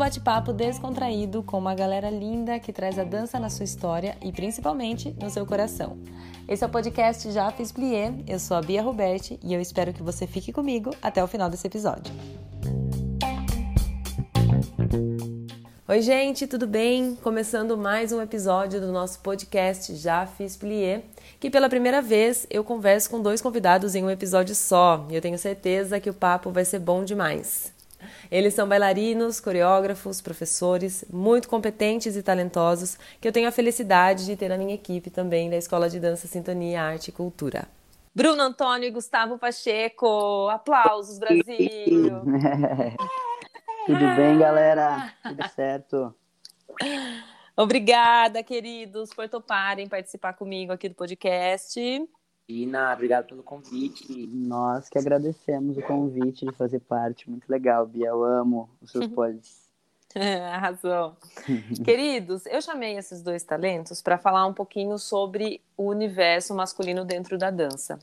bate-papo 0.00 0.50
descontraído 0.50 1.42
com 1.42 1.58
uma 1.58 1.74
galera 1.74 2.08
linda 2.08 2.58
que 2.58 2.72
traz 2.72 2.98
a 2.98 3.04
dança 3.04 3.38
na 3.38 3.50
sua 3.50 3.64
história 3.64 4.16
e 4.22 4.32
principalmente 4.32 5.14
no 5.20 5.28
seu 5.28 5.44
coração. 5.44 5.98
Esse 6.48 6.64
é 6.64 6.66
o 6.66 6.70
podcast 6.70 7.30
Já 7.30 7.50
Fiz 7.50 7.70
Plié, 7.70 8.14
eu 8.26 8.38
sou 8.38 8.56
a 8.56 8.62
Bia 8.62 8.82
Roberti 8.82 9.38
e 9.42 9.52
eu 9.52 9.60
espero 9.60 9.92
que 9.92 10.02
você 10.02 10.26
fique 10.26 10.54
comigo 10.54 10.90
até 11.02 11.22
o 11.22 11.26
final 11.26 11.50
desse 11.50 11.66
episódio. 11.66 12.14
Oi, 15.86 16.00
gente, 16.00 16.46
tudo 16.46 16.66
bem? 16.66 17.14
Começando 17.16 17.76
mais 17.76 18.10
um 18.10 18.22
episódio 18.22 18.80
do 18.80 18.90
nosso 18.90 19.20
podcast 19.20 19.94
Já 19.96 20.24
Fiz 20.24 20.56
Plié, 20.56 21.02
que 21.38 21.50
pela 21.50 21.68
primeira 21.68 22.00
vez 22.00 22.46
eu 22.48 22.64
converso 22.64 23.10
com 23.10 23.20
dois 23.20 23.42
convidados 23.42 23.94
em 23.94 24.02
um 24.02 24.10
episódio 24.10 24.54
só 24.54 25.06
e 25.10 25.14
eu 25.14 25.20
tenho 25.20 25.38
certeza 25.38 26.00
que 26.00 26.08
o 26.08 26.14
papo 26.14 26.50
vai 26.50 26.64
ser 26.64 26.78
bom 26.78 27.04
demais. 27.04 27.78
Eles 28.30 28.54
são 28.54 28.68
bailarinos, 28.68 29.40
coreógrafos, 29.40 30.20
professores, 30.20 31.04
muito 31.12 31.48
competentes 31.48 32.16
e 32.16 32.22
talentosos, 32.22 32.98
que 33.20 33.26
eu 33.26 33.32
tenho 33.32 33.48
a 33.48 33.52
felicidade 33.52 34.24
de 34.24 34.36
ter 34.36 34.48
na 34.48 34.56
minha 34.56 34.74
equipe 34.74 35.10
também 35.10 35.50
da 35.50 35.56
Escola 35.56 35.88
de 35.88 36.00
Dança 36.00 36.26
Sintonia 36.26 36.82
Arte 36.82 37.08
e 37.08 37.12
Cultura. 37.12 37.68
Bruno 38.14 38.42
Antônio 38.42 38.88
e 38.88 38.90
Gustavo 38.90 39.38
Pacheco, 39.38 40.48
aplausos, 40.48 41.18
Brasil! 41.18 41.44
Tudo 43.86 44.16
bem, 44.16 44.38
galera? 44.38 45.14
Tudo 45.22 45.48
certo? 45.48 46.14
Obrigada, 47.56 48.42
queridos, 48.42 49.14
por 49.14 49.28
toparem 49.28 49.88
participar 49.88 50.32
comigo 50.32 50.72
aqui 50.72 50.88
do 50.88 50.94
podcast. 50.94 51.80
Ina, 52.50 52.92
obrigado 52.92 53.26
pelo 53.26 53.42
convite. 53.42 54.26
Nós 54.26 54.88
que 54.88 54.98
agradecemos 54.98 55.76
o 55.76 55.82
convite 55.82 56.44
de 56.44 56.52
fazer 56.52 56.80
parte. 56.80 57.30
Muito 57.30 57.48
legal, 57.48 57.86
Bia. 57.86 58.08
Eu 58.08 58.24
amo 58.24 58.68
os 58.82 58.90
seus 58.90 59.06
pods. 59.14 59.70
Arrasou. 60.52 61.16
Queridos, 61.84 62.44
eu 62.46 62.60
chamei 62.60 62.96
esses 62.96 63.22
dois 63.22 63.44
talentos 63.44 64.02
para 64.02 64.18
falar 64.18 64.44
um 64.46 64.52
pouquinho 64.52 64.98
sobre 64.98 65.62
o 65.76 65.84
universo 65.84 66.52
masculino 66.52 67.04
dentro 67.04 67.38
da 67.38 67.50
dança. 67.50 67.98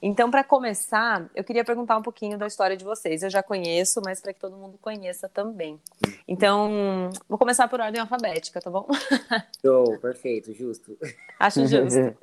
Então, 0.00 0.30
para 0.30 0.44
começar, 0.44 1.28
eu 1.34 1.42
queria 1.42 1.64
perguntar 1.64 1.98
um 1.98 2.02
pouquinho 2.02 2.38
da 2.38 2.46
história 2.46 2.76
de 2.76 2.84
vocês. 2.84 3.22
Eu 3.22 3.28
já 3.28 3.42
conheço, 3.42 4.00
mas 4.04 4.20
para 4.20 4.32
que 4.32 4.40
todo 4.40 4.56
mundo 4.56 4.78
conheça 4.80 5.28
também. 5.28 5.78
Então, 6.26 7.10
vou 7.28 7.36
começar 7.36 7.68
por 7.68 7.80
ordem 7.80 8.00
alfabética, 8.00 8.60
tá 8.60 8.70
bom? 8.70 8.86
Show, 9.60 9.98
perfeito, 9.98 10.54
justo. 10.54 10.96
Acho 11.38 11.66
justo. 11.66 12.16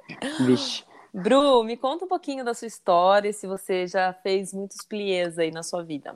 Vixe. 0.46 0.89
Bru, 1.14 1.64
me 1.64 1.76
conta 1.76 2.06
um 2.06 2.08
pouquinho 2.08 2.46
da 2.46 2.54
sua 2.54 2.68
história, 2.68 3.34
se 3.34 3.48
você 3.48 3.88
já 3.88 4.14
fez 4.14 4.54
muitos 4.54 4.78
pliés 4.86 5.40
aí 5.40 5.52
na 5.52 5.64
sua 5.64 5.84
vida. 5.84 6.16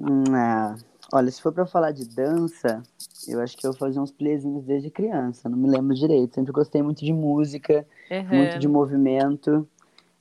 É. 0.00 0.88
Olha, 1.12 1.30
se 1.30 1.40
for 1.40 1.52
para 1.52 1.64
falar 1.64 1.92
de 1.92 2.06
dança, 2.06 2.82
eu 3.26 3.40
acho 3.40 3.56
que 3.56 3.66
eu 3.66 3.72
fazia 3.72 4.00
uns 4.00 4.12
playzinhos 4.12 4.64
desde 4.64 4.90
criança, 4.90 5.48
não 5.48 5.56
me 5.56 5.68
lembro 5.68 5.94
direito. 5.94 6.34
Sempre 6.34 6.52
gostei 6.52 6.82
muito 6.82 7.02
de 7.02 7.12
música, 7.12 7.86
uhum. 8.10 8.36
muito 8.36 8.58
de 8.58 8.68
movimento. 8.68 9.66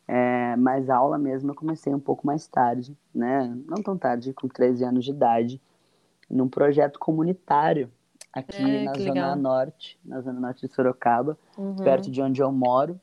É, 0.07 0.55
mas 0.55 0.89
a 0.89 0.95
aula 0.95 1.17
mesmo 1.17 1.51
eu 1.51 1.55
comecei 1.55 1.93
um 1.93 1.99
pouco 1.99 2.25
mais 2.25 2.47
tarde, 2.47 2.97
né? 3.13 3.53
Não 3.67 3.83
tão 3.83 3.97
tarde, 3.97 4.31
com 4.31 4.47
13 4.47 4.85
anos 4.85 5.03
de 5.03 5.11
idade, 5.11 5.61
num 6.29 6.47
projeto 6.47 6.97
comunitário 6.97 7.91
aqui 8.31 8.61
é, 8.61 8.83
na 8.85 8.93
Zona 8.93 9.13
legal. 9.13 9.35
Norte, 9.35 9.99
na 10.05 10.21
Zona 10.21 10.39
Norte 10.39 10.65
de 10.65 10.73
Sorocaba, 10.73 11.37
uhum. 11.57 11.75
perto 11.75 12.09
de 12.09 12.21
onde 12.21 12.41
eu 12.41 12.49
moro. 12.51 12.97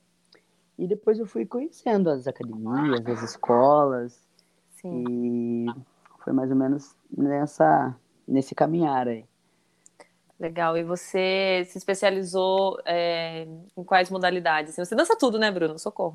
E 0.79 0.87
depois 0.87 1.19
eu 1.19 1.27
fui 1.27 1.47
conhecendo 1.47 2.11
as 2.11 2.27
academias, 2.27 3.07
as 3.07 3.23
escolas. 3.23 4.21
Sim. 4.71 5.05
E 5.09 5.67
foi 6.19 6.33
mais 6.33 6.51
ou 6.51 6.57
menos 6.57 6.97
nessa, 7.17 7.95
nesse 8.27 8.55
caminhar 8.55 9.07
aí. 9.07 9.25
Legal. 10.39 10.77
E 10.77 10.83
você 10.83 11.65
se 11.67 11.79
especializou 11.79 12.79
é, 12.85 13.47
em 13.77 13.85
quais 13.85 14.11
modalidades? 14.11 14.75
Você 14.75 14.95
dança 14.95 15.17
tudo, 15.17 15.39
né, 15.39 15.51
Bruno? 15.51 15.79
Socorro. 15.79 16.15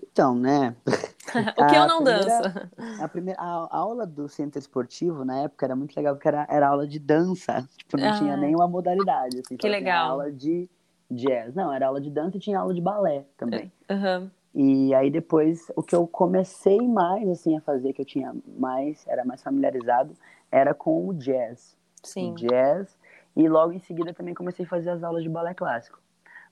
Então, 0.00 0.34
né? 0.36 0.76
o 1.58 1.66
que 1.66 1.76
eu 1.76 1.86
não 1.86 2.02
primeira, 2.02 2.24
danço? 2.24 3.02
A, 3.02 3.08
primeira, 3.08 3.40
a, 3.40 3.44
a, 3.44 3.76
aula 3.76 4.06
do 4.06 4.28
centro 4.28 4.58
esportivo, 4.58 5.24
na 5.24 5.40
época, 5.42 5.66
era 5.66 5.74
muito 5.74 5.96
legal, 5.96 6.14
porque 6.14 6.28
era, 6.28 6.46
era 6.48 6.68
aula 6.68 6.86
de 6.86 6.98
dança. 6.98 7.68
Tipo, 7.76 7.96
não 7.96 8.08
ah, 8.08 8.18
tinha 8.18 8.36
nenhuma 8.36 8.68
modalidade. 8.68 9.40
Assim, 9.44 9.56
que 9.56 9.68
legal. 9.68 10.12
Aula 10.12 10.30
de 10.30 10.68
jazz. 11.10 11.54
Não, 11.54 11.72
era 11.72 11.86
aula 11.86 12.00
de 12.00 12.10
dança 12.10 12.36
e 12.36 12.40
tinha 12.40 12.58
aula 12.58 12.74
de 12.74 12.80
balé 12.80 13.24
também. 13.36 13.72
Uhum. 13.90 14.30
E 14.54 14.94
aí 14.94 15.10
depois, 15.10 15.70
o 15.76 15.82
que 15.82 15.94
eu 15.94 16.06
comecei 16.06 16.80
mais, 16.88 17.28
assim, 17.28 17.56
a 17.56 17.60
fazer, 17.60 17.92
que 17.92 18.00
eu 18.00 18.06
tinha 18.06 18.34
mais, 18.58 19.06
era 19.06 19.24
mais 19.24 19.42
familiarizado, 19.42 20.14
era 20.50 20.74
com 20.74 21.08
o 21.08 21.14
jazz. 21.14 21.76
Sim. 22.02 22.32
O 22.32 22.34
jazz. 22.34 22.96
E 23.36 23.48
logo 23.48 23.72
em 23.72 23.78
seguida 23.78 24.12
também 24.12 24.34
comecei 24.34 24.64
a 24.64 24.68
fazer 24.68 24.90
as 24.90 25.02
aulas 25.02 25.22
de 25.22 25.28
balé 25.28 25.54
clássico. 25.54 26.00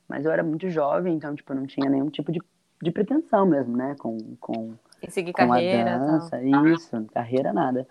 Mas 0.08 0.24
eu 0.24 0.30
era 0.30 0.42
muito 0.42 0.68
jovem, 0.68 1.14
então, 1.14 1.34
tipo, 1.34 1.52
eu 1.52 1.56
não 1.56 1.66
tinha 1.66 1.90
nenhum 1.90 2.08
tipo 2.08 2.30
de, 2.30 2.40
de 2.80 2.90
pretensão 2.92 3.44
mesmo, 3.44 3.76
né? 3.76 3.96
Com, 3.98 4.16
com, 4.38 4.74
e 5.02 5.10
seguir 5.10 5.32
com 5.32 5.48
carreira, 5.48 5.96
a 5.96 5.98
dança. 5.98 6.38
Tal. 6.38 6.66
Isso, 6.68 7.06
carreira 7.12 7.52
nada. 7.52 7.88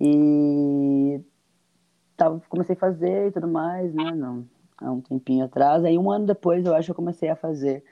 E 0.00 1.20
tava, 2.16 2.40
comecei 2.48 2.74
a 2.74 2.78
fazer 2.78 3.28
e 3.28 3.32
tudo 3.32 3.46
mais, 3.46 3.92
né? 3.92 4.10
Não, 4.12 4.46
há 4.80 4.90
um 4.90 5.00
tempinho 5.00 5.44
atrás. 5.44 5.84
Aí 5.84 5.98
um 5.98 6.10
ano 6.10 6.26
depois 6.26 6.64
eu 6.64 6.74
acho 6.74 6.86
que 6.86 6.90
eu 6.90 6.96
comecei 6.96 7.28
a 7.28 7.36
fazer 7.36 7.84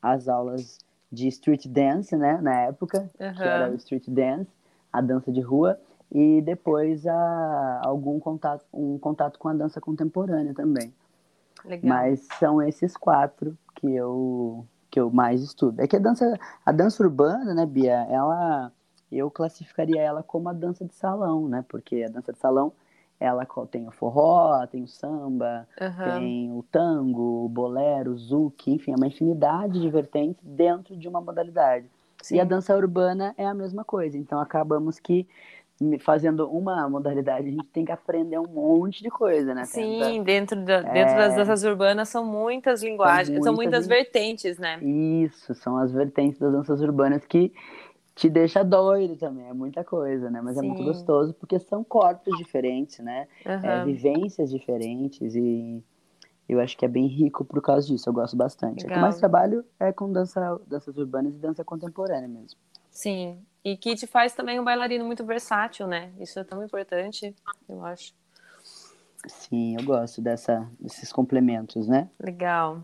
as 0.00 0.28
aulas 0.28 0.78
de 1.10 1.28
street 1.28 1.66
dance, 1.66 2.16
né, 2.16 2.38
na 2.42 2.60
época, 2.62 3.10
uhum. 3.18 3.34
que 3.34 3.42
era 3.42 3.70
o 3.70 3.74
street 3.76 4.08
dance, 4.08 4.50
a 4.92 5.00
dança 5.00 5.32
de 5.32 5.40
rua, 5.40 5.78
e 6.12 6.40
depois 6.42 7.06
a, 7.06 7.80
algum 7.84 8.18
contato, 8.20 8.64
um 8.72 8.98
contato 8.98 9.38
com 9.38 9.48
a 9.48 9.54
dança 9.54 9.80
contemporânea 9.80 10.54
também. 10.54 10.92
Legal. 11.64 11.88
Mas 11.88 12.26
são 12.38 12.62
esses 12.62 12.96
quatro 12.96 13.56
que 13.74 13.92
eu 13.92 14.64
que 14.88 15.00
eu 15.00 15.10
mais 15.10 15.42
estudo. 15.42 15.80
É 15.80 15.86
que 15.86 15.96
a 15.96 15.98
dança 15.98 16.38
a 16.64 16.72
dança 16.72 17.02
urbana, 17.02 17.52
né, 17.54 17.66
Bia, 17.66 18.06
ela 18.08 18.72
eu 19.10 19.30
classificaria 19.30 20.00
ela 20.00 20.22
como 20.22 20.48
a 20.48 20.52
dança 20.52 20.84
de 20.84 20.94
salão, 20.94 21.48
né? 21.48 21.64
Porque 21.68 22.04
a 22.04 22.08
dança 22.08 22.32
de 22.32 22.38
salão 22.38 22.72
ela 23.18 23.46
tem 23.70 23.88
o 23.88 23.90
forró, 23.90 24.66
tem 24.66 24.82
o 24.82 24.88
samba, 24.88 25.66
uhum. 25.80 26.20
tem 26.20 26.52
o 26.52 26.62
tango, 26.70 27.44
o 27.44 27.48
bolero, 27.48 28.12
o 28.12 28.18
zouk, 28.18 28.70
enfim, 28.70 28.92
é 28.92 28.96
uma 28.96 29.06
infinidade 29.06 29.80
de 29.80 29.88
vertentes 29.88 30.44
dentro 30.44 30.96
de 30.96 31.08
uma 31.08 31.20
modalidade. 31.20 31.86
Sim. 32.22 32.36
E 32.36 32.40
a 32.40 32.44
dança 32.44 32.76
urbana 32.76 33.34
é 33.38 33.46
a 33.46 33.54
mesma 33.54 33.84
coisa. 33.84 34.18
Então 34.18 34.40
acabamos 34.40 34.98
que 34.98 35.26
fazendo 36.00 36.48
uma 36.48 36.88
modalidade 36.88 37.48
a 37.48 37.50
gente 37.50 37.66
tem 37.66 37.84
que 37.84 37.92
aprender 37.92 38.38
um 38.38 38.46
monte 38.46 39.02
de 39.02 39.10
coisa, 39.10 39.54
né? 39.54 39.64
Sim, 39.66 40.00
Tenta... 40.00 40.24
dentro, 40.24 40.64
da, 40.64 40.80
dentro 40.80 41.14
é... 41.14 41.16
das 41.16 41.34
danças 41.36 41.64
urbanas 41.64 42.08
são 42.08 42.24
muitas 42.24 42.82
linguagens, 42.82 43.26
são 43.26 43.34
muitas, 43.34 43.44
são 43.44 43.54
muitas 43.54 43.86
vertentes, 43.86 44.58
né? 44.58 44.78
Isso, 44.82 45.54
são 45.54 45.76
as 45.76 45.92
vertentes 45.92 46.38
das 46.38 46.50
danças 46.50 46.80
urbanas 46.80 47.24
que 47.26 47.52
te 48.16 48.30
deixa 48.30 48.64
doido 48.64 49.14
também, 49.14 49.46
é 49.46 49.52
muita 49.52 49.84
coisa, 49.84 50.30
né? 50.30 50.40
Mas 50.40 50.56
Sim. 50.56 50.60
é 50.60 50.62
muito 50.68 50.82
gostoso 50.82 51.34
porque 51.34 51.58
são 51.58 51.84
corpos 51.84 52.36
diferentes, 52.36 52.98
né? 52.98 53.28
Uhum. 53.44 53.60
É, 53.62 53.84
vivências 53.84 54.50
diferentes 54.50 55.36
e 55.36 55.84
eu 56.48 56.58
acho 56.58 56.76
que 56.78 56.84
é 56.84 56.88
bem 56.88 57.06
rico 57.06 57.44
por 57.44 57.60
causa 57.60 57.86
disso, 57.86 58.08
eu 58.08 58.14
gosto 58.14 58.34
bastante. 58.34 58.84
Legal. 58.84 58.88
O 58.88 58.92
que 58.94 58.98
mais 58.98 59.18
trabalho 59.18 59.64
é 59.78 59.92
com 59.92 60.10
dança, 60.10 60.58
danças 60.66 60.96
urbanas 60.96 61.34
e 61.34 61.38
dança 61.38 61.62
contemporânea 61.62 62.26
mesmo. 62.26 62.58
Sim, 62.90 63.38
e 63.62 63.76
que 63.76 63.94
te 63.94 64.06
faz 64.06 64.32
também 64.32 64.58
um 64.58 64.64
bailarino 64.64 65.04
muito 65.04 65.22
versátil, 65.22 65.86
né? 65.86 66.10
Isso 66.18 66.38
é 66.38 66.44
tão 66.44 66.64
importante, 66.64 67.34
eu 67.68 67.84
acho. 67.84 68.14
Sim, 69.26 69.76
eu 69.76 69.84
gosto 69.84 70.22
dessa, 70.22 70.66
desses 70.80 71.12
complementos, 71.12 71.86
né? 71.86 72.08
Legal. 72.18 72.82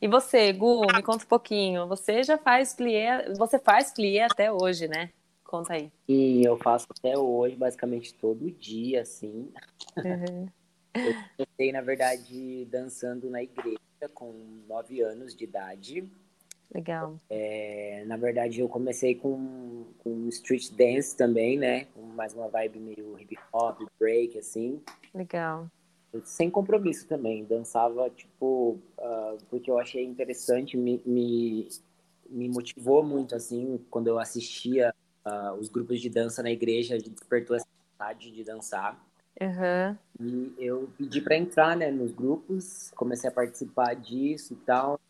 E 0.00 0.08
você, 0.08 0.52
Gu, 0.52 0.86
me 0.94 1.02
conta 1.02 1.24
um 1.24 1.28
pouquinho. 1.28 1.86
Você 1.88 2.22
já 2.22 2.38
faz 2.38 2.74
plié, 2.74 3.32
você 3.34 3.58
faz 3.58 3.92
plié 3.92 4.24
até 4.24 4.52
hoje, 4.52 4.88
né? 4.88 5.10
Conta 5.44 5.74
aí. 5.74 5.92
E 6.08 6.44
eu 6.44 6.56
faço 6.56 6.86
até 6.90 7.16
hoje, 7.16 7.56
basicamente 7.56 8.14
todo 8.14 8.50
dia, 8.50 9.02
assim. 9.02 9.52
Uhum. 9.96 10.48
Eu 10.96 11.12
comecei, 11.36 11.72
na 11.72 11.80
verdade, 11.80 12.64
dançando 12.66 13.28
na 13.28 13.42
igreja 13.42 13.78
com 14.14 14.32
nove 14.68 15.00
anos 15.00 15.34
de 15.34 15.42
idade. 15.42 16.08
Legal. 16.72 17.18
É, 17.28 18.04
na 18.06 18.16
verdade, 18.16 18.60
eu 18.60 18.68
comecei 18.68 19.16
com, 19.16 19.86
com 19.98 20.28
street 20.28 20.70
dance 20.70 21.16
também, 21.16 21.58
né? 21.58 21.86
Com 21.86 22.02
mais 22.02 22.32
uma 22.32 22.46
vibe 22.46 22.78
meio 22.78 23.18
hip 23.18 23.36
hop, 23.52 23.80
break, 23.98 24.38
assim. 24.38 24.80
Legal 25.12 25.68
sem 26.24 26.50
compromisso 26.50 27.06
também. 27.06 27.44
Dançava, 27.44 28.08
tipo, 28.10 28.78
uh, 28.98 29.38
porque 29.48 29.70
eu 29.70 29.78
achei 29.78 30.04
interessante, 30.04 30.76
me, 30.76 31.00
me, 31.04 31.68
me, 32.28 32.48
motivou 32.48 33.02
muito, 33.02 33.34
assim, 33.34 33.80
quando 33.90 34.08
eu 34.08 34.18
assistia 34.18 34.94
uh, 35.26 35.52
os 35.54 35.68
grupos 35.68 36.00
de 36.00 36.08
dança 36.08 36.42
na 36.42 36.50
igreja, 36.50 36.98
despertou 36.98 37.56
essa 37.56 37.66
vontade 37.92 38.30
de 38.30 38.44
dançar. 38.44 39.02
Uhum. 39.40 39.96
E 40.20 40.54
eu 40.58 40.88
pedi 40.96 41.20
para 41.20 41.36
entrar, 41.36 41.76
né, 41.76 41.90
nos 41.90 42.12
grupos, 42.12 42.92
comecei 42.94 43.28
a 43.28 43.32
participar 43.32 43.94
disso 43.94 44.52
e 44.52 44.56
tal. 44.56 45.00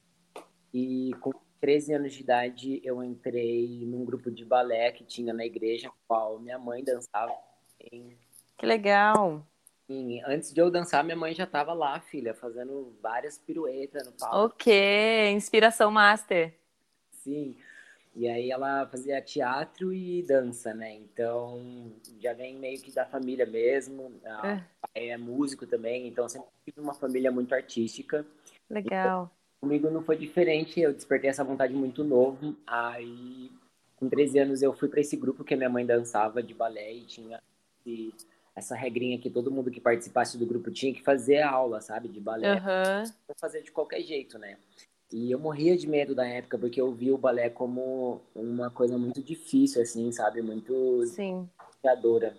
E 0.73 1.11
com 1.21 1.33
13 1.61 1.95
anos 1.95 2.12
de 2.15 2.23
idade, 2.23 2.81
eu 2.85 3.03
entrei 3.03 3.85
num 3.87 4.05
grupo 4.05 4.31
de 4.31 4.45
balé 4.45 4.93
que 4.93 5.05
tinha 5.05 5.33
na 5.33 5.45
igreja, 5.45 5.91
qual 6.06 6.39
minha 6.39 6.59
mãe 6.59 6.83
dançava. 6.83 7.33
Que 8.56 8.67
legal! 8.67 9.47
Sim, 9.86 10.22
antes 10.25 10.52
de 10.52 10.60
eu 10.60 10.70
dançar, 10.70 11.04
minha 11.04 11.16
mãe 11.16 11.34
já 11.34 11.44
estava 11.44 11.75
lá, 11.75 12.00
filha, 12.00 12.32
fazendo 12.32 12.96
várias 13.02 13.36
piruetas 13.36 14.06
no 14.06 14.12
palco. 14.12 14.54
Ok, 14.54 15.31
inspiração 15.31 15.90
master. 15.90 16.54
Sim, 17.10 17.54
e 18.14 18.28
aí 18.28 18.50
ela 18.50 18.86
fazia 18.86 19.20
teatro 19.20 19.92
e 19.92 20.22
dança, 20.22 20.72
né? 20.72 20.94
Então 20.94 21.92
já 22.19 22.32
vem 22.32 22.56
meio 22.56 22.81
que 22.81 22.90
da 22.92 23.04
família 23.04 23.44
mesmo. 23.44 24.12
É. 24.25 24.62
pai 24.81 25.10
é 25.10 25.16
músico 25.19 25.66
também, 25.66 26.06
então 26.06 26.28
sempre 26.28 26.48
tive 26.64 26.81
uma 26.81 26.94
família 26.94 27.31
muito 27.31 27.54
artística. 27.54 28.25
Legal. 28.70 29.25
Então, 29.25 29.31
comigo 29.60 29.90
não 29.90 30.02
foi 30.02 30.16
diferente, 30.16 30.81
eu 30.81 30.94
despertei 30.94 31.28
essa 31.28 31.44
vontade 31.44 31.75
muito 31.75 32.02
novo. 32.02 32.56
Aí, 32.66 33.50
com 33.96 34.08
13 34.08 34.38
anos, 34.38 34.62
eu 34.62 34.72
fui 34.72 34.88
para 34.88 35.00
esse 35.00 35.16
grupo 35.16 35.44
que 35.44 35.52
a 35.52 35.56
minha 35.56 35.69
mãe 35.69 35.84
dançava 35.84 36.42
de 36.42 36.54
balé 36.54 36.92
e 36.92 37.04
tinha. 37.04 37.42
E 37.84 38.14
essa 38.55 38.75
regrinha 38.75 39.19
que 39.19 39.29
todo 39.29 39.51
mundo 39.51 39.71
que 39.71 39.81
participasse 39.81 40.39
do 40.39 40.47
grupo 40.47 40.71
tinha 40.71 40.93
que 40.95 41.03
fazer 41.03 41.39
a 41.39 41.51
aula, 41.51 41.81
sabe, 41.81 42.09
de 42.09 42.21
balé. 42.21 42.55
Uhum. 42.55 43.35
fazer 43.37 43.62
de 43.62 43.73
qualquer 43.73 44.01
jeito, 44.03 44.39
né? 44.39 44.56
E 45.12 45.31
eu 45.31 45.39
morria 45.39 45.77
de 45.77 45.89
medo 45.89 46.15
da 46.15 46.27
época, 46.27 46.59
porque 46.59 46.81
eu 46.81 46.93
vi 46.93 47.12
o 47.12 47.19
balé 47.19 47.51
como 47.51 48.21
uma 48.35 48.71
coisa 48.71 48.97
muito 48.97 49.23
difícil, 49.23 49.83
assim, 49.83 50.11
sabe? 50.12 50.41
Muito 50.41 51.05
Sim. 51.06 51.49
desafiadora. 51.83 52.37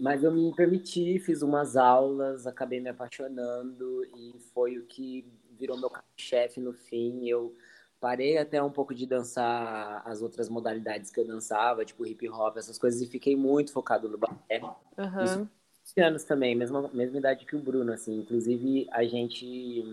Mas 0.00 0.24
eu 0.24 0.32
me 0.32 0.54
permiti, 0.54 1.18
fiz 1.20 1.42
umas 1.42 1.76
aulas, 1.76 2.46
acabei 2.46 2.80
me 2.80 2.90
apaixonando 2.90 4.04
e 4.16 4.34
foi 4.52 4.78
o 4.78 4.84
que 4.84 5.24
virou 5.58 5.78
meu 5.78 5.90
chefe 6.16 6.60
no 6.60 6.72
fim. 6.72 7.26
Eu 7.28 7.54
parei 8.00 8.38
até 8.38 8.62
um 8.62 8.70
pouco 8.70 8.94
de 8.94 9.06
dançar 9.06 10.02
as 10.04 10.22
outras 10.22 10.48
modalidades 10.48 11.10
que 11.10 11.18
eu 11.20 11.26
dançava, 11.26 11.84
tipo 11.84 12.06
hip 12.06 12.28
hop, 12.28 12.56
essas 12.56 12.78
coisas, 12.78 13.00
e 13.00 13.06
fiquei 13.06 13.36
muito 13.36 13.72
focado 13.72 14.08
no 14.08 14.18
balé. 14.18 14.60
Uhum. 14.98 15.24
Isso, 15.24 15.48
anos 15.98 16.24
também, 16.24 16.54
mesma, 16.54 16.90
mesma 16.92 17.18
idade 17.18 17.46
que 17.46 17.56
o 17.56 17.60
Bruno, 17.60 17.92
assim. 17.92 18.18
Inclusive, 18.18 18.86
a 18.90 19.04
gente, 19.04 19.84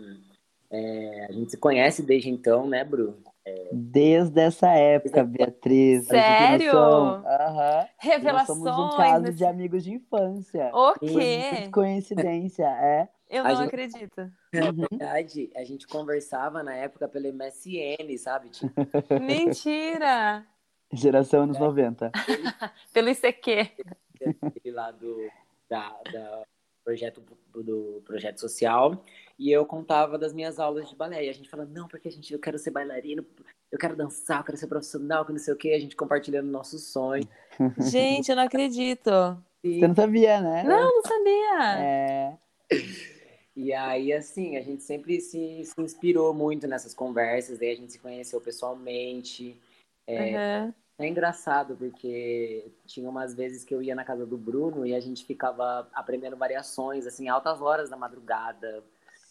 é, 0.69 1.27
a 1.29 1.31
gente 1.31 1.51
se 1.51 1.57
conhece 1.57 2.01
desde 2.01 2.29
então, 2.29 2.67
né, 2.67 2.83
Bruno? 2.83 3.17
É... 3.45 3.69
Desde 3.71 4.39
essa 4.39 4.69
época, 4.69 5.23
Beatriz. 5.23 6.07
Sério? 6.07 6.73
Uhum. 6.75 7.23
Revelações. 7.97 8.59
Nós 8.59 8.75
somos 8.75 8.93
um 8.93 8.97
caso 8.97 9.23
nesse... 9.23 9.37
de 9.37 9.45
amigos 9.45 9.83
de 9.83 9.93
infância. 9.93 10.71
O 10.73 10.93
quê? 10.93 11.69
Coincidência, 11.71 12.65
é. 12.65 13.09
Eu 13.33 13.43
não 13.43 13.55
gente... 13.55 13.67
acredito. 13.67 14.31
Na 14.53 14.71
verdade, 14.89 15.51
a 15.55 15.63
gente 15.63 15.87
conversava 15.87 16.61
na 16.61 16.75
época 16.75 17.07
pelo 17.07 17.33
MSN, 17.33 18.15
sabe? 18.19 18.49
Tipo... 18.49 18.71
Mentira! 19.19 20.45
Geração 20.93 21.41
anos 21.41 21.57
é. 21.57 21.59
90. 21.59 22.11
pelo 22.93 23.09
ICQ. 23.09 23.71
lá 24.67 24.91
do 24.91 25.27
da, 25.67 25.99
da 26.11 26.43
projeto, 26.83 27.23
do 27.55 28.03
projeto 28.05 28.39
social. 28.39 29.03
E 29.39 29.51
eu 29.51 29.65
contava 29.65 30.19
das 30.19 30.31
minhas 30.31 30.59
aulas 30.59 30.87
de 30.87 30.95
balé. 30.95 31.25
E 31.25 31.29
a 31.29 31.33
gente 31.33 31.49
falando, 31.49 31.71
não, 31.71 31.87
porque 31.87 32.07
a 32.07 32.11
gente, 32.11 32.31
eu 32.31 32.39
quero 32.39 32.59
ser 32.59 32.69
bailarino, 32.69 33.25
eu 33.71 33.79
quero 33.79 33.95
dançar, 33.95 34.41
eu 34.41 34.43
quero 34.43 34.57
ser 34.59 34.67
profissional, 34.67 35.25
que 35.25 35.31
não 35.31 35.39
sei 35.39 35.55
o 35.55 35.57
quê. 35.57 35.71
A 35.71 35.79
gente 35.79 35.95
compartilhando 35.95 36.51
nossos 36.51 36.83
sonhos. 36.91 37.25
Gente, 37.79 38.29
eu 38.29 38.35
não 38.35 38.43
acredito. 38.43 39.09
E... 39.63 39.79
Você 39.79 39.87
não 39.87 39.95
sabia, 39.95 40.39
né? 40.39 40.63
Não, 40.63 40.93
não 40.93 41.01
sabia. 41.01 41.79
É... 41.79 42.37
E 43.55 43.71
aí, 43.71 44.11
assim, 44.11 44.57
a 44.57 44.61
gente 44.61 44.81
sempre 44.83 45.21
se, 45.21 45.63
se 45.63 45.79
inspirou 45.79 46.33
muito 46.33 46.67
nessas 46.67 46.93
conversas, 46.93 47.61
aí 47.61 47.71
a 47.71 47.75
gente 47.75 47.91
se 47.91 47.99
conheceu 47.99 48.41
pessoalmente. 48.41 49.55
É, 50.07 50.65
uhum. 50.65 50.73
é 50.99 51.07
engraçado, 51.07 51.75
porque 51.75 52.71
tinha 52.85 53.07
umas 53.07 53.35
vezes 53.35 53.63
que 53.63 53.73
eu 53.73 53.81
ia 53.81 53.93
na 53.93 54.03
casa 54.03 54.25
do 54.25 54.37
Bruno 54.37 54.85
e 54.85 54.95
a 54.95 54.99
gente 54.99 55.23
ficava 55.23 55.87
aprendendo 55.93 56.35
variações, 56.35 57.05
assim, 57.05 57.29
altas 57.29 57.61
horas 57.61 57.89
da 57.89 57.95
madrugada. 57.95 58.83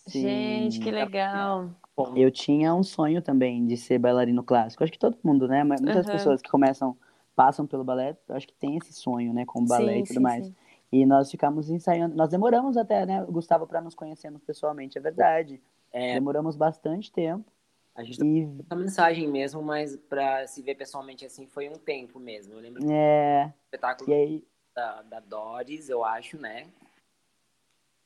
Sim. 0.06 0.22
Gente, 0.22 0.80
que 0.80 0.90
legal. 0.90 1.70
Eu 2.16 2.30
tinha 2.30 2.74
um 2.74 2.82
sonho 2.82 3.20
também 3.20 3.66
de 3.66 3.76
ser 3.76 3.98
bailarino 3.98 4.42
clássico. 4.42 4.82
Acho 4.82 4.92
que 4.92 4.98
todo 4.98 5.18
mundo, 5.22 5.46
né? 5.46 5.62
Muitas 5.64 6.06
uhum. 6.06 6.12
pessoas 6.12 6.40
que 6.40 6.48
começam, 6.48 6.96
passam 7.34 7.66
pelo 7.66 7.84
balé, 7.84 8.16
acho 8.28 8.46
que 8.46 8.54
tem 8.54 8.76
esse 8.76 8.92
sonho, 8.92 9.32
né? 9.32 9.44
Com 9.44 9.62
o 9.62 9.66
balé 9.66 9.94
sim, 9.94 9.98
e 9.98 10.02
tudo 10.04 10.14
sim, 10.14 10.20
mais. 10.20 10.46
Sim. 10.46 10.54
E 10.92 11.06
nós 11.06 11.30
ficamos 11.30 11.70
ensaiando, 11.70 12.14
nós 12.14 12.28
demoramos 12.28 12.76
até, 12.76 13.06
né, 13.06 13.24
Gustavo, 13.24 13.66
para 13.66 13.80
nos 13.80 13.94
conhecermos 13.94 14.42
pessoalmente, 14.42 14.98
é 14.98 15.00
verdade. 15.00 15.58
É, 15.90 16.14
demoramos 16.14 16.54
bastante 16.54 17.10
tempo. 17.10 17.50
A 17.94 18.02
gente 18.02 18.22
e... 18.22 18.48
a 18.68 18.74
mensagem 18.74 19.26
mesmo, 19.28 19.62
mas 19.62 19.96
para 19.96 20.46
se 20.46 20.60
ver 20.62 20.74
pessoalmente 20.74 21.24
assim 21.24 21.46
foi 21.46 21.68
um 21.68 21.74
tempo 21.74 22.18
mesmo. 22.18 22.54
Eu 22.54 22.60
lembro 22.60 22.82
é... 22.90 23.46
do 23.46 23.54
espetáculo 23.64 24.12
aí... 24.12 24.44
da, 24.74 25.02
da 25.02 25.20
Doris, 25.20 25.88
eu 25.88 26.04
acho, 26.04 26.38
né? 26.38 26.66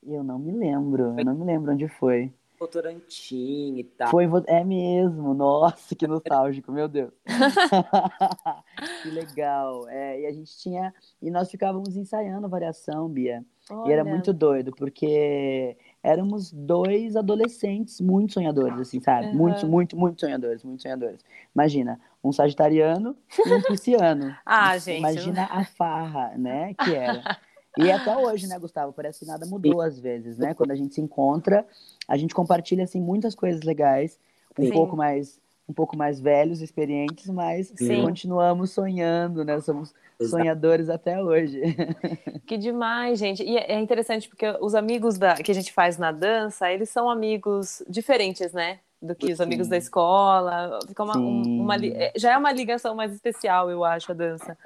Eu 0.03 0.23
não 0.23 0.39
me 0.39 0.53
lembro, 0.53 1.19
eu 1.19 1.25
não 1.25 1.35
me 1.35 1.45
lembro 1.45 1.73
onde 1.73 1.89
foi. 1.89 2.33
Votorantim 2.59 3.77
e 3.79 3.85
tal. 3.85 4.11
Foi, 4.11 4.27
é 4.47 4.65
mesmo, 4.65 5.35
nossa, 5.35 5.95
que 5.95 6.07
nostálgico, 6.07 6.73
meu 6.73 6.89
Deus. 6.89 7.13
que 9.03 9.11
legal. 9.11 9.89
É, 9.89 10.23
e 10.23 10.27
a 10.27 10.33
gente 10.33 10.57
tinha, 10.59 10.95
e 11.21 11.31
nós 11.31 11.51
ficávamos 11.51 11.97
ensaiando 11.97 12.49
variação, 12.49 13.09
Bia. 13.09 13.45
Olha. 13.71 13.89
E 13.89 13.93
era 13.93 14.05
muito 14.05 14.33
doido, 14.33 14.73
porque 14.73 15.77
éramos 16.03 16.53
dois 16.53 17.17
adolescentes 17.17 18.01
muito 18.01 18.35
sonhadores, 18.35 18.79
assim, 18.79 19.01
sabe? 19.01 19.27
Uhum. 19.27 19.35
Muito, 19.35 19.67
muito, 19.67 19.97
muito 19.97 20.21
sonhadores, 20.21 20.63
muito 20.63 20.83
sonhadores. 20.83 21.21
Imagina, 21.55 22.01
um 22.23 22.33
sagitariano 22.33 23.17
e 23.45 23.53
um 23.53 23.63
pisciano. 23.63 24.35
ah, 24.47 24.79
gente. 24.79 24.99
Imagina 24.99 25.49
a 25.51 25.65
farra, 25.65 26.33
né, 26.37 26.75
que 26.75 26.95
era. 26.95 27.23
E 27.79 27.91
até 27.91 28.17
hoje, 28.17 28.47
né, 28.47 28.59
Gustavo? 28.59 28.93
Parece 28.93 29.21
que 29.21 29.27
nada 29.27 29.45
mudou 29.47 29.81
às 29.81 29.99
vezes, 29.99 30.39
né? 30.39 30.55
Quando 30.55 30.71
a 30.71 30.75
gente 30.75 30.95
se 30.95 31.01
encontra, 31.01 31.67
a 32.09 32.17
gente 32.17 32.35
compartilha 32.35 32.85
assim 32.85 33.01
muitas 33.01 33.35
coisas 33.35 33.63
legais, 33.63 34.19
um 34.59 34.65
Sim. 34.65 34.73
pouco 34.73 34.97
mais 34.97 35.39
um 35.69 35.73
pouco 35.73 35.97
mais 35.97 36.21
velhos, 36.21 36.63
experientes, 36.63 37.29
mas 37.29 37.73
Sim. 37.75 38.05
continuamos 38.05 38.71
sonhando, 38.71 39.45
né? 39.45 39.61
Somos 39.61 39.93
sonhadores 40.21 40.89
até 40.89 41.23
hoje. 41.23 41.61
Que 42.47 42.57
demais, 42.57 43.19
gente. 43.19 43.43
E 43.43 43.57
é 43.57 43.77
interessante 43.81 44.29
porque 44.29 44.47
os 44.61 44.77
amigos 44.77 45.19
da, 45.19 45.35
que 45.35 45.51
a 45.51 45.55
gente 45.55 45.73
faz 45.73 45.99
na 45.99 46.13
dança, 46.13 46.71
eles 46.71 46.89
são 46.89 47.11
amigos 47.11 47.83
diferentes, 47.89 48.53
né? 48.53 48.79
Do 49.03 49.17
que 49.17 49.33
os 49.33 49.41
amigos 49.41 49.67
da 49.67 49.77
escola. 49.77 50.79
Fica 50.87 51.03
uma, 51.03 51.17
uma, 51.17 51.75
é, 51.75 52.13
já 52.15 52.35
é 52.35 52.39
uma 52.39 52.53
ligação 52.53 52.95
mais 52.95 53.13
especial, 53.13 53.69
eu 53.69 53.85
acho, 53.85 54.13
a 54.13 54.15
dança. 54.15 54.57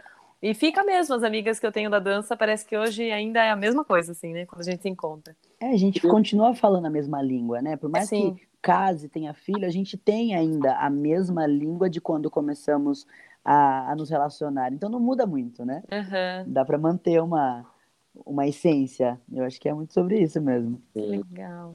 E 0.42 0.54
fica 0.54 0.82
mesmo, 0.82 1.14
as 1.14 1.22
amigas 1.22 1.58
que 1.58 1.66
eu 1.66 1.72
tenho 1.72 1.90
da 1.90 1.98
dança, 1.98 2.36
parece 2.36 2.64
que 2.64 2.76
hoje 2.76 3.10
ainda 3.10 3.42
é 3.42 3.50
a 3.50 3.56
mesma 3.56 3.84
coisa, 3.84 4.12
assim, 4.12 4.32
né? 4.32 4.46
Quando 4.46 4.62
a 4.62 4.64
gente 4.64 4.82
se 4.82 4.88
encontra. 4.88 5.36
É, 5.60 5.68
a 5.68 5.76
gente 5.76 6.00
continua 6.00 6.54
falando 6.54 6.86
a 6.86 6.90
mesma 6.90 7.20
língua, 7.20 7.60
né? 7.60 7.76
Por 7.76 7.90
mais 7.90 8.08
Sim. 8.08 8.34
que 8.34 8.48
case, 8.62 9.08
tenha 9.08 9.34
filho, 9.34 9.66
a 9.66 9.70
gente 9.70 9.96
tem 9.96 10.34
ainda 10.34 10.76
a 10.76 10.88
mesma 10.88 11.46
língua 11.46 11.88
de 11.90 12.00
quando 12.00 12.30
começamos 12.30 13.06
a, 13.44 13.90
a 13.90 13.96
nos 13.96 14.10
relacionar. 14.10 14.72
Então 14.72 14.88
não 14.88 15.00
muda 15.00 15.26
muito, 15.26 15.64
né? 15.64 15.82
Uhum. 15.90 16.52
Dá 16.52 16.64
para 16.64 16.78
manter 16.78 17.20
uma, 17.20 17.66
uma 18.24 18.46
essência. 18.46 19.20
Eu 19.32 19.44
acho 19.44 19.60
que 19.60 19.68
é 19.68 19.74
muito 19.74 19.92
sobre 19.92 20.20
isso 20.20 20.40
mesmo. 20.40 20.80
Legal. 20.94 21.74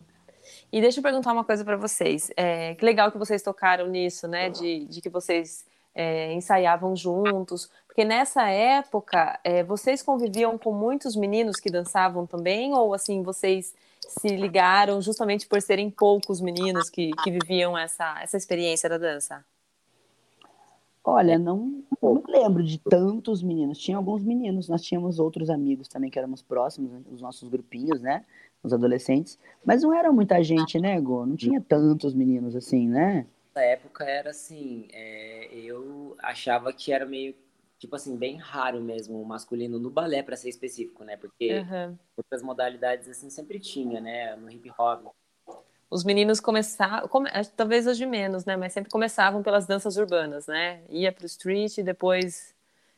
E 0.72 0.80
deixa 0.80 1.00
eu 1.00 1.04
perguntar 1.04 1.34
uma 1.34 1.44
coisa 1.44 1.64
para 1.64 1.78
vocês. 1.78 2.32
É, 2.38 2.76
que 2.76 2.86
legal 2.86 3.12
que 3.12 3.18
vocês 3.18 3.42
tocaram 3.42 3.88
nisso, 3.88 4.28
né? 4.28 4.50
De, 4.50 4.86
de 4.86 5.02
que 5.02 5.10
vocês 5.10 5.66
é, 5.94 6.34
ensaiavam 6.34 6.96
juntos, 6.96 7.70
porque 7.96 8.04
nessa 8.04 8.50
época 8.50 9.40
é, 9.42 9.64
vocês 9.64 10.04
conviviam 10.04 10.58
com 10.58 10.74
muitos 10.74 11.16
meninos 11.16 11.62
que 11.62 11.72
dançavam 11.72 12.28
também, 12.28 12.74
ou 12.74 12.94
assim 12.94 13.24
vocês 13.24 13.74
se 14.02 14.36
ligaram 14.36 15.02
justamente 15.02 15.48
por 15.48 15.62
serem 15.62 15.90
poucos 15.90 16.42
meninos 16.42 16.90
que, 16.90 17.12
que 17.24 17.32
viviam 17.32 17.78
essa, 17.78 18.22
essa 18.22 18.36
experiência 18.36 18.90
da 18.90 18.98
dança? 18.98 19.46
Olha, 21.06 21.40
não, 21.40 21.86
não 22.02 22.22
lembro 22.28 22.62
de 22.64 22.78
tantos 22.80 23.42
meninos. 23.42 23.78
Tinha 23.78 23.96
alguns 23.96 24.22
meninos, 24.22 24.68
nós 24.68 24.82
tínhamos 24.82 25.18
outros 25.18 25.50
amigos 25.50 25.88
também 25.88 26.10
que 26.10 26.20
éramos 26.20 26.42
próximos, 26.42 26.92
né, 26.92 27.02
os 27.10 27.22
nossos 27.22 27.48
grupinhos, 27.48 28.02
né? 28.02 28.26
Os 28.62 28.74
adolescentes. 28.74 29.40
Mas 29.64 29.84
não 29.84 29.94
era 29.94 30.12
muita 30.12 30.44
gente, 30.44 30.82
né, 30.82 31.00
Go? 31.00 31.26
Não 31.26 31.38
tinha 31.38 31.62
tantos 31.62 32.14
meninos 32.14 32.58
assim, 32.58 32.90
né? 32.90 33.26
época 33.56 34.04
era 34.04 34.32
assim, 34.32 34.86
é, 34.92 35.48
eu 35.54 36.18
achava 36.22 36.74
que 36.74 36.92
era 36.92 37.06
meio, 37.06 37.34
tipo 37.78 37.96
assim, 37.96 38.16
bem 38.16 38.38
raro 38.38 38.82
mesmo 38.82 39.22
o 39.22 39.26
masculino 39.26 39.78
no 39.80 39.90
balé, 39.90 40.24
para 40.24 40.36
ser 40.36 40.50
específico, 40.50 41.04
né? 41.04 41.18
Porque 41.18 41.60
uhum. 41.60 41.98
outras 42.16 42.42
modalidades, 42.42 43.08
assim, 43.08 43.30
sempre 43.30 43.60
tinha, 43.60 44.00
né? 44.00 44.36
No 44.36 44.50
hip 44.50 44.72
hop. 44.78 45.08
Os 45.90 46.04
meninos 46.04 46.40
começavam, 46.40 47.08
come, 47.08 47.30
talvez 47.56 47.86
hoje 47.88 48.06
menos, 48.06 48.46
né? 48.46 48.56
Mas 48.56 48.74
sempre 48.74 48.92
começavam 48.92 49.44
pelas 49.44 49.66
danças 49.68 49.98
urbanas, 49.98 50.48
né? 50.48 50.82
Ia 50.90 51.12
pro 51.12 51.26
street 51.26 51.78
e 51.78 51.84
depois 51.84 52.56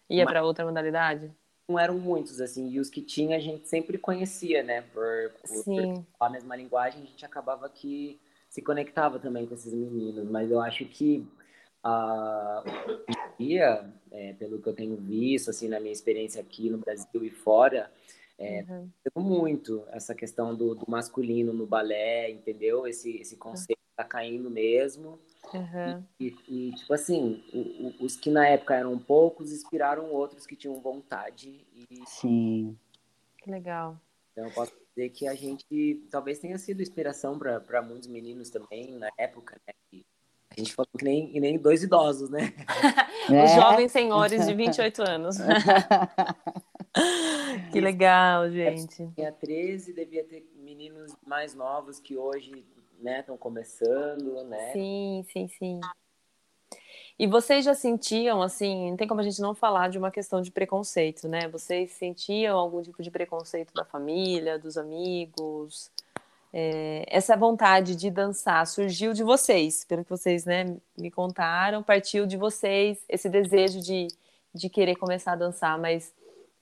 ia 0.10 0.25
para 0.25 0.43
outra 0.43 0.65
modalidade. 0.65 1.31
Não 1.67 1.77
eram 1.77 1.98
muitos, 1.98 2.39
assim, 2.39 2.69
e 2.69 2.79
os 2.79 2.89
que 2.89 3.01
tinha 3.01 3.36
a 3.36 3.39
gente 3.39 3.67
sempre 3.67 3.98
conhecia, 3.98 4.63
né? 4.63 4.81
Por, 4.93 5.31
por, 5.41 5.63
por 5.65 6.25
a 6.25 6.29
mesma 6.29 6.55
linguagem, 6.55 7.03
a 7.03 7.05
gente 7.05 7.25
acabava 7.25 7.67
que 7.67 8.19
se 8.50 8.62
conectava 8.62 9.19
também 9.19 9.46
com 9.46 9.53
esses 9.53 9.74
meninos, 9.74 10.29
mas 10.29 10.50
eu 10.50 10.62
acho 10.62 10.86
que 10.86 11.27
a 11.84 12.63
uh, 12.65 13.38
dia, 13.39 13.93
é, 14.12 14.34
pelo 14.34 14.62
que 14.62 14.67
eu 14.67 14.74
tenho 14.74 14.96
visto 14.98 15.50
assim 15.50 15.67
na 15.67 15.79
minha 15.79 15.93
experiência 15.93 16.41
aqui 16.41 16.69
no 16.69 16.77
Brasil 16.77 17.24
e 17.24 17.29
fora, 17.29 17.91
É, 18.39 18.63
uhum. 18.69 18.91
muito 19.17 19.84
essa 19.89 20.13
questão 20.13 20.55
do, 20.55 20.75
do, 20.75 20.86
masculino 20.88 21.51
no 21.53 21.65
balé, 21.65 22.29
entendeu? 22.29 22.86
Esse, 22.86 23.17
esse 23.17 23.36
conceito 23.36 23.81
tá 23.96 24.03
caindo 24.03 24.48
mesmo. 24.51 25.19
Uhum. 25.51 26.03
E, 26.19 26.36
e, 26.48 26.72
tipo 26.75 26.93
assim, 26.93 27.43
o, 27.51 28.03
o, 28.03 28.05
os 28.05 28.15
que 28.15 28.29
na 28.29 28.48
época 28.48 28.75
eram 28.75 29.00
poucos 29.00 29.51
inspiraram 29.51 30.12
outros 30.12 30.46
que 30.46 30.55
tinham 30.55 30.79
vontade. 30.79 31.65
E... 31.74 31.88
Sim. 32.05 32.77
Que 33.39 33.50
legal. 33.50 34.00
Então 34.31 34.46
eu 34.46 34.51
posso 34.53 34.72
dizer 34.96 35.10
que 35.10 35.27
a 35.27 35.34
gente 35.34 36.05
talvez 36.12 36.38
tenha 36.38 36.60
sido 36.60 36.84
inspiração 36.84 37.39
para 37.39 37.81
muitos 37.81 38.07
meninos 38.07 38.51
também 38.51 38.91
na 39.00 39.10
época, 39.17 39.60
né? 39.65 39.74
E 39.91 40.05
a 40.57 40.63
gente 40.63 40.73
falou 40.73 40.89
que 40.97 41.05
nem, 41.05 41.31
que 41.31 41.39
nem 41.39 41.57
dois 41.57 41.83
idosos, 41.83 42.31
né? 42.31 42.51
Os 43.29 43.33
é. 43.33 43.55
jovens 43.55 43.91
senhores 43.91 44.45
de 44.45 44.53
28 44.55 45.01
anos. 45.07 45.37
que 47.71 47.79
legal, 47.79 48.49
gente. 48.49 49.07
Tinha 49.13 49.31
13, 49.31 49.93
devia 49.93 50.23
ter 50.23 50.49
meninos 50.55 51.15
mais 51.25 51.53
novos 51.53 51.99
que 51.99 52.17
hoje 52.17 52.65
estão 52.97 53.35
né, 53.35 53.39
começando, 53.39 54.43
né? 54.45 54.71
Sim, 54.73 55.23
sim, 55.31 55.47
sim. 55.47 55.79
E 57.19 57.27
vocês 57.27 57.65
já 57.65 57.73
sentiam, 57.73 58.41
assim, 58.41 58.91
não 58.91 58.97
tem 58.97 59.07
como 59.07 59.21
a 59.21 59.23
gente 59.23 59.41
não 59.41 59.55
falar 59.55 59.89
de 59.89 59.97
uma 59.97 60.11
questão 60.11 60.41
de 60.41 60.51
preconceito, 60.51 61.27
né? 61.27 61.47
Vocês 61.47 61.91
sentiam 61.91 62.57
algum 62.57 62.81
tipo 62.81 63.01
de 63.01 63.09
preconceito 63.09 63.73
da 63.73 63.85
família, 63.85 64.57
dos 64.57 64.77
amigos? 64.77 65.91
É, 66.54 67.06
essa 67.08 67.36
vontade 67.36 67.96
de 67.96 68.10
dançar 68.10 68.66
surgiu 68.66 69.13
de 69.13 69.24
vocês, 69.24 69.84
pelo 69.84 70.04
que 70.04 70.10
vocês 70.10 70.46
né, 70.46 70.77
me 70.98 71.12
contaram, 71.12 71.84
partiu 71.84 72.25
de 72.25 72.38
vocês, 72.38 73.04
esse 73.10 73.30
desejo 73.30 73.82
de, 73.82 74.08
de 74.54 74.70
querer 74.70 74.96
começar 74.96 75.34
a 75.34 75.36
dançar, 75.36 75.77
mas, 75.77 76.13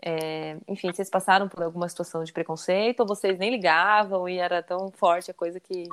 é, 0.01 0.58
enfim, 0.68 0.92
vocês 0.92 1.10
passaram 1.10 1.48
por 1.48 1.63
alguma 1.63 1.88
situação 1.88 2.24
de 2.24 2.34
preconceito 2.34 3.01
ou 3.01 3.08
vocês 3.08 3.38
nem 3.38 3.51
ligavam 3.51 4.27
e 4.27 4.38
era 4.38 4.62
tão 4.63 4.92
forte 4.92 5.32
a 5.32 5.34
coisa 5.34 5.60
que, 5.60 5.88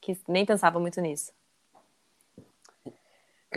que 0.00 0.16
nem 0.28 0.46
pensava 0.46 0.78
muito 0.78 1.00
nisso? 1.00 1.32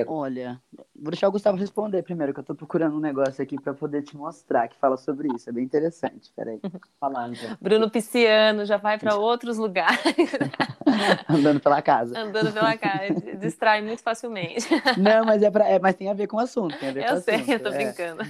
Olha, 0.07 0.61
vou 0.95 1.11
deixar 1.11 1.27
o 1.27 1.31
Gustavo 1.31 1.57
responder 1.57 2.01
primeiro, 2.01 2.33
que 2.33 2.39
eu 2.39 2.43
tô 2.43 2.55
procurando 2.55 2.95
um 2.95 3.01
negócio 3.01 3.43
aqui 3.43 3.59
para 3.59 3.73
poder 3.73 4.03
te 4.03 4.15
mostrar 4.15 4.69
que 4.69 4.77
fala 4.77 4.95
sobre 4.95 5.27
isso. 5.35 5.49
É 5.49 5.53
bem 5.53 5.65
interessante. 5.65 6.31
Peraí. 6.33 6.61
Falar, 6.99 7.29
então. 7.29 7.57
Bruno 7.59 7.89
Pisciano 7.89 8.65
já 8.65 8.77
vai 8.77 8.97
para 8.97 9.15
outros 9.17 9.57
lugares. 9.57 9.99
Andando 11.27 11.59
pela 11.59 11.81
casa. 11.81 12.17
Andando 12.17 12.53
pela 12.53 12.77
casa. 12.77 13.35
Distrai 13.37 13.81
muito 13.81 14.01
facilmente. 14.01 14.67
Não, 14.97 15.25
mas, 15.25 15.43
é 15.43 15.51
pra, 15.51 15.67
é, 15.67 15.77
mas 15.77 15.95
tem 15.95 16.09
a 16.09 16.13
ver 16.13 16.27
com 16.27 16.37
o 16.37 16.39
assunto. 16.39 16.77
Tem 16.79 16.89
a 16.89 16.93
ver 16.93 17.03
eu 17.03 17.15
com 17.15 17.21
sei, 17.21 17.35
assunto, 17.35 17.51
eu 17.51 17.59
tô 17.59 17.69
é. 17.69 17.75
brincando. 17.75 18.23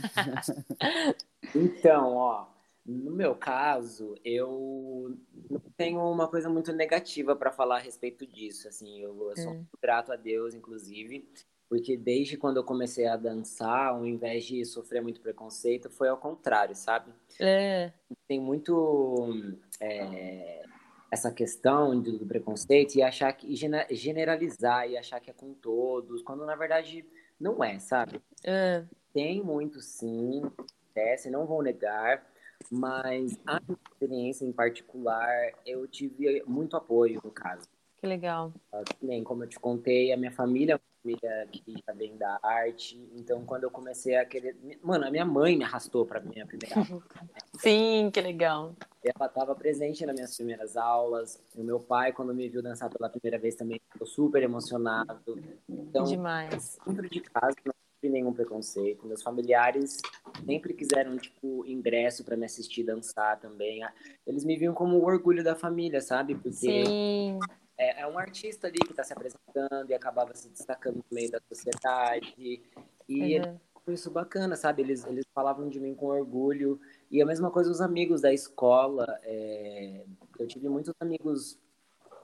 Então, 1.55 2.15
ó. 2.15 2.47
No 2.83 3.11
meu 3.11 3.35
caso, 3.35 4.15
eu 4.25 5.15
não 5.47 5.59
tenho 5.77 6.01
uma 6.01 6.27
coisa 6.27 6.49
muito 6.49 6.73
negativa 6.73 7.35
para 7.35 7.51
falar 7.51 7.75
a 7.75 7.79
respeito 7.79 8.25
disso. 8.25 8.67
Assim, 8.67 9.01
eu, 9.01 9.29
eu 9.29 9.37
sou 9.37 9.53
é. 9.53 9.61
grato 9.79 10.11
a 10.11 10.15
Deus, 10.15 10.55
inclusive, 10.55 11.29
porque 11.71 11.95
desde 11.95 12.35
quando 12.35 12.57
eu 12.57 12.65
comecei 12.65 13.07
a 13.07 13.15
dançar, 13.15 13.93
ao 13.93 14.05
invés 14.05 14.43
de 14.43 14.65
sofrer 14.65 15.01
muito 15.01 15.21
preconceito, 15.21 15.89
foi 15.89 16.09
ao 16.09 16.17
contrário, 16.17 16.75
sabe? 16.75 17.13
É. 17.39 17.93
Tem 18.27 18.41
muito 18.41 19.55
é, 19.79 20.65
essa 21.09 21.31
questão 21.31 21.97
do, 21.97 22.25
preconceito 22.25 22.95
e 22.95 23.01
achar 23.01 23.31
que 23.31 23.47
e 23.47 23.95
generalizar 23.95 24.89
e 24.89 24.97
achar 24.97 25.21
que 25.21 25.29
é 25.29 25.33
com 25.33 25.53
todos, 25.53 26.21
quando 26.23 26.45
na 26.45 26.57
verdade 26.57 27.05
não 27.39 27.63
é, 27.63 27.79
sabe? 27.79 28.21
É. 28.43 28.83
Tem 29.13 29.41
muito 29.41 29.79
sim, 29.79 30.41
acontece, 30.89 31.29
não 31.29 31.45
vou 31.45 31.63
negar, 31.63 32.29
mas 32.69 33.39
a 33.47 33.61
experiência 33.93 34.43
em 34.43 34.51
particular, 34.51 35.53
eu 35.65 35.87
tive 35.87 36.43
muito 36.45 36.75
apoio 36.75 37.21
no 37.23 37.31
caso. 37.31 37.65
Que 37.95 38.07
legal. 38.07 38.51
Nem 39.01 39.23
como 39.23 39.45
eu 39.45 39.47
te 39.47 39.57
contei, 39.57 40.11
a 40.11 40.17
minha 40.17 40.31
família 40.33 40.81
família 41.01 41.47
que 41.51 41.73
já 41.85 41.93
vem 41.93 42.15
da 42.15 42.39
arte. 42.41 43.09
Então, 43.15 43.43
quando 43.43 43.63
eu 43.63 43.71
comecei 43.71 44.15
a 44.15 44.25
querer. 44.25 44.55
Mano, 44.81 45.05
a 45.05 45.11
minha 45.11 45.25
mãe 45.25 45.57
me 45.57 45.63
arrastou 45.63 46.05
para 46.05 46.19
minha 46.21 46.45
primeira 46.45 46.79
aula. 46.79 47.03
Sim, 47.59 48.09
que 48.13 48.21
legal. 48.21 48.75
Ela 49.03 49.27
estava 49.27 49.55
presente 49.55 50.05
nas 50.05 50.15
minhas 50.15 50.35
primeiras 50.35 50.77
aulas. 50.77 51.41
O 51.55 51.63
meu 51.63 51.79
pai, 51.79 52.13
quando 52.13 52.33
me 52.33 52.47
viu 52.47 52.61
dançar 52.61 52.89
pela 52.89 53.09
primeira 53.09 53.37
vez, 53.39 53.55
também 53.55 53.81
ficou 53.91 54.07
super 54.07 54.43
emocionado. 54.43 55.39
Então, 55.67 56.03
Demais. 56.03 56.77
Dentro 56.85 57.09
de 57.09 57.21
casa, 57.21 57.55
não 57.65 57.73
tive 57.99 58.13
nenhum 58.13 58.33
preconceito. 58.33 59.05
Meus 59.07 59.23
familiares 59.23 59.97
sempre 60.45 60.73
quiseram, 60.73 61.17
tipo, 61.17 61.65
ingresso 61.65 62.23
para 62.23 62.37
me 62.37 62.45
assistir 62.45 62.83
dançar 62.83 63.39
também. 63.39 63.81
Eles 64.25 64.45
me 64.45 64.55
viam 64.55 64.73
como 64.73 64.97
o 64.97 65.05
orgulho 65.05 65.43
da 65.43 65.55
família, 65.55 65.99
sabe? 65.99 66.35
Porque. 66.35 66.85
Sim 66.85 67.39
é 67.81 68.07
um 68.07 68.17
artista 68.17 68.67
ali 68.67 68.77
que 68.77 68.91
está 68.91 69.03
se 69.03 69.13
apresentando 69.13 69.89
e 69.89 69.93
acabava 69.93 70.35
se 70.35 70.49
destacando 70.49 70.97
no 70.97 71.05
meio 71.11 71.31
da 71.31 71.39
sociedade. 71.47 72.61
E 73.09 73.39
uhum. 73.39 73.59
foi 73.83 73.93
isso 73.95 74.11
bacana, 74.11 74.55
sabe? 74.55 74.81
Eles, 74.81 75.05
eles 75.05 75.25
falavam 75.33 75.67
de 75.67 75.79
mim 75.79 75.95
com 75.95 76.07
orgulho. 76.07 76.79
E 77.09 77.21
a 77.21 77.25
mesma 77.25 77.49
coisa 77.49 77.71
os 77.71 77.81
amigos 77.81 78.21
da 78.21 78.31
escola. 78.31 79.19
É... 79.23 80.03
Eu 80.39 80.47
tive 80.47 80.69
muitos 80.69 80.93
amigos 80.99 81.59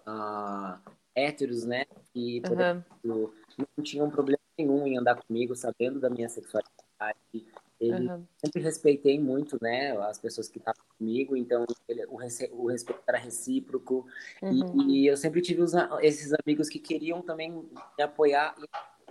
uh, 0.08 0.80
héteros, 1.16 1.66
né? 1.66 1.86
Que, 2.14 2.42
por 2.42 2.52
uhum. 2.52 2.60
exemplo, 2.60 3.34
não 3.58 3.84
tinham 3.84 4.10
problema 4.10 4.40
nenhum 4.58 4.88
em 4.88 4.98
andar 4.98 5.22
comigo, 5.22 5.56
sabendo 5.56 6.00
da 6.00 6.10
minha 6.10 6.30
sexualidade. 6.30 7.46
Ele 7.80 8.10
uhum. 8.10 8.26
sempre 8.38 8.62
respeitei 8.62 9.20
muito, 9.20 9.58
né, 9.62 9.96
as 9.98 10.18
pessoas 10.18 10.50
que 10.50 10.58
estavam 10.58 10.84
comigo, 10.98 11.36
então 11.36 11.66
ele, 11.88 12.06
o, 12.08 12.16
o, 12.16 12.68
respeito 12.68 13.02
era 13.08 13.18
recíproco 13.18 14.06
uhum. 14.42 14.82
e, 14.88 15.04
e, 15.04 15.08
eu 15.08 15.16
sempre 15.16 15.42
tive 15.42 15.62
os, 15.62 15.74
esses 16.02 16.34
amigos 16.34 16.70
que 16.70 16.80
queriam 16.80 17.22
também 17.22 17.52
me 17.52 18.04
apoiar 18.04 18.56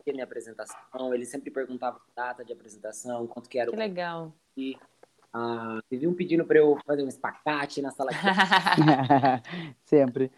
em 0.07 0.13
minha 0.13 0.25
apresentação. 0.25 1.15
Eles 1.15 1.29
sempre 1.29 1.51
perguntavam 1.51 2.01
data 2.15 2.45
de 2.45 2.53
apresentação, 2.53 3.27
quanto 3.27 3.49
que 3.49 3.59
era. 3.59 3.71
Que 3.71 3.77
legal. 3.77 4.33
E 4.57 4.77
ah, 5.33 5.81
viviam 5.91 6.15
pedindo 6.15 6.45
para 6.45 6.59
eu 6.59 6.79
fazer 6.87 7.03
um 7.03 7.09
espacate 7.09 7.83
na 7.83 7.91
sala. 7.91 8.11
sempre. 9.85 10.31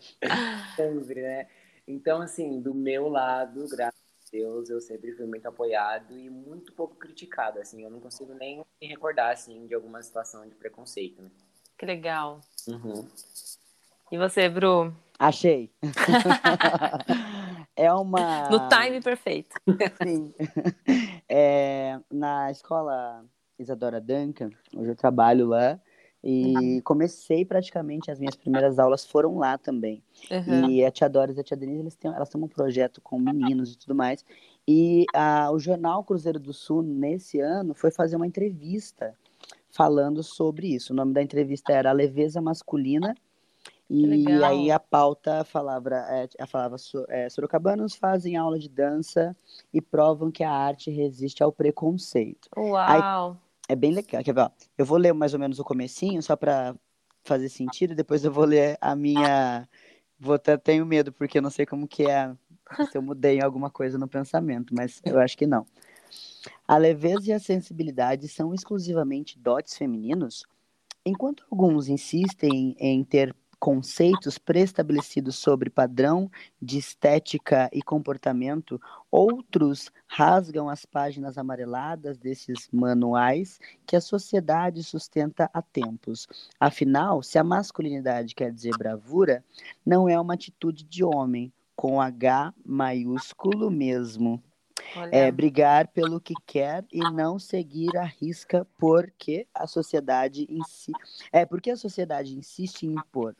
Sempre, 0.75 1.23
né? 1.23 1.47
Então, 1.87 2.21
assim, 2.21 2.61
do 2.61 2.75
meu 2.75 3.09
lado, 3.09 3.67
graças 3.69 4.08
Deus, 4.31 4.71
eu 4.71 4.81
sempre 4.81 5.13
fui 5.13 5.27
muito 5.27 5.47
apoiado 5.47 6.19
e 6.19 6.29
muito 6.29 6.73
pouco 6.73 6.97
criticado, 6.97 7.59
assim, 7.59 7.83
eu 7.83 7.91
não 7.91 8.01
consigo 8.01 8.35
nem 8.35 8.65
me 8.81 8.87
recordar, 8.87 9.33
assim, 9.33 9.67
de 9.67 9.75
alguma 9.75 10.03
situação 10.03 10.49
de 10.49 10.55
preconceito, 10.55 11.23
né? 11.23 11.31
Que 11.77 11.87
legal. 11.87 12.41
Uhum. 12.67 13.09
E 14.11 14.19
você, 14.19 14.49
Bru? 14.49 14.95
Achei. 15.19 15.71
é 17.77 17.93
uma... 17.93 18.49
No 18.49 18.69
time 18.69 19.01
perfeito. 19.01 19.55
Sim. 20.03 20.35
É, 21.29 22.01
na 22.11 22.51
escola 22.51 23.25
Isadora 23.59 24.01
Duncan, 24.01 24.51
hoje 24.75 24.91
eu 24.91 24.97
trabalho 24.97 25.49
lá, 25.49 25.79
e 26.23 26.57
uhum. 26.57 26.81
comecei 26.83 27.45
praticamente, 27.45 28.11
as 28.11 28.19
minhas 28.19 28.35
primeiras 28.35 28.79
aulas 28.79 29.07
foram 29.07 29.39
lá 29.39 29.57
também. 29.57 30.03
Uhum. 30.31 30.71
E 30.71 30.85
a 30.85 30.91
Tia 30.91 31.09
Doris 31.09 31.37
e 31.37 31.41
a 31.41 31.45
Tia 31.45 31.57
Denise, 31.57 31.81
eles 31.81 31.95
têm, 31.95 32.13
elas 32.13 32.29
têm 32.29 32.43
um 32.43 32.49
projeto 32.49 33.01
com 33.01 33.19
meninos 33.19 33.73
e 33.73 33.79
tudo 33.79 33.95
mais. 33.95 34.25
E 34.67 35.07
a, 35.15 35.51
o 35.53 35.59
jornal 35.59 36.03
Cruzeiro 36.03 36.41
do 36.41 36.53
Sul, 36.53 36.83
nesse 36.83 37.41
ano, 37.41 37.73
foi 37.73 37.91
fazer 37.91 38.17
uma 38.17 38.27
entrevista 38.27 39.15
falando 39.71 40.23
sobre 40.23 40.75
isso. 40.75 40.93
O 40.93 40.97
nome 40.97 41.13
da 41.13 41.23
entrevista 41.23 41.73
era 41.73 41.91
A 41.91 41.93
Leveza 41.93 42.41
Masculina. 42.41 43.15
E 43.91 44.27
aí 44.43 44.71
a 44.71 44.79
pauta 44.79 45.45
falava, 45.45 45.89
é, 46.11 46.47
falava 46.47 46.77
é, 47.09 47.27
Sorocabanos 47.31 47.95
fazem 47.95 48.37
aula 48.37 48.59
de 48.59 48.69
dança 48.69 49.35
e 49.73 49.81
provam 49.81 50.31
que 50.31 50.45
a 50.45 50.51
arte 50.51 50.91
resiste 50.91 51.43
ao 51.43 51.51
preconceito. 51.51 52.51
Uau! 52.55 53.31
Aí, 53.31 53.37
é 53.69 53.77
bem 53.77 53.93
legal. 53.93 54.25
Quer 54.25 54.35
ver, 54.35 54.51
Eu 54.77 54.85
vou 54.85 54.99
ler 54.99 55.13
mais 55.13 55.35
ou 55.35 55.41
menos 55.41 55.59
o 55.59 55.65
comecinho, 55.65 56.23
só 56.23 56.35
para 56.35 56.75
fazer 57.23 57.49
sentido, 57.49 57.95
depois 57.95 58.25
eu 58.25 58.33
vou 58.33 58.45
ler 58.45 58.79
a 58.81 58.97
minha... 58.97 59.69
Vou 60.19 60.35
até 60.35 60.57
tenho 60.57 60.85
medo, 60.85 61.13
porque 61.13 61.39
eu 61.39 61.43
não 61.43 61.51
sei 61.51 61.65
como 61.65 61.87
que 61.87 62.03
é, 62.03 62.35
se 62.91 62.99
eu 62.99 63.03
mudei 63.03 63.41
alguma 63.41 63.71
coisa 63.71 63.97
no 63.97 64.09
pensamento, 64.09 64.75
mas 64.75 65.01
eu 65.05 65.21
acho 65.21 65.37
que 65.37 65.47
não. 65.47 65.65
A 66.67 66.77
leveza 66.77 67.31
e 67.31 67.33
a 67.33 67.39
sensibilidade 67.39 68.27
são 68.27 68.53
exclusivamente 68.53 69.39
dotes 69.39 69.77
femininos? 69.77 70.45
Enquanto 71.05 71.45
alguns 71.51 71.89
insistem 71.89 72.75
em 72.79 73.05
ter 73.05 73.35
conceitos 73.59 74.39
pré-estabelecidos 74.39 75.37
sobre 75.37 75.69
padrão 75.69 76.31
de 76.61 76.79
estética 76.79 77.69
e 77.73 77.83
comportamento, 77.83 78.81
outros 79.11 79.91
rasgam 80.07 80.69
as 80.69 80.87
páginas 80.87 81.37
amareladas 81.37 82.19
desses 82.19 82.69
manuais 82.73 83.59
que 83.87 83.97
a 83.97 84.01
sociedade 84.01 84.83
sustenta 84.83 85.51
há 85.53 85.61
tempos. 85.61 86.27
Afinal, 86.59 87.23
se 87.23 87.39
a 87.39 87.45
masculinidade 87.45 88.35
quer 88.35 88.53
dizer 88.53 88.77
bravura, 88.79 89.45
não 89.85 90.09
é 90.09 90.19
uma 90.21 90.35
atitude 90.35 90.85
de 90.85 91.03
homem, 91.03 91.53
com 91.75 92.01
H 92.01 92.53
maiúsculo 92.65 93.71
mesmo. 93.71 94.43
É 95.13 95.31
brigar 95.31 95.89
pelo 95.89 96.21
que 96.21 96.35
quer 96.47 96.85
e 96.93 96.99
não 96.99 97.39
seguir 97.39 97.97
a 97.97 98.05
risca 98.05 98.67
porque 98.79 99.47
a 99.55 99.67
sociedade 99.67 100.47
si. 100.67 100.93
É 101.33 101.45
porque 101.45 101.71
a 101.71 101.77
sociedade 101.77 102.37
insiste 102.37 102.85
em 102.85 102.95
impor. 102.95 103.37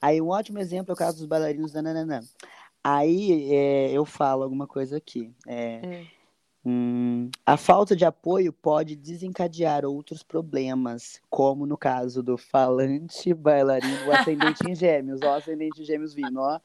Aí 0.00 0.20
um 0.20 0.28
ótimo 0.28 0.58
exemplo 0.58 0.92
é 0.92 0.94
o 0.94 0.96
caso 0.96 1.18
dos 1.18 1.26
bailarinos 1.26 1.72
da 1.72 1.82
Nananã. 1.82 2.20
Aí 2.82 3.52
é, 3.52 3.92
eu 3.92 4.04
falo 4.04 4.42
alguma 4.42 4.66
coisa 4.66 4.96
aqui. 4.96 5.32
É, 5.46 5.80
hum. 5.84 6.06
Hum, 6.62 7.30
a 7.46 7.56
falta 7.56 7.96
de 7.96 8.04
apoio 8.04 8.52
pode 8.52 8.94
desencadear 8.94 9.86
outros 9.86 10.22
problemas, 10.22 11.18
como 11.30 11.64
no 11.64 11.76
caso 11.76 12.22
do 12.22 12.36
falante 12.36 13.32
bailarino, 13.32 14.06
o 14.06 14.12
ascendente 14.12 14.68
em 14.68 14.74
gêmeos, 14.74 15.20
ó, 15.24 15.36
ascendente 15.36 15.80
em 15.80 15.84
gêmeos 15.86 16.12
vindo, 16.12 16.38
ó, 16.38 16.60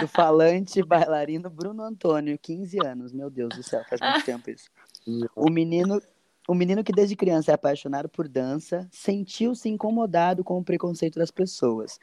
do 0.00 0.08
falante 0.08 0.82
bailarino 0.82 1.50
Bruno 1.50 1.82
Antônio, 1.82 2.38
15 2.38 2.78
anos, 2.82 3.12
meu 3.12 3.28
Deus 3.28 3.50
do 3.54 3.62
céu, 3.62 3.84
faz 3.86 4.00
muito 4.00 4.24
tempo 4.24 4.48
isso. 4.48 4.70
O 5.36 5.50
menino, 5.50 6.00
o 6.48 6.54
menino 6.54 6.82
que 6.82 6.92
desde 6.92 7.14
criança 7.14 7.50
é 7.50 7.54
apaixonado 7.54 8.08
por 8.08 8.26
dança, 8.28 8.88
sentiu-se 8.90 9.68
incomodado 9.68 10.42
com 10.42 10.58
o 10.58 10.64
preconceito 10.64 11.18
das 11.18 11.30
pessoas 11.30 12.00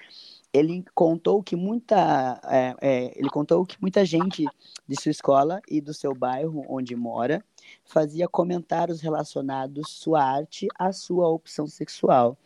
ele 0.55 0.85
contou 0.93 1.43
que 1.43 1.55
muita 1.55 2.39
é, 2.45 2.75
é, 2.81 3.13
ele 3.19 3.29
contou 3.29 3.65
que 3.65 3.75
muita 3.81 4.05
gente 4.05 4.45
de 4.87 5.01
sua 5.01 5.11
escola 5.11 5.61
e 5.69 5.81
do 5.81 5.93
seu 5.93 6.15
bairro 6.15 6.63
onde 6.69 6.95
mora 6.95 7.43
fazia 7.83 8.27
comentários 8.27 9.01
relacionados 9.01 9.89
sua 9.89 10.23
arte 10.23 10.67
à 10.79 10.93
sua 10.93 11.27
opção 11.27 11.67
sexual. 11.67 12.37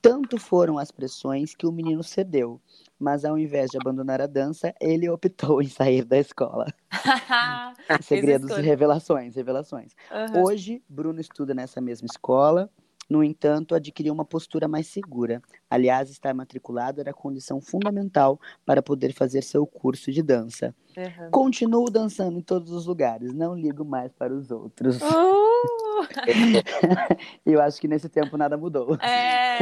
Tanto 0.00 0.38
foram 0.38 0.78
as 0.78 0.92
pressões 0.92 1.56
que 1.56 1.66
o 1.66 1.72
menino 1.72 2.04
cedeu, 2.04 2.60
mas 2.96 3.24
ao 3.24 3.36
invés 3.36 3.70
de 3.70 3.76
abandonar 3.76 4.20
a 4.20 4.28
dança, 4.28 4.72
ele 4.80 5.08
optou 5.10 5.60
em 5.60 5.68
sair 5.68 6.04
da 6.04 6.18
escola. 6.18 6.72
Segredos 8.02 8.56
e 8.56 8.60
revelações, 8.60 9.34
revelações. 9.34 9.96
Uhum. 10.12 10.44
Hoje, 10.44 10.80
Bruno 10.88 11.20
estuda 11.20 11.52
nessa 11.52 11.80
mesma 11.80 12.06
escola 12.06 12.70
no 13.08 13.24
entanto, 13.24 13.74
adquiriu 13.74 14.12
uma 14.12 14.24
postura 14.24 14.68
mais 14.68 14.86
segura. 14.86 15.40
Aliás, 15.70 16.10
estar 16.10 16.34
matriculado 16.34 17.00
era 17.00 17.12
condição 17.12 17.60
fundamental 17.60 18.38
para 18.66 18.82
poder 18.82 19.12
fazer 19.12 19.42
seu 19.42 19.66
curso 19.66 20.12
de 20.12 20.22
dança. 20.22 20.74
Uhum. 20.96 21.30
Continuo 21.30 21.90
dançando 21.90 22.38
em 22.38 22.42
todos 22.42 22.70
os 22.70 22.86
lugares, 22.86 23.32
não 23.32 23.54
ligo 23.54 23.84
mais 23.84 24.12
para 24.12 24.34
os 24.34 24.50
outros. 24.50 25.00
Uh! 25.00 25.78
Eu 27.44 27.60
acho 27.62 27.80
que 27.80 27.88
nesse 27.88 28.08
tempo 28.08 28.36
nada 28.36 28.56
mudou. 28.56 28.94
É. 28.96 29.58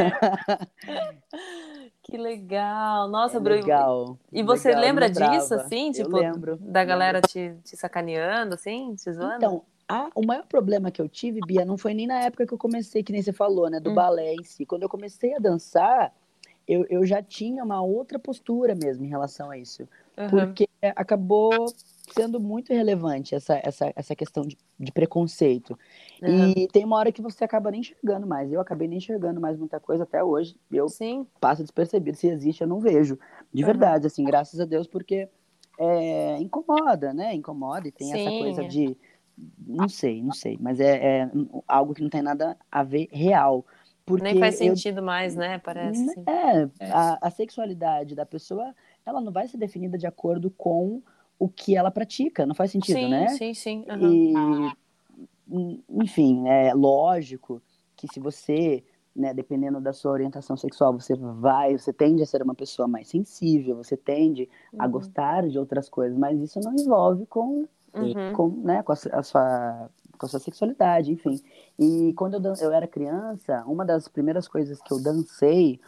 Que 2.03 2.17
legal. 2.17 3.09
Nossa, 3.09 3.38
é 3.38 3.41
Bruno. 3.41 3.61
Legal. 3.61 4.19
E 4.33 4.43
você 4.43 4.69
legal, 4.69 4.83
lembra 4.83 5.11
disso, 5.11 5.55
assim? 5.55 5.88
Eu 5.88 5.93
tipo, 5.93 6.17
lembro. 6.17 6.57
Da 6.61 6.85
galera 6.85 7.21
te, 7.21 7.55
te 7.65 7.76
sacaneando, 7.76 8.55
assim? 8.55 8.95
Te 8.95 9.12
zoando? 9.12 9.37
Então, 9.37 9.62
a, 9.88 10.11
o 10.14 10.25
maior 10.25 10.47
problema 10.47 10.90
que 10.90 11.00
eu 11.00 11.09
tive, 11.09 11.40
Bia, 11.47 11.64
não 11.64 11.78
foi 11.78 11.95
nem 11.95 12.07
na 12.07 12.21
época 12.21 12.47
que 12.47 12.52
eu 12.52 12.59
comecei, 12.59 13.02
que 13.02 13.12
nem 13.12 13.23
você 13.23 13.33
falou, 13.33 13.71
né? 13.71 13.78
Do 13.78 13.90
hum. 13.90 13.95
balé 13.95 14.35
em 14.35 14.43
si. 14.43 14.66
Quando 14.66 14.83
eu 14.83 14.88
comecei 14.88 15.35
a 15.35 15.38
dançar, 15.38 16.12
eu, 16.66 16.85
eu 16.90 17.07
já 17.07 17.23
tinha 17.23 17.62
uma 17.62 17.81
outra 17.81 18.19
postura 18.19 18.75
mesmo 18.75 19.05
em 19.05 19.09
relação 19.09 19.50
a 19.50 19.57
isso. 19.57 19.88
Uhum. 20.16 20.28
Porque 20.28 20.69
acabou 20.97 21.66
sendo 22.16 22.40
muito 22.40 22.73
relevante 22.73 23.35
essa, 23.35 23.61
essa, 23.62 23.93
essa 23.95 24.16
questão 24.16 24.45
de, 24.45 24.57
de 24.78 24.90
preconceito. 24.90 25.78
Uhum. 26.21 26.52
E 26.57 26.69
tem 26.69 26.85
uma 26.85 26.97
hora 26.97 27.12
que 27.12 27.23
você 27.23 27.45
acaba 27.45 27.71
nem 27.71 27.81
enxergando 27.81 28.26
mais. 28.26 28.52
Eu 28.52 28.61
acabei 28.61 28.88
nem 28.88 28.99
enxergando 28.99 29.40
mais 29.40 29.57
muita 29.57 29.78
coisa 29.78 30.02
até 30.02 30.23
hoje. 30.23 30.57
Eu 30.71 30.88
Sim. 30.88 31.26
passo 31.40 31.62
despercebido. 31.62 32.16
Se 32.16 32.26
existe, 32.26 32.62
eu 32.62 32.69
não 32.69 32.81
vejo. 32.81 33.19
De 33.52 33.62
uhum. 33.62 33.66
verdade, 33.66 34.07
assim, 34.09 34.25
graças 34.25 34.59
a 34.59 34.64
Deus, 34.64 34.88
porque 34.88 35.28
é, 35.78 36.38
incomoda, 36.40 37.12
né? 37.12 37.35
Incomoda 37.35 37.87
e 37.87 37.93
tem 37.93 38.09
Sim. 38.09 38.21
essa 38.21 38.31
coisa 38.31 38.64
de 38.64 38.97
não 39.66 39.88
sei, 39.88 40.23
não 40.23 40.33
sei, 40.33 40.57
mas 40.61 40.81
é, 40.81 41.23
é, 41.23 41.31
algo 41.69 41.95
que 41.95 42.02
não 42.02 42.09
tem 42.09 42.23
nada 42.23 42.57
a 42.71 42.83
ver 42.83 43.09
real. 43.12 43.64
Porque 44.05 44.23
Nem 44.23 44.38
faz 44.38 44.57
sentido 44.57 45.01
eu, 45.01 45.05
mais, 45.05 45.35
né? 45.35 45.59
Parece. 45.59 46.09
É, 46.27 46.68
é. 46.79 46.90
A, 46.92 47.18
a, 47.20 47.31
sexualidade 47.31 48.14
da 48.14 48.25
pessoa, 48.25 48.72
ela 49.05 49.20
não 49.20 49.33
vai 49.33 49.49
ser 49.49 49.59
definida 49.59 49.99
de 49.99 50.07
acordo 50.07 50.49
com 50.51 51.03
o 51.38 51.49
que 51.49 51.77
ela 51.77 51.90
pratica, 51.90 52.46
não 52.46 52.55
faz 52.55 52.70
sentido, 52.70 52.99
sim, 52.99 53.11
né? 53.11 53.29
Sim, 53.29 53.53
sim, 53.53 53.85
uhum. 53.90 54.72
E, 55.51 55.85
enfim, 55.90 56.49
é 56.49 56.72
lógico 56.72 57.61
que 57.94 58.07
se 58.09 58.20
você, 58.20 58.83
né, 59.14 59.35
dependendo 59.35 59.81
da 59.81 59.92
sua 59.92 60.12
orientação 60.12 60.57
sexual, 60.57 60.92
você 60.92 61.14
vai, 61.14 61.77
você 61.77 61.92
tende 61.92 62.22
a 62.22 62.27
ser 62.27 62.42
uma 62.42 62.55
pessoa 62.55 62.88
mais 62.88 63.09
sensível, 63.09 63.77
você 63.77 63.96
tende 63.96 64.49
uhum. 64.72 64.83
a 64.83 64.87
gostar 64.87 65.46
de 65.49 65.59
outras 65.59 65.88
coisas, 65.88 66.16
mas 66.16 66.40
isso 66.40 66.61
não 66.61 66.75
envolve 66.75 67.27
com 67.27 67.66
uhum. 68.00 68.32
com, 68.32 68.48
né, 68.62 68.82
com 68.82 68.92
a, 68.92 68.96
a, 69.12 69.22
sua 69.22 69.90
com 70.18 70.26
a 70.26 70.28
sua 70.28 70.40
sexualidade, 70.40 71.12
enfim. 71.12 71.40
E 71.78 72.12
quando 72.14 72.35
eu, 72.35 72.54
eu 72.61 72.72
era 72.72 72.87
criança, 72.87 73.62
uma 73.66 73.85
das 73.85 74.09
primeiras 74.09 74.48
coisas 74.48 74.80
que 74.80 74.92
eu 74.92 75.02
dancei 75.02 75.80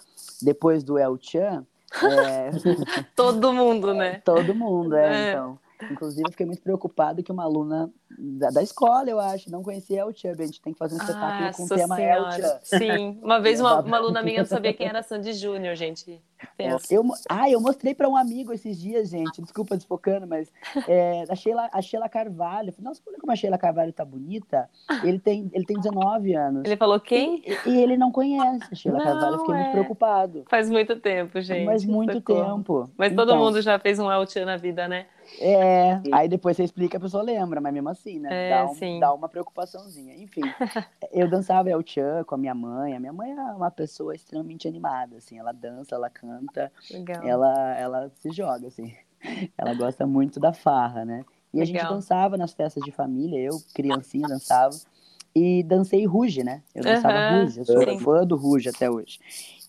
depois 0.42 0.84
do 0.84 0.98
El 0.98 1.18
Chan 1.20 1.64
é... 2.02 2.50
Todo 3.16 3.52
mundo, 3.52 3.94
né? 3.94 4.20
Todo 4.24 4.54
mundo, 4.54 4.94
é, 4.96 5.06
é. 5.06 5.30
então. 5.30 5.58
Inclusive, 5.90 6.22
eu 6.26 6.30
fiquei 6.30 6.46
muito 6.46 6.62
preocupado 6.62 7.22
que 7.22 7.30
uma 7.30 7.44
aluna 7.44 7.90
da, 8.18 8.50
da 8.50 8.62
escola, 8.62 9.08
eu 9.08 9.20
acho, 9.20 9.50
não 9.50 9.62
conhecia 9.62 10.00
El 10.00 10.12
Chub. 10.12 10.42
A 10.42 10.46
gente 10.46 10.60
tem 10.60 10.72
que 10.72 10.78
fazer 10.78 10.94
um 10.94 10.98
espetáculo 10.98 11.48
ah, 11.48 11.52
com 11.54 11.64
o 11.64 11.68
tema 11.68 12.00
El 12.00 12.32
Chub. 12.32 12.58
Sim, 12.62 13.18
uma 13.22 13.38
vez 13.38 13.60
uma, 13.60 13.80
uma, 13.80 13.96
aluna 13.96 14.22
minha 14.22 14.38
não 14.38 14.46
sabia 14.46 14.72
quem 14.72 14.88
era 14.88 15.02
Sandy 15.02 15.32
Júnior, 15.32 15.76
gente. 15.76 16.20
Pensa. 16.56 16.92
Eu, 16.92 17.04
ah, 17.28 17.50
eu 17.50 17.60
mostrei 17.60 17.94
para 17.94 18.08
um 18.08 18.16
amigo 18.16 18.52
esses 18.52 18.80
dias, 18.80 19.10
gente. 19.10 19.42
Desculpa 19.42 19.76
desfocando, 19.76 20.26
mas 20.26 20.50
é, 20.88 21.24
a, 21.28 21.34
Sheila, 21.34 21.68
a 21.72 21.82
Sheila 21.82 22.08
Carvalho. 22.08 22.72
Falei, 22.72 22.88
Nossa, 22.88 23.02
olha 23.06 23.18
como 23.18 23.32
a 23.32 23.36
Sheila 23.36 23.58
Carvalho 23.58 23.92
tá 23.92 24.04
bonita. 24.04 24.68
Ele 25.04 25.18
tem, 25.18 25.50
ele 25.52 25.64
tem 25.64 25.76
19 25.76 26.34
anos. 26.34 26.64
Ele 26.64 26.76
falou 26.76 26.98
quem? 27.00 27.42
E, 27.44 27.70
e 27.70 27.82
ele 27.82 27.96
não 27.96 28.10
conhece 28.10 28.68
a 28.70 28.74
Sheila 28.74 28.98
não, 28.98 29.04
Carvalho. 29.04 29.34
Eu 29.34 29.38
fiquei 29.40 29.54
é. 29.54 29.58
muito 29.58 29.72
preocupado. 29.72 30.44
Faz 30.48 30.70
muito 30.70 30.96
tempo, 30.96 31.40
gente. 31.40 31.66
Faz 31.66 31.84
muito 31.84 32.14
Socorro. 32.14 32.56
tempo. 32.56 32.90
Mas 32.96 33.12
então, 33.12 33.26
todo 33.26 33.36
mundo 33.36 33.60
já 33.60 33.78
fez 33.78 33.98
um 33.98 34.10
El 34.10 34.24
na 34.44 34.56
vida, 34.56 34.88
né? 34.88 35.06
É, 35.40 36.00
aí 36.12 36.28
depois 36.28 36.56
você 36.56 36.64
explica, 36.64 36.96
a 36.96 37.00
pessoa 37.00 37.22
lembra, 37.22 37.60
mas 37.60 37.72
mesmo 37.72 37.88
assim, 37.88 38.18
né? 38.18 38.28
É, 38.30 38.50
dá, 38.50 38.66
um, 38.66 39.00
dá, 39.00 39.14
uma 39.14 39.28
preocupaçãozinha. 39.28 40.16
Enfim, 40.16 40.42
eu 41.12 41.28
dançava 41.28 41.70
El 41.70 41.82
Chan 41.84 42.24
com 42.24 42.34
a 42.34 42.38
minha 42.38 42.54
mãe. 42.54 42.96
A 42.96 43.00
minha 43.00 43.12
mãe 43.12 43.30
é 43.30 43.34
uma 43.52 43.70
pessoa 43.70 44.14
extremamente 44.14 44.66
animada, 44.66 45.16
assim. 45.16 45.38
Ela 45.38 45.52
dança, 45.52 45.94
ela 45.94 46.10
canta, 46.10 46.72
Legal. 46.90 47.22
Ela, 47.22 47.76
ela 47.76 48.12
se 48.16 48.30
joga, 48.30 48.68
assim. 48.68 48.92
Ela 49.56 49.74
gosta 49.74 50.06
muito 50.06 50.40
da 50.40 50.52
farra, 50.52 51.04
né? 51.04 51.24
E 51.52 51.58
Legal. 51.58 51.62
a 51.62 51.64
gente 51.64 51.88
dançava 51.88 52.36
nas 52.36 52.52
festas 52.52 52.82
de 52.84 52.90
família, 52.90 53.38
eu, 53.38 53.60
criancinha, 53.74 54.28
dançava. 54.28 54.76
E 55.34 55.62
dancei 55.62 56.04
Ruge, 56.04 56.42
né? 56.42 56.62
Eu 56.74 56.82
dançava 56.82 57.20
uhum, 57.20 57.42
Ruge, 57.42 57.60
eu 57.60 57.64
sou 57.64 57.82
sim. 57.82 57.98
fã 58.00 58.26
do 58.26 58.36
Ruge 58.36 58.68
até 58.68 58.90
hoje. 58.90 59.20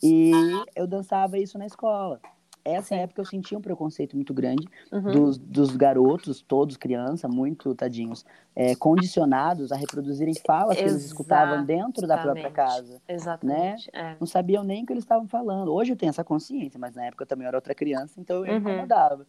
E 0.01 0.63
eu 0.75 0.87
dançava 0.87 1.37
isso 1.37 1.57
na 1.57 1.65
escola 1.65 2.19
essa 2.63 2.89
Sim. 2.89 3.01
época 3.01 3.21
eu 3.21 3.25
sentia 3.25 3.57
um 3.57 3.61
preconceito 3.61 4.15
muito 4.15 4.33
grande 4.33 4.67
uhum. 4.91 5.11
dos, 5.11 5.37
dos, 5.37 5.75
garotos, 5.75 6.41
todos 6.41 6.77
criança, 6.77 7.27
muito 7.27 7.73
tadinhos, 7.73 8.25
é, 8.55 8.75
condicionados 8.75 9.71
a 9.71 9.75
reproduzirem 9.75 10.33
falas 10.45 10.77
que 10.77 10.83
eles 10.83 11.05
escutavam 11.05 11.65
dentro 11.65 12.05
da 12.07 12.17
própria 12.17 12.51
casa. 12.51 12.93
Né? 12.93 12.99
Exatamente. 13.07 13.89
Né? 13.93 14.13
É. 14.13 14.17
Não 14.19 14.27
sabiam 14.27 14.63
nem 14.63 14.83
o 14.83 14.85
que 14.85 14.93
eles 14.93 15.03
estavam 15.03 15.27
falando. 15.27 15.73
Hoje 15.73 15.93
eu 15.93 15.97
tenho 15.97 16.09
essa 16.09 16.23
consciência, 16.23 16.79
mas 16.79 16.95
na 16.95 17.05
época 17.05 17.23
eu 17.23 17.27
também 17.27 17.47
era 17.47 17.57
outra 17.57 17.73
criança, 17.73 18.19
então 18.19 18.45
eu 18.45 18.51
uhum. 18.51 18.59
incomodava. 18.59 19.25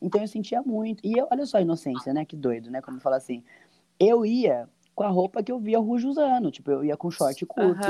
Então 0.00 0.20
eu 0.20 0.28
sentia 0.28 0.62
muito. 0.62 1.00
E 1.04 1.18
eu, 1.18 1.26
olha 1.30 1.46
só 1.46 1.58
a 1.58 1.62
inocência, 1.62 2.12
né? 2.12 2.24
Que 2.24 2.36
doido, 2.36 2.70
né? 2.70 2.80
Como 2.80 3.00
falar 3.00 3.16
assim. 3.16 3.42
Eu 3.98 4.26
ia 4.26 4.68
com 4.96 5.04
a 5.04 5.08
roupa 5.08 5.42
que 5.42 5.52
eu 5.52 5.58
via 5.60 5.78
Ruge 5.78 6.06
usando. 6.06 6.50
Tipo, 6.50 6.70
eu 6.70 6.84
ia 6.84 6.96
com 6.96 7.10
short 7.10 7.44
curto, 7.44 7.86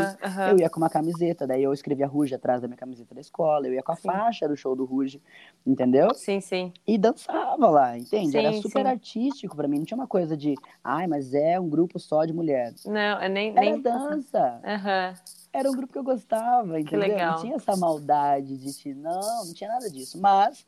eu 0.51 0.59
ia 0.59 0.69
com 0.69 0.79
uma 0.79 0.91
camiseta, 0.91 1.47
daí 1.47 1.63
eu 1.63 1.73
escrevia 1.73 2.07
Ruge 2.07 2.35
atrás 2.35 2.61
da 2.61 2.67
minha 2.67 2.77
camiseta 2.77 3.15
da 3.15 3.21
escola, 3.21 3.69
eu 3.69 3.75
ia 3.75 3.83
com 3.83 3.93
a 3.93 3.97
sim. 3.97 4.09
faixa 4.09 4.49
do 4.49 4.57
show 4.57 4.75
do 4.75 4.85
Ruge, 4.85 5.23
entendeu? 5.65 6.13
Sim, 6.15 6.41
sim. 6.41 6.73
E 6.85 6.99
dançava 6.99 7.71
lá, 7.71 7.97
entende? 7.97 8.33
Sim, 8.33 8.39
Era 8.39 8.53
super 8.55 8.83
sim. 8.83 8.91
artístico 8.91 9.55
para 9.55 9.69
mim, 9.69 9.79
não 9.79 9.85
tinha 9.85 9.97
uma 9.97 10.09
coisa 10.09 10.37
de, 10.37 10.57
ai, 10.83 11.07
mas 11.07 11.33
é 11.33 11.61
um 11.61 11.69
grupo 11.69 12.01
só 12.01 12.25
de 12.25 12.33
mulheres. 12.33 12.85
Não, 12.85 13.21
é 13.21 13.29
nem. 13.29 13.51
Era 13.51 13.61
nem... 13.61 13.81
dança. 13.81 14.61
Uhum. 14.65 15.37
Era 15.53 15.71
um 15.71 15.73
grupo 15.73 15.93
que 15.93 15.99
eu 15.99 16.05
gostava, 16.05 16.79
entendeu? 16.79 17.17
Não 17.17 17.41
tinha 17.41 17.55
essa 17.55 17.77
maldade 17.77 18.59
de 18.59 18.77
te. 18.77 18.93
Não, 18.93 19.47
não 19.47 19.55
tinha 19.55 19.71
nada 19.71 19.89
disso. 19.89 20.21
Mas 20.21 20.67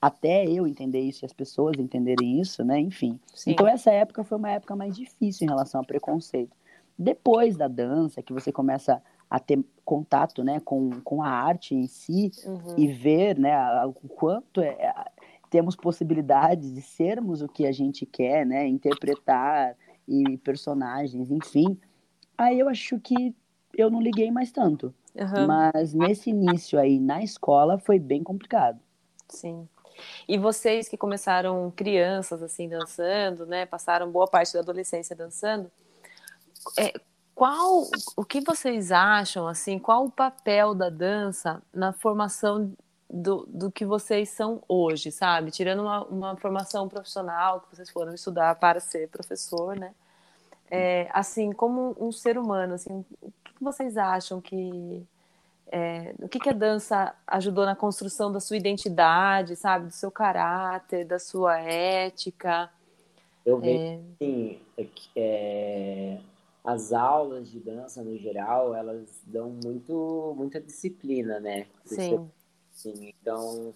até 0.00 0.44
eu 0.46 0.66
entender 0.66 1.00
isso 1.00 1.24
e 1.24 1.26
as 1.26 1.32
pessoas 1.32 1.76
entenderem 1.78 2.40
isso, 2.40 2.64
né? 2.64 2.78
Enfim. 2.78 3.20
Sim. 3.34 3.50
Então 3.50 3.66
essa 3.66 3.90
época 3.90 4.24
foi 4.24 4.38
uma 4.38 4.50
época 4.50 4.74
mais 4.74 4.96
difícil 4.96 5.44
em 5.44 5.50
relação 5.50 5.80
ao 5.80 5.86
preconceito. 5.86 6.56
Depois 6.98 7.56
da 7.56 7.68
dança, 7.68 8.22
que 8.22 8.32
você 8.32 8.50
começa 8.50 9.02
a 9.28 9.38
ter 9.38 9.64
contato, 9.84 10.42
né, 10.42 10.60
com, 10.60 11.00
com 11.02 11.22
a 11.22 11.28
arte 11.28 11.74
em 11.74 11.86
si 11.86 12.30
uhum. 12.44 12.74
e 12.76 12.88
ver, 12.88 13.38
né, 13.38 13.54
o 13.86 13.92
quanto 13.92 14.60
é, 14.60 14.92
temos 15.48 15.76
possibilidades 15.76 16.74
de 16.74 16.82
sermos 16.82 17.40
o 17.40 17.48
que 17.48 17.66
a 17.66 17.72
gente 17.72 18.04
quer, 18.04 18.44
né, 18.44 18.66
interpretar 18.66 19.76
e 20.06 20.36
personagens, 20.38 21.30
enfim. 21.30 21.78
Aí 22.36 22.58
eu 22.58 22.68
acho 22.68 22.98
que 22.98 23.34
eu 23.76 23.90
não 23.90 24.00
liguei 24.00 24.30
mais 24.30 24.50
tanto. 24.50 24.92
Uhum. 25.14 25.46
Mas 25.46 25.94
nesse 25.94 26.30
início 26.30 26.78
aí 26.78 26.98
na 26.98 27.22
escola 27.22 27.78
foi 27.78 27.98
bem 27.98 28.22
complicado. 28.22 28.80
Sim. 29.28 29.68
E 30.28 30.38
vocês 30.38 30.88
que 30.88 30.96
começaram 30.96 31.70
crianças 31.70 32.42
assim 32.42 32.68
dançando, 32.68 33.46
né? 33.46 33.66
Passaram 33.66 34.10
boa 34.10 34.26
parte 34.26 34.52
da 34.52 34.60
adolescência 34.60 35.14
dançando. 35.14 35.70
É, 36.78 36.92
qual 37.34 37.88
o 38.16 38.24
que 38.24 38.40
vocês 38.40 38.92
acham 38.92 39.48
assim? 39.48 39.78
Qual 39.78 40.04
o 40.04 40.10
papel 40.10 40.74
da 40.74 40.90
dança 40.90 41.62
na 41.72 41.92
formação 41.92 42.72
do, 43.08 43.46
do 43.48 43.72
que 43.72 43.84
vocês 43.84 44.28
são 44.28 44.62
hoje, 44.68 45.10
sabe? 45.10 45.50
Tirando 45.50 45.80
uma, 45.80 46.04
uma 46.04 46.36
formação 46.36 46.88
profissional 46.88 47.60
que 47.60 47.74
vocês 47.74 47.90
foram 47.90 48.14
estudar 48.14 48.54
para 48.56 48.78
ser 48.78 49.08
professor, 49.08 49.76
né? 49.76 49.94
É, 50.70 51.08
assim, 51.12 51.50
como 51.50 51.96
um 51.98 52.12
ser 52.12 52.38
humano, 52.38 52.74
assim, 52.74 53.04
o 53.20 53.32
que 53.42 53.54
vocês 53.60 53.96
acham 53.96 54.40
que 54.40 55.04
é, 55.72 56.14
o 56.18 56.28
que, 56.28 56.40
que 56.40 56.48
a 56.48 56.54
dança 56.54 57.14
ajudou 57.26 57.64
na 57.64 57.76
construção 57.76 58.32
da 58.32 58.40
sua 58.40 58.56
identidade, 58.56 59.54
sabe, 59.54 59.86
do 59.86 59.92
seu 59.92 60.10
caráter, 60.10 61.04
da 61.04 61.18
sua 61.18 61.60
ética? 61.60 62.68
Eu 63.46 63.58
vejo, 63.58 63.78
é... 63.78 64.00
assim, 64.14 64.60
é, 64.76 64.86
é, 65.16 66.20
as 66.64 66.92
aulas 66.92 67.48
de 67.50 67.60
dança 67.60 68.02
no 68.02 68.18
geral, 68.18 68.74
elas 68.74 69.08
dão 69.24 69.56
muito, 69.64 70.34
muita 70.36 70.60
disciplina, 70.60 71.38
né? 71.38 71.66
Sim. 71.84 72.28
Sim, 72.72 73.14
então 73.20 73.72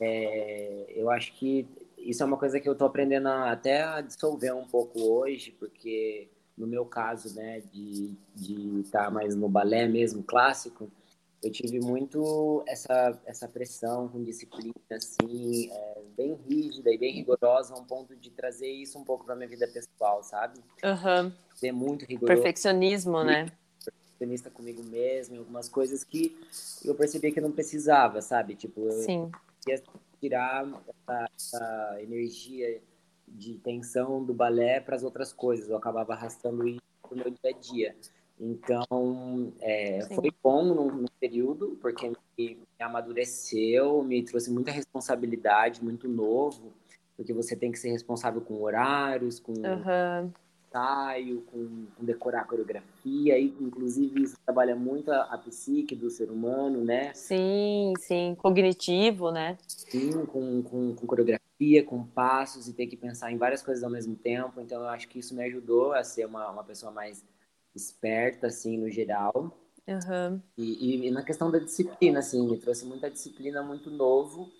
é, 0.00 0.86
eu 0.96 1.10
acho 1.10 1.32
que 1.34 1.68
isso 1.98 2.22
é 2.22 2.26
uma 2.26 2.36
coisa 2.36 2.58
que 2.58 2.68
eu 2.68 2.74
tô 2.74 2.86
aprendendo 2.86 3.28
a, 3.28 3.52
até 3.52 3.82
a 3.82 4.00
dissolver 4.00 4.54
um 4.56 4.64
pouco 4.64 5.00
hoje, 5.00 5.50
porque 5.52 6.28
no 6.56 6.66
meu 6.66 6.84
caso, 6.84 7.34
né, 7.36 7.60
de 7.72 8.14
de 8.34 8.80
estar 8.80 9.04
tá 9.04 9.10
mais 9.10 9.34
no 9.34 9.48
balé 9.48 9.86
mesmo 9.86 10.22
clássico, 10.22 10.90
eu 11.42 11.50
tive 11.52 11.80
muito 11.80 12.64
essa 12.66 13.20
essa 13.24 13.48
pressão 13.48 14.08
com 14.08 14.22
disciplina 14.24 14.74
assim, 14.90 15.70
é, 15.70 16.02
bem 16.16 16.34
rígida 16.48 16.90
e 16.90 16.98
bem 16.98 17.12
rigorosa, 17.12 17.74
a 17.74 17.78
um 17.78 17.84
ponto 17.84 18.16
de 18.16 18.30
trazer 18.30 18.70
isso 18.70 18.98
um 18.98 19.04
pouco 19.04 19.24
para 19.24 19.36
minha 19.36 19.48
vida 19.48 19.66
pessoal, 19.68 20.22
sabe? 20.22 20.58
Uhum. 20.82 21.32
Ser 21.54 21.72
muito 21.72 22.04
rigoroso. 22.04 22.42
Perfeccionismo, 22.42 23.22
né? 23.22 23.46
perfeccionista 24.18 24.50
comigo 24.50 24.82
mesmo, 24.82 25.36
em 25.36 25.38
algumas 25.38 25.68
coisas 25.68 26.02
que 26.02 26.36
eu 26.84 26.94
percebi 26.94 27.30
que 27.32 27.38
eu 27.38 27.42
não 27.42 27.52
precisava, 27.52 28.20
sabe? 28.20 28.54
Tipo, 28.56 28.80
eu 28.80 29.02
Sim. 29.02 29.30
ia 29.66 29.82
tirar 30.20 30.66
essa, 30.88 31.30
essa 31.36 32.02
energia 32.02 32.82
de 33.26 33.54
tensão 33.58 34.24
do 34.24 34.34
balé 34.34 34.80
para 34.80 34.96
as 34.96 35.04
outras 35.04 35.32
coisas. 35.32 35.68
Eu 35.68 35.76
acabava 35.76 36.12
arrastando 36.14 36.66
isso 36.66 36.80
pro 37.02 37.16
meu 37.16 37.30
dia 37.30 37.50
a 37.50 37.52
dia. 37.52 37.96
Então, 38.40 39.52
é, 39.60 40.00
foi 40.14 40.30
bom 40.42 40.64
no, 40.64 40.92
no, 40.92 41.10
período, 41.18 41.76
porque 41.80 42.08
me, 42.08 42.16
me, 42.38 42.58
amadureceu, 42.78 44.02
me 44.02 44.22
trouxe 44.22 44.50
muita 44.50 44.70
responsabilidade, 44.70 45.82
muito 45.82 46.08
novo, 46.08 46.72
porque 47.16 47.32
você 47.32 47.56
tem 47.56 47.72
que 47.72 47.78
ser 47.78 47.90
responsável 47.90 48.40
com 48.40 48.62
horários, 48.62 49.40
com 49.40 49.52
uhum 49.52 50.32
ensaio, 50.68 51.42
com, 51.42 51.86
com, 51.96 52.04
decorar 52.04 52.42
a 52.42 52.44
coreografia, 52.44 53.38
e 53.38 53.54
inclusive 53.60 54.22
isso 54.22 54.36
trabalha 54.44 54.76
muito 54.76 55.10
a, 55.10 55.22
a, 55.22 55.38
psique 55.38 55.96
do 55.96 56.10
ser 56.10 56.30
humano, 56.30 56.84
né? 56.84 57.12
Sim, 57.14 57.94
sim, 57.98 58.36
cognitivo, 58.38 59.30
né? 59.30 59.56
Sim, 59.66 60.26
com, 60.26 60.62
com, 60.62 60.94
com, 60.94 61.06
coreografia, 61.06 61.82
com 61.84 62.04
passos, 62.04 62.68
e 62.68 62.72
ter 62.72 62.86
que 62.86 62.96
pensar 62.96 63.32
em 63.32 63.38
várias 63.38 63.62
coisas 63.62 63.82
ao 63.82 63.90
mesmo 63.90 64.14
tempo, 64.14 64.60
então 64.60 64.82
eu 64.82 64.88
acho 64.88 65.08
que 65.08 65.18
isso 65.18 65.34
me 65.34 65.42
ajudou 65.44 65.92
a 65.92 66.04
ser 66.04 66.26
uma, 66.26 66.50
uma 66.50 66.64
pessoa 66.64 66.92
mais 66.92 67.24
esperta, 67.78 68.48
assim, 68.48 68.76
no 68.76 68.90
geral. 68.90 69.56
Uhum. 69.86 70.40
E, 70.56 71.06
e, 71.06 71.10
na 71.10 71.22
questão 71.22 71.50
da 71.50 71.58
disciplina, 71.58 72.18
assim, 72.18 72.46
me 72.46 72.58
trouxe 72.58 72.84
muita 72.84 73.10
disciplina, 73.10 73.62
muito 73.62 73.90
novo, 73.90 74.52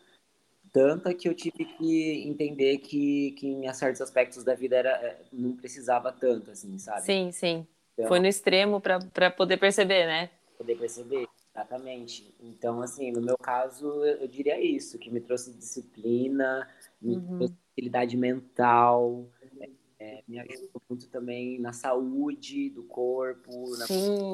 tanta 0.72 1.12
que 1.12 1.28
eu 1.28 1.34
tive 1.34 1.64
que 1.64 2.26
entender 2.26 2.78
que, 2.78 3.32
que 3.32 3.46
em 3.46 3.72
certos 3.74 4.00
aspectos 4.00 4.42
da 4.42 4.54
vida 4.54 4.76
era, 4.76 4.90
é, 4.90 5.20
não 5.32 5.54
precisava 5.54 6.10
tanto, 6.10 6.50
assim, 6.50 6.78
sabe? 6.78 7.02
Sim, 7.02 7.30
sim. 7.30 7.66
Então, 7.92 8.08
Foi 8.08 8.20
no 8.20 8.26
extremo 8.26 8.80
para 8.80 9.30
poder 9.30 9.58
perceber, 9.58 10.06
né? 10.06 10.30
Poder 10.56 10.76
perceber, 10.76 11.28
exatamente. 11.52 12.34
Então, 12.40 12.80
assim, 12.80 13.10
no 13.10 13.20
meu 13.20 13.36
caso, 13.36 13.86
eu, 14.04 14.22
eu 14.22 14.28
diria 14.28 14.58
isso, 14.60 14.98
que 14.98 15.10
me 15.10 15.20
trouxe 15.20 15.52
disciplina, 15.52 16.66
me 17.02 17.16
uhum. 17.16 17.38
trouxe 17.38 17.54
habilidade 17.76 18.16
mental, 18.16 19.28
é, 19.98 20.22
me 20.26 20.38
ajudou 20.38 20.82
muito 20.88 21.08
também 21.08 21.58
na 21.58 21.72
saúde 21.72 22.70
do 22.70 22.82
corpo, 22.84 23.76
na 23.78 23.86
Sim. 23.86 24.32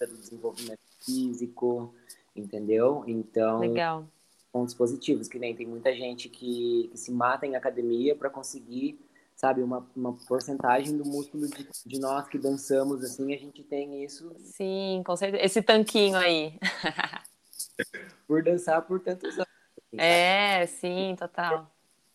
do 0.00 0.16
desenvolvimento 0.18 0.80
físico, 1.00 1.94
entendeu? 2.34 3.04
Então, 3.06 3.60
Legal 3.60 4.06
pontos 4.54 4.72
positivos, 4.72 5.26
que 5.26 5.36
nem 5.36 5.52
tem 5.52 5.66
muita 5.66 5.92
gente 5.92 6.28
que, 6.28 6.88
que 6.92 6.96
se 6.96 7.10
mata 7.10 7.44
em 7.44 7.56
academia 7.56 8.14
para 8.14 8.30
conseguir, 8.30 8.96
sabe, 9.34 9.60
uma, 9.60 9.84
uma 9.96 10.12
porcentagem 10.28 10.96
do 10.96 11.04
músculo 11.04 11.48
de, 11.48 11.68
de 11.84 11.98
nós 11.98 12.28
que 12.28 12.38
dançamos, 12.38 13.02
assim, 13.02 13.34
a 13.34 13.36
gente 13.36 13.64
tem 13.64 14.04
isso. 14.04 14.32
Sim, 14.38 15.02
com 15.04 15.16
certeza. 15.16 15.44
Esse 15.44 15.60
tanquinho 15.60 16.16
aí. 16.16 16.56
por 18.28 18.44
dançar 18.44 18.80
por 18.82 19.00
tantos 19.00 19.34
anos. 19.34 19.48
Assim, 19.76 20.00
é, 20.00 20.64
sim, 20.66 21.16
total. 21.18 21.68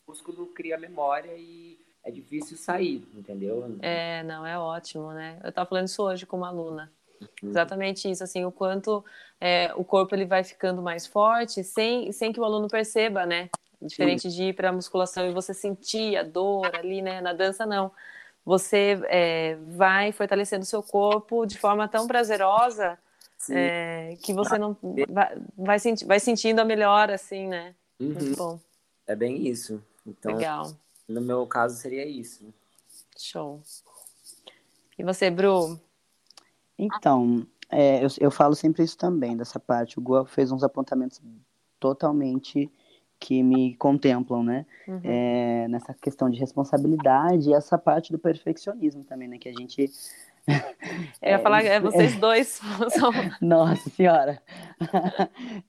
O 0.08 0.12
músculo 0.12 0.48
cria 0.48 0.78
memória 0.78 1.36
e 1.38 1.78
é 2.04 2.12
difícil 2.12 2.58
sair, 2.58 3.08
entendeu? 3.14 3.78
É, 3.82 4.24
não, 4.24 4.46
é 4.46 4.58
ótimo, 4.58 5.12
né? 5.12 5.40
Eu 5.44 5.52
tava 5.52 5.70
falando 5.70 5.88
isso 5.88 6.02
hoje 6.02 6.26
com 6.26 6.38
uma 6.38 6.48
aluna. 6.48 6.92
Uhum. 7.22 7.50
Exatamente 7.50 8.10
isso, 8.10 8.24
assim, 8.24 8.46
o 8.46 8.52
quanto 8.52 9.04
é, 9.40 9.72
o 9.76 9.84
corpo 9.84 10.16
ele 10.16 10.26
vai 10.26 10.44
ficando 10.44 10.82
mais 10.82 11.06
forte 11.06 11.64
sem, 11.64 12.12
sem 12.12 12.32
que 12.32 12.40
o 12.40 12.46
aluno 12.46 12.68
perceba, 12.68 13.26
né? 13.26 13.50
Diferente 13.82 14.24
Sim. 14.24 14.30
de 14.30 14.44
ir 14.46 14.54
para 14.54 14.70
a 14.70 14.74
musculação 14.74 15.30
e 15.30 15.34
você 15.34 15.54
sentir 15.54 16.18
a 16.18 16.24
dor 16.24 16.74
ali, 16.76 17.02
né? 17.02 17.22
Na 17.22 17.34
dança, 17.34 17.66
não. 17.66 17.92
Você 18.46 19.00
é, 19.06 19.58
vai 19.68 20.12
fortalecendo 20.12 20.64
o 20.64 20.68
seu 20.68 20.82
corpo 20.82 21.46
de 21.46 21.58
forma 21.58 21.88
tão 21.88 22.08
prazerosa 22.08 22.98
é, 23.50 24.18
que 24.22 24.34
você 24.34 24.58
não 24.58 24.76
vai, 25.10 25.38
vai, 25.58 25.80
senti, 25.80 26.06
vai 26.06 26.20
sentindo 26.20 26.60
a 26.60 26.66
melhora, 26.66 27.16
assim, 27.16 27.48
né? 27.48 27.76
Uhum. 28.00 28.14
Muito 28.14 28.36
bom. 28.36 28.60
É 29.08 29.16
bem 29.16 29.48
isso. 29.48 29.82
Então, 30.06 30.36
Legal. 30.36 30.72
No 31.10 31.20
meu 31.20 31.46
caso, 31.48 31.76
seria 31.76 32.06
isso. 32.06 32.54
Show. 33.18 33.62
E 34.98 35.04
você, 35.04 35.32
Bru? 35.32 35.80
Então, 36.78 37.46
é, 37.70 38.04
eu, 38.04 38.08
eu 38.20 38.32
falo 38.32 38.56
sempre 38.56 38.84
isso 38.84 38.98
também, 38.98 39.36
dessa 39.36 39.60
parte. 39.60 39.98
O 39.98 40.02
Gua 40.02 40.26
fez 40.26 40.52
uns 40.52 40.64
apontamentos 40.64 41.20
totalmente 41.80 42.72
que 43.20 43.44
me 43.44 43.76
contemplam, 43.76 44.44
né? 44.44 44.66
Uhum. 44.88 45.02
É, 45.04 45.68
nessa 45.68 45.94
questão 45.94 46.30
de 46.30 46.40
responsabilidade 46.40 47.50
e 47.50 47.54
essa 47.54 47.78
parte 47.78 48.12
do 48.12 48.20
perfeccionismo 48.20 49.04
também, 49.04 49.28
né? 49.28 49.38
Que 49.38 49.50
a 49.50 49.54
gente. 49.54 49.92
Eu 51.22 51.32
ia 51.32 51.40
falar, 51.40 51.64
é, 51.66 51.80
vocês 51.80 52.16
dois 52.16 52.62
são. 52.92 53.12
Nossa 53.42 53.90
Senhora! 53.90 54.42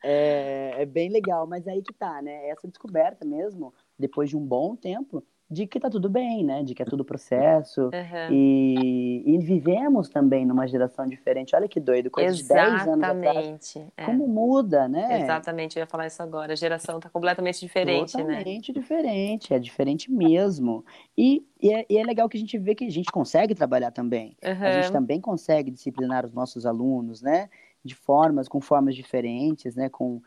é, 0.03 0.77
é 0.79 0.87
bem 0.87 1.11
legal, 1.11 1.47
mas 1.47 1.67
aí 1.67 1.83
que 1.83 1.93
tá, 1.93 2.23
né? 2.23 2.49
Essa 2.49 2.69
descoberta 2.69 3.25
mesmo, 3.25 3.75
depois 4.01 4.31
de 4.31 4.37
um 4.37 4.45
bom 4.45 4.75
tempo, 4.75 5.23
de 5.51 5.67
que 5.67 5.81
tá 5.81 5.91
tudo 5.91 6.09
bem, 6.09 6.45
né? 6.45 6.63
De 6.63 6.77
que 6.77 6.83
é 6.83 6.85
tudo 6.85 7.05
processo. 7.05 7.83
Uhum. 7.87 8.31
E, 8.31 9.23
e, 9.27 9.39
vivemos 9.39 10.09
também 10.09 10.47
numa 10.47 10.65
geração 10.69 11.05
diferente. 11.09 11.57
Olha 11.57 11.67
que 11.67 11.81
doido, 11.81 12.09
coisa 12.09 12.31
Exatamente. 12.31 12.71
de 12.71 12.85
10 12.85 12.89
anos 12.89 13.05
atrás. 13.05 13.77
É. 13.97 14.05
Como 14.05 14.29
muda, 14.29 14.87
né? 14.87 15.23
Exatamente, 15.23 15.77
eu 15.77 15.81
ia 15.81 15.87
falar 15.89 16.07
isso 16.07 16.23
agora. 16.23 16.53
A 16.53 16.57
geração 16.57 17.01
tá 17.01 17.11
completamente 17.11 17.59
diferente, 17.59 18.13
Totalmente 18.13 18.29
né? 18.29 18.39
Totalmente 18.39 18.73
diferente, 18.73 19.55
é 19.55 19.59
diferente 19.59 20.13
mesmo. 20.13 20.85
E, 21.19 21.45
e, 21.61 21.75
é, 21.75 21.85
e, 21.91 21.99
é, 21.99 22.05
legal 22.05 22.29
que 22.29 22.37
a 22.37 22.41
gente 22.41 22.57
vê 22.57 22.77
que 22.77 22.85
a 22.85 22.91
gente 22.91 23.11
consegue 23.11 23.53
trabalhar 23.53 23.91
também. 23.91 24.37
Uhum. 24.45 24.65
A 24.65 24.73
gente 24.81 24.93
também 24.93 25.21
consegue 25.21 25.73
disciplinar 25.73 26.25
os 26.25 26.33
nossos 26.33 26.65
alunos, 26.65 27.21
né? 27.21 27.51
De 27.85 27.97
formas, 27.97 28.47
com 28.47 28.61
formas 28.61 28.95
diferentes, 28.95 29.75
né? 29.75 29.89
Com 29.89 30.23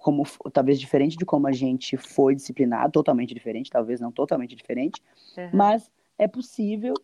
como 0.00 0.24
talvez 0.52 0.78
diferente 0.78 1.16
de 1.16 1.24
como 1.24 1.46
a 1.46 1.52
gente 1.52 1.96
foi 1.96 2.34
disciplinado, 2.34 2.92
totalmente 2.92 3.34
diferente, 3.34 3.70
talvez 3.70 4.00
não 4.00 4.12
totalmente 4.12 4.54
diferente, 4.54 5.02
uhum. 5.36 5.50
mas 5.52 5.90
é 6.18 6.28
possível 6.28 6.94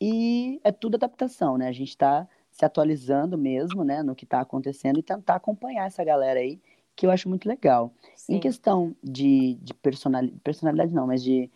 e 0.00 0.60
é 0.62 0.70
tudo 0.70 0.96
adaptação, 0.96 1.56
né? 1.56 1.68
A 1.68 1.72
gente 1.72 1.88
está 1.88 2.28
se 2.50 2.64
atualizando 2.64 3.38
mesmo, 3.38 3.84
né, 3.84 4.02
no 4.02 4.14
que 4.14 4.24
está 4.24 4.40
acontecendo 4.40 4.98
e 4.98 5.02
tentar 5.02 5.36
acompanhar 5.36 5.86
essa 5.86 6.02
galera 6.02 6.40
aí, 6.40 6.60
que 6.96 7.06
eu 7.06 7.10
acho 7.10 7.28
muito 7.28 7.48
legal. 7.48 7.92
Sim. 8.16 8.34
Em 8.34 8.40
questão 8.40 8.96
de, 9.02 9.54
de 9.62 9.72
personalidade, 9.74 10.40
personalidade 10.42 10.92
não, 10.92 11.06
mas 11.06 11.22
de, 11.22 11.48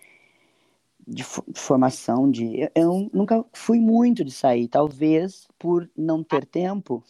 de 1.07 1.25
formação, 1.25 2.31
de 2.31 2.71
eu, 2.75 3.11
nunca 3.13 3.45
fui 3.53 3.81
muito 3.81 4.25
de 4.25 4.31
sair, 4.31 4.69
talvez 4.69 5.49
por 5.59 5.91
não 5.97 6.23
ter 6.23 6.47
tempo, 6.47 7.03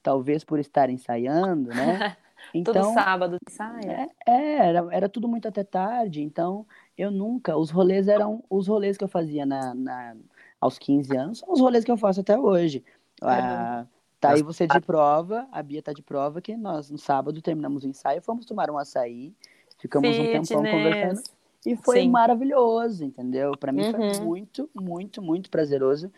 talvez 0.00 0.44
por 0.44 0.60
estar 0.60 0.88
ensaiando, 0.88 1.70
né? 1.70 2.16
Então, 2.54 2.74
Todo 2.74 2.94
sábado 2.94 3.38
saia? 3.48 4.08
É, 4.26 4.30
é, 4.30 4.68
era, 4.68 4.88
era 4.90 5.08
tudo 5.08 5.26
muito 5.26 5.48
até 5.48 5.64
tarde, 5.64 6.22
então 6.22 6.66
eu 6.96 7.10
nunca. 7.10 7.56
Os 7.56 7.70
rolês 7.70 8.08
eram 8.08 8.44
os 8.50 8.68
rolês 8.68 8.96
que 8.96 9.04
eu 9.04 9.08
fazia 9.08 9.46
na, 9.46 9.74
na 9.74 10.16
aos 10.60 10.78
15 10.78 11.16
anos, 11.16 11.38
são 11.38 11.52
os 11.52 11.60
rolês 11.60 11.84
que 11.84 11.90
eu 11.90 11.96
faço 11.96 12.20
até 12.20 12.38
hoje. 12.38 12.84
Ah, 13.20 13.86
tá 14.20 14.32
aí 14.32 14.42
você 14.42 14.66
de 14.66 14.80
prova, 14.80 15.48
a 15.50 15.62
Bia 15.62 15.82
tá 15.82 15.92
de 15.92 16.02
prova, 16.02 16.40
que 16.40 16.56
nós 16.56 16.90
no 16.90 16.98
sábado 16.98 17.40
terminamos 17.40 17.84
o 17.84 17.88
ensaio, 17.88 18.22
fomos 18.22 18.46
tomar 18.46 18.70
um 18.70 18.78
açaí, 18.78 19.34
ficamos 19.78 20.10
Fitness. 20.10 20.50
um 20.50 20.54
tempão 20.54 20.70
conversando. 20.70 21.22
E 21.64 21.76
foi 21.76 22.00
Sim. 22.00 22.10
maravilhoso, 22.10 23.04
entendeu? 23.04 23.56
Para 23.56 23.70
mim 23.70 23.84
uhum. 23.84 24.14
foi 24.14 24.24
muito, 24.24 24.70
muito, 24.74 25.22
muito 25.22 25.50
prazeroso. 25.50 26.12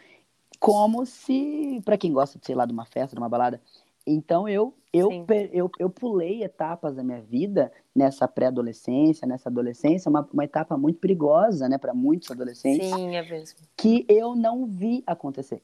Como 0.58 1.04
se, 1.04 1.82
para 1.84 1.98
quem 1.98 2.12
gosta, 2.12 2.38
sei 2.40 2.54
lá, 2.54 2.64
de 2.64 2.72
uma 2.72 2.86
festa, 2.86 3.14
de 3.14 3.20
uma 3.20 3.28
balada. 3.28 3.60
Então 4.06 4.48
eu 4.48 4.74
eu, 4.94 5.26
eu, 5.52 5.70
eu 5.78 5.90
pulei 5.90 6.44
etapas 6.44 6.94
da 6.94 7.02
minha 7.02 7.20
vida 7.20 7.72
nessa 7.94 8.28
pré-adolescência, 8.28 9.26
nessa 9.26 9.48
adolescência, 9.48 10.08
uma, 10.08 10.28
uma 10.32 10.44
etapa 10.44 10.76
muito 10.76 11.00
perigosa, 11.00 11.68
né, 11.68 11.78
para 11.78 11.92
muitos 11.92 12.30
adolescentes. 12.30 12.88
Sim, 12.88 13.16
é 13.16 13.22
mesmo. 13.28 13.58
Que 13.76 14.06
eu 14.08 14.36
não 14.36 14.66
vi 14.66 15.02
acontecer. 15.06 15.62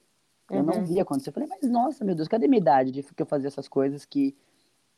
Eu 0.51 0.59
uhum. 0.59 0.66
não 0.66 0.85
vi 0.85 0.99
acontecer. 0.99 1.31
Eu 1.31 1.35
falei, 1.35 1.49
mas 1.49 1.71
nossa, 1.71 2.05
meu 2.05 2.14
Deus, 2.14 2.27
cadê 2.27 2.49
minha 2.49 2.61
idade 2.61 2.90
de 2.90 3.03
que 3.03 3.23
eu 3.23 3.27
fazia 3.27 3.47
essas 3.47 3.69
coisas 3.69 4.05
que, 4.05 4.37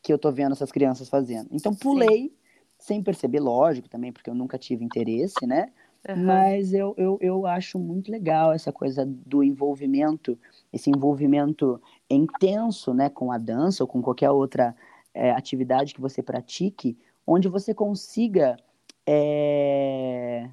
que 0.01 0.11
eu 0.11 0.17
tô 0.17 0.31
vendo 0.31 0.53
essas 0.53 0.71
crianças 0.71 1.07
fazendo? 1.07 1.47
Então 1.51 1.75
pulei, 1.75 2.23
Sim. 2.23 2.31
sem 2.79 3.03
perceber, 3.03 3.39
lógico 3.39 3.87
também, 3.87 4.11
porque 4.11 4.29
eu 4.29 4.35
nunca 4.35 4.57
tive 4.57 4.83
interesse, 4.83 5.45
né? 5.45 5.71
Uhum. 6.09 6.25
Mas 6.25 6.73
eu, 6.73 6.93
eu, 6.97 7.17
eu 7.21 7.47
acho 7.47 7.79
muito 7.79 8.11
legal 8.11 8.51
essa 8.51 8.71
coisa 8.73 9.05
do 9.05 9.41
envolvimento, 9.43 10.37
esse 10.71 10.89
envolvimento 10.89 11.81
intenso 12.13 12.93
né, 12.93 13.09
com 13.09 13.31
a 13.31 13.37
dança 13.37 13.83
ou 13.83 13.87
com 13.87 14.01
qualquer 14.01 14.29
outra 14.31 14.75
é, 15.13 15.31
atividade 15.31 15.93
que 15.93 16.01
você 16.01 16.21
pratique, 16.21 16.97
onde 17.25 17.47
você 17.47 17.73
consiga 17.73 18.57
é, 19.05 20.49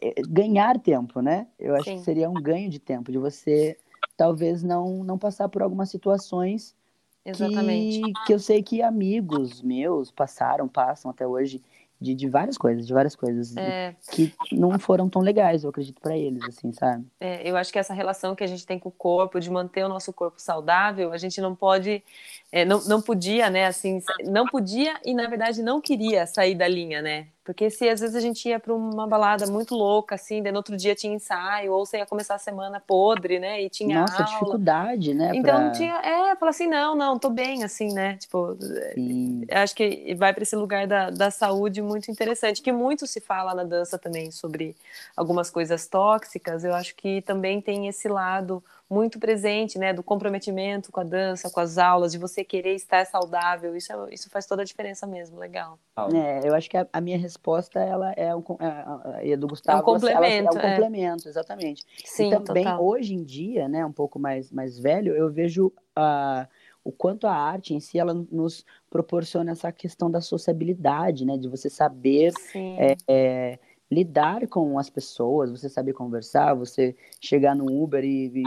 é, 0.00 0.22
ganhar 0.28 0.78
tempo, 0.78 1.20
né? 1.20 1.46
Eu 1.58 1.74
acho 1.74 1.84
Sim. 1.84 1.96
que 1.96 2.02
seria 2.02 2.28
um 2.28 2.40
ganho 2.40 2.68
de 2.68 2.78
tempo, 2.78 3.10
de 3.10 3.18
você 3.18 3.76
talvez 4.16 4.62
não, 4.62 5.02
não 5.04 5.18
passar 5.18 5.48
por 5.48 5.62
algumas 5.62 5.90
situações 5.90 6.76
Exatamente. 7.24 8.00
Que, 8.00 8.14
que 8.26 8.34
eu 8.34 8.38
sei 8.38 8.62
que 8.62 8.82
amigos 8.82 9.62
meus 9.62 10.10
passaram, 10.10 10.66
passam 10.68 11.10
até 11.10 11.26
hoje, 11.26 11.62
de, 12.02 12.14
de 12.14 12.28
várias 12.28 12.58
coisas, 12.58 12.86
de 12.86 12.92
várias 12.92 13.14
coisas 13.14 13.56
é... 13.56 13.94
que 14.10 14.32
não 14.50 14.78
foram 14.78 15.08
tão 15.08 15.22
legais, 15.22 15.64
eu 15.64 15.70
acredito, 15.70 16.00
para 16.00 16.16
eles, 16.16 16.42
assim, 16.44 16.72
sabe? 16.72 17.06
É, 17.20 17.48
eu 17.48 17.56
acho 17.56 17.72
que 17.72 17.78
essa 17.78 17.94
relação 17.94 18.34
que 18.34 18.44
a 18.44 18.46
gente 18.46 18.66
tem 18.66 18.78
com 18.78 18.88
o 18.88 18.92
corpo, 18.92 19.40
de 19.40 19.50
manter 19.50 19.84
o 19.84 19.88
nosso 19.88 20.12
corpo 20.12 20.40
saudável, 20.40 21.12
a 21.12 21.18
gente 21.18 21.40
não 21.40 21.54
pode, 21.54 22.02
é, 22.50 22.64
não, 22.64 22.82
não 22.84 23.00
podia, 23.00 23.48
né, 23.48 23.66
assim, 23.66 24.02
não 24.24 24.46
podia 24.46 25.00
e, 25.04 25.14
na 25.14 25.28
verdade, 25.28 25.62
não 25.62 25.80
queria 25.80 26.26
sair 26.26 26.54
da 26.54 26.68
linha, 26.68 27.00
né? 27.00 27.28
Porque 27.44 27.68
se 27.70 27.88
às 27.88 28.00
vezes 28.00 28.14
a 28.14 28.20
gente 28.20 28.48
ia 28.48 28.60
para 28.60 28.72
uma 28.72 29.06
balada 29.06 29.46
muito 29.48 29.74
louca, 29.74 30.14
assim, 30.14 30.40
daí 30.42 30.52
no 30.52 30.58
outro 30.58 30.76
dia 30.76 30.94
tinha 30.94 31.12
ensaio, 31.12 31.72
ou 31.72 31.84
você 31.84 31.98
ia 31.98 32.06
começar 32.06 32.36
a 32.36 32.38
semana 32.38 32.80
podre, 32.80 33.40
né? 33.40 33.60
E 33.62 33.68
tinha 33.68 34.00
Nossa, 34.00 34.22
aula. 34.22 34.26
dificuldade, 34.26 35.12
né? 35.12 35.32
Então 35.34 35.60
pra... 35.60 35.70
tinha. 35.72 35.94
É, 35.96 36.36
falar 36.36 36.50
assim, 36.50 36.68
não, 36.68 36.94
não, 36.94 37.18
tô 37.18 37.30
bem, 37.30 37.64
assim, 37.64 37.92
né? 37.92 38.16
Tipo, 38.16 38.56
Sim. 38.94 39.44
acho 39.50 39.74
que 39.74 40.14
vai 40.14 40.32
para 40.32 40.42
esse 40.44 40.54
lugar 40.54 40.86
da, 40.86 41.10
da 41.10 41.30
saúde 41.32 41.82
muito 41.82 42.10
interessante, 42.10 42.62
que 42.62 42.70
muito 42.70 43.06
se 43.08 43.20
fala 43.20 43.54
na 43.54 43.64
dança 43.64 43.98
também 43.98 44.30
sobre 44.30 44.76
algumas 45.16 45.50
coisas 45.50 45.88
tóxicas. 45.88 46.64
Eu 46.64 46.74
acho 46.74 46.94
que 46.94 47.22
também 47.22 47.60
tem 47.60 47.88
esse 47.88 48.08
lado 48.08 48.62
muito 48.90 49.18
presente, 49.18 49.78
né, 49.78 49.92
do 49.92 50.02
comprometimento 50.02 50.92
com 50.92 51.00
a 51.00 51.04
dança, 51.04 51.50
com 51.50 51.60
as 51.60 51.78
aulas, 51.78 52.12
de 52.12 52.18
você 52.18 52.44
querer 52.44 52.74
estar 52.74 53.06
saudável, 53.06 53.74
isso, 53.74 53.92
é, 53.92 54.14
isso 54.14 54.28
faz 54.28 54.46
toda 54.46 54.62
a 54.62 54.64
diferença 54.64 55.06
mesmo, 55.06 55.38
legal. 55.38 55.78
É, 56.12 56.46
eu 56.46 56.54
acho 56.54 56.68
que 56.68 56.76
a, 56.76 56.86
a 56.92 57.00
minha 57.00 57.16
resposta, 57.16 57.80
ela 57.80 58.12
é 58.12 58.34
um, 58.36 58.44
é, 58.60 59.32
é, 59.32 59.36
do 59.36 59.48
Gustavo, 59.48 59.78
é 59.78 59.80
um 59.80 59.84
complemento, 59.84 60.18
ela, 60.18 60.26
é 60.26 60.42
um 60.42 60.70
complemento, 60.70 61.28
exatamente. 61.28 61.84
Sim, 62.04 62.34
e 62.34 62.40
também, 62.40 62.64
total. 62.64 62.84
hoje 62.84 63.14
em 63.14 63.24
dia, 63.24 63.66
né, 63.66 63.84
um 63.84 63.92
pouco 63.92 64.18
mais, 64.18 64.50
mais 64.50 64.78
velho, 64.78 65.14
eu 65.14 65.30
vejo 65.30 65.68
uh, 65.98 66.46
o 66.84 66.92
quanto 66.92 67.26
a 67.26 67.34
arte 67.34 67.74
em 67.74 67.80
si, 67.80 67.98
ela 67.98 68.12
nos 68.12 68.64
proporciona 68.90 69.52
essa 69.52 69.72
questão 69.72 70.10
da 70.10 70.20
sociabilidade, 70.20 71.24
né, 71.24 71.38
de 71.38 71.48
você 71.48 71.70
saber... 71.70 72.32
É, 72.54 72.96
é, 73.08 73.58
lidar 73.92 74.48
com 74.48 74.78
as 74.78 74.88
pessoas, 74.88 75.50
você 75.50 75.68
saber 75.68 75.92
conversar, 75.92 76.54
você 76.54 76.96
chegar 77.20 77.54
no 77.54 77.66
Uber 77.66 78.02
e, 78.02 78.32
e 78.38 78.42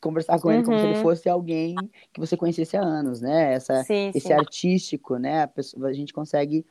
conversar 0.00 0.40
com 0.40 0.50
ele 0.50 0.60
uhum. 0.60 0.64
como 0.64 0.78
se 0.78 0.86
ele 0.86 0.96
uhum. 0.96 1.02
fosse 1.02 1.28
alguém 1.28 1.76
que 2.12 2.18
você 2.18 2.36
conhecesse 2.36 2.76
há 2.76 2.82
anos, 2.82 3.20
né? 3.20 3.54
Essa, 3.54 3.84
sim, 3.84 4.08
esse 4.08 4.26
sim. 4.26 4.32
artístico, 4.32 5.16
né? 5.16 5.42
A, 5.42 5.48
pessoa, 5.48 5.88
a, 5.88 5.92
gente 5.92 6.12
consegue 6.12 6.66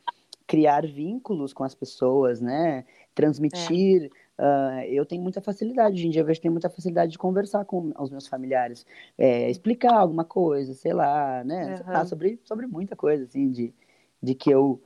criar 0.46 0.86
vínculos 0.86 1.54
com 1.54 1.64
as 1.64 1.74
pessoas, 1.74 2.38
né? 2.38 2.84
Transmitir. 3.14 4.10
É. 4.14 4.28
Uh, 4.40 4.84
eu 4.92 5.06
tenho 5.06 5.22
muita 5.22 5.40
facilidade, 5.40 5.94
hoje 5.96 6.06
em 6.06 6.10
dia 6.10 6.20
eu 6.20 6.26
vejo 6.26 6.38
que 6.38 6.42
tenho 6.42 6.52
muita 6.52 6.70
facilidade 6.70 7.10
de 7.10 7.18
conversar 7.18 7.64
com 7.64 7.92
os 7.98 8.08
meus 8.08 8.28
familiares, 8.28 8.86
é, 9.18 9.50
explicar 9.50 9.94
alguma 9.94 10.24
coisa, 10.24 10.74
sei 10.74 10.92
lá, 10.92 11.42
né? 11.42 11.82
Uhum. 11.84 12.06
Sobre, 12.06 12.38
sobre 12.44 12.66
muita 12.66 12.94
coisa, 12.94 13.24
assim, 13.24 13.50
de, 13.50 13.74
de 14.22 14.34
que 14.36 14.48
eu 14.48 14.80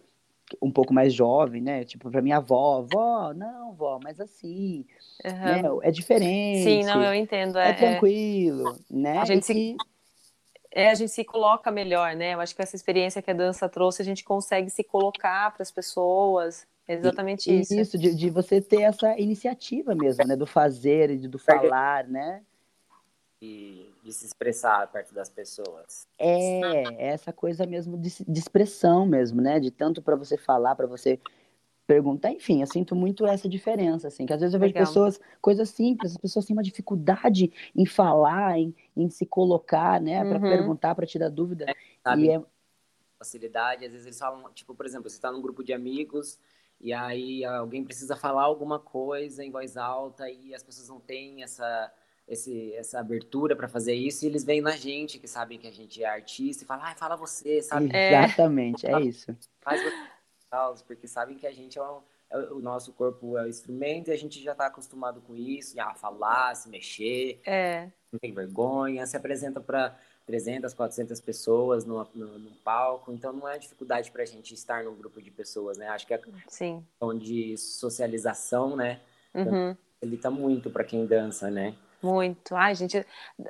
um 0.61 0.71
pouco 0.71 0.93
mais 0.93 1.15
jovem, 1.15 1.63
né? 1.63 1.85
Tipo, 1.85 2.11
para 2.11 2.23
minha 2.23 2.39
avó, 2.39 2.85
vó, 2.91 3.33
não, 3.35 3.73
vó, 3.73 3.99
mas 4.03 4.21
assim, 4.21 4.85
uhum. 5.25 5.33
né? 5.33 5.63
É 5.83 5.91
diferente. 5.91 6.65
Sim, 6.65 6.85
não, 6.85 7.03
eu 7.03 7.15
entendo. 7.15 7.59
É, 7.59 7.71
é 7.71 7.73
tranquilo, 7.73 8.69
é... 8.71 8.75
né? 8.91 9.19
A 9.19 9.25
gente, 9.25 9.47
se... 9.47 9.77
é, 10.71 10.91
a 10.91 10.95
gente 10.95 11.11
se 11.11 11.25
coloca 11.25 11.71
melhor, 11.71 12.15
né? 12.15 12.35
Eu 12.35 12.41
acho 12.41 12.55
que 12.55 12.63
essa 12.63 12.77
experiência 12.77 13.23
que 13.23 13.31
a 13.31 13.35
dança 13.35 13.69
trouxe, 13.69 14.03
a 14.03 14.05
gente 14.05 14.25
consegue 14.25 14.71
se 14.71 14.85
colocar 14.85 15.53
para 15.53 15.63
as 15.63 15.71
pessoas. 15.71 16.67
É 16.87 16.95
exatamente 16.95 17.51
e, 17.51 17.61
isso. 17.61 17.75
Isso, 17.75 17.99
de, 17.99 18.15
de, 18.15 18.29
você 18.29 18.61
ter 18.61 18.83
essa 18.83 19.19
iniciativa 19.19 19.95
mesmo, 19.95 20.27
né? 20.27 20.37
Do 20.37 20.47
fazer 20.47 21.11
e 21.11 21.29
do 21.29 21.39
falar, 21.39 22.09
né? 22.09 22.43
E 23.45 23.93
de 24.03 24.13
se 24.13 24.27
expressar 24.27 24.87
perto 24.91 25.15
das 25.15 25.29
pessoas. 25.29 26.07
É, 26.19 27.09
essa 27.09 27.33
coisa 27.33 27.67
mesmo 27.67 27.97
de, 27.99 28.25
de 28.25 28.39
expressão 28.39 29.07
mesmo, 29.07 29.41
né? 29.41 29.61
De 29.61 29.71
tanto 29.71 30.03
para 30.03 30.17
você 30.17 30.37
falar, 30.37 30.75
para 30.75 30.87
você 30.87 31.21
perguntar, 31.87 32.31
enfim, 32.31 32.61
eu 32.61 32.67
sinto 32.67 32.95
muito 32.95 33.27
essa 33.27 33.49
diferença, 33.49 34.09
assim, 34.09 34.25
que 34.25 34.33
às 34.33 34.41
vezes 34.41 34.55
eu 34.55 34.61
vejo 34.61 34.73
Legal. 34.73 34.87
pessoas, 34.87 35.21
coisas 35.41 35.69
simples, 35.69 36.13
as 36.13 36.17
pessoas 36.17 36.47
têm 36.47 36.55
uma 36.55 36.63
dificuldade 36.63 37.53
em 37.75 37.85
falar, 37.85 38.59
em, 38.59 38.75
em 38.97 39.11
se 39.11 39.27
colocar, 39.27 40.01
né, 40.01 40.25
para 40.25 40.37
uhum. 40.37 40.41
perguntar, 40.41 40.95
para 40.95 41.07
tirar 41.07 41.29
dúvida. 41.29 41.67
É, 41.69 41.75
sabe, 42.03 42.27
e 42.27 42.31
é... 42.31 42.43
facilidade, 43.19 43.85
às 43.85 43.91
vezes 43.91 44.07
eles 44.07 44.19
falam, 44.19 44.51
tipo, 44.53 44.75
por 44.75 44.87
exemplo, 44.87 45.11
você 45.11 45.17
está 45.17 45.31
num 45.31 45.43
grupo 45.43 45.63
de 45.63 45.73
amigos 45.73 46.39
e 46.81 46.93
aí 46.93 47.45
alguém 47.45 47.85
precisa 47.85 48.17
falar 48.17 48.45
alguma 48.45 48.79
coisa 48.79 49.45
em 49.45 49.51
voz 49.51 49.77
alta 49.77 50.31
e 50.31 50.55
as 50.55 50.63
pessoas 50.63 50.89
não 50.89 51.01
têm 51.01 51.43
essa 51.43 51.93
esse, 52.33 52.75
essa 52.75 52.99
abertura 52.99 53.55
para 53.55 53.69
fazer 53.69 53.95
isso 53.95 54.25
e 54.25 54.29
eles 54.29 54.45
vêm 54.45 54.61
na 54.61 54.73
gente, 54.73 55.19
que 55.19 55.29
sabem 55.29 55.59
que 55.59 55.67
a 55.67 55.73
gente 55.73 56.03
é 56.03 56.09
artista, 56.09 56.65
e 56.65 56.67
falam, 56.67 56.85
ah, 56.87 56.95
fala 56.95 57.17
você, 57.17 57.63
sabe? 57.63 57.91
Exatamente, 57.95 58.87
é, 58.87 58.93
é 58.93 59.01
isso. 59.01 59.37
Faz 59.61 59.81
você, 59.83 60.85
porque 60.85 61.07
sabem 61.07 61.37
que 61.37 61.47
a 61.47 61.53
gente 61.53 61.79
é, 61.79 61.83
um, 61.83 62.01
é, 62.31 62.39
o 62.53 62.61
nosso 62.61 62.93
corpo 62.93 63.37
é 63.39 63.45
o 63.45 63.49
instrumento 63.49 64.09
e 64.09 64.13
a 64.13 64.17
gente 64.17 64.43
já 64.43 64.53
está 64.53 64.67
acostumado 64.67 65.21
com 65.21 65.35
isso, 65.35 65.79
a 65.81 65.95
falar, 65.95 66.55
se 66.55 66.69
mexer, 66.69 67.41
é. 67.45 67.91
não 68.11 68.19
tem 68.19 68.33
vergonha, 68.33 69.07
se 69.07 69.17
apresenta 69.17 69.61
para 69.61 69.97
300, 70.27 70.73
400 70.73 71.21
pessoas 71.21 71.85
no, 71.85 72.07
no, 72.15 72.39
no, 72.39 72.51
palco, 72.65 73.13
então 73.13 73.33
não 73.33 73.49
é 73.49 73.59
dificuldade 73.59 74.11
para 74.11 74.23
a 74.23 74.27
gente 74.27 74.55
estar 74.55 74.85
num 74.85 74.95
grupo 74.95 75.21
de 75.21 75.31
pessoas, 75.31 75.77
né? 75.77 75.89
Acho 75.89 76.07
que 76.07 76.15
é 76.15 76.21
Sim. 76.49 76.85
questão 76.89 77.19
de 77.19 77.57
socialização, 77.57 78.77
né? 78.77 79.01
Uhum. 79.35 79.77
Facilita 80.01 80.31
muito 80.31 80.71
para 80.71 80.85
quem 80.85 81.07
dança, 81.07 81.51
né? 81.51 81.75
Muito. 82.03 82.55
Ai, 82.55 82.75
gente, 82.75 83.07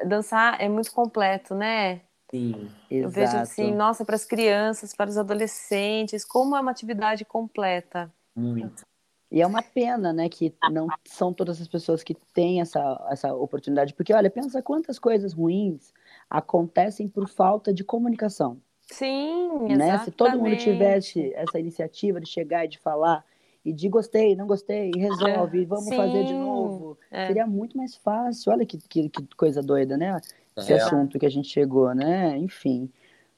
dançar 0.07 0.61
é 0.61 0.69
muito 0.69 0.93
completo, 0.93 1.55
né? 1.55 2.03
Sim, 2.31 2.71
Eu 2.91 3.09
exato. 3.09 3.15
vejo 3.15 3.37
assim, 3.37 3.75
nossa, 3.75 4.05
para 4.05 4.15
as 4.15 4.25
crianças, 4.25 4.95
para 4.95 5.11
os 5.11 5.19
adolescentes, 5.19 6.25
como 6.25 6.57
é 6.57 6.61
uma 6.61 6.71
atividade 6.71 7.25
completa. 7.25 8.13
Muito. 8.35 8.85
E 9.31 9.41
é 9.41 9.47
uma 9.47 9.63
pena, 9.63 10.13
né, 10.13 10.29
que 10.29 10.55
não 10.71 10.89
são 11.07 11.33
todas 11.33 11.59
as 11.59 11.67
pessoas 11.67 12.03
que 12.03 12.15
têm 12.35 12.61
essa, 12.61 13.07
essa 13.11 13.35
oportunidade. 13.35 13.95
Porque, 13.95 14.13
olha, 14.13 14.31
pensa 14.31 14.63
quantas 14.63 14.99
coisas 14.99 15.33
ruins 15.33 15.93
acontecem 16.29 17.09
por 17.09 17.27
falta 17.29 17.73
de 17.73 17.83
comunicação. 17.83 18.61
Sim, 18.91 19.49
né? 19.69 19.73
Exatamente. 19.73 20.05
Se 20.05 20.11
todo 20.11 20.39
mundo 20.39 20.57
tivesse 20.57 21.33
essa 21.35 21.59
iniciativa 21.59 22.21
de 22.21 22.29
chegar 22.29 22.67
e 22.67 22.69
de 22.69 22.79
falar, 22.79 23.25
e 23.65 23.73
de 23.73 23.89
gostei, 23.89 24.37
não 24.37 24.47
gostei, 24.47 24.91
e 24.91 24.99
resolve, 24.99 25.65
vamos 25.65 25.89
sim, 25.89 25.97
fazer 25.97 26.25
de 26.25 26.35
novo. 26.35 26.82
É. 27.11 27.27
Seria 27.27 27.47
muito 27.47 27.77
mais 27.77 27.97
fácil. 27.97 28.53
Olha 28.53 28.67
que, 28.67 28.79
que, 28.79 29.09
que 29.09 29.27
coisa 29.37 29.63
doida, 29.63 29.97
né? 29.97 30.21
Esse 30.57 30.73
é. 30.73 30.77
assunto 30.77 31.19
que 31.19 31.27
a 31.27 31.31
gente 31.31 31.49
chegou, 31.49 31.95
né? 31.95 32.37
Enfim. 32.39 32.91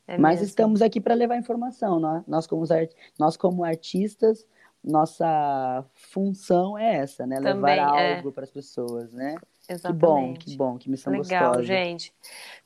É 0.07 0.19
Mas 0.19 0.41
mesmo. 0.41 0.47
estamos 0.47 0.83
aqui 0.83 1.01
para 1.01 1.15
levar 1.15 1.37
informação. 1.37 1.99
Né? 1.99 2.25
Nós, 2.27 2.47
como, 2.47 2.65
nós, 3.19 3.37
como 3.37 3.65
artistas, 3.65 4.47
nossa 4.83 5.85
função 5.95 6.77
é 6.77 6.97
essa, 6.97 7.27
né? 7.27 7.37
Também 7.37 7.77
levar 7.77 7.99
é. 7.99 8.17
algo 8.17 8.31
para 8.33 8.45
as 8.45 8.51
pessoas, 8.51 9.13
né? 9.13 9.37
Exatamente. 9.69 10.41
Que 10.41 10.57
bom, 10.57 10.57
que 10.57 10.57
bom, 10.57 10.79
que 10.79 10.91
missão 10.91 11.13
Legal, 11.13 11.49
gostosa. 11.49 11.63
gente. 11.63 12.13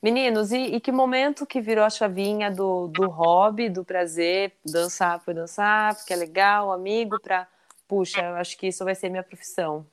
Meninos, 0.03 0.51
e, 0.51 0.75
e, 0.75 0.81
que 0.81 0.91
momento 0.91 1.47
que 1.47 1.61
virou 1.61 1.85
a 1.85 1.91
chavinha 1.91 2.51
do, 2.51 2.89
do 2.89 3.09
hobby, 3.09 3.69
do 3.69 3.85
prazer, 3.85 4.53
dançar 4.67 5.25
por 5.25 5.33
dançar, 5.33 5.95
porque 5.95 6.13
é 6.13 6.17
legal, 6.17 6.73
amigo, 6.73 7.21
para 7.21 7.47
puxa, 7.87 8.21
eu 8.21 8.35
acho 8.35 8.59
que 8.59 8.67
isso 8.67 8.85
vai 8.85 8.95
ser 8.95 9.09
minha 9.09 9.23
profissão. 9.23 9.87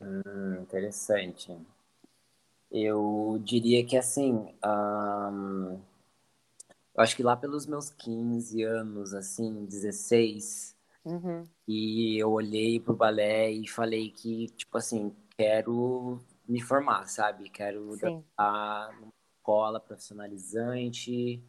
Hum, 0.00 0.60
interessante. 0.62 1.56
Eu 2.70 3.40
diria 3.42 3.84
que 3.84 3.96
assim, 3.96 4.54
eu 6.94 7.02
acho 7.02 7.16
que 7.16 7.22
lá 7.22 7.36
pelos 7.36 7.66
meus 7.66 7.90
15 7.90 8.62
anos, 8.62 9.14
assim, 9.14 9.64
16, 9.64 10.76
uhum. 11.04 11.44
e 11.66 12.18
eu 12.18 12.30
olhei 12.30 12.78
pro 12.78 12.94
balé 12.94 13.50
e 13.50 13.66
falei 13.66 14.10
que, 14.10 14.48
tipo 14.48 14.76
assim, 14.76 15.14
quero 15.36 16.20
me 16.46 16.60
formar, 16.60 17.06
sabe? 17.06 17.48
Quero 17.48 17.94
estar 17.94 18.92
numa 19.00 19.12
escola 19.38 19.80
profissionalizante. 19.80 21.42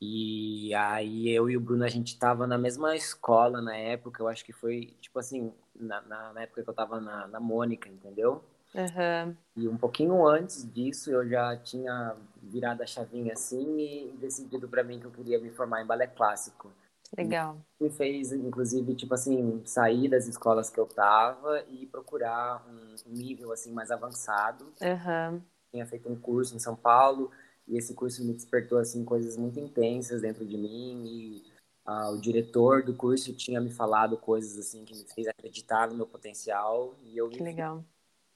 E 0.00 0.74
aí 0.74 1.30
eu 1.30 1.48
e 1.48 1.56
o 1.56 1.60
Bruno, 1.60 1.84
a 1.84 1.88
gente 1.88 2.18
tava 2.18 2.46
na 2.46 2.58
mesma 2.58 2.96
escola 2.96 3.62
na 3.62 3.76
época, 3.76 4.22
eu 4.22 4.28
acho 4.28 4.44
que 4.44 4.52
foi, 4.52 4.96
tipo 5.00 5.18
assim, 5.18 5.52
na, 5.74 6.00
na, 6.02 6.32
na 6.32 6.42
época 6.42 6.62
que 6.62 6.70
eu 6.70 6.74
tava 6.74 7.00
na, 7.00 7.26
na 7.26 7.40
Mônica, 7.40 7.88
entendeu? 7.88 8.42
Uhum. 8.74 9.36
E 9.56 9.68
um 9.68 9.76
pouquinho 9.76 10.26
antes 10.26 10.70
disso, 10.72 11.10
eu 11.10 11.28
já 11.28 11.56
tinha 11.56 12.16
virado 12.42 12.82
a 12.82 12.86
chavinha 12.86 13.34
assim 13.34 13.78
e 13.78 14.16
decidido 14.18 14.68
para 14.68 14.82
mim 14.82 14.98
que 14.98 15.06
eu 15.06 15.10
queria 15.10 15.38
me 15.38 15.50
formar 15.50 15.82
em 15.82 15.86
balé 15.86 16.06
clássico. 16.06 16.70
Legal. 17.16 17.58
E 17.78 17.90
fez, 17.90 18.32
inclusive, 18.32 18.94
tipo 18.94 19.12
assim, 19.12 19.60
sair 19.66 20.08
das 20.08 20.26
escolas 20.26 20.70
que 20.70 20.80
eu 20.80 20.86
tava 20.86 21.62
e 21.68 21.86
procurar 21.86 22.66
um 22.66 23.12
nível, 23.12 23.52
assim, 23.52 23.70
mais 23.70 23.90
avançado. 23.90 24.72
Uhum. 24.80 25.42
Tinha 25.70 25.86
feito 25.86 26.10
um 26.10 26.16
curso 26.16 26.56
em 26.56 26.58
São 26.58 26.74
Paulo 26.74 27.30
e 27.68 27.76
esse 27.76 27.94
curso 27.94 28.24
me 28.24 28.32
despertou, 28.32 28.78
assim, 28.78 29.04
coisas 29.04 29.36
muito 29.36 29.60
intensas 29.60 30.22
dentro 30.22 30.46
de 30.46 30.56
mim 30.56 31.04
e 31.06 31.51
uh, 31.86 32.12
o 32.12 32.20
diretor 32.20 32.82
do 32.82 32.94
curso 32.94 33.32
tinha 33.32 33.60
me 33.60 33.70
falado 33.70 34.16
coisas, 34.16 34.58
assim, 34.58 34.84
que 34.84 34.96
me 34.96 35.04
fez 35.04 35.26
acreditar 35.28 35.88
no 35.88 35.96
meu 35.96 36.06
potencial 36.06 36.94
e 37.04 37.16
eu 37.16 37.28
que 37.28 37.42
legal 37.42 37.84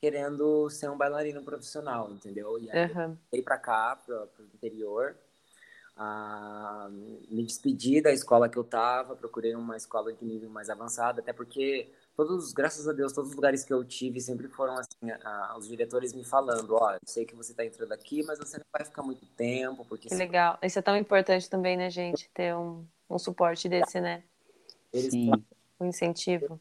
querendo 0.00 0.68
ser 0.70 0.90
um 0.90 0.96
bailarino 0.96 1.42
profissional, 1.42 2.10
entendeu? 2.10 2.58
E 2.58 2.70
aí 2.70 2.92
uhum. 2.92 3.16
eu 3.32 3.42
para 3.42 3.58
cá, 3.58 3.96
para 3.96 4.24
o 4.24 4.46
interior, 4.54 5.16
ah, 5.96 6.88
me 6.90 7.42
despedi 7.42 8.00
da 8.00 8.12
escola 8.12 8.48
que 8.48 8.58
eu 8.58 8.64
tava, 8.64 9.16
procurei 9.16 9.54
uma 9.54 9.76
escola 9.76 10.12
de 10.12 10.24
nível 10.24 10.50
mais 10.50 10.68
avançado, 10.68 11.20
até 11.20 11.32
porque 11.32 11.90
todos, 12.16 12.52
graças 12.52 12.88
a 12.88 12.92
Deus, 12.92 13.12
todos 13.12 13.30
os 13.30 13.36
lugares 13.36 13.64
que 13.64 13.72
eu 13.72 13.84
tive 13.84 14.20
sempre 14.20 14.48
foram 14.48 14.74
assim, 14.74 15.10
ah, 15.24 15.54
os 15.58 15.68
diretores 15.68 16.12
me 16.12 16.24
falando, 16.24 16.74
ó, 16.74 16.88
oh, 16.88 16.90
eu 16.92 17.00
sei 17.04 17.24
que 17.24 17.36
você 17.36 17.52
está 17.52 17.64
entrando 17.64 17.92
aqui, 17.92 18.22
mas 18.24 18.38
você 18.38 18.58
não 18.58 18.66
vai 18.72 18.84
ficar 18.84 19.02
muito 19.02 19.26
tempo, 19.26 19.84
porque... 19.84 20.08
Que 20.08 20.14
legal, 20.14 20.58
isso 20.62 20.78
é 20.78 20.82
tão 20.82 20.96
importante 20.96 21.48
também, 21.48 21.76
né, 21.76 21.90
gente, 21.90 22.30
ter 22.32 22.54
um, 22.56 22.86
um 23.08 23.18
suporte 23.18 23.68
desse, 23.68 24.00
né? 24.00 24.22
Eles 24.92 25.12
Sim. 25.12 25.30
Um 25.78 25.86
incentivo 25.86 26.58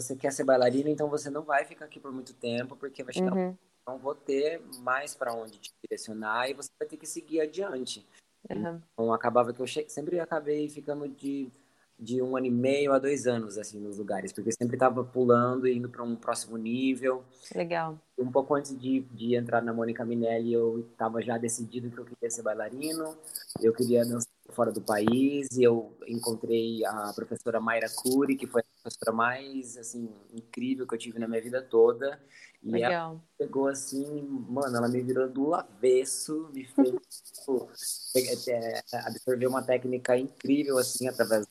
você 0.00 0.16
quer 0.16 0.32
ser 0.32 0.44
bailarina, 0.44 0.88
então 0.90 1.08
você 1.08 1.30
não 1.30 1.42
vai 1.42 1.64
ficar 1.64 1.86
aqui 1.86 1.98
por 1.98 2.12
muito 2.12 2.32
tempo, 2.34 2.76
porque 2.76 3.02
vai 3.02 3.12
chegar 3.12 3.34
uhum. 3.34 3.56
não 3.86 3.98
vou 3.98 4.14
ter 4.14 4.60
mais 4.80 5.14
para 5.14 5.34
onde 5.34 5.58
te 5.58 5.72
direcionar 5.82 6.48
e 6.48 6.54
você 6.54 6.70
vai 6.78 6.88
ter 6.88 6.96
que 6.96 7.06
seguir 7.06 7.40
adiante. 7.40 8.06
Uhum. 8.48 8.80
Então 8.92 9.12
acabava 9.12 9.52
que 9.52 9.60
eu 9.60 9.66
sempre 9.66 10.20
acabei 10.20 10.68
ficando 10.68 11.08
de 11.08 11.50
de 11.98 12.22
um 12.22 12.36
ano 12.36 12.46
e 12.46 12.50
meio 12.50 12.92
a 12.92 12.98
dois 12.98 13.26
anos, 13.26 13.58
assim, 13.58 13.80
nos 13.80 13.98
lugares, 13.98 14.32
porque 14.32 14.52
sempre 14.52 14.76
estava 14.76 15.02
pulando 15.02 15.66
e 15.66 15.76
indo 15.76 15.88
para 15.88 16.04
um 16.04 16.14
próximo 16.14 16.56
nível. 16.56 17.24
Legal. 17.54 17.98
Um 18.16 18.30
pouco 18.30 18.54
antes 18.54 18.78
de, 18.78 19.00
de 19.00 19.34
entrar 19.34 19.60
na 19.62 19.72
Mônica 19.72 20.04
Minelli, 20.04 20.52
eu 20.52 20.80
estava 20.80 21.20
já 21.20 21.36
decidido 21.36 21.90
que 21.90 21.98
eu 21.98 22.04
queria 22.04 22.30
ser 22.30 22.42
bailarino, 22.42 23.16
eu 23.60 23.72
queria 23.72 24.04
dançar 24.04 24.28
fora 24.50 24.70
do 24.72 24.80
país, 24.80 25.48
e 25.56 25.62
eu 25.62 25.92
encontrei 26.06 26.84
a 26.84 27.12
professora 27.14 27.60
Mayra 27.60 27.88
Cury, 27.90 28.36
que 28.36 28.46
foi 28.46 28.62
a 28.62 28.82
professora 28.82 29.12
mais, 29.12 29.76
assim, 29.76 30.08
incrível 30.32 30.86
que 30.86 30.94
eu 30.94 30.98
tive 30.98 31.18
na 31.18 31.26
minha 31.26 31.42
vida 31.42 31.60
toda. 31.60 32.20
E 32.62 32.70
Legal. 32.72 32.90
ela 32.90 33.22
pegou 33.38 33.68
assim, 33.68 34.22
mano, 34.48 34.76
ela 34.76 34.88
me 34.88 35.00
virou 35.02 35.28
do 35.28 35.54
avesso, 35.54 36.48
me 36.52 36.64
fez 36.64 36.94
tipo, 37.32 37.68
é, 38.48 38.82
absorver 39.06 39.46
uma 39.46 39.62
técnica 39.62 40.16
incrível, 40.16 40.78
assim, 40.78 41.08
através 41.08 41.46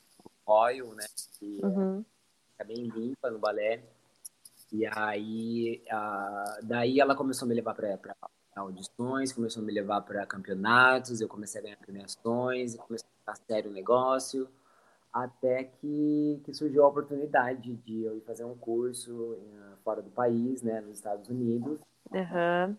oil, 0.48 0.94
né? 0.94 1.04
Que 1.38 1.60
uhum. 1.62 2.04
é 2.58 2.64
bem 2.64 2.86
limpa 2.88 3.30
no 3.30 3.38
balé. 3.38 3.82
E 4.72 4.84
aí, 4.86 5.82
a, 5.90 6.58
daí 6.62 7.00
ela 7.00 7.14
começou 7.14 7.46
a 7.46 7.48
me 7.48 7.54
levar 7.54 7.74
para 7.74 7.98
audições, 8.54 9.32
começou 9.32 9.62
a 9.62 9.66
me 9.66 9.72
levar 9.72 10.00
para 10.02 10.26
campeonatos, 10.26 11.20
eu 11.20 11.28
comecei 11.28 11.60
a 11.60 11.64
ganhar 11.64 11.76
premiações, 11.76 12.76
comecei 12.76 13.08
a 13.08 13.20
ficar 13.20 13.36
sério 13.46 13.70
o 13.70 13.74
negócio, 13.74 14.48
até 15.12 15.64
que, 15.64 16.40
que 16.44 16.52
surgiu 16.52 16.84
a 16.84 16.88
oportunidade 16.88 17.74
de 17.76 18.04
eu 18.04 18.16
ir 18.16 18.20
fazer 18.22 18.44
um 18.44 18.56
curso 18.56 19.36
em, 19.40 19.76
fora 19.82 20.02
do 20.02 20.10
país, 20.10 20.62
né, 20.62 20.80
nos 20.80 20.98
Estados 20.98 21.28
Unidos. 21.28 21.80
Uhum. 22.10 22.76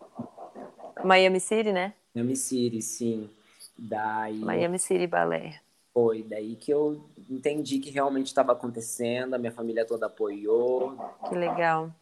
Miami 1.04 1.40
City, 1.40 1.72
né? 1.72 1.94
Miami 2.14 2.36
City, 2.36 2.82
sim. 2.82 3.30
Daí... 3.78 4.38
Miami 4.38 4.78
City 4.78 5.06
Ballet. 5.06 5.60
Foi 6.00 6.22
daí 6.22 6.56
que 6.56 6.72
eu 6.72 7.04
entendi 7.28 7.78
que 7.78 7.90
realmente 7.90 8.28
estava 8.28 8.52
acontecendo, 8.52 9.34
a 9.34 9.38
minha 9.38 9.52
família 9.52 9.84
toda 9.84 10.06
apoiou. 10.06 10.96
Que 11.28 11.34
legal. 11.34 11.94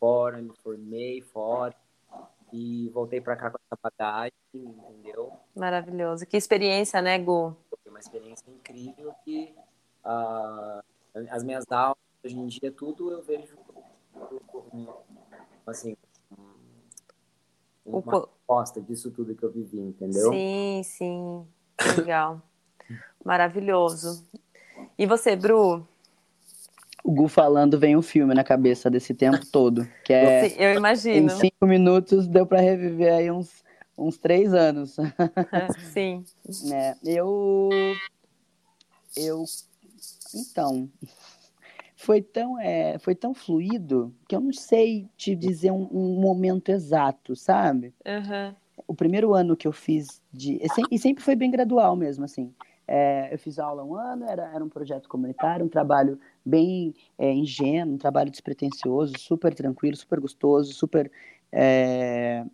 Fora, 0.00 0.42
me 0.42 0.52
formei 0.60 1.20
fora 1.20 1.72
e 2.52 2.88
voltei 2.88 3.20
para 3.20 3.36
cá 3.36 3.48
com 3.48 3.58
essa 3.64 3.78
bagagem, 3.80 4.32
entendeu? 4.52 5.32
Maravilhoso. 5.54 6.26
Que 6.26 6.36
experiência, 6.36 7.00
né, 7.00 7.16
Gu? 7.16 7.56
Foi 7.70 7.92
uma 7.92 8.00
experiência 8.00 8.44
incrível 8.50 9.14
que 9.24 9.54
uh, 10.04 10.82
as 11.30 11.44
minhas 11.44 11.64
aulas, 11.70 11.96
hoje 12.24 12.36
em 12.36 12.46
dia, 12.48 12.72
tudo 12.72 13.12
eu 13.12 13.22
vejo 13.22 13.56
assim, 15.64 15.96
uma 17.86 18.02
resposta 18.02 18.80
disso 18.80 19.12
tudo 19.12 19.32
que 19.36 19.44
eu 19.44 19.52
vivi, 19.52 19.78
entendeu? 19.78 20.32
Sim, 20.32 20.82
sim. 20.82 21.46
Legal. 21.96 22.42
Maravilhoso. 23.24 24.24
E 24.98 25.06
você, 25.06 25.36
Bru? 25.36 25.86
O 27.04 27.10
Gu 27.10 27.28
falando 27.28 27.78
vem 27.78 27.96
um 27.96 28.02
filme 28.02 28.32
na 28.34 28.44
cabeça 28.44 28.88
desse 28.88 29.12
tempo 29.12 29.44
todo. 29.50 29.88
Que 30.04 30.12
é, 30.12 30.48
Sim, 30.48 30.56
eu 30.58 30.74
imagino. 30.74 31.26
Em 31.26 31.28
cinco 31.28 31.66
minutos 31.66 32.28
deu 32.28 32.46
para 32.46 32.60
reviver 32.60 33.12
aí 33.12 33.30
uns, 33.30 33.64
uns 33.98 34.16
três 34.16 34.54
anos. 34.54 34.96
Sim. 35.92 36.24
É, 36.72 36.94
eu. 37.04 37.70
Eu. 39.16 39.44
Então. 40.34 40.88
Foi 41.96 42.20
tão, 42.20 42.58
é, 42.58 42.98
foi 42.98 43.14
tão 43.14 43.32
fluido 43.32 44.12
que 44.28 44.34
eu 44.34 44.40
não 44.40 44.52
sei 44.52 45.08
te 45.16 45.36
dizer 45.36 45.70
um, 45.70 45.88
um 45.92 46.20
momento 46.20 46.68
exato, 46.70 47.36
sabe? 47.36 47.94
Uhum. 48.04 48.54
O 48.88 48.94
primeiro 48.94 49.34
ano 49.34 49.56
que 49.56 49.68
eu 49.68 49.72
fiz 49.72 50.20
de. 50.32 50.60
E 50.90 50.98
sempre 50.98 51.22
foi 51.22 51.36
bem 51.36 51.48
gradual 51.48 51.94
mesmo, 51.94 52.24
assim. 52.24 52.52
É, 52.86 53.32
eu 53.32 53.38
fiz 53.38 53.58
aula 53.58 53.84
um 53.84 53.94
ano, 53.94 54.24
era, 54.28 54.50
era 54.52 54.64
um 54.64 54.68
projeto 54.68 55.08
comunitário, 55.08 55.64
um 55.64 55.68
trabalho 55.68 56.18
bem 56.44 56.94
é, 57.16 57.32
ingênuo, 57.32 57.94
um 57.94 57.98
trabalho 57.98 58.30
despretensioso, 58.30 59.14
super 59.18 59.54
tranquilo, 59.54 59.96
super 59.96 60.20
gostoso, 60.20 60.72
super 60.72 61.10
é, 61.50 62.44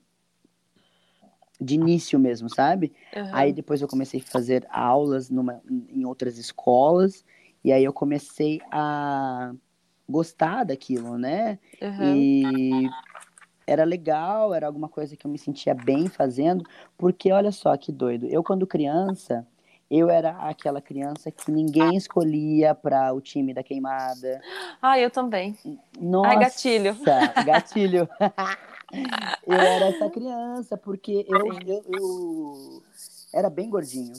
de 1.61 1.75
início 1.75 2.19
mesmo, 2.19 2.49
sabe? 2.49 2.93
Uhum. 3.17 3.31
Aí 3.33 3.53
depois 3.53 3.81
eu 3.81 3.89
comecei 3.89 4.21
a 4.21 4.31
fazer 4.31 4.67
aulas 4.71 5.31
numa, 5.31 5.63
em 5.69 6.05
outras 6.05 6.39
escolas, 6.39 7.25
e 7.65 7.73
aí 7.73 7.83
eu 7.83 7.93
comecei 7.93 8.61
a 8.71 9.53
gostar 10.09 10.65
daquilo, 10.65 11.19
né? 11.19 11.59
Uhum. 11.83 12.17
E 12.17 12.89
era 13.67 13.85
legal, 13.85 14.55
era 14.55 14.67
alguma 14.67 14.89
coisa 14.89 15.17
que 15.17 15.27
eu 15.27 15.31
me 15.31 15.39
sentia 15.39 15.75
bem 15.75 16.09
fazendo, 16.09 16.65
porque 16.97 17.31
olha 17.31 17.53
só 17.53 17.77
que 17.77 17.93
doido, 17.93 18.27
eu 18.27 18.43
quando 18.43 18.67
criança 18.67 19.47
eu 19.91 20.11
era 20.11 20.31
aquela 20.49 20.81
criança 20.81 21.31
que 21.31 21.51
ninguém 21.51 21.97
escolhia 21.97 22.75
para 22.75 23.13
o 23.13 23.21
time 23.21 23.55
da 23.55 23.63
queimada. 23.63 24.41
Ah, 24.83 24.99
eu 24.99 25.11
também. 25.11 25.57
Nossa, 25.99 26.29
Ai, 26.29 26.39
gatilho. 26.39 26.97
Gatilho. 27.47 28.09
eu 29.47 29.55
era 29.55 29.87
essa 29.87 30.11
criança, 30.11 30.77
porque 30.77 31.27
eu, 31.29 31.53
eu, 31.67 31.85
eu 31.89 32.83
era 33.33 33.49
bem 33.49 33.71
gordinho 33.71 34.13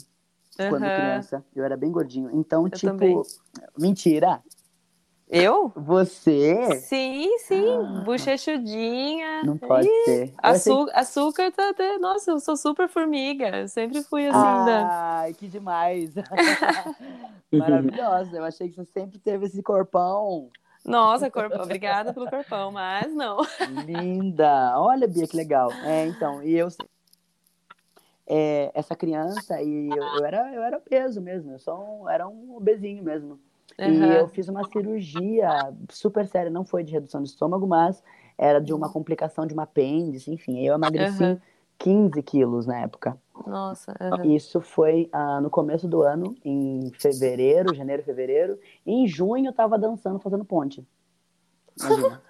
uhum. 0.59 0.69
quando 0.69 0.81
criança. 0.81 1.45
Eu 1.55 1.63
era 1.63 1.77
bem 1.77 1.91
gordinho. 1.91 2.29
Então, 2.33 2.65
eu 2.65 2.71
tipo, 2.71 2.91
também. 2.91 3.21
mentira. 3.77 4.41
Eu? 5.29 5.71
Você? 5.75 6.81
Sim, 6.81 7.37
sim. 7.37 7.63
Ah, 7.63 8.01
Bochechudinha. 8.03 9.43
Não 9.43 9.59
pode 9.59 9.87
Ih, 9.87 10.03
ser. 10.05 10.33
Açúcar, 10.39 10.91
açúcar 10.95 11.51
tá 11.51 11.69
até. 11.69 11.99
Nossa, 11.99 12.31
eu 12.31 12.39
sou 12.39 12.57
super 12.57 12.89
formiga. 12.89 13.49
Eu 13.55 13.67
sempre 13.67 14.01
fui 14.01 14.25
assim. 14.25 14.39
Ai, 14.39 15.31
da... 15.31 15.37
que 15.37 15.47
demais. 15.47 16.15
Maravilhosa. 17.53 18.37
Eu 18.37 18.43
achei 18.43 18.69
que 18.69 18.77
você 18.77 18.91
sempre 18.91 19.19
teve 19.19 19.45
esse 19.45 19.61
corpão. 19.61 20.49
Nossa, 20.83 21.29
corpão. 21.29 21.61
Obrigada 21.61 22.11
pelo 22.11 22.27
corpão, 22.27 22.71
mas 22.71 23.13
não. 23.13 23.37
Linda. 23.85 24.73
Olha, 24.79 25.07
Bia, 25.07 25.27
que 25.27 25.37
legal. 25.37 25.71
É, 25.83 26.07
então, 26.07 26.41
e 26.41 26.57
eu. 26.57 26.69
É, 28.25 28.71
essa 28.73 28.95
criança, 28.95 29.61
e 29.61 29.89
eu, 29.89 30.03
eu, 30.03 30.25
era, 30.25 30.55
eu 30.55 30.63
era 30.63 30.79
peso 30.79 31.21
mesmo. 31.21 31.51
Eu 31.51 31.59
só 31.59 31.79
um, 31.79 32.09
era 32.09 32.27
um 32.27 32.55
obesinho 32.55 33.03
mesmo. 33.03 33.39
Uhum. 33.79 34.05
E 34.05 34.17
eu 34.17 34.27
fiz 34.27 34.49
uma 34.49 34.63
cirurgia 34.65 35.73
super 35.89 36.27
séria, 36.27 36.51
não 36.51 36.65
foi 36.65 36.83
de 36.83 36.91
redução 36.91 37.23
de 37.23 37.29
estômago, 37.29 37.65
mas 37.65 38.03
era 38.37 38.59
de 38.59 38.73
uma 38.73 38.91
complicação 38.91 39.45
de 39.45 39.53
uma 39.53 39.63
apêndice, 39.63 40.31
enfim. 40.31 40.59
Eu 40.59 40.75
emagreci 40.75 41.23
uhum. 41.23 41.39
15 41.77 42.21
quilos 42.23 42.65
na 42.65 42.79
época. 42.81 43.17
Nossa. 43.47 43.95
Uhum. 44.01 44.35
Isso 44.35 44.59
foi 44.59 45.09
uh, 45.13 45.41
no 45.41 45.49
começo 45.49 45.87
do 45.87 46.01
ano, 46.01 46.35
em 46.43 46.91
fevereiro, 46.99 47.73
janeiro, 47.73 48.03
fevereiro. 48.03 48.59
E 48.85 48.91
em 48.91 49.07
junho 49.07 49.47
eu 49.47 49.53
tava 49.53 49.77
dançando, 49.77 50.19
fazendo 50.19 50.43
ponte. 50.43 50.85
Imagina. 51.79 52.21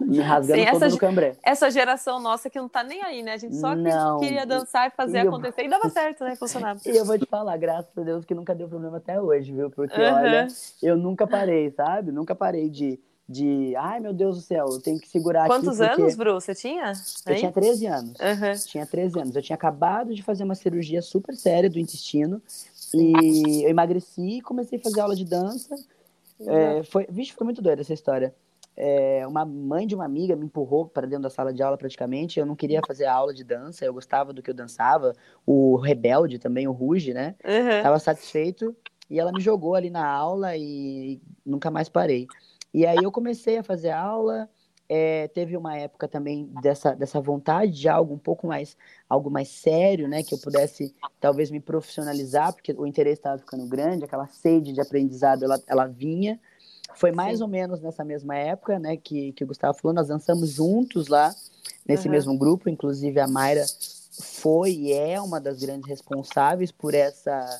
Me 0.00 0.20
rasgando 0.20 0.60
Sim, 0.60 0.70
todo 0.70 0.82
essa, 0.84 0.94
no 0.94 0.98
cambré. 0.98 1.36
Essa 1.42 1.70
geração 1.70 2.20
nossa 2.20 2.50
que 2.50 2.58
não 2.58 2.68
tá 2.68 2.82
nem 2.82 3.02
aí, 3.02 3.22
né? 3.22 3.34
A 3.34 3.36
gente 3.36 3.56
só 3.56 3.74
não, 3.74 4.18
queria 4.18 4.44
dançar 4.46 4.88
e 4.88 4.90
fazer 4.90 5.18
e 5.18 5.20
acontecer. 5.28 5.62
Eu... 5.62 5.66
E 5.66 5.68
dava 5.68 5.88
certo, 5.88 6.24
né? 6.24 6.36
Funcionava. 6.36 6.80
E 6.84 6.96
eu 6.96 7.04
vou 7.04 7.18
te 7.18 7.26
falar, 7.26 7.56
graças 7.56 7.96
a 7.96 8.00
Deus, 8.00 8.24
que 8.24 8.34
nunca 8.34 8.54
deu 8.54 8.68
problema 8.68 8.96
até 8.96 9.20
hoje, 9.20 9.52
viu? 9.52 9.70
Porque, 9.70 10.00
uhum. 10.00 10.14
olha, 10.14 10.48
eu 10.82 10.96
nunca 10.96 11.26
parei, 11.26 11.70
sabe? 11.70 12.12
Nunca 12.12 12.34
parei 12.34 12.68
de 12.68 12.98
de 13.30 13.76
ai 13.76 14.00
meu 14.00 14.12
Deus 14.12 14.36
do 14.36 14.42
céu, 14.42 14.66
eu 14.68 14.80
tenho 14.80 14.98
que 14.98 15.08
segurar 15.08 15.46
Quantos 15.46 15.80
aqui. 15.80 15.90
Quantos 15.90 16.02
anos, 16.02 16.16
Bru, 16.16 16.34
você 16.34 16.52
tinha? 16.52 16.92
Eu 17.24 17.36
tinha 17.36 17.52
13 17.52 17.86
anos. 17.86 18.18
Uhum. 18.18 18.66
Tinha 18.66 18.84
13 18.84 19.20
anos. 19.20 19.36
Eu 19.36 19.42
tinha 19.42 19.54
acabado 19.54 20.12
de 20.12 20.20
fazer 20.20 20.42
uma 20.42 20.56
cirurgia 20.56 21.00
super 21.00 21.36
séria 21.36 21.70
do 21.70 21.78
intestino 21.78 22.42
e 22.92 23.62
eu 23.62 23.70
emagreci 23.70 24.38
e 24.38 24.40
comecei 24.40 24.80
a 24.80 24.82
fazer 24.82 25.00
aula 25.00 25.14
de 25.14 25.24
dança. 25.24 25.76
Uhum. 26.40 26.50
É, 26.50 26.82
foi, 26.82 27.06
vixe, 27.08 27.32
foi 27.32 27.44
muito 27.44 27.62
doida 27.62 27.82
essa 27.82 27.94
história. 27.94 28.34
É, 28.82 29.26
uma 29.26 29.44
mãe 29.44 29.86
de 29.86 29.94
uma 29.94 30.06
amiga 30.06 30.34
me 30.34 30.46
empurrou 30.46 30.86
para 30.86 31.06
dentro 31.06 31.24
da 31.24 31.28
sala 31.28 31.52
de 31.52 31.62
aula 31.62 31.76
praticamente. 31.76 32.40
Eu 32.40 32.46
não 32.46 32.56
queria 32.56 32.80
fazer 32.86 33.04
aula 33.04 33.34
de 33.34 33.44
dança, 33.44 33.84
eu 33.84 33.92
gostava 33.92 34.32
do 34.32 34.42
que 34.42 34.48
eu 34.48 34.54
dançava. 34.54 35.12
O 35.44 35.76
Rebelde 35.76 36.38
também, 36.38 36.66
o 36.66 36.72
Ruge, 36.72 37.12
né? 37.12 37.34
Uhum. 37.44 37.82
Tava 37.82 37.98
satisfeito. 37.98 38.74
E 39.10 39.20
ela 39.20 39.32
me 39.32 39.40
jogou 39.42 39.74
ali 39.74 39.90
na 39.90 40.08
aula 40.08 40.56
e 40.56 41.20
nunca 41.44 41.70
mais 41.70 41.90
parei. 41.90 42.26
E 42.72 42.86
aí 42.86 42.96
eu 43.02 43.12
comecei 43.12 43.58
a 43.58 43.62
fazer 43.62 43.90
aula. 43.90 44.48
É, 44.88 45.28
teve 45.28 45.58
uma 45.58 45.76
época 45.76 46.08
também 46.08 46.50
dessa, 46.62 46.94
dessa 46.94 47.20
vontade 47.20 47.72
de 47.72 47.86
algo 47.86 48.14
um 48.14 48.18
pouco 48.18 48.46
mais 48.46 48.78
algo 49.06 49.30
mais 49.30 49.48
sério, 49.48 50.08
né, 50.08 50.22
que 50.22 50.34
eu 50.34 50.38
pudesse 50.38 50.92
talvez 51.20 51.50
me 51.50 51.60
profissionalizar, 51.60 52.52
porque 52.52 52.72
o 52.72 52.86
interesse 52.86 53.20
estava 53.20 53.38
ficando 53.38 53.68
grande, 53.68 54.04
aquela 54.04 54.26
sede 54.26 54.72
de 54.72 54.80
aprendizado 54.80 55.44
ela, 55.44 55.60
ela 55.68 55.86
vinha. 55.86 56.40
Foi 57.00 57.12
mais 57.12 57.38
Sim. 57.38 57.44
ou 57.44 57.48
menos 57.48 57.80
nessa 57.80 58.04
mesma 58.04 58.36
época, 58.36 58.78
né, 58.78 58.94
que, 58.94 59.32
que 59.32 59.42
o 59.42 59.46
Gustavo 59.46 59.78
falou, 59.78 59.94
nós 59.94 60.08
dançamos 60.08 60.50
juntos 60.50 61.08
lá 61.08 61.34
nesse 61.88 62.06
uhum. 62.06 62.12
mesmo 62.12 62.36
grupo, 62.36 62.68
inclusive 62.68 63.18
a 63.18 63.26
Mayra 63.26 63.64
foi 64.20 64.72
e 64.72 64.92
é 64.92 65.18
uma 65.18 65.40
das 65.40 65.60
grandes 65.60 65.88
responsáveis 65.88 66.70
por 66.70 66.92
essa 66.92 67.58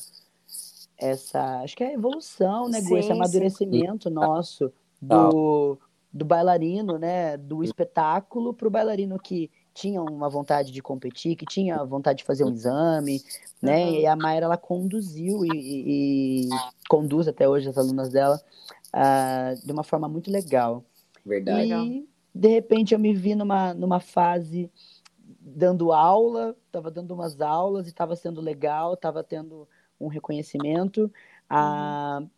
essa 0.95 1.61
acho 1.61 1.75
que 1.75 1.83
é 1.83 1.87
a 1.87 1.93
evolução, 1.93 2.69
né, 2.69 2.81
sim, 2.81 2.95
esse 2.99 3.11
amadurecimento 3.11 4.09
sim. 4.09 4.13
nosso 4.13 4.71
do, 5.01 5.75
do 6.13 6.23
bailarino, 6.23 6.99
né, 6.99 7.35
do 7.35 7.63
espetáculo 7.63 8.53
para 8.53 8.67
o 8.67 8.71
bailarino 8.71 9.17
que 9.17 9.49
tinha 9.73 10.03
uma 10.03 10.29
vontade 10.29 10.71
de 10.71 10.83
competir, 10.83 11.35
que 11.35 11.47
tinha 11.47 11.83
vontade 11.83 12.19
de 12.19 12.25
fazer 12.25 12.43
um 12.43 12.53
exame, 12.53 13.23
né? 13.59 13.85
Uhum. 13.85 13.93
E 13.95 14.05
a 14.05 14.15
Mayra 14.17 14.45
ela 14.45 14.57
conduziu 14.57 15.45
e, 15.45 15.49
e, 15.49 16.41
e, 16.45 16.49
conduz 16.89 17.27
até 17.27 17.47
hoje 17.47 17.69
as 17.69 17.77
alunas 17.77 18.09
dela 18.09 18.39
uh, 18.93 19.65
de 19.65 19.71
uma 19.71 19.83
forma 19.83 20.07
muito 20.07 20.31
legal. 20.31 20.83
Verdade. 21.25 21.71
E 21.71 22.07
de 22.33 22.47
repente 22.47 22.93
eu 22.93 22.99
me 22.99 23.13
vi 23.13 23.35
numa, 23.35 23.73
numa 23.73 23.99
fase 23.99 24.71
dando 25.39 25.91
aula, 25.91 26.55
estava 26.65 26.89
dando 26.91 27.13
umas 27.13 27.39
aulas 27.41 27.87
e 27.87 27.89
estava 27.89 28.15
sendo 28.15 28.41
legal, 28.41 28.93
estava 28.93 29.23
tendo 29.23 29.67
um 29.99 30.07
reconhecimento. 30.07 31.11
Ah, 31.49 32.19
uhum. 32.19 32.25
Uh, 32.25 32.29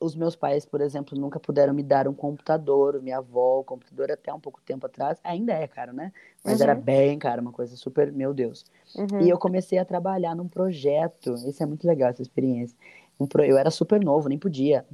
os 0.00 0.16
meus 0.16 0.34
pais, 0.34 0.64
por 0.64 0.80
exemplo, 0.80 1.18
nunca 1.18 1.38
puderam 1.38 1.74
me 1.74 1.82
dar 1.82 2.08
um 2.08 2.14
computador, 2.14 3.00
minha 3.02 3.18
avó, 3.18 3.60
o 3.60 3.64
computador 3.64 4.10
até 4.10 4.32
um 4.32 4.40
pouco 4.40 4.60
tempo 4.62 4.86
atrás, 4.86 5.20
ainda 5.22 5.52
é 5.52 5.68
caro, 5.68 5.92
né? 5.92 6.10
Mas 6.42 6.58
uhum. 6.58 6.64
era 6.64 6.74
bem 6.74 7.18
caro, 7.18 7.42
uma 7.42 7.52
coisa 7.52 7.76
super, 7.76 8.10
meu 8.10 8.32
Deus. 8.32 8.64
Uhum. 8.96 9.20
E 9.20 9.28
eu 9.28 9.38
comecei 9.38 9.78
a 9.78 9.84
trabalhar 9.84 10.34
num 10.34 10.48
projeto, 10.48 11.34
isso 11.34 11.62
é 11.62 11.66
muito 11.66 11.86
legal, 11.86 12.08
essa 12.08 12.22
experiência. 12.22 12.74
Um 13.18 13.26
pro... 13.26 13.44
Eu 13.44 13.58
era 13.58 13.70
super 13.70 14.02
novo, 14.02 14.30
nem 14.30 14.38
podia. 14.38 14.86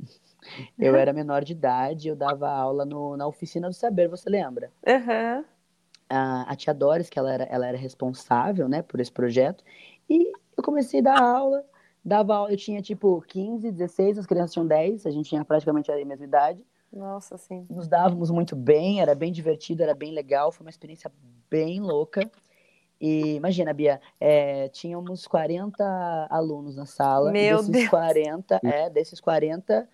Eu 0.78 0.94
era 0.97 1.12
menor 1.12 1.44
de 1.44 1.53
idade, 1.53 2.09
eu 2.09 2.16
dava 2.16 2.49
aula 2.49 2.84
no, 2.84 3.16
na 3.16 3.26
oficina 3.26 3.68
do 3.68 3.74
saber, 3.74 4.09
você 4.09 4.28
lembra? 4.28 4.70
Uhum. 4.86 5.44
A, 6.09 6.53
a 6.53 6.57
tia 6.57 6.72
Doris, 6.72 7.09
que 7.09 7.18
ela 7.18 7.32
era, 7.32 7.44
ela 7.44 7.66
era 7.66 7.76
responsável, 7.76 8.68
né, 8.68 8.82
por 8.82 9.01
esse 9.01 9.11
projeto, 9.11 9.64
e 10.09 10.32
eu 10.57 10.62
comecei 10.62 11.01
a 11.01 11.05
dar 11.05 11.20
aula, 11.20 11.64
dava 12.05 12.47
eu 12.51 12.57
tinha 12.57 12.80
tipo 12.80 13.22
15, 13.28 13.70
16, 13.72 14.18
as 14.18 14.26
crianças 14.26 14.53
tinham 14.53 14.66
10, 14.66 15.07
a 15.07 15.11
gente 15.11 15.28
tinha 15.28 15.44
praticamente 15.44 15.90
a 15.90 16.05
mesma 16.05 16.24
idade. 16.24 16.64
Nossa, 16.92 17.36
sim. 17.36 17.66
Nos 17.68 17.88
dávamos 17.88 18.30
muito 18.30 18.55
bem, 18.55 19.01
era 19.01 19.14
bem 19.14 19.32
divertido, 19.32 19.82
era 19.82 19.94
bem 19.94 20.12
legal, 20.12 20.53
foi 20.53 20.64
uma 20.64 20.70
experiência 20.70 21.11
bem 21.51 21.80
louca. 21.80 22.30
E 23.01 23.34
imagina, 23.34 23.74
Bia, 23.74 24.01
é, 24.18 24.68
tínhamos 24.68 25.26
40 25.26 26.28
alunos 26.30 26.76
na 26.76 26.86
sala. 26.86 27.30
Meu 27.30 27.59
desses 27.59 27.70
Deus. 27.70 27.88
40, 27.88 28.61
é, 28.64 28.88
desses 28.88 29.20
40, 29.20 29.88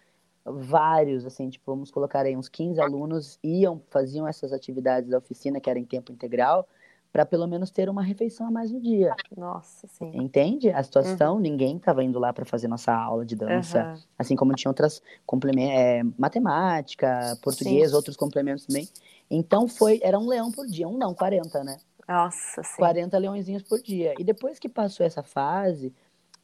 vários, 0.45 1.25
assim, 1.25 1.49
tipo, 1.49 1.65
vamos 1.67 1.91
colocar 1.91 2.27
aí 2.27 2.37
uns 2.37 2.49
15 2.49 2.81
alunos 2.81 3.39
iam, 3.43 3.81
faziam 3.91 4.27
essas 4.27 4.53
atividades 4.53 5.09
da 5.11 5.19
oficina, 5.19 5.61
que 5.61 5.71
era 5.71 5.79
em 5.79 5.85
tempo 5.85 6.13
integral, 6.13 6.69
para 7.13 7.27
pelo 7.27 7.47
menos 7.47 7.71
ter 7.71 7.91
uma 7.91 8.03
refeição 8.03 8.47
a 8.47 8.51
mais 8.51 8.71
no 8.73 8.81
dia. 8.81 9.15
Nossa, 9.37 9.87
sim. 9.87 10.11
Entende 10.15 10.71
a 10.71 10.83
situação? 10.83 11.35
Uhum. 11.35 11.41
Ninguém 11.41 11.77
estava 11.77 12.03
indo 12.03 12.19
lá 12.19 12.33
para 12.33 12.47
fazer 12.47 12.69
nossa 12.69 12.93
aula 12.93 13.25
de 13.25 13.37
dança, 13.37 13.85
uhum. 13.85 14.01
assim 14.19 14.35
como 14.35 14.55
tinha 14.55 14.71
outras 14.71 15.03
complementos, 15.27 15.77
é, 15.79 16.03
matemática, 16.19 17.39
português, 17.43 17.91
sim. 17.91 17.97
outros 17.97 18.17
complementos 18.17 18.65
também. 18.65 18.89
Então 19.31 19.69
foi, 19.69 20.01
era 20.03 20.19
um 20.19 20.27
leão 20.27 20.51
por 20.51 20.67
dia, 20.67 20.89
um 20.89 20.97
não, 20.97 21.15
40, 21.15 21.63
né? 21.63 21.77
Nossa, 22.09 22.63
sim. 22.63 22.77
40 22.79 23.19
leõezinhos 23.19 23.63
por 23.63 23.81
dia. 23.81 24.15
E 24.19 24.25
depois 24.25 24.59
que 24.59 24.69
passou 24.69 25.05
essa 25.05 25.23
fase, 25.23 25.93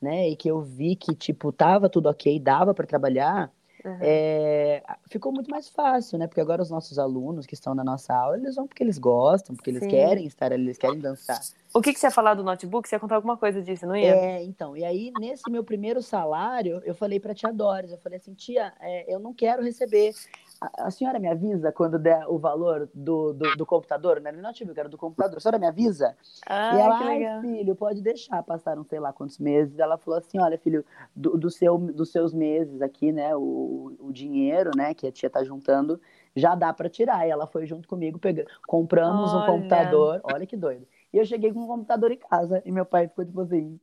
né, 0.00 0.28
e 0.28 0.36
que 0.36 0.48
eu 0.48 0.60
vi 0.60 0.94
que 0.94 1.14
tipo 1.14 1.50
tava 1.50 1.88
tudo 1.88 2.08
ok, 2.08 2.38
dava 2.38 2.74
para 2.74 2.86
trabalhar, 2.86 3.50
Uhum. 3.84 3.98
É, 4.00 4.82
ficou 5.08 5.32
muito 5.32 5.50
mais 5.50 5.68
fácil, 5.68 6.18
né? 6.18 6.26
Porque 6.26 6.40
agora 6.40 6.62
os 6.62 6.70
nossos 6.70 6.98
alunos 6.98 7.46
que 7.46 7.54
estão 7.54 7.74
na 7.74 7.84
nossa 7.84 8.14
aula, 8.14 8.36
eles 8.36 8.56
vão 8.56 8.66
porque 8.66 8.82
eles 8.82 8.98
gostam, 8.98 9.54
porque 9.54 9.70
eles 9.70 9.82
Sim. 9.82 9.88
querem 9.88 10.26
estar 10.26 10.52
ali, 10.52 10.64
eles 10.64 10.78
querem 10.78 10.98
dançar. 10.98 11.40
O 11.72 11.80
que, 11.80 11.92
que 11.92 12.00
você 12.00 12.06
ia 12.06 12.10
falar 12.10 12.34
do 12.34 12.42
notebook? 12.42 12.88
Você 12.88 12.96
ia 12.96 13.00
contar 13.00 13.16
alguma 13.16 13.36
coisa 13.36 13.62
disso, 13.62 13.86
não 13.86 13.94
ia? 13.94 14.16
É, 14.16 14.42
então. 14.42 14.76
E 14.76 14.84
aí, 14.84 15.12
nesse 15.18 15.48
meu 15.50 15.62
primeiro 15.62 16.02
salário, 16.02 16.82
eu 16.84 16.94
falei 16.94 17.20
pra 17.20 17.34
tia 17.34 17.52
Doris, 17.52 17.92
eu 17.92 17.98
falei 17.98 18.18
assim, 18.18 18.34
tia, 18.34 18.72
é, 18.80 19.12
eu 19.12 19.18
não 19.18 19.32
quero 19.32 19.62
receber 19.62 20.12
a, 20.60 20.90
senhora 20.90 21.18
me 21.18 21.28
avisa 21.28 21.70
quando 21.70 21.98
der 21.98 22.26
o 22.26 22.38
valor 22.38 22.88
do, 22.92 23.32
do, 23.32 23.56
do 23.56 23.66
computador, 23.66 24.20
né? 24.20 24.32
Não 24.32 24.42
notebook, 24.42 24.78
era 24.78 24.88
do 24.88 24.98
computador. 24.98 25.36
A 25.36 25.40
senhora 25.40 25.58
me 25.58 25.66
avisa? 25.66 26.16
Ah, 26.46 26.74
e 26.74 26.80
ela, 26.80 26.98
que 26.98 27.04
legal. 27.04 27.40
filho, 27.40 27.76
pode 27.76 28.02
deixar. 28.02 28.42
Passaram 28.42 28.82
sei 28.84 28.98
lá 28.98 29.12
quantos 29.12 29.38
meses. 29.38 29.78
Ela 29.78 29.96
falou 29.96 30.18
assim, 30.18 30.38
olha, 30.40 30.58
filho, 30.58 30.84
do, 31.14 31.38
do 31.38 31.50
seu, 31.50 31.78
dos 31.78 32.10
seus 32.10 32.34
meses 32.34 32.82
aqui, 32.82 33.12
né? 33.12 33.36
O, 33.36 33.96
o 34.00 34.12
dinheiro, 34.12 34.72
né? 34.76 34.94
Que 34.94 35.06
a 35.06 35.12
tia 35.12 35.30
tá 35.30 35.44
juntando, 35.44 36.00
já 36.34 36.54
dá 36.56 36.72
para 36.72 36.88
tirar. 36.88 37.26
E 37.26 37.30
ela 37.30 37.46
foi 37.46 37.64
junto 37.64 37.86
comigo, 37.86 38.18
pegando, 38.18 38.48
compramos 38.66 39.32
olha. 39.32 39.42
um 39.42 39.46
computador. 39.46 40.20
Olha 40.24 40.46
que 40.46 40.56
doido. 40.56 40.86
E 41.12 41.18
eu 41.18 41.24
cheguei 41.24 41.52
com 41.52 41.60
um 41.60 41.66
computador 41.68 42.10
em 42.10 42.18
casa. 42.18 42.62
E 42.64 42.72
meu 42.72 42.84
pai 42.84 43.06
ficou 43.06 43.24
tipo 43.24 43.40
assim, 43.40 43.78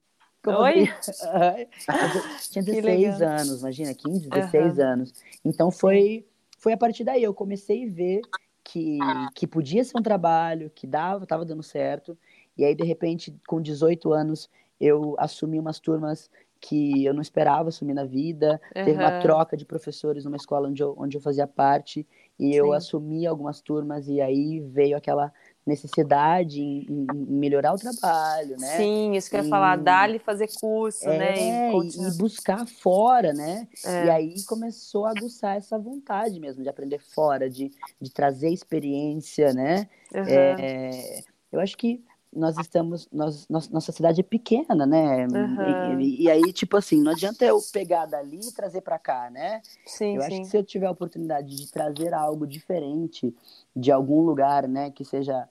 Oi? 0.45 0.85
Tinha 2.51 2.63
16 2.63 3.21
anos, 3.21 3.59
imagina, 3.61 3.93
15, 3.93 4.29
16 4.29 4.77
uhum. 4.77 4.83
anos. 4.83 5.13
Então 5.43 5.71
foi 5.71 6.25
foi 6.65 6.73
a 6.73 6.77
partir 6.77 7.03
daí 7.03 7.21
eu 7.21 7.31
comecei 7.31 7.87
a 7.87 7.91
ver 7.91 8.21
que, 8.63 8.97
que 9.35 9.45
podia 9.45 9.83
ser 9.83 9.95
um 9.99 10.01
trabalho, 10.01 10.71
que 10.73 10.87
dava, 10.87 11.23
estava 11.23 11.45
dando 11.45 11.61
certo. 11.61 12.17
E 12.57 12.65
aí, 12.65 12.73
de 12.73 12.83
repente, 12.83 13.31
com 13.47 13.61
18 13.61 14.11
anos, 14.11 14.49
eu 14.81 15.15
assumi 15.19 15.59
umas 15.59 15.79
turmas 15.79 16.27
que 16.59 17.05
eu 17.05 17.13
não 17.13 17.21
esperava 17.21 17.69
assumir 17.69 17.93
na 17.93 18.03
vida. 18.03 18.59
Uhum. 18.75 18.83
Teve 18.83 18.97
uma 18.97 19.19
troca 19.19 19.55
de 19.55 19.63
professores 19.63 20.25
numa 20.25 20.37
escola 20.37 20.67
onde 20.67 20.81
eu, 20.81 20.95
onde 20.97 21.15
eu 21.15 21.21
fazia 21.21 21.45
parte. 21.45 21.99
E 22.39 22.53
Sim. 22.53 22.55
eu 22.55 22.73
assumi 22.73 23.27
algumas 23.27 23.61
turmas, 23.61 24.07
e 24.07 24.19
aí 24.19 24.59
veio 24.59 24.97
aquela 24.97 25.31
necessidade 25.65 26.61
em, 26.61 26.85
em, 26.89 27.07
melhorar 27.13 27.73
o 27.73 27.77
trabalho, 27.77 28.55
né? 28.59 28.77
Sim, 28.77 29.15
isso 29.15 29.29
que 29.29 29.35
eu 29.35 29.43
ia 29.43 29.49
falar, 29.49 29.77
dar-lhe 29.77 30.19
fazer 30.19 30.47
curso, 30.59 31.09
é, 31.09 31.17
né? 31.17 31.73
E, 31.73 32.07
e, 32.07 32.17
buscar 32.17 32.67
fora, 32.67 33.33
né? 33.33 33.67
É. 33.83 34.05
E 34.05 34.09
aí 34.09 34.43
começou 34.45 35.05
a 35.05 35.11
aguçar 35.11 35.57
essa 35.57 35.77
vontade 35.79 36.39
mesmo 36.39 36.61
de 36.61 36.69
aprender 36.69 36.99
fora, 36.99 37.49
de, 37.49 37.71
de 37.99 38.11
trazer 38.11 38.49
experiência, 38.49 39.53
né? 39.53 39.89
Uhum. 40.13 40.23
É, 40.27 41.23
eu 41.51 41.59
acho 41.59 41.75
que 41.75 42.03
nós 42.35 42.57
estamos, 42.57 43.07
nós, 43.11 43.47
nossa 43.49 43.91
cidade 43.91 44.19
é 44.19 44.23
pequena, 44.23 44.85
né? 44.85 45.25
Uhum. 45.25 45.99
E, 46.01 46.23
e, 46.23 46.29
aí, 46.29 46.51
tipo 46.51 46.75
assim, 46.75 47.01
não 47.01 47.13
adianta 47.13 47.45
eu 47.45 47.59
pegar 47.71 48.05
dali 48.05 48.39
e 48.39 48.53
trazer 48.53 48.81
para 48.81 48.99
cá, 48.99 49.29
né? 49.31 49.61
Sim, 49.85 50.17
eu 50.17 50.21
sim. 50.21 50.27
acho 50.27 50.41
que 50.41 50.47
se 50.47 50.57
eu 50.57 50.63
tiver 50.63 50.87
a 50.87 50.91
oportunidade 50.91 51.55
de 51.55 51.71
trazer 51.71 52.13
algo 52.13 52.45
diferente 52.45 53.33
de 53.73 53.91
algum 53.91 54.21
lugar, 54.21 54.67
né, 54.67 54.91
que 54.91 55.05
seja 55.05 55.47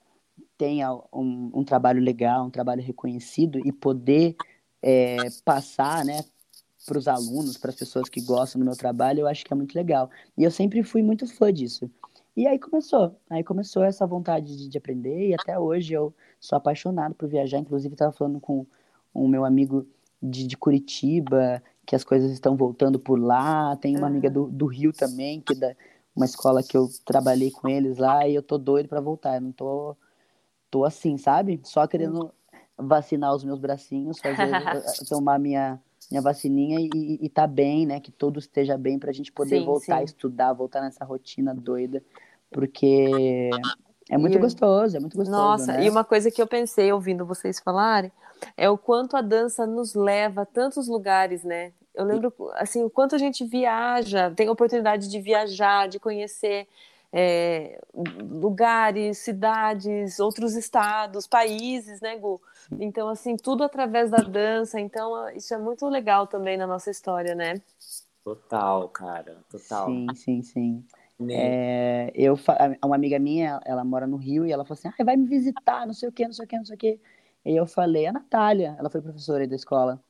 tenha 0.57 0.93
um, 1.13 1.51
um 1.55 1.65
trabalho 1.65 2.01
legal, 2.01 2.47
um 2.47 2.51
trabalho 2.51 2.83
reconhecido 2.83 3.59
e 3.65 3.73
poder 3.73 4.37
é, 4.83 5.17
passar, 5.45 6.05
né, 6.05 6.25
para 6.87 6.99
os 6.99 7.09
alunos, 7.09 7.57
para 7.57 7.71
as 7.71 7.77
pessoas 7.77 8.09
que 8.09 8.21
gostam 8.21 8.61
do 8.61 8.65
meu 8.65 8.77
trabalho, 8.77 9.21
eu 9.21 9.27
acho 9.27 9.45
que 9.45 9.53
é 9.53 9.57
muito 9.57 9.75
legal. 9.75 10.11
E 10.37 10.45
eu 10.45 10.51
sempre 10.51 10.83
fui 10.83 11.03
muito 11.03 11.27
fã 11.27 11.53
disso. 11.53 11.91
E 12.37 12.47
aí 12.47 12.59
começou, 12.59 13.17
aí 13.31 13.43
começou 13.43 13.85
essa 13.85 14.07
vontade 14.07 14.57
de, 14.57 14.69
de 14.69 14.79
aprender 14.79 15.29
e 15.29 15.35
até 15.35 15.59
hoje 15.59 15.95
eu 15.95 16.13
sou 16.41 16.57
apaixonado 16.57 17.15
por 17.15 17.29
viajar. 17.29 17.59
Inclusive 17.59 17.95
estava 17.95 18.13
falando 18.13 18.41
com 18.41 18.67
o 19.13 19.29
meu 19.29 19.45
amigo 19.45 19.87
de, 20.21 20.47
de, 20.47 20.57
Curitiba 20.57 21.63
que 21.87 21.95
as 21.95 22.03
coisas 22.03 22.33
estão 22.33 22.57
voltando 22.57 22.99
por 22.99 23.19
lá. 23.19 23.77
Tem 23.77 23.97
uma 23.97 24.09
amiga 24.09 24.29
do, 24.29 24.49
do 24.49 24.67
Rio 24.67 24.93
também 24.93 25.41
que 25.41 25.55
da 25.55 25.75
uma 26.15 26.27
escola 26.27 26.63
que 26.63 26.77
eu 26.77 26.89
trabalhei 27.05 27.51
com 27.51 27.69
eles 27.69 27.99
lá 27.99 28.27
e 28.29 28.35
eu 28.35 28.43
tô 28.43 28.57
doido 28.57 28.89
para 28.89 29.01
voltar. 29.01 29.37
Eu 29.37 29.41
não 29.41 29.53
tô 29.53 29.97
tô 30.75 30.85
assim, 30.85 31.17
sabe? 31.17 31.61
Só 31.63 31.87
querendo 31.87 32.35
vacinar 32.77 33.33
os 33.33 33.45
meus 33.45 33.61
bracinhos, 33.61 34.19
fazer 34.19 34.51
tomar 35.09 35.39
minha 35.39 35.81
minha 36.11 36.21
vacininha 36.21 36.81
e, 36.81 37.19
e 37.23 37.29
tá 37.31 37.47
bem, 37.47 37.87
né? 37.87 38.01
Que 38.01 38.11
tudo 38.11 38.39
esteja 38.41 38.77
bem 38.77 38.99
pra 38.99 39.13
gente 39.13 39.33
poder 39.33 39.61
sim, 39.61 39.65
voltar 39.65 39.97
sim. 39.97 40.01
a 40.01 40.03
estudar, 40.03 40.53
voltar 40.53 40.83
nessa 40.83 41.05
rotina 41.05 41.55
doida, 41.55 42.03
porque 42.51 43.51
é 44.11 44.19
muito 44.19 44.37
e... 44.37 44.41
gostoso, 44.41 44.97
é 44.97 45.01
muito 45.01 45.17
gostoso. 45.17 45.39
Nossa, 45.39 45.73
né? 45.75 45.87
e 45.87 45.89
uma 45.89 46.05
coisa 46.05 46.31
que 46.31 46.43
eu 46.43 46.47
pensei 46.47 46.93
ouvindo 46.93 47.25
vocês 47.25 47.61
falarem 47.61 48.13
é 48.57 48.69
o 48.69 48.77
quanto 48.77 49.17
a 49.17 49.23
dança 49.23 49.67
nos 49.67 49.95
leva 49.95 50.43
a 50.43 50.47
tantos 50.47 50.89
lugares, 50.89 51.45
né? 51.45 51.73
Eu 51.95 52.05
lembro, 52.05 52.35
assim, 52.55 52.83
o 52.83 52.91
quanto 52.91 53.15
a 53.15 53.19
gente 53.19 53.45
viaja, 53.45 54.31
tem 54.33 54.49
a 54.49 54.53
oportunidade 54.53 55.09
de 55.09 55.21
viajar, 55.21 55.89
de 55.89 56.01
conhecer 56.01 56.67
é, 57.17 57.81
lugares, 57.95 59.19
cidades, 59.19 60.19
outros 60.19 60.57
estados, 60.57 61.29
países, 61.29 62.01
né, 62.01 62.19
Gu? 62.19 62.43
Então, 62.81 63.09
assim, 63.09 63.37
tudo 63.37 63.63
através 63.63 64.11
da 64.11 64.19
dança. 64.19 64.81
Então, 64.81 65.31
isso 65.31 65.55
é 65.55 65.59
muito 65.59 65.87
legal 65.89 66.27
também 66.27 66.57
na 66.57 66.67
nossa 66.67 66.91
história, 66.91 67.33
né? 67.37 67.63
Total, 68.25 68.89
cara, 68.89 69.37
total. 69.49 69.87
Sim, 69.87 70.07
sim, 70.17 70.43
sim. 70.43 70.85
Né? 71.17 71.35
É, 71.37 72.13
eu, 72.17 72.37
uma 72.85 72.97
amiga 72.97 73.21
minha, 73.21 73.61
ela 73.65 73.85
mora 73.85 74.09
no 74.09 74.17
Rio 74.17 74.45
e 74.45 74.51
ela 74.51 74.65
falou 74.65 74.77
assim: 74.77 74.89
ah, 74.89 75.05
vai 75.05 75.17
me 75.17 75.29
visitar, 75.29 75.87
não 75.87 75.95
sei 75.95 76.09
o 76.09 76.13
que, 76.13 76.25
não 76.25 76.33
sei 76.33 76.45
o 76.45 76.49
que, 76.49 76.57
não 76.57 76.65
sei 76.65 76.75
o 76.75 76.79
que. 76.79 77.01
E 77.45 77.55
eu 77.55 77.65
falei: 77.65 78.07
a 78.07 78.13
Natália, 78.13 78.75
ela 78.77 78.91
foi 78.91 79.01
professora 79.01 79.45
aí 79.45 79.47
da 79.47 79.55
escola. 79.55 80.03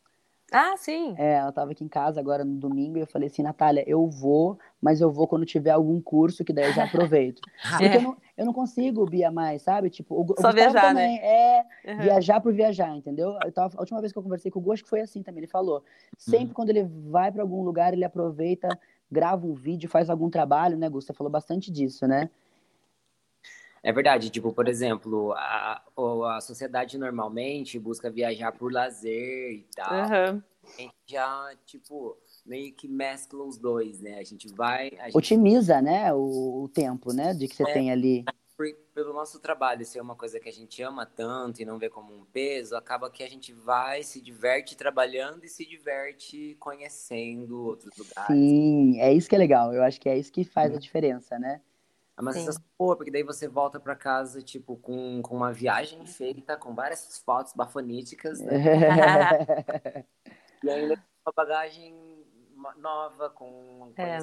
Ah, 0.53 0.77
sim. 0.77 1.15
É, 1.19 1.35
ela 1.35 1.49
estava 1.49 1.73
aqui 1.73 1.83
em 1.83 1.89
casa 1.89 2.21
agora 2.21 2.45
no 2.45 2.55
domingo 2.55 2.97
e 2.97 3.01
eu 3.01 3.07
falei 3.09 3.29
assim, 3.29 3.43
Natália, 3.43 3.83
eu 3.89 4.09
vou, 4.09 4.57
mas 4.85 5.01
eu 5.01 5.11
vou 5.11 5.27
quando 5.27 5.47
tiver 5.47 5.71
algum 5.71 5.99
curso 5.99 6.45
que 6.45 6.53
daí 6.53 6.67
eu 6.67 6.73
já 6.75 6.85
aproveito. 6.85 7.41
Porque 7.71 7.85
é. 7.87 7.97
eu, 7.97 8.03
não, 8.03 8.17
eu 8.37 8.45
não 8.45 8.53
consigo, 8.53 9.07
Bia, 9.07 9.31
mais, 9.31 9.63
sabe? 9.63 9.89
Tipo, 9.89 10.15
o, 10.15 10.35
Só 10.39 10.51
o 10.51 10.53
viajar, 10.53 10.93
né? 10.93 11.01
também 11.01 11.21
né? 11.21 11.27
é 11.27 11.67
uhum. 11.87 12.01
viajar 12.03 12.39
por 12.39 12.53
viajar, 12.53 12.95
entendeu? 12.95 13.35
Eu 13.43 13.51
tava, 13.51 13.75
a 13.79 13.81
última 13.81 13.99
vez 14.03 14.13
que 14.13 14.19
eu 14.19 14.23
conversei 14.23 14.51
com 14.51 14.59
o 14.59 14.63
Gu, 14.63 14.73
acho 14.73 14.83
que 14.85 14.91
foi 14.91 15.01
assim 15.01 15.23
também, 15.23 15.41
ele 15.41 15.47
falou, 15.47 15.83
sempre 16.19 16.49
uhum. 16.49 16.53
quando 16.53 16.69
ele 16.69 16.85
vai 17.09 17.33
para 17.33 17.41
algum 17.41 17.63
lugar, 17.63 17.95
ele 17.95 18.05
aproveita, 18.05 18.69
grava 19.11 19.47
um 19.47 19.55
vídeo, 19.55 19.89
faz 19.89 20.11
algum 20.11 20.29
trabalho, 20.29 20.77
né, 20.77 20.87
Gu? 20.91 21.01
Você 21.01 21.15
falou 21.15 21.31
bastante 21.31 21.73
disso, 21.73 22.07
né? 22.07 22.29
É 23.83 23.91
verdade, 23.91 24.29
tipo, 24.29 24.53
por 24.53 24.69
exemplo, 24.69 25.33
a, 25.33 25.83
a 26.37 26.41
sociedade 26.43 26.99
normalmente 26.99 27.79
busca 27.79 28.11
viajar 28.11 28.53
por 28.53 28.71
lazer 28.71 29.53
e 29.53 29.67
tal. 29.75 29.95
Uhum. 29.95 30.43
A 30.63 30.81
gente 30.81 30.95
já, 31.07 31.53
tipo, 31.65 32.19
meio 32.45 32.73
que 32.73 32.87
mescla 32.87 33.45
os 33.45 33.57
dois, 33.57 34.01
né? 34.01 34.19
A 34.19 34.25
gente 34.25 34.49
vai. 34.49 34.91
A 34.99 35.05
gente... 35.05 35.17
Otimiza, 35.17 35.81
né, 35.81 36.13
o, 36.13 36.65
o, 36.65 36.69
tempo, 36.69 37.13
né, 37.13 37.33
de 37.33 37.49
que 37.49 37.57
você 37.57 37.63
é, 37.63 37.73
tem 37.73 37.91
ali. 37.91 38.25
Por, 38.57 38.67
pelo 38.95 39.13
nosso 39.13 39.41
trabalho 39.41 39.85
ser 39.85 40.01
uma 40.01 40.15
coisa 40.15 40.39
que 40.39 40.49
a 40.49 40.53
gente 40.53 40.81
ama 40.83 41.05
tanto 41.05 41.61
e 41.61 41.65
não 41.65 41.79
vê 41.79 41.89
como 41.89 42.15
um 42.15 42.25
peso, 42.27 42.77
acaba 42.77 43.11
que 43.11 43.23
a 43.23 43.29
gente 43.29 43.53
vai, 43.53 44.03
se 44.03 44.21
diverte 44.21 44.77
trabalhando 44.77 45.45
e 45.45 45.49
se 45.49 45.67
diverte 45.67 46.57
conhecendo 46.61 47.65
outros 47.65 47.97
lugares. 47.97 48.37
Sim, 48.37 49.01
é 49.01 49.13
isso 49.13 49.29
que 49.29 49.35
é 49.35 49.39
legal. 49.39 49.73
Eu 49.73 49.83
acho 49.83 50.01
que 50.01 50.09
é 50.09 50.17
isso 50.17 50.33
que 50.33 50.45
faz 50.45 50.73
a 50.73 50.79
diferença, 50.79 51.39
né? 51.39 51.61
É 52.17 52.21
uma 52.21 52.33
sensação 52.33 52.63
boa, 52.79 52.95
porque 52.95 53.11
daí 53.11 53.25
você 53.25 53.49
volta 53.49 53.81
para 53.81 53.97
casa, 53.97 54.41
tipo, 54.41 54.77
com, 54.77 55.21
com 55.21 55.37
uma 55.37 55.53
viagem 55.53 56.07
feita, 56.07 56.57
com 56.57 56.73
várias 56.73 57.19
fotos 57.19 57.53
bafoníticas, 57.53 58.39
né? 58.41 58.55
e 60.63 60.71
ainda 60.71 60.95
uma 61.27 61.33
bagagem 61.35 62.24
nova, 62.77 63.31
com 63.31 63.93
é. 63.97 64.19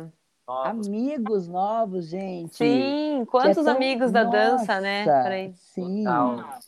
novos. 0.48 0.88
Amigos 0.88 1.48
novos, 1.48 2.08
gente. 2.08 2.56
Sim, 2.56 3.26
quantos 3.30 3.58
é 3.58 3.64
tão... 3.64 3.76
amigos 3.76 4.12
da 4.12 4.24
Nossa, 4.24 4.38
dança, 4.38 4.82
né? 4.82 5.54
Sim. 5.54 6.04
Total. 6.04 6.60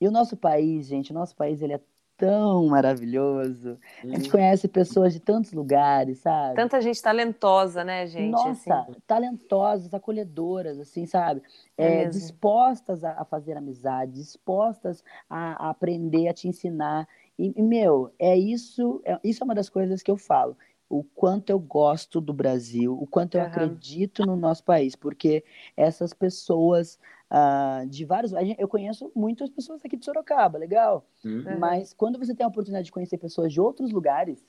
E 0.00 0.08
o 0.08 0.10
nosso 0.10 0.36
país, 0.36 0.86
gente, 0.86 1.12
o 1.12 1.14
nosso 1.14 1.34
país, 1.34 1.62
ele 1.62 1.74
é 1.74 1.80
tão 2.16 2.66
maravilhoso. 2.66 3.78
A 4.02 4.06
gente 4.06 4.30
conhece 4.30 4.68
pessoas 4.68 5.12
de 5.12 5.20
tantos 5.20 5.52
lugares, 5.52 6.18
sabe? 6.18 6.54
Tanta 6.54 6.80
gente 6.80 7.02
talentosa, 7.02 7.82
né, 7.82 8.06
gente? 8.06 8.30
Nossa, 8.30 8.74
assim. 8.80 8.92
talentosas, 9.06 9.92
acolhedoras, 9.92 10.78
assim, 10.78 11.06
sabe? 11.06 11.42
É, 11.76 12.02
é 12.02 12.08
dispostas 12.08 13.02
a, 13.04 13.20
a, 13.20 13.24
fazer 13.24 13.56
amizade, 13.56 14.12
dispostas 14.12 15.02
a, 15.28 15.66
a, 15.66 15.70
aprender, 15.70 16.28
a 16.28 16.34
te 16.34 16.48
ensinar. 16.48 17.08
E, 17.38 17.52
e 17.56 17.62
meu, 17.62 18.12
é 18.18 18.36
isso, 18.36 19.00
é, 19.04 19.18
isso 19.24 19.42
é 19.42 19.44
uma 19.44 19.54
das 19.54 19.68
coisas 19.68 20.02
que 20.02 20.10
eu 20.10 20.16
falo 20.16 20.56
o 20.88 21.02
quanto 21.02 21.50
eu 21.50 21.58
gosto 21.58 22.20
do 22.20 22.32
Brasil, 22.32 22.96
o 23.00 23.06
quanto 23.06 23.36
eu 23.36 23.40
uhum. 23.40 23.46
acredito 23.46 24.24
no 24.24 24.36
nosso 24.36 24.62
país, 24.62 24.94
porque 24.94 25.44
essas 25.76 26.12
pessoas 26.12 26.98
uh, 27.30 27.86
de 27.88 28.04
vários. 28.04 28.32
Eu 28.58 28.68
conheço 28.68 29.10
muitas 29.14 29.50
pessoas 29.50 29.80
aqui 29.84 29.96
de 29.96 30.04
Sorocaba, 30.04 30.58
legal. 30.58 31.06
Uhum. 31.24 31.58
Mas 31.58 31.92
quando 31.92 32.18
você 32.18 32.34
tem 32.34 32.44
a 32.44 32.48
oportunidade 32.48 32.86
de 32.86 32.92
conhecer 32.92 33.18
pessoas 33.18 33.52
de 33.52 33.60
outros 33.60 33.90
lugares 33.90 34.46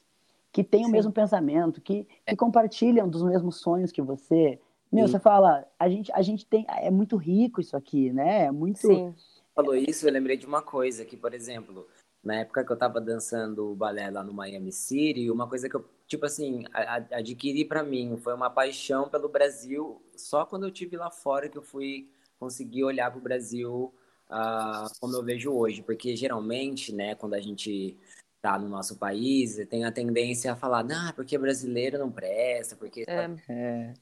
que 0.52 0.64
têm 0.64 0.84
Sim. 0.84 0.90
o 0.90 0.92
mesmo 0.92 1.12
pensamento, 1.12 1.82
que, 1.82 2.08
que 2.26 2.36
compartilham 2.36 3.10
dos 3.10 3.24
mesmos 3.24 3.58
sonhos 3.58 3.92
que 3.92 4.02
você, 4.02 4.60
meu, 4.92 5.08
Sim. 5.08 5.14
você 5.14 5.20
fala, 5.20 5.66
a 5.78 5.90
gente, 5.90 6.12
a 6.14 6.22
gente 6.22 6.46
tem. 6.46 6.66
É 6.70 6.92
muito 6.92 7.18
rico 7.18 7.60
isso 7.60 7.76
aqui, 7.76 8.14
né? 8.14 8.46
É 8.46 8.52
muito. 8.52 8.80
Sim. 8.80 9.14
Falou 9.54 9.76
isso, 9.76 10.08
eu 10.08 10.12
lembrei 10.12 10.38
de 10.38 10.46
uma 10.46 10.62
coisa 10.62 11.06
que, 11.06 11.16
por 11.16 11.34
exemplo, 11.34 11.88
na 12.24 12.36
época 12.36 12.64
que 12.64 12.72
eu 12.72 12.78
tava 12.78 13.00
dançando 13.00 13.72
o 13.72 13.76
balé 13.76 14.10
lá 14.10 14.24
no 14.24 14.34
Miami 14.34 14.72
City, 14.72 15.32
uma 15.32 15.48
coisa 15.48 15.70
que 15.70 15.76
eu, 15.76 15.86
tipo 16.08 16.26
assim, 16.26 16.64
adquiri 17.12 17.66
para 17.66 17.84
mim 17.84 18.18
foi 18.18 18.34
uma 18.34 18.50
paixão 18.50 19.10
pelo 19.10 19.30
Brasil 19.30 20.02
só 20.16 20.46
quando 20.46 20.66
eu 20.66 20.72
tive 20.72 20.98
lá 20.98 21.10
fora 21.10 21.50
que 21.50 21.58
eu 21.58 21.64
fui 21.64 22.10
conseguir 22.40 22.84
olhar 22.84 23.10
para 23.10 23.20
o 23.20 23.24
Brasil 23.24 23.94
uh, 24.30 24.90
como 25.00 25.16
eu 25.16 25.24
vejo 25.24 25.52
hoje, 25.52 25.82
porque 25.82 26.16
geralmente, 26.16 26.94
né, 26.94 27.16
quando 27.16 27.34
a 27.34 27.40
gente 27.40 27.98
tá 28.42 28.60
no 28.60 28.70
nosso 28.70 28.98
país, 28.98 29.56
tem 29.68 29.86
a 29.86 29.92
tendência 29.92 30.52
a 30.52 30.56
falar, 30.56 30.84
não, 30.84 31.12
porque 31.14 31.38
brasileiro 31.38 31.98
não 31.98 32.12
presta, 32.12 32.76
porque 32.76 33.04
é. 33.08 33.30
é. 33.50 33.94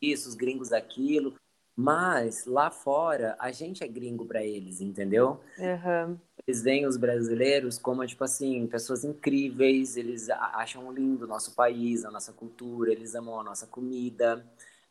isso, 0.00 0.28
os 0.28 0.34
gringos 0.34 0.72
aquilo, 0.72 1.34
mas 1.74 2.44
lá 2.44 2.70
fora 2.70 3.34
a 3.38 3.50
gente 3.50 3.82
é 3.82 3.88
gringo 3.88 4.26
para 4.26 4.44
eles, 4.44 4.80
entendeu? 4.80 5.40
Uhum. 5.58 6.18
Eles 6.46 6.62
veem 6.62 6.86
os 6.86 6.96
brasileiros 6.96 7.78
como 7.78 8.04
tipo 8.06 8.24
assim 8.24 8.66
pessoas 8.66 9.04
incríveis, 9.04 9.96
eles 9.96 10.28
acham 10.30 10.92
lindo 10.92 11.24
o 11.24 11.28
nosso 11.28 11.54
país, 11.54 12.04
a 12.04 12.10
nossa 12.10 12.32
cultura, 12.32 12.90
eles 12.92 13.14
amam 13.14 13.38
a 13.40 13.44
nossa 13.44 13.66
comida. 13.66 14.44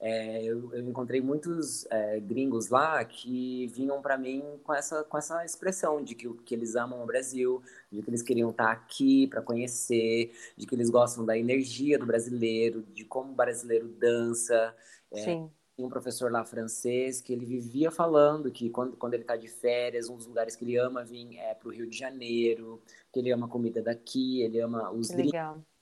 É, 0.04 0.43
eu, 0.43 0.74
eu, 0.74 0.89
encontrei 0.89 1.22
muitos 1.22 1.86
é, 1.91 2.20
gringos 2.20 2.70
lá 2.70 3.06
que 3.06 3.68
vinham 3.68 4.02
para 4.02 4.18
mim 4.18 4.43
com 4.64 4.74
essa, 4.74 5.04
com 5.04 5.16
essa 5.16 5.45
expressão 5.45 6.04
de 6.04 6.16
que, 6.16 6.28
que 6.43 6.56
eles 6.56 6.76
amam 6.76 7.04
o 7.04 7.06
Brasil, 7.06 7.62
de 7.91 8.02
que 8.02 8.10
eles 8.10 8.24
queriam 8.24 8.49
estar 8.49 8.66
tá 8.66 8.72
aqui 8.72 9.28
para 9.28 9.43
conhecer, 9.43 10.34
de 10.58 10.66
que 10.66 10.74
eles 10.74 10.89
gostam 10.89 11.24
da 11.24 11.38
energia 11.38 11.99
do 11.99 12.06
brasileiro, 12.08 12.82
de 12.82 13.06
como 13.06 13.32
o 13.32 13.36
brasileiro 13.36 13.88
dança. 13.89 14.76
É, 15.12 15.24
Sim. 15.24 15.52
Um 15.84 15.90
professor 15.90 16.32
lá 16.32 16.44
francês 16.44 17.22
que 17.22 17.34
ele 17.34 17.46
vivia 17.46 17.92
falando 17.92 18.52
que 18.52 18.70
quando, 18.70 18.96
quando 18.98 19.14
ele 19.14 19.24
está 19.24 19.36
de 19.36 19.48
férias, 19.48 20.10
um 20.10 20.16
dos 20.16 20.28
lugares 20.28 20.56
que 20.56 20.64
ele 20.64 20.78
ama 20.78 21.04
vir 21.04 21.38
é 21.38 21.54
para 21.54 21.68
o 21.68 21.72
Rio 21.72 21.88
de 21.88 21.98
Janeiro, 21.98 22.82
que 23.12 23.20
ele 23.20 23.32
ama 23.32 23.46
a 23.46 23.50
comida 23.50 23.82
daqui, 23.82 24.42
ele 24.42 24.60
ama 24.60 24.92
os 24.92 25.10
drinks 25.10 25.34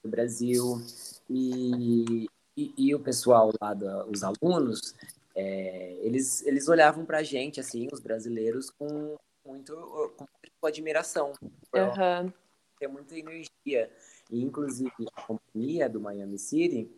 do 0.04 0.10
Brasil. 0.10 0.82
E, 1.30 2.28
e, 2.58 2.74
e 2.78 2.96
o 2.96 3.00
pessoal 3.00 3.52
lá, 3.62 3.74
da, 3.74 4.06
os 4.06 4.24
alunos, 4.24 4.96
é, 5.36 5.98
eles, 6.02 6.46
eles 6.46 6.68
olhavam 6.68 7.06
para 7.06 7.20
a 7.20 7.24
gente, 7.24 7.60
assim, 7.60 7.88
os 7.92 8.00
brasileiros, 8.00 8.70
com 8.70 9.18
muito 9.46 9.74
com 10.60 10.68
admiração. 10.68 11.34
Uhum. 11.42 12.32
Tem 12.80 12.88
muita 12.88 13.18
energia. 13.18 13.90
E, 14.30 14.44
inclusive, 14.44 14.92
a 15.16 15.22
companhia 15.22 15.90
do 15.90 16.00
Miami 16.00 16.38
City, 16.38 16.90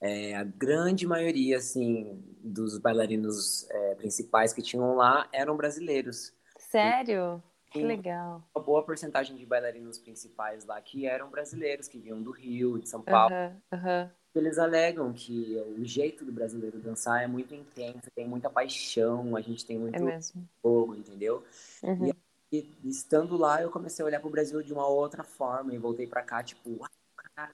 é, 0.00 0.34
a 0.34 0.44
grande 0.44 1.06
maioria, 1.06 1.58
assim, 1.58 2.22
dos 2.42 2.78
bailarinos 2.78 3.68
é, 3.70 3.94
principais 3.94 4.52
que 4.52 4.60
tinham 4.60 4.96
lá 4.96 5.28
eram 5.32 5.56
brasileiros. 5.56 6.32
Sério? 6.58 7.42
E, 7.68 7.72
que 7.72 7.82
legal. 7.82 8.42
Uma 8.54 8.64
boa 8.64 8.82
porcentagem 8.84 9.36
de 9.36 9.46
bailarinos 9.46 9.98
principais 9.98 10.64
lá 10.64 10.80
que 10.80 11.06
eram 11.06 11.30
brasileiros, 11.30 11.88
que 11.88 11.98
vinham 11.98 12.22
do 12.22 12.30
Rio, 12.30 12.78
de 12.78 12.88
São 12.88 13.00
Paulo. 13.00 13.34
Uhum, 13.34 13.78
uhum. 13.78 14.10
Eles 14.34 14.58
alegam 14.58 15.12
que 15.12 15.56
o 15.78 15.84
jeito 15.84 16.24
do 16.24 16.32
brasileiro 16.32 16.78
dançar 16.78 17.22
é 17.22 17.26
muito 17.26 17.54
intenso, 17.54 18.10
tem 18.14 18.26
muita 18.26 18.48
paixão, 18.48 19.36
a 19.36 19.40
gente 19.40 19.64
tem 19.64 19.78
muito 19.78 20.08
é 20.08 20.18
fogo, 20.62 20.94
entendeu? 20.94 21.44
Uhum. 21.82 22.10
E, 22.50 22.58
e, 22.82 22.88
estando 22.88 23.36
lá, 23.36 23.62
eu 23.62 23.70
comecei 23.70 24.02
a 24.02 24.06
olhar 24.06 24.20
para 24.20 24.28
o 24.28 24.32
Brasil 24.32 24.62
de 24.62 24.72
uma 24.72 24.86
outra 24.86 25.22
forma 25.22 25.74
e 25.74 25.78
voltei 25.78 26.06
para 26.06 26.22
cá, 26.22 26.42
tipo, 26.42 26.84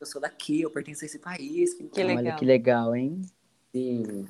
eu 0.01 0.07
sou 0.07 0.21
daqui, 0.21 0.63
eu 0.63 0.71
pertenço 0.71 1.05
a 1.05 1.07
esse 1.07 1.19
país. 1.19 1.75
Que, 1.75 1.85
que 1.85 2.03
legal. 2.03 2.25
Olha 2.25 2.37
que 2.37 2.45
legal, 2.45 2.97
hein? 2.97 3.23
Sim. 3.73 4.27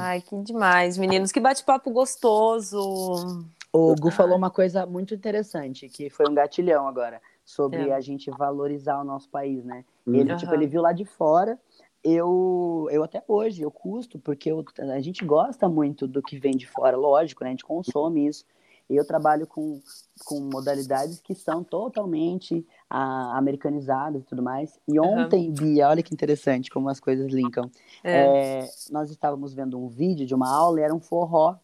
Ai, 0.00 0.20
que 0.20 0.36
demais, 0.42 0.98
meninos. 0.98 1.30
Que 1.30 1.40
bate-papo 1.40 1.90
gostoso. 1.90 3.44
O 3.72 3.94
Gu 3.94 4.10
falou 4.10 4.36
uma 4.36 4.50
coisa 4.50 4.86
muito 4.86 5.14
interessante, 5.14 5.88
que 5.88 6.08
foi 6.08 6.28
um 6.28 6.34
gatilhão 6.34 6.88
agora, 6.88 7.20
sobre 7.44 7.90
é. 7.90 7.92
a 7.92 8.00
gente 8.00 8.30
valorizar 8.30 9.00
o 9.00 9.04
nosso 9.04 9.28
país, 9.28 9.64
né? 9.64 9.84
Ele, 10.06 10.32
uhum. 10.32 10.38
tipo, 10.38 10.54
ele 10.54 10.66
viu 10.66 10.80
lá 10.80 10.92
de 10.92 11.04
fora, 11.04 11.58
eu, 12.02 12.88
eu 12.90 13.02
até 13.02 13.22
hoje, 13.28 13.62
eu 13.62 13.70
custo, 13.70 14.18
porque 14.18 14.50
eu, 14.50 14.64
a 14.78 15.00
gente 15.00 15.24
gosta 15.24 15.68
muito 15.68 16.06
do 16.06 16.22
que 16.22 16.38
vem 16.38 16.56
de 16.56 16.66
fora, 16.66 16.96
lógico, 16.96 17.44
né? 17.44 17.50
A 17.50 17.52
gente 17.52 17.64
consome 17.64 18.26
isso. 18.26 18.44
Eu 18.88 19.04
trabalho 19.04 19.46
com, 19.46 19.80
com 20.24 20.40
modalidades 20.40 21.20
que 21.20 21.34
são 21.34 21.64
totalmente 21.64 22.64
ah, 22.88 23.36
americanizadas 23.36 24.22
e 24.22 24.24
tudo 24.24 24.42
mais. 24.42 24.78
E 24.86 25.00
ontem, 25.00 25.48
uhum. 25.48 25.54
Bia, 25.54 25.88
olha 25.88 26.02
que 26.02 26.14
interessante 26.14 26.70
como 26.70 26.88
as 26.88 27.00
coisas 27.00 27.32
linkam. 27.32 27.68
É. 28.04 28.60
É, 28.60 28.70
nós 28.90 29.10
estávamos 29.10 29.52
vendo 29.52 29.78
um 29.78 29.88
vídeo 29.88 30.24
de 30.24 30.34
uma 30.34 30.48
aula 30.48 30.80
e 30.80 30.84
era 30.84 30.94
um 30.94 31.00
forró. 31.00 31.56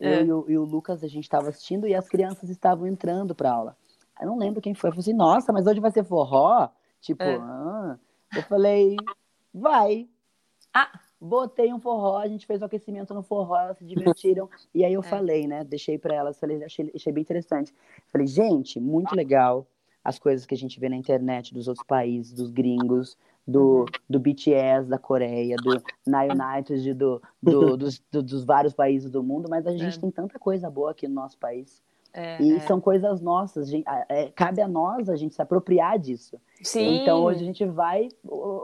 É. 0.00 0.20
Eu 0.20 0.24
e 0.24 0.32
o, 0.32 0.50
e 0.50 0.58
o, 0.58 0.64
Lucas, 0.64 1.04
a 1.04 1.08
gente 1.08 1.24
estava 1.24 1.50
assistindo 1.50 1.86
e 1.86 1.94
as 1.94 2.08
crianças 2.08 2.48
estavam 2.48 2.86
entrando 2.86 3.34
para 3.34 3.52
aula. 3.52 3.76
Eu 4.18 4.26
não 4.26 4.38
lembro 4.38 4.62
quem 4.62 4.74
foi. 4.74 4.88
Eu 4.88 4.92
falei 4.94 5.02
assim, 5.02 5.12
nossa, 5.12 5.52
mas 5.52 5.66
hoje 5.66 5.80
vai 5.80 5.90
ser 5.90 6.04
forró? 6.04 6.68
Tipo, 7.02 7.22
ah. 7.22 7.98
eu 8.34 8.42
falei, 8.44 8.96
vai. 9.52 10.08
Ah, 10.72 11.00
Botei 11.20 11.72
um 11.72 11.78
forró, 11.78 12.16
a 12.18 12.26
gente 12.26 12.46
fez 12.46 12.62
o 12.62 12.64
aquecimento 12.64 13.12
no 13.12 13.22
forró, 13.22 13.58
elas 13.58 13.76
se 13.76 13.84
divertiram. 13.84 14.48
e 14.74 14.84
aí 14.84 14.94
eu 14.94 15.00
é. 15.00 15.04
falei, 15.04 15.46
né? 15.46 15.62
Deixei 15.64 15.98
para 15.98 16.14
elas, 16.14 16.38
falei, 16.38 16.64
achei, 16.64 16.90
achei 16.94 17.12
bem 17.12 17.22
interessante. 17.22 17.74
Falei, 18.08 18.26
gente, 18.26 18.80
muito 18.80 19.14
legal 19.14 19.66
as 20.02 20.18
coisas 20.18 20.46
que 20.46 20.54
a 20.54 20.56
gente 20.56 20.80
vê 20.80 20.88
na 20.88 20.96
internet 20.96 21.52
dos 21.52 21.68
outros 21.68 21.86
países, 21.86 22.32
dos 22.32 22.50
gringos, 22.50 23.18
do, 23.46 23.84
do 24.08 24.18
BTS 24.18 24.88
da 24.88 24.98
Coreia, 24.98 25.56
do 25.56 25.82
Na 26.06 26.22
United, 26.22 26.94
do, 26.94 27.20
do, 27.42 27.76
dos, 27.76 28.02
do, 28.10 28.22
dos 28.22 28.44
vários 28.44 28.72
países 28.72 29.10
do 29.10 29.22
mundo, 29.22 29.48
mas 29.50 29.66
a 29.66 29.72
gente 29.72 29.98
é. 29.98 30.00
tem 30.00 30.10
tanta 30.10 30.38
coisa 30.38 30.70
boa 30.70 30.92
aqui 30.92 31.06
no 31.06 31.14
nosso 31.14 31.36
país. 31.38 31.82
É, 32.12 32.42
e 32.42 32.56
é. 32.56 32.60
são 32.60 32.80
coisas 32.80 33.20
nossas, 33.20 33.68
gente, 33.68 33.84
é, 34.08 34.30
cabe 34.30 34.60
a 34.60 34.66
nós 34.66 35.08
a 35.08 35.16
gente 35.16 35.34
se 35.34 35.42
apropriar 35.42 35.98
disso. 35.98 36.40
Sim. 36.62 37.02
Então 37.02 37.22
hoje 37.22 37.40
a 37.40 37.44
gente 37.44 37.64
vai, 37.64 38.08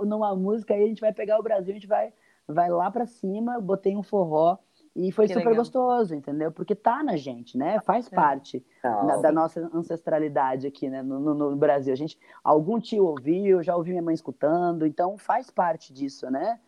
numa 0.04 0.34
música 0.34 0.74
aí, 0.74 0.82
a 0.82 0.88
gente 0.88 1.00
vai 1.00 1.12
pegar 1.12 1.38
o 1.38 1.42
Brasil, 1.42 1.70
a 1.70 1.74
gente 1.74 1.86
vai 1.86 2.12
vai 2.48 2.70
lá 2.70 2.90
para 2.90 3.06
cima, 3.06 3.60
botei 3.60 3.96
um 3.96 4.02
forró 4.02 4.58
e 4.94 5.12
foi 5.12 5.26
que 5.26 5.34
super 5.34 5.50
legal. 5.50 5.62
gostoso, 5.62 6.14
entendeu? 6.14 6.50
Porque 6.50 6.74
tá 6.74 7.02
na 7.02 7.16
gente, 7.16 7.58
né? 7.58 7.80
Faz 7.80 8.10
é. 8.10 8.14
parte 8.14 8.64
da, 8.82 9.16
da, 9.18 9.32
nossa 9.32 9.70
ancestralidade 9.74 10.66
aqui, 10.66 10.88
né? 10.88 11.02
No, 11.02 11.20
no, 11.20 11.34
no, 11.34 11.56
Brasil. 11.56 11.92
A 11.92 11.96
gente, 11.96 12.18
algum 12.42 12.80
tio 12.80 13.04
ouviu, 13.04 13.62
já 13.62 13.76
ouvi 13.76 13.90
minha 13.90 14.02
mãe 14.02 14.14
escutando, 14.14 14.86
então 14.86 15.18
faz 15.18 15.50
parte 15.50 15.92
disso, 15.92 16.30
né? 16.30 16.58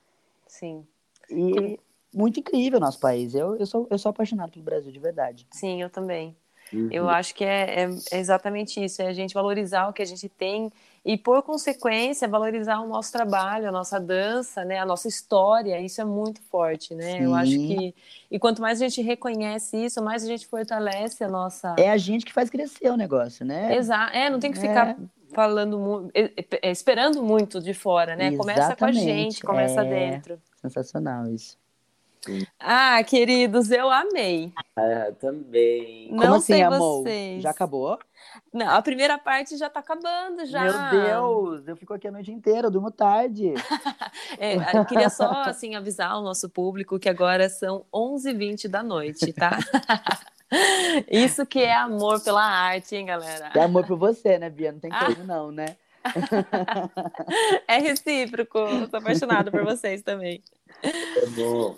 Sim. 0.47 0.87
E 1.31 1.81
muito 2.14 2.41
incrível 2.41 2.79
o 2.79 2.81
nosso 2.81 3.01
país. 3.01 3.35
Eu, 3.35 3.57
eu, 3.57 3.64
sou, 3.64 3.87
eu 3.91 3.99
sou 3.99 4.11
apaixonado 4.11 4.51
pelo 4.51 4.64
Brasil, 4.64 4.93
de 4.93 4.99
verdade. 4.99 5.47
Sim, 5.51 5.81
eu 5.81 5.89
também. 5.89 6.37
Uhum. 6.72 6.89
Eu 6.93 7.09
acho 7.09 7.35
que 7.35 7.45
é, 7.45 7.85
é, 7.85 7.89
é, 8.12 8.18
exatamente 8.18 8.83
isso, 8.83 9.01
é 9.01 9.07
a 9.07 9.12
gente 9.12 9.33
valorizar 9.33 9.89
o 9.89 9.93
que 9.93 10.03
a 10.03 10.07
gente 10.07 10.29
tem 10.29 10.70
e, 11.05 11.16
por 11.16 11.42
consequência, 11.42 12.28
valorizar 12.28 12.80
o 12.80 12.88
nosso 12.88 13.12
trabalho, 13.12 13.68
a 13.68 13.72
nossa 13.72 13.99
dança, 13.99 14.64
né, 14.64 14.78
a 14.78 14.86
nossa 14.86 15.09
história, 15.09 15.80
isso 15.80 16.01
é 16.01 16.05
muito 16.05 16.40
forte, 16.42 16.94
né? 16.94 17.18
Sim. 17.18 17.24
Eu 17.24 17.34
acho 17.34 17.53
que... 17.53 17.94
E 18.30 18.38
quanto 18.38 18.61
mais 18.61 18.80
a 18.80 18.84
gente 18.88 19.01
reconhece 19.03 19.76
isso, 19.76 20.03
mais 20.03 20.22
a 20.24 20.26
gente 20.26 20.46
fortalece 20.46 21.24
a 21.24 21.28
nossa... 21.28 21.74
É 21.78 21.90
a 21.90 21.96
gente 21.96 22.24
que 22.24 22.32
faz 22.32 22.51
crescer 22.51 22.90
o 22.90 22.96
negócio, 22.96 23.44
né? 23.44 23.76
Exato, 23.76 24.16
é, 24.16 24.28
não 24.28 24.38
tem 24.38 24.53
que 24.53 24.59
ficar... 24.59 24.90
É 24.90 24.96
falando 25.30 26.11
esperando 26.62 27.22
muito 27.22 27.61
de 27.61 27.74
fora, 27.74 28.16
né? 28.16 28.28
Exatamente. 28.28 28.38
Começa 28.38 28.76
com 28.76 28.84
a 28.86 28.92
gente, 28.92 29.42
começa 29.42 29.84
é... 29.84 29.84
dentro. 29.84 30.40
Sensacional 30.61 31.26
isso. 31.28 31.57
Ah, 32.59 33.03
queridos, 33.05 33.71
eu 33.71 33.91
amei. 33.91 34.53
Ah, 34.77 35.12
também. 35.19 36.11
Não 36.11 36.19
Como 36.19 36.35
assim, 36.35 36.53
sei 36.55 36.62
amor? 36.62 37.03
Vocês. 37.03 37.43
Já 37.43 37.51
acabou? 37.51 37.99
Não, 38.53 38.69
a 38.69 38.83
primeira 38.83 39.19
parte 39.19 39.57
já 39.57 39.69
tá 39.69 39.81
acabando, 39.81 40.47
já. 40.47 40.62
Meu 40.62 41.01
Deus, 41.03 41.69
eu 41.69 41.77
fico 41.77 41.95
aqui 41.95 42.09
a 42.09 42.12
noite 42.12 42.31
inteira, 42.31 42.69
eu 42.69 42.71
durmo 42.71 42.91
tarde. 42.91 43.55
é, 44.39 44.77
eu 44.77 44.85
queria 44.85 45.11
só, 45.11 45.31
assim, 45.43 45.75
avisar 45.75 46.16
o 46.19 46.23
nosso 46.23 46.49
público 46.49 46.99
que 46.99 47.09
agora 47.09 47.49
são 47.49 47.85
11h20 47.93 48.69
da 48.69 48.83
noite, 48.83 49.33
tá? 49.33 49.59
Isso 51.11 51.45
que 51.45 51.61
é 51.61 51.75
amor 51.75 52.23
pela 52.23 52.43
arte, 52.43 52.97
hein, 52.97 53.07
galera? 53.07 53.51
É 53.55 53.61
amor 53.61 53.87
por 53.87 53.99
você, 53.99 54.39
né, 54.39 54.49
Bia? 54.49 54.73
Não 54.73 54.81
tem 54.81 54.91
como 54.91 55.25
não, 55.25 55.53
né? 55.53 55.77
é 57.69 57.79
recíproco, 57.79 58.59
eu 58.59 58.89
sou 58.89 58.99
apaixonada 58.99 59.51
por 59.51 59.64
vocês 59.64 60.01
também. 60.03 60.43
É 60.83 61.27
bom. 61.27 61.77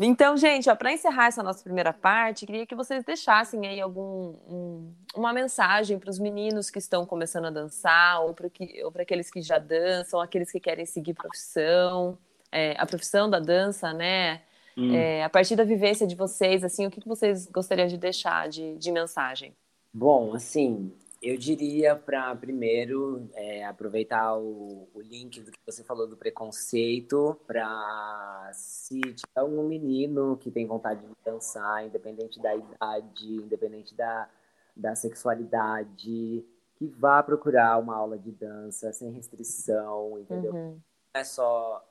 Então, 0.00 0.36
gente, 0.36 0.74
para 0.76 0.92
encerrar 0.92 1.26
essa 1.26 1.42
nossa 1.42 1.62
primeira 1.62 1.92
parte, 1.92 2.46
queria 2.46 2.64
que 2.64 2.74
vocês 2.74 3.04
deixassem 3.04 3.66
aí 3.66 3.80
algum, 3.80 4.34
um, 4.48 4.94
uma 5.14 5.32
mensagem 5.32 5.98
para 5.98 6.08
os 6.08 6.18
meninos 6.18 6.70
que 6.70 6.78
estão 6.78 7.04
começando 7.04 7.46
a 7.46 7.50
dançar, 7.50 8.22
ou 8.22 8.32
para 8.34 9.02
aqueles 9.02 9.30
que 9.30 9.42
já 9.42 9.58
dançam, 9.58 10.20
aqueles 10.20 10.50
que 10.50 10.58
querem 10.58 10.86
seguir 10.86 11.12
profissão, 11.12 12.16
é, 12.50 12.74
a 12.78 12.86
profissão 12.86 13.28
da 13.28 13.38
dança, 13.38 13.92
né? 13.92 14.40
Hum. 14.76 14.94
É, 14.94 15.22
a 15.22 15.28
partir 15.28 15.54
da 15.54 15.64
vivência 15.64 16.06
de 16.06 16.14
vocês, 16.14 16.64
assim, 16.64 16.86
o 16.86 16.90
que, 16.90 17.00
que 17.00 17.08
vocês 17.08 17.46
gostariam 17.46 17.88
de 17.88 17.98
deixar 17.98 18.48
de, 18.48 18.76
de 18.78 18.90
mensagem? 18.90 19.54
Bom, 19.92 20.34
assim, 20.34 20.92
eu 21.20 21.36
diria 21.36 21.96
para 21.96 22.34
primeiro 22.36 23.28
é, 23.34 23.64
aproveitar 23.64 24.36
o, 24.36 24.88
o, 24.94 25.00
link 25.00 25.40
do 25.40 25.50
que 25.50 25.58
você 25.66 25.82
falou 25.82 26.06
do 26.06 26.16
preconceito 26.16 27.38
para 27.46 28.50
se 28.52 29.00
tiver 29.00 29.42
um 29.42 29.66
menino 29.66 30.36
que 30.36 30.50
tem 30.50 30.66
vontade 30.66 31.00
de 31.00 31.14
dançar, 31.24 31.84
independente 31.84 32.40
da 32.40 32.54
idade, 32.54 33.34
independente 33.34 33.94
da, 33.96 34.28
da 34.76 34.94
sexualidade, 34.94 36.44
que 36.76 36.86
vá 36.86 37.20
procurar 37.22 37.78
uma 37.78 37.96
aula 37.96 38.16
de 38.16 38.30
dança 38.30 38.92
sem 38.92 39.10
restrição, 39.10 40.18
entendeu? 40.20 40.54
Uhum. 40.54 40.80
Não 41.14 41.20
é 41.20 41.24
só 41.24 41.84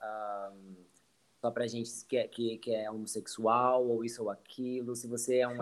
um, 0.53 0.75
só 1.41 1.51
para 1.51 1.67
gente 1.67 1.91
que 2.05 2.17
é, 2.17 2.27
que, 2.27 2.57
que 2.59 2.73
é 2.73 2.89
homossexual 2.89 3.85
ou 3.85 4.05
isso 4.05 4.23
ou 4.23 4.29
aquilo. 4.29 4.95
Se 4.95 5.07
você 5.07 5.39
é 5.39 5.47
um 5.47 5.61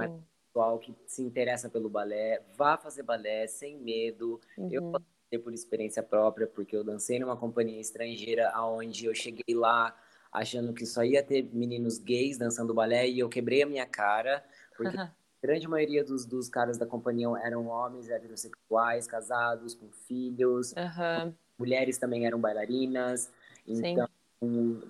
pessoal 0.56 0.80
que 0.80 0.96
se 1.06 1.22
interessa 1.22 1.70
pelo 1.70 1.90
balé, 1.90 2.42
vá 2.56 2.78
fazer 2.78 3.04
balé 3.04 3.46
sem 3.46 3.78
medo. 3.78 4.40
Uhum. 4.58 4.70
Eu 4.72 4.92
dizer 5.30 5.44
por 5.44 5.54
experiência 5.54 6.02
própria, 6.02 6.48
porque 6.48 6.76
eu 6.76 6.84
dancei 6.84 7.20
numa 7.20 7.36
companhia 7.36 7.82
estrangeira, 7.82 8.50
aonde 8.52 9.06
eu 9.06 9.14
cheguei 9.14 9.54
lá 9.54 9.94
achando 10.32 10.74
que 10.74 10.86
só 10.86 11.04
ia 11.04 11.24
ter 11.24 11.44
meninos 11.52 11.98
gays 11.98 12.38
dançando 12.38 12.74
balé 12.74 13.08
e 13.10 13.20
eu 13.20 13.28
quebrei 13.28 13.64
a 13.64 13.66
minha 13.66 13.86
cara, 13.86 14.44
porque 14.78 14.96
uhum. 14.96 15.04
a 15.04 15.12
grande 15.42 15.68
maioria 15.68 16.04
dos, 16.04 16.26
dos 16.26 16.48
caras 16.48 16.78
da 16.78 16.86
companhia 16.86 17.28
eram 17.44 17.68
homens 17.68 18.10
heterossexuais, 18.10 19.08
casados, 19.08 19.74
com 19.74 19.90
filhos. 20.08 20.74
Uhum. 20.74 21.34
Mulheres 21.58 21.98
também 21.98 22.26
eram 22.26 22.40
bailarinas. 22.40 23.32
Então, 23.68 24.08
Sim. 24.42 24.82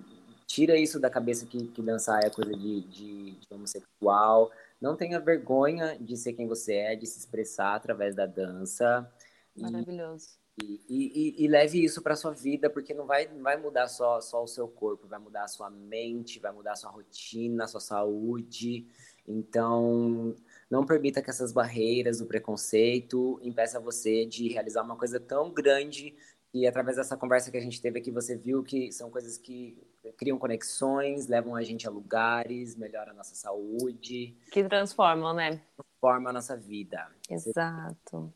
tira 0.46 0.76
isso 0.76 1.00
da 1.00 1.08
cabeça 1.08 1.46
que, 1.46 1.68
que 1.68 1.80
dançar 1.80 2.24
é 2.24 2.30
coisa 2.30 2.52
de, 2.52 2.80
de, 2.82 3.30
de 3.32 3.46
homossexual. 3.50 4.50
Não 4.80 4.96
tenha 4.96 5.20
vergonha 5.20 5.98
de 5.98 6.16
ser 6.16 6.34
quem 6.34 6.46
você 6.46 6.74
é, 6.74 6.96
de 6.96 7.06
se 7.06 7.18
expressar 7.18 7.74
através 7.74 8.14
da 8.14 8.26
dança. 8.26 9.10
Maravilhoso. 9.56 10.38
E, 10.62 10.80
e, 10.88 11.42
e, 11.42 11.44
e 11.44 11.48
leve 11.48 11.84
isso 11.84 12.02
para 12.02 12.16
sua 12.16 12.32
vida, 12.32 12.70
porque 12.70 12.94
não 12.94 13.06
vai, 13.06 13.28
não 13.28 13.42
vai 13.42 13.56
mudar 13.56 13.88
só, 13.88 14.20
só 14.20 14.42
o 14.42 14.46
seu 14.46 14.66
corpo, 14.66 15.06
vai 15.06 15.18
mudar 15.18 15.44
a 15.44 15.48
sua 15.48 15.68
mente, 15.68 16.38
vai 16.38 16.52
mudar 16.52 16.72
a 16.72 16.76
sua 16.76 16.90
rotina, 16.90 17.64
a 17.64 17.68
sua 17.68 17.80
saúde. 17.80 18.86
Então, 19.28 20.34
não 20.70 20.86
permita 20.86 21.20
que 21.20 21.28
essas 21.28 21.52
barreiras, 21.52 22.20
o 22.20 22.26
preconceito, 22.26 23.38
impeça 23.42 23.78
você 23.78 24.24
de 24.24 24.48
realizar 24.48 24.82
uma 24.82 24.96
coisa 24.96 25.20
tão 25.20 25.50
grande 25.52 26.14
e 26.56 26.66
através 26.66 26.96
dessa 26.96 27.18
conversa 27.18 27.50
que 27.50 27.56
a 27.58 27.60
gente 27.60 27.82
teve 27.82 27.98
aqui, 27.98 28.10
você 28.10 28.34
viu 28.34 28.62
que 28.62 28.90
são 28.90 29.10
coisas 29.10 29.36
que 29.36 29.76
criam 30.12 30.38
conexões, 30.38 31.26
levam 31.26 31.54
a 31.54 31.62
gente 31.62 31.86
a 31.86 31.90
lugares, 31.90 32.76
melhoram 32.76 33.12
a 33.12 33.14
nossa 33.14 33.34
saúde. 33.34 34.36
Que 34.50 34.64
transformam, 34.64 35.32
né? 35.34 35.60
Transformam 35.76 36.30
a 36.30 36.32
nossa 36.32 36.56
vida. 36.56 37.06
Exato. 37.30 38.32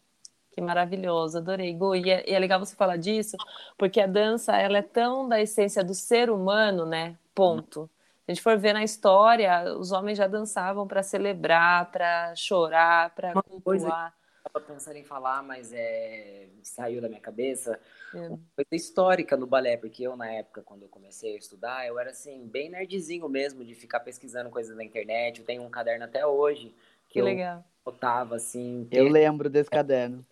Que 0.52 0.60
maravilhoso, 0.60 1.38
adorei. 1.38 1.72
Gu, 1.74 1.94
e 1.96 2.10
é, 2.10 2.28
e 2.28 2.34
é 2.34 2.38
legal 2.38 2.58
você 2.58 2.74
falar 2.74 2.96
disso, 2.96 3.36
porque 3.78 4.00
a 4.00 4.06
dança, 4.06 4.56
ela 4.56 4.78
é 4.78 4.82
tão 4.82 5.28
da 5.28 5.40
essência 5.40 5.84
do 5.84 5.94
ser 5.94 6.30
humano, 6.30 6.84
né? 6.84 7.16
Ponto. 7.34 7.88
Se 8.24 8.32
a 8.32 8.34
gente 8.34 8.42
for 8.42 8.58
ver 8.58 8.72
na 8.72 8.84
história, 8.84 9.76
os 9.76 9.92
homens 9.92 10.18
já 10.18 10.26
dançavam 10.26 10.86
para 10.86 11.02
celebrar, 11.02 11.90
para 11.90 12.34
chorar, 12.36 13.14
para 13.14 13.34
cultuar 13.42 14.14
estava 14.46 14.64
pensando 14.64 14.96
em 14.96 15.04
falar, 15.04 15.42
mas 15.42 15.72
é, 15.72 16.48
saiu 16.62 17.00
da 17.00 17.08
minha 17.08 17.20
cabeça. 17.20 17.78
É. 18.14 18.18
Uma 18.28 18.40
coisa 18.56 18.74
histórica 18.74 19.36
no 19.36 19.46
balé, 19.46 19.76
porque 19.76 20.02
eu, 20.02 20.16
na 20.16 20.30
época, 20.30 20.62
quando 20.62 20.82
eu 20.82 20.88
comecei 20.88 21.34
a 21.34 21.38
estudar, 21.38 21.86
eu 21.86 21.98
era 21.98 22.10
assim, 22.10 22.46
bem 22.46 22.70
nerdzinho 22.70 23.28
mesmo, 23.28 23.64
de 23.64 23.74
ficar 23.74 24.00
pesquisando 24.00 24.50
coisas 24.50 24.76
na 24.76 24.84
internet. 24.84 25.40
Eu 25.40 25.46
tenho 25.46 25.62
um 25.62 25.70
caderno 25.70 26.04
até 26.04 26.26
hoje. 26.26 26.74
Que, 27.08 27.14
que 27.14 27.22
legal. 27.22 27.64
Botava 27.84 28.36
assim. 28.36 28.86
Eu 28.90 29.08
lembro 29.08 29.48
desse 29.48 29.70
caderno. 29.70 30.24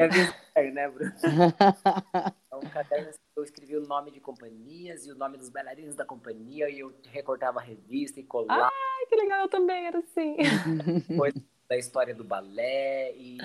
É 0.55 0.71
né, 0.71 0.89
Bruno? 0.89 1.13
um 2.55 2.69
caderno 2.69 3.09
assim, 3.09 3.19
eu 3.37 3.43
escrevi 3.45 3.77
o 3.77 3.87
nome 3.87 4.11
de 4.11 4.21
companhias 4.21 5.07
e 5.07 5.13
o 5.13 5.15
nome 5.15 5.39
dos 5.39 5.49
bailarinos 5.49 5.95
da 5.95 6.05
companhia 6.05 6.69
e 6.69 6.81
eu 6.81 6.93
recortava 7.11 7.61
a 7.61 7.63
revista 7.63 8.21
e 8.21 8.25
colava. 8.25 8.65
Ai, 8.65 9.07
que 9.07 9.17
legal, 9.17 9.43
eu 9.43 9.49
também 9.49 9.87
era 9.87 9.99
assim. 9.99 10.37
Coisa 11.17 11.43
da 11.69 11.77
história 11.77 12.15
do 12.15 12.25
balé 12.25 13.13
e 13.15 13.39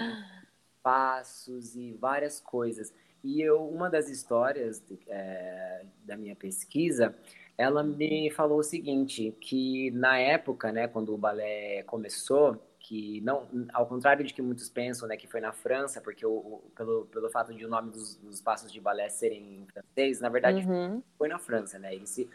passos 0.84 1.76
e 1.76 1.94
várias 1.94 2.40
coisas. 2.40 2.94
E 3.24 3.42
eu, 3.42 3.66
uma 3.66 3.90
das 3.90 4.10
histórias 4.10 4.84
é, 5.08 5.86
da 6.04 6.18
minha 6.18 6.36
pesquisa, 6.36 7.16
ela 7.58 7.82
me 7.82 8.30
falou 8.32 8.60
o 8.60 8.64
seguinte, 8.64 9.36
que 9.40 9.92
na 9.92 10.18
época, 10.20 10.72
né, 10.72 10.88
quando 10.88 11.14
o 11.14 11.18
balé 11.18 11.84
começou, 11.84 12.62
que 12.80 13.22
não, 13.22 13.48
ao 13.72 13.88
contrário 13.88 14.26
de 14.26 14.34
que 14.34 14.42
muitos 14.42 14.70
pensam, 14.70 15.08
né, 15.08 15.16
que 15.16 15.26
foi 15.26 15.40
na 15.40 15.54
França, 15.54 16.02
porque 16.02 16.26
o, 16.26 16.32
o 16.32 16.72
pelo, 16.76 17.06
pelo 17.06 17.30
fato 17.30 17.54
de 17.54 17.66
o 17.66 17.70
nome 17.70 17.92
dos, 17.92 18.16
dos, 18.18 18.42
passos 18.42 18.70
de 18.72 18.82
balé 18.82 19.08
serem 19.08 19.62
em 19.62 19.68
francês, 19.68 20.20
na 20.20 20.28
verdade 20.28 20.68
uhum. 20.68 21.02
foi 21.18 21.30
na 21.30 21.40
França, 21.40 21.80
né? 21.80 21.96
Ele 21.96 22.06
se, 22.06 22.30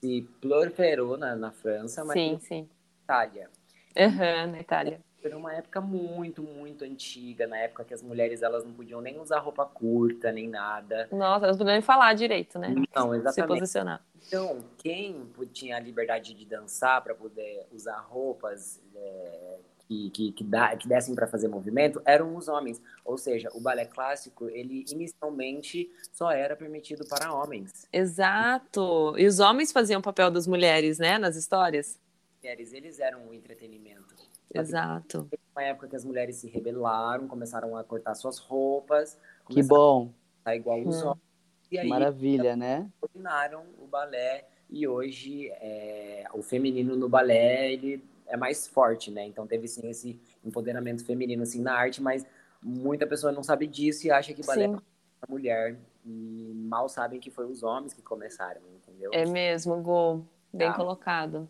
se 0.00 0.28
proliferou 0.40 1.16
na, 1.16 1.36
na 1.36 1.52
França, 1.52 2.04
mas 2.04 2.14
sim, 2.14 2.38
sim. 2.40 2.68
na 3.08 3.24
Itália. 3.24 3.50
Uhum, 3.96 4.50
na 4.50 4.60
Itália. 4.60 5.00
Foi 5.22 5.32
uma 5.34 5.54
época 5.54 5.80
muito, 5.80 6.42
muito 6.42 6.84
antiga, 6.84 7.46
na 7.46 7.56
época 7.56 7.84
que 7.84 7.94
as 7.94 8.02
mulheres 8.02 8.42
elas 8.42 8.64
não 8.64 8.72
podiam 8.72 9.00
nem 9.00 9.20
usar 9.20 9.38
roupa 9.38 9.64
curta, 9.64 10.32
nem 10.32 10.48
nada. 10.48 11.08
Nossa, 11.12 11.46
elas 11.46 11.56
não 11.56 11.58
podiam 11.58 11.74
nem 11.74 11.82
falar 11.82 12.12
direito, 12.14 12.58
né? 12.58 12.74
Não, 12.94 13.14
exatamente. 13.14 13.34
Se 13.34 13.46
posicionar. 13.46 14.04
Então, 14.26 14.64
quem 14.78 15.30
tinha 15.52 15.76
a 15.76 15.80
liberdade 15.80 16.34
de 16.34 16.44
dançar 16.44 17.00
para 17.02 17.14
poder 17.14 17.66
usar 17.72 17.98
roupas 18.00 18.82
é, 18.96 19.58
que, 19.86 20.10
que, 20.10 20.32
que, 20.32 20.44
dá, 20.44 20.76
que 20.76 20.88
dessem 20.88 21.14
para 21.14 21.26
fazer 21.26 21.48
movimento 21.48 22.00
eram 22.04 22.34
os 22.34 22.48
homens. 22.48 22.80
Ou 23.04 23.18
seja, 23.18 23.48
o 23.54 23.60
balé 23.60 23.84
clássico, 23.84 24.48
ele 24.48 24.84
inicialmente 24.90 25.90
só 26.12 26.30
era 26.30 26.56
permitido 26.56 27.06
para 27.06 27.32
homens. 27.32 27.86
Exato. 27.92 29.14
E 29.16 29.26
os 29.26 29.38
homens 29.38 29.70
faziam 29.70 30.00
o 30.00 30.02
papel 30.02 30.30
das 30.30 30.46
mulheres, 30.46 30.98
né, 30.98 31.18
nas 31.18 31.36
histórias? 31.36 32.00
Mulheres, 32.42 32.72
eles 32.72 32.98
eram 32.98 33.28
o 33.28 33.34
entretenimento. 33.34 34.21
Exato. 34.54 35.28
Uma 35.54 35.62
época 35.62 35.88
que 35.88 35.96
as 35.96 36.04
mulheres 36.04 36.36
se 36.36 36.48
rebelaram, 36.48 37.26
começaram 37.26 37.76
a 37.76 37.84
cortar 37.84 38.14
suas 38.14 38.38
roupas. 38.38 39.18
Que 39.48 39.62
bom. 39.62 40.12
A 40.44 40.54
igual 40.56 40.80
os 40.80 41.02
hum. 41.02 41.08
homens. 41.08 41.32
E 41.70 41.78
aí, 41.78 41.88
Maravilha, 41.88 42.54
né? 42.54 42.90
Dominaram 43.00 43.64
o 43.78 43.86
balé 43.86 44.46
e 44.68 44.86
hoje 44.86 45.48
é, 45.52 46.26
o 46.34 46.42
feminino 46.42 46.94
no 46.96 47.08
balé 47.08 47.72
ele 47.72 48.04
é 48.26 48.36
mais 48.36 48.66
forte, 48.66 49.10
né? 49.10 49.26
Então 49.26 49.46
teve 49.46 49.66
sim 49.66 49.88
esse 49.88 50.20
empoderamento 50.44 51.04
feminino 51.04 51.42
assim 51.42 51.62
na 51.62 51.74
arte, 51.74 52.02
mas 52.02 52.26
muita 52.62 53.06
pessoa 53.06 53.32
não 53.32 53.42
sabe 53.42 53.66
disso 53.66 54.06
e 54.06 54.10
acha 54.10 54.34
que 54.34 54.44
balé 54.44 54.68
sim. 54.68 54.76
é 54.76 55.30
mulher 55.30 55.78
e 56.04 56.52
mal 56.54 56.88
sabem 56.88 57.20
que 57.20 57.30
foi 57.30 57.46
os 57.46 57.62
homens 57.62 57.94
que 57.94 58.02
começaram, 58.02 58.60
entendeu? 58.74 59.10
É 59.14 59.24
mesmo, 59.24 59.80
Gol, 59.82 60.26
bem 60.52 60.68
ah. 60.68 60.74
colocado. 60.74 61.48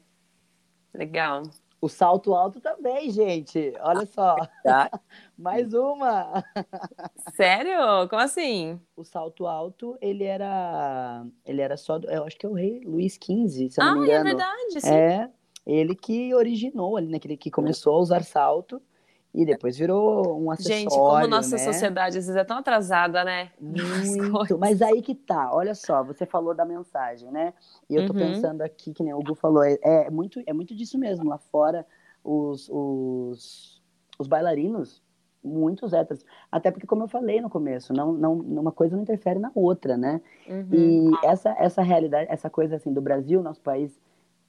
Legal. 0.95 1.43
O 1.83 1.89
salto 1.89 2.33
alto 2.33 2.61
também, 2.61 3.11
gente. 3.11 3.73
Olha 3.81 4.07
só. 4.07 4.37
Mais 5.37 5.75
uma. 5.75 6.45
Sério? 7.35 8.09
Como 8.09 8.23
assim? 8.23 8.81
O 8.97 9.03
salto 9.03 9.49
alto, 9.49 9.99
ele 10.01 10.23
era. 10.23 11.27
Ele 11.45 11.61
era 11.61 11.77
só. 11.77 11.99
Eu 12.05 12.23
acho 12.23 12.39
que 12.39 12.47
é 12.47 12.49
o 12.49 12.53
rei 12.53 12.83
Luís 12.85 13.15
XV, 13.15 13.69
se 13.69 13.81
eu 13.81 13.85
não 13.85 13.93
ah, 13.95 13.95
me 13.97 14.03
é 14.03 14.15
engano. 14.15 14.21
é 14.21 14.23
verdade, 14.23 14.81
sim. 14.81 14.95
É. 14.95 15.29
Ele 15.67 15.97
que 15.97 16.33
originou 16.33 16.97
ali, 16.97 17.09
né? 17.09 17.19
Que, 17.19 17.37
que 17.37 17.51
começou 17.51 17.97
a 17.97 17.99
usar 17.99 18.23
salto 18.23 18.81
e 19.35 19.47
depois 19.47 19.79
virou 19.79 20.39
um 20.39 20.51
acessório, 20.51 20.81
Gente, 20.81 20.95
como 20.95 21.27
nossa 21.27 21.57
né? 21.57 21.63
sociedade 21.63 22.19
às 22.19 22.27
vezes 22.27 22.37
é 22.37 22.45
tão 22.45 22.59
atrasada, 22.59 23.25
né? 23.25 23.51
Muito, 23.59 24.59
mas 24.59 24.83
aí 24.83 25.01
que 25.01 25.15
tá, 25.15 25.51
olha 25.53 25.75
só, 25.75 26.03
você 26.03 26.27
falou 26.27 26.55
da 26.55 26.65
mensagem, 26.65 27.31
né? 27.31 27.55
E 27.89 27.95
eu 27.95 28.07
tô 28.07 28.13
uhum. 28.13 28.19
pensando 28.19 28.61
aqui, 28.61 28.93
que 28.93 29.03
nem 29.03 29.15
o 29.15 29.19
Hugo 29.19 29.35
falou, 29.35 29.65
é, 29.65 29.79
é, 29.83 30.11
muito, 30.11 30.43
é 30.47 30.53
muito 30.53 30.75
disso 30.75 30.99
mesmo, 30.99 31.29
lá 31.29 31.39
fora 31.39 31.87
os, 32.23 32.69
os, 32.71 33.83
os 34.19 34.27
bailarinos, 34.29 35.03
muitos 35.43 35.95
héteros, 35.95 36.25
até 36.51 36.71
porque 36.71 36.87
como 36.87 37.05
eu 37.05 37.09
falei 37.09 37.41
no 37.41 37.49
começo, 37.49 37.93
não, 37.93 38.13
não, 38.13 38.35
uma 38.35 38.71
coisa 38.71 38.95
não 38.95 39.03
interfere 39.03 39.39
na 39.39 39.51
outra, 39.55 39.97
né? 39.97 40.21
Uhum. 40.47 40.69
E 40.71 41.27
essa, 41.27 41.57
essa 41.59 41.83
realidade, 41.83 42.31
essa 42.31 42.51
coisa 42.51 42.77
assim, 42.77 42.93
do 42.93 43.01
Brasil, 43.01 43.43
nosso 43.43 43.63
país 43.63 43.99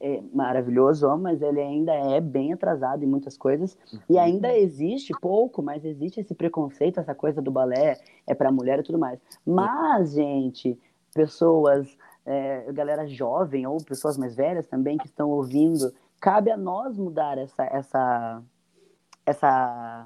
é 0.03 0.21
maravilhoso, 0.33 1.07
mas 1.17 1.41
ele 1.41 1.61
ainda 1.61 1.93
é 1.93 2.19
bem 2.19 2.51
atrasado 2.51 3.05
em 3.05 3.07
muitas 3.07 3.37
coisas. 3.37 3.77
E 4.09 4.13
uhum. 4.13 4.19
ainda 4.19 4.53
existe 4.53 5.13
pouco, 5.21 5.61
mas 5.63 5.85
existe 5.85 6.19
esse 6.19 6.35
preconceito, 6.35 6.99
essa 6.99 7.15
coisa 7.15 7.41
do 7.41 7.49
balé 7.49 7.97
é 8.27 8.35
para 8.35 8.51
mulher 8.51 8.79
e 8.79 8.83
tudo 8.83 8.99
mais. 8.99 9.17
Mas, 9.45 10.11
gente, 10.11 10.77
pessoas, 11.13 11.97
é, 12.25 12.69
galera 12.73 13.07
jovem 13.07 13.65
ou 13.65 13.77
pessoas 13.77 14.17
mais 14.17 14.35
velhas 14.35 14.67
também 14.67 14.97
que 14.97 15.05
estão 15.05 15.29
ouvindo, 15.29 15.93
cabe 16.19 16.51
a 16.51 16.57
nós 16.57 16.97
mudar 16.97 17.37
essa 17.37 17.63
essa 17.63 18.43
essa 19.25 20.05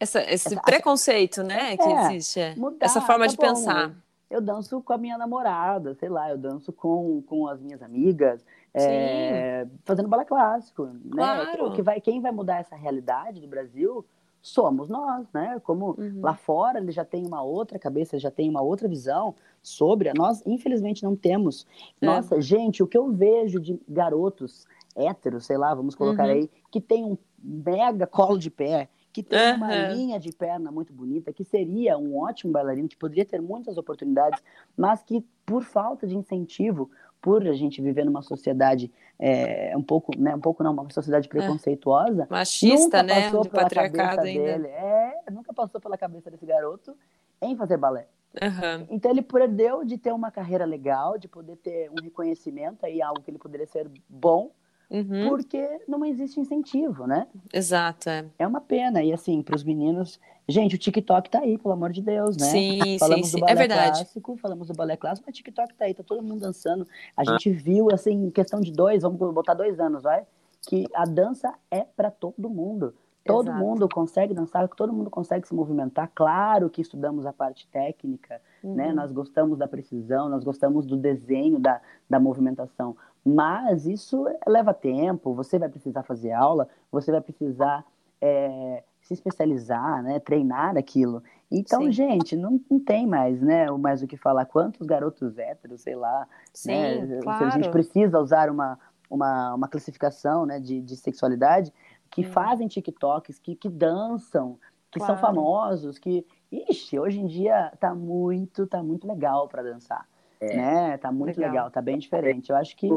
essa, 0.00 0.20
esse 0.22 0.54
essa, 0.54 0.62
preconceito, 0.62 1.42
né, 1.42 1.74
é, 1.74 1.76
que 1.76 1.88
existe, 1.88 2.40
é. 2.40 2.54
mudar, 2.56 2.86
essa 2.86 3.02
forma 3.02 3.26
tá 3.26 3.30
de 3.30 3.36
bom, 3.36 3.42
pensar. 3.42 3.94
Eu 4.30 4.40
danço 4.40 4.80
com 4.82 4.92
a 4.92 4.98
minha 4.98 5.16
namorada, 5.18 5.94
sei 5.94 6.08
lá, 6.08 6.30
eu 6.30 6.38
danço 6.38 6.72
com, 6.72 7.22
com 7.22 7.46
as 7.46 7.60
minhas 7.60 7.82
amigas, 7.82 8.44
é, 8.74 9.66
fazendo 9.84 10.08
balé 10.08 10.24
clássico, 10.24 10.86
né? 10.86 11.00
claro. 11.10 11.68
né? 11.70 11.76
Que 11.76 11.82
vai, 11.82 12.00
quem 12.00 12.20
vai 12.20 12.32
mudar 12.32 12.58
essa 12.58 12.74
realidade 12.74 13.40
do 13.40 13.46
Brasil 13.46 14.04
somos 14.42 14.90
nós, 14.90 15.26
né? 15.32 15.58
Como 15.64 15.94
uhum. 15.98 16.20
lá 16.20 16.34
fora 16.34 16.78
ele 16.78 16.92
já 16.92 17.04
tem 17.04 17.26
uma 17.26 17.42
outra 17.42 17.78
cabeça, 17.78 18.18
já 18.18 18.30
tem 18.30 18.50
uma 18.50 18.60
outra 18.60 18.86
visão 18.86 19.34
sobre. 19.62 20.12
Nós, 20.12 20.42
infelizmente, 20.44 21.02
não 21.02 21.16
temos. 21.16 21.66
É. 22.00 22.04
Nossa, 22.04 22.40
gente, 22.42 22.82
o 22.82 22.86
que 22.86 22.98
eu 22.98 23.10
vejo 23.10 23.58
de 23.58 23.80
garotos 23.88 24.66
héteros, 24.94 25.46
sei 25.46 25.56
lá, 25.56 25.74
vamos 25.74 25.94
colocar 25.94 26.24
uhum. 26.24 26.32
aí, 26.32 26.50
que 26.70 26.80
tem 26.80 27.04
um 27.04 27.16
mega 27.42 28.06
colo 28.06 28.38
de 28.38 28.50
pé, 28.50 28.88
que 29.14 29.22
tem 29.22 29.52
uhum. 29.52 29.56
uma 29.56 29.88
linha 29.88 30.20
de 30.20 30.32
perna 30.32 30.70
muito 30.70 30.92
bonita, 30.92 31.32
que 31.32 31.44
seria 31.44 31.96
um 31.96 32.18
ótimo 32.18 32.52
bailarino, 32.52 32.88
que 32.88 32.96
poderia 32.96 33.24
ter 33.24 33.40
muitas 33.40 33.78
oportunidades, 33.78 34.42
mas 34.76 35.02
que 35.02 35.24
por 35.46 35.62
falta 35.62 36.06
de 36.06 36.16
incentivo, 36.16 36.90
por 37.24 37.48
a 37.48 37.54
gente 37.54 37.80
viver 37.80 38.04
numa 38.04 38.20
sociedade 38.20 38.92
é, 39.18 39.74
um 39.74 39.82
pouco, 39.82 40.12
né, 40.14 40.34
um 40.34 40.40
pouco 40.40 40.62
não, 40.62 40.74
uma 40.74 40.90
sociedade 40.90 41.26
é. 41.26 41.30
preconceituosa, 41.30 42.24
é. 42.24 42.26
machista, 42.28 43.02
nunca 43.02 43.02
né, 43.02 43.22
passou 43.22 43.42
de 43.44 43.48
pela 43.48 43.62
patriarcado 43.62 44.16
cabeça 44.16 44.28
ainda. 44.28 44.58
dele, 44.58 44.68
é, 44.68 45.30
nunca 45.32 45.54
passou 45.54 45.80
pela 45.80 45.96
cabeça 45.96 46.30
desse 46.30 46.44
garoto 46.44 46.94
em 47.40 47.56
fazer 47.56 47.78
balé. 47.78 48.06
Uhum. 48.34 48.86
Então 48.90 49.10
ele 49.10 49.22
perdeu 49.22 49.86
de 49.86 49.96
ter 49.96 50.12
uma 50.12 50.30
carreira 50.30 50.66
legal, 50.66 51.16
de 51.16 51.26
poder 51.26 51.56
ter 51.56 51.90
um 51.90 52.02
reconhecimento 52.02 52.84
aí, 52.84 53.00
algo 53.00 53.22
que 53.22 53.30
ele 53.30 53.38
poderia 53.38 53.66
ser 53.66 53.90
bom, 54.06 54.50
uhum. 54.90 55.28
porque 55.28 55.80
não 55.88 56.04
existe 56.04 56.40
incentivo, 56.40 57.06
né? 57.06 57.26
Exato, 57.52 58.08
é. 58.08 58.24
É 58.38 58.46
uma 58.46 58.60
pena. 58.60 59.02
E 59.02 59.12
assim, 59.12 59.42
para 59.42 59.56
os 59.56 59.64
meninos, 59.64 60.20
gente, 60.48 60.74
o 60.74 60.78
TikTok 60.78 61.30
tá 61.30 61.40
aí, 61.40 61.58
pelo 61.58 61.74
amor 61.74 61.92
de 61.92 62.02
Deus, 62.02 62.36
né? 62.36 62.46
Sim, 62.46 62.98
falamos 62.98 63.28
sim, 63.28 63.36
do 63.36 63.40
balé 63.40 63.52
é 63.52 63.54
verdade. 63.54 63.98
clássico, 63.98 64.36
falamos 64.36 64.68
do 64.68 64.74
balé 64.74 64.96
clássico, 64.96 65.26
mas 65.26 65.34
o 65.34 65.36
TikTok 65.36 65.74
tá 65.74 65.84
aí, 65.84 65.94
tá 65.94 66.02
todo 66.02 66.22
mundo 66.22 66.40
dançando. 66.40 66.86
A 67.16 67.24
gente 67.24 67.50
viu, 67.50 67.88
assim, 67.92 68.26
em 68.26 68.30
questão 68.30 68.60
de 68.60 68.72
dois, 68.72 69.02
vamos 69.02 69.18
botar 69.18 69.54
dois 69.54 69.80
anos, 69.80 70.02
vai, 70.02 70.26
que 70.68 70.86
a 70.94 71.04
dança 71.04 71.52
é 71.70 71.82
para 71.82 72.10
todo 72.10 72.48
mundo. 72.48 72.94
Todo 73.24 73.48
Exato. 73.48 73.64
mundo 73.64 73.88
consegue 73.88 74.34
dançar, 74.34 74.68
todo 74.68 74.92
mundo 74.92 75.08
consegue 75.08 75.48
se 75.48 75.54
movimentar. 75.54 76.10
Claro 76.14 76.68
que 76.68 76.82
estudamos 76.82 77.24
a 77.24 77.32
parte 77.32 77.66
técnica, 77.68 78.34
né? 78.62 78.68
uhum. 78.68 78.74
né? 78.74 78.92
Nós 78.92 79.12
gostamos 79.12 79.56
da 79.56 79.66
precisão, 79.66 80.28
nós 80.28 80.44
gostamos 80.44 80.84
do 80.84 80.94
desenho, 80.94 81.58
da, 81.58 81.80
da 82.08 82.20
movimentação. 82.20 82.94
Mas 83.24 83.86
isso 83.86 84.26
leva 84.46 84.74
tempo, 84.74 85.32
você 85.34 85.58
vai 85.58 85.68
precisar 85.68 86.02
fazer 86.02 86.32
aula, 86.32 86.68
você 86.92 87.10
vai 87.10 87.22
precisar 87.22 87.84
é, 88.20 88.82
se 89.00 89.14
especializar, 89.14 90.02
né? 90.02 90.18
Treinar 90.18 90.76
aquilo. 90.76 91.22
Então, 91.50 91.82
Sim. 91.84 91.92
gente, 91.92 92.36
não, 92.36 92.60
não 92.70 92.80
tem 92.80 93.06
mais, 93.06 93.40
né? 93.40 93.70
Mais 93.72 94.02
o 94.02 94.06
que 94.06 94.16
falar. 94.16 94.44
Quantos 94.46 94.86
garotos 94.86 95.38
héteros, 95.38 95.82
sei 95.82 95.94
lá. 95.94 96.26
Sim, 96.52 96.70
né? 96.70 97.20
claro. 97.22 97.46
A 97.46 97.50
gente 97.50 97.70
precisa 97.70 98.18
usar 98.18 98.50
uma, 98.50 98.78
uma, 99.08 99.54
uma 99.54 99.68
classificação 99.68 100.44
né, 100.46 100.58
de, 100.58 100.80
de 100.80 100.96
sexualidade 100.96 101.72
que 102.10 102.22
hum. 102.22 102.30
fazem 102.30 102.68
TikToks, 102.68 103.38
que, 103.38 103.54
que 103.54 103.68
dançam, 103.68 104.58
que 104.90 104.98
claro. 104.98 105.14
são 105.14 105.20
famosos, 105.20 105.98
que. 105.98 106.26
Ixi, 106.52 107.00
hoje 107.00 107.20
em 107.20 107.26
dia 107.26 107.72
tá 107.80 107.94
muito, 107.94 108.64
tá 108.66 108.80
muito 108.80 109.08
legal 109.08 109.48
para 109.48 109.62
dançar. 109.62 110.06
É. 110.50 110.56
Né? 110.56 110.98
Tá 110.98 111.10
muito 111.10 111.36
legal. 111.36 111.52
legal. 111.52 111.70
tá 111.70 111.80
bem 111.80 111.98
diferente. 111.98 112.50
Eu 112.50 112.56
acho 112.56 112.76
que. 112.76 112.88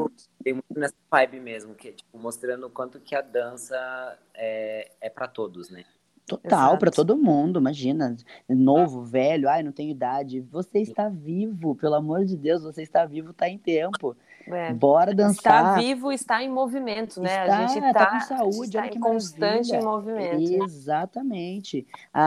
Tem 0.42 0.54
muito 0.54 0.78
nessa 0.78 0.94
vibe 1.10 1.40
mesmo, 1.40 1.74
que 1.74 1.92
tipo, 1.92 2.18
mostrando 2.18 2.66
o 2.66 2.70
quanto 2.70 3.00
que 3.00 3.14
a 3.14 3.20
dança 3.20 4.18
é, 4.34 4.90
é 5.00 5.10
para 5.10 5.28
todos, 5.28 5.70
né? 5.70 5.84
Total, 6.28 6.76
para 6.76 6.90
todo 6.90 7.16
mundo, 7.16 7.58
imagina. 7.58 8.14
Novo, 8.46 9.02
velho, 9.02 9.48
ai, 9.48 9.62
não 9.62 9.72
tenho 9.72 9.90
idade. 9.90 10.42
Você 10.42 10.80
está 10.80 11.08
vivo, 11.08 11.74
pelo 11.74 11.94
amor 11.94 12.26
de 12.26 12.36
Deus, 12.36 12.62
você 12.62 12.82
está 12.82 13.06
vivo, 13.06 13.30
está 13.30 13.48
em 13.48 13.56
tempo. 13.56 14.14
É. 14.46 14.72
Bora 14.72 15.14
dançar. 15.14 15.36
Está 15.36 15.74
vivo, 15.76 16.12
está 16.12 16.42
em 16.42 16.50
movimento, 16.50 17.20
né? 17.20 17.42
Está, 17.42 17.58
a 17.58 17.66
gente 17.66 17.86
está 17.86 18.06
tá 18.06 18.10
com 18.12 18.20
saúde, 18.20 18.76
está 18.76 18.86
em 18.86 19.00
constante 19.00 19.72
maravilha. 19.72 19.82
movimento. 19.82 20.64
Exatamente. 20.64 21.86
A, 22.12 22.22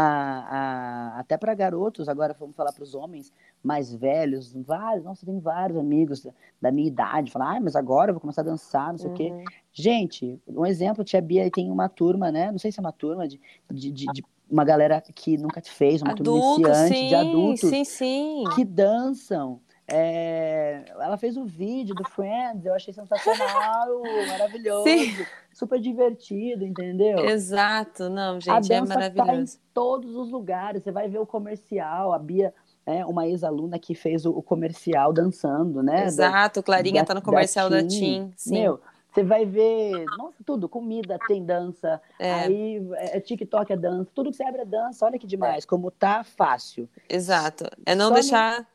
a, 1.16 1.20
até 1.20 1.38
para 1.38 1.54
garotos, 1.54 2.10
agora 2.10 2.36
vamos 2.40 2.56
falar 2.56 2.74
para 2.74 2.84
os 2.84 2.96
homens 2.96 3.32
mais 3.64 3.94
velhos, 3.94 4.54
vários, 4.54 5.04
nossa, 5.04 5.26
tem 5.26 5.40
vários 5.40 5.78
amigos 5.78 6.26
da 6.62 6.72
minha 6.72 6.88
idade, 6.88 7.32
falam, 7.32 7.48
ah, 7.50 7.60
mas 7.60 7.76
agora 7.76 8.10
eu 8.10 8.16
vou 8.16 8.22
começar 8.22 8.42
a 8.42 8.46
dançar, 8.46 8.92
não 8.92 8.98
sei 8.98 9.08
uhum. 9.08 9.14
o 9.14 9.18
quê. 9.18 9.32
Uhum. 9.32 9.44
Gente, 9.72 10.42
um 10.48 10.66
exemplo, 10.66 11.04
tia 11.04 11.22
Bia 11.22 11.50
tem 11.52 11.72
uma 11.72 11.88
turma, 11.88 12.32
né? 12.32 12.52
Não 12.52 12.60
sei 12.60 12.72
se 12.72 12.80
é 12.80 12.82
uma 12.82 12.92
turma 12.92 13.28
de, 13.28 13.40
de, 13.70 13.92
de, 13.92 14.06
de 14.08 14.24
uma 14.50 14.66
galera 14.66 15.02
que 15.02 15.38
nunca 15.38 15.62
fez, 15.62 16.02
uma 16.02 16.12
Adulto, 16.12 16.62
turma 16.62 16.70
iniciante 16.70 16.96
sim, 16.96 17.08
de 17.08 17.16
adultos 17.16 17.70
sim, 17.70 17.84
sim. 17.86 18.44
que 18.56 18.66
dançam. 18.66 19.62
É, 19.94 20.86
ela 20.88 21.18
fez 21.18 21.36
o 21.36 21.42
um 21.42 21.46
vídeo 21.46 21.94
do 21.94 22.08
Friends, 22.08 22.66
eu 22.66 22.74
achei 22.74 22.94
sensacional, 22.94 24.02
maravilhoso, 24.30 24.86
Sim. 24.86 25.26
super 25.52 25.82
divertido, 25.82 26.64
entendeu? 26.64 27.26
Exato, 27.26 28.10
não, 28.10 28.40
gente, 28.40 28.72
é 28.72 28.80
maravilhoso. 28.80 29.28
Tá 29.28 29.36
em 29.36 29.46
todos 29.74 30.16
os 30.16 30.32
lugares, 30.32 30.82
você 30.82 30.94
vai 30.94 31.10
ver 31.10 31.20
o 31.20 31.26
comercial, 31.26 32.14
a 32.14 32.20
Bia, 32.20 32.54
é, 32.92 33.06
uma 33.06 33.28
ex-aluna 33.28 33.80
que 33.80 33.96
fez 33.96 34.26
o, 34.26 34.32
o, 34.32 34.42
comercial 34.42 35.14
dançando, 35.14 35.82
né? 35.82 36.06
Exato, 36.06 36.60
da, 36.60 36.64
Clarinha 36.64 37.02
da, 37.02 37.08
tá 37.08 37.14
no 37.14 37.22
comercial 37.22 37.70
da 37.70 37.86
Tim, 37.86 38.28
da 38.28 38.34
Sim. 38.36 38.54
Meu, 38.54 38.80
você 39.12 39.24
vai 39.24 39.46
ver, 39.46 40.06
nossa, 40.18 40.44
tudo, 40.46 40.70
comida 40.70 41.20
tem 41.28 41.44
dança, 41.44 42.02
é. 42.20 42.34
aí 42.34 42.90
é, 42.94 43.20
TikTok 43.20 43.74
é 43.74 43.78
dança, 43.78 44.10
tudo 44.14 44.32
que 44.32 44.38
você 44.38 44.44
abre 44.44 44.62
é 44.62 44.66
dança, 44.66 45.06
olha 45.06 45.20
que 45.20 45.28
demais, 45.28 45.64
é. 45.64 45.68
como 45.68 45.92
tá 45.92 46.24
fácil. 46.24 46.90
Exato, 47.10 47.66
é 47.86 47.94
não 47.94 48.10
Só 48.10 48.14
deixar 48.14 48.68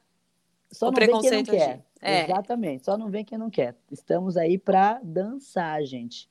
só 0.70 0.86
o 0.86 0.90
não 0.90 0.94
preconceito 0.94 1.50
vem 1.50 1.58
quem 1.58 1.68
não 1.68 1.76
quer. 1.76 1.86
É. 2.02 2.24
Exatamente, 2.24 2.84
só 2.84 2.98
não 2.98 3.08
vem 3.08 3.24
quem 3.24 3.38
não 3.38 3.50
quer. 3.50 3.74
Estamos 3.90 4.36
aí 4.36 4.58
para 4.58 5.00
dançar, 5.02 5.82
gente. 5.84 6.28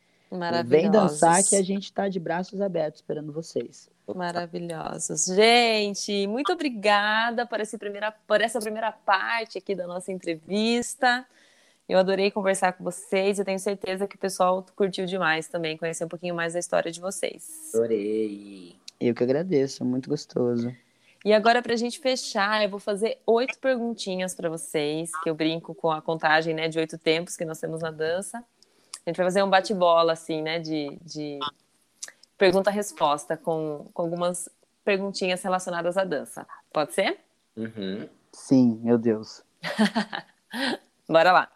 Vem 0.66 0.90
dançar 0.90 1.44
que 1.44 1.56
a 1.56 1.64
gente 1.64 1.86
está 1.86 2.10
de 2.10 2.20
braços 2.20 2.62
abertos 2.62 3.00
esperando 3.00 3.32
vocês. 3.32 3.90
Maravilhosos. 4.14 5.26
Gente, 5.26 6.28
muito 6.28 6.54
obrigada 6.54 7.46
por, 7.46 7.60
esse 7.60 7.78
primeira, 7.78 8.12
por 8.12 8.42
essa 8.42 8.60
primeira 8.60 8.92
parte 8.92 9.58
aqui 9.58 9.74
da 9.74 9.88
nossa 9.88 10.12
entrevista. 10.12 11.26
Eu 11.88 12.00
adorei 12.00 12.32
conversar 12.32 12.74
com 12.74 12.84
vocês. 12.84 13.40
Eu 13.40 13.46
tenho 13.46 13.60
certeza 13.60 14.08
que 14.08 14.16
o 14.16 14.20
pessoal 14.20 14.66
curtiu 14.76 15.06
demais 15.06 15.48
também, 15.48 15.78
conhecer 15.78 16.06
um 16.06 16.08
pouquinho 16.08 16.36
mais 16.36 16.54
da 16.54 16.60
história 16.60 16.92
de 16.92 17.00
vocês. 17.00 17.72
Adorei. 17.74 18.76
Eu 19.00 19.14
que 19.14 19.24
agradeço, 19.24 19.86
muito 19.86 20.10
gostoso. 20.10 20.76
E 21.24 21.34
agora, 21.34 21.62
para 21.62 21.74
a 21.74 21.78
gente 21.78 22.00
fechar, 22.00 22.64
eu 22.64 22.70
vou 22.70 22.80
fazer 22.80 23.18
oito 23.26 23.58
perguntinhas 23.58 24.36
para 24.36 24.48
vocês, 24.48 25.12
que 25.24 25.30
eu 25.30 25.36
brinco 25.36 25.74
com 25.74 25.90
a 25.90 26.02
contagem 26.02 26.54
né, 26.54 26.68
de 26.68 26.78
oito 26.78 26.98
tempos 26.98 27.36
que 27.36 27.44
nós 27.44 27.60
temos 27.60 27.82
na 27.82 27.90
dança. 27.90 28.44
A 29.06 29.10
gente 29.10 29.18
vai 29.18 29.26
fazer 29.26 29.44
um 29.44 29.50
bate-bola, 29.50 30.14
assim, 30.14 30.42
né, 30.42 30.60
de, 30.60 30.98
de 31.04 31.40
pergunta-resposta, 32.38 33.38
com, 33.38 33.90
com 33.94 34.02
algumas 34.02 34.50
perguntinhas 34.84 35.42
relacionadas 35.42 35.98
à 35.98 36.04
dança. 36.04 36.46
Pode 36.72 36.94
ser? 36.94 37.20
Uhum. 37.56 38.08
Sim, 38.32 38.80
meu 38.84 38.98
Deus. 38.98 39.44
Bora 41.08 41.32
lá. 41.32 41.52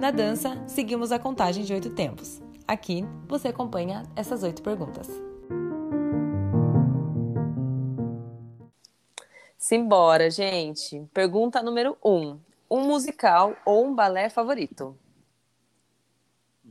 Na 0.00 0.10
dança, 0.10 0.62
seguimos 0.66 1.10
a 1.12 1.18
contagem 1.18 1.64
de 1.64 1.72
oito 1.72 1.90
tempos. 1.90 2.42
Aqui 2.68 3.04
você 3.26 3.48
acompanha 3.48 4.02
essas 4.14 4.42
oito 4.42 4.62
perguntas. 4.62 5.08
Simbora, 9.56 10.30
gente. 10.30 11.06
Pergunta 11.14 11.62
número 11.62 11.96
um: 12.04 12.38
um 12.70 12.80
musical 12.86 13.56
ou 13.64 13.86
um 13.86 13.94
balé 13.94 14.28
favorito? 14.28 14.94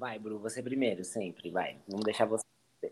Vai, 0.04 0.20
Bru, 0.20 0.38
você 0.38 0.62
primeiro, 0.62 1.02
sempre, 1.06 1.50
vai. 1.50 1.78
Vamos 1.88 2.04
deixar 2.04 2.26
você. 2.26 2.44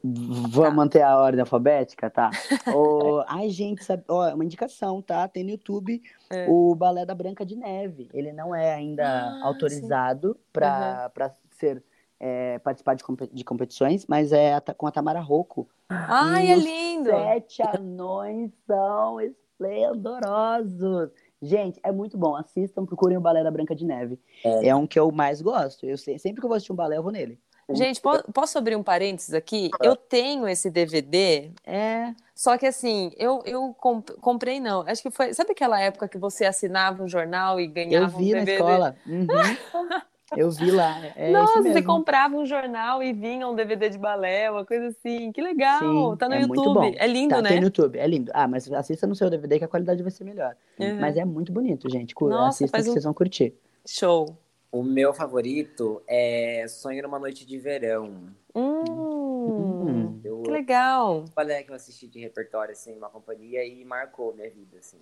Vamos 0.02 0.56
tá. 0.56 0.72
manter 0.72 1.02
a 1.02 1.20
ordem 1.20 1.42
alfabética, 1.42 2.10
tá? 2.10 2.30
oh, 2.74 3.22
ai, 3.28 3.50
gente, 3.50 3.84
sabe, 3.84 4.06
oh, 4.08 4.24
uma 4.34 4.46
indicação, 4.46 5.02
tá? 5.02 5.28
Tem 5.28 5.44
no 5.44 5.50
YouTube 5.50 6.02
é. 6.30 6.48
o 6.48 6.74
Balé 6.74 7.06
da 7.06 7.14
Branca 7.14 7.46
de 7.46 7.58
Neve. 7.58 8.08
Ele 8.14 8.32
não 8.32 8.56
é 8.56 8.74
ainda 8.74 9.04
ah, 9.04 9.42
autorizado 9.44 10.40
para 10.54 11.12
uhum. 11.20 11.30
ser 11.50 11.84
é, 12.18 12.60
participar 12.60 12.94
de, 12.94 13.04
de, 13.34 13.44
competições, 13.44 14.06
mas 14.08 14.32
é 14.32 14.58
com 14.78 14.88
a 14.88 14.92
Tamara 14.92 15.20
Rocco. 15.20 15.68
Ai, 15.90 16.50
é 16.50 16.56
lindo! 16.56 17.10
Sete 17.10 17.62
anões 17.62 18.54
são 18.66 19.20
esplendorosos. 19.20 21.12
Gente, 21.42 21.80
é 21.84 21.92
muito 21.92 22.18
bom. 22.18 22.36
Assistam, 22.36 22.86
procurem 22.86 23.18
o 23.18 23.22
Balé 23.22 23.44
da 23.44 23.50
Branca 23.50 23.76
de 23.76 23.86
Neve. 23.86 24.20
É, 24.44 24.68
é 24.68 24.76
um 24.76 24.86
que 24.86 25.00
eu 25.00 25.12
mais 25.12 25.42
gosto. 25.42 25.86
Eu 25.86 25.98
sei, 25.98 26.20
sempre 26.20 26.40
que 26.40 26.46
eu 26.46 26.50
vou 26.50 26.56
assistir 26.56 26.72
um 26.72 26.76
balé, 26.76 26.98
eu 26.98 27.04
vou 27.04 27.12
nele. 27.12 27.40
Gente, 27.74 28.02
posso 28.34 28.58
abrir 28.58 28.76
um 28.76 28.84
parênteses 28.84 29.34
aqui? 29.34 29.70
Eu 29.82 29.96
tenho 29.96 30.48
esse 30.48 30.70
DVD, 30.70 31.52
é. 31.66 32.14
Só 32.36 32.58
que 32.58 32.66
assim, 32.66 33.12
eu, 33.18 33.42
eu 33.46 33.74
comprei 34.20 34.60
não. 34.60 34.82
Acho 34.82 35.04
que 35.04 35.12
foi. 35.12 35.34
Sabe 35.34 35.52
aquela 35.52 35.80
época 35.80 36.08
que 36.08 36.18
você 36.18 36.46
assinava 36.46 37.04
um 37.04 37.08
jornal 37.08 37.60
e 37.60 37.68
ganhava 37.68 38.06
eu 38.06 38.18
vi 38.18 38.36
um 38.36 38.44
DVD? 38.44 38.46
na 38.46 38.54
escola. 38.54 38.96
Uhum. 39.08 39.28
Eu 40.36 40.50
vi 40.50 40.72
lá. 40.72 41.06
É 41.16 41.30
Nossa, 41.32 41.62
você 41.62 41.82
comprava 41.82 42.36
um 42.36 42.46
jornal 42.46 43.04
e 43.04 43.12
vinha 43.12 43.48
um 43.48 43.54
DVD 43.54 43.90
de 43.90 43.98
balé, 43.98 44.50
uma 44.50 44.66
coisa 44.66 44.88
assim. 44.88 45.32
Que 45.32 45.42
legal. 45.42 46.12
Sim, 46.12 46.18
tá 46.18 46.30
no 46.30 46.36
é 46.36 46.42
YouTube. 46.42 46.96
É 46.98 47.08
lindo, 47.08 47.36
tá, 47.36 47.42
né? 47.42 47.50
Tem 47.50 47.60
no 47.60 47.66
YouTube, 47.66 48.00
é 48.00 48.08
lindo. 48.08 48.32
Ah, 48.34 48.48
mas 48.48 48.72
assista 48.72 49.06
no 49.06 49.16
seu 49.16 49.30
DVD 49.30 49.60
que 49.60 49.66
a 49.66 49.68
qualidade 49.68 50.02
vai 50.02 50.12
ser 50.12 50.24
melhor. 50.24 50.56
Uhum. 50.80 51.00
Mas 51.00 51.18
é 51.18 51.26
muito 51.26 51.52
bonito, 51.52 51.90
gente. 51.90 52.16
Nossa, 52.22 52.64
assista 52.64 52.78
que 52.78 52.90
um... 52.90 52.94
vocês 52.94 53.04
vão 53.04 53.14
curtir. 53.14 53.54
Show. 53.86 54.38
O 54.72 54.84
meu 54.84 55.14
favorito 55.14 56.02
é 56.08 56.66
Sonho 56.70 57.04
numa 57.04 57.20
Noite 57.20 57.46
de 57.46 57.58
Verão. 57.58 58.30
Hum, 58.56 58.84
hum. 58.90 60.22
Eu, 60.24 60.44
que 60.44 60.50
legal. 60.50 61.26
Balé 61.36 61.64
que 61.64 61.72
eu 61.72 61.76
assisti 61.76 62.08
de 62.08 62.20
repertório, 62.20 62.72
assim, 62.72 62.96
uma 62.96 63.10
companhia 63.10 63.66
e 63.66 63.84
marcou 63.84 64.34
minha 64.34 64.50
vida, 64.50 64.78
assim. 64.78 65.00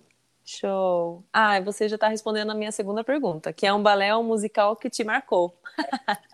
Show. 0.50 1.24
Ah, 1.32 1.60
você 1.60 1.88
já 1.88 1.94
está 1.94 2.08
respondendo 2.08 2.50
a 2.50 2.54
minha 2.54 2.72
segunda 2.72 3.04
pergunta, 3.04 3.52
que 3.52 3.64
é 3.64 3.72
um 3.72 3.80
balé 3.80 4.12
ou 4.14 4.20
um 4.20 4.26
musical 4.26 4.74
que 4.74 4.90
te 4.90 5.04
marcou. 5.04 5.56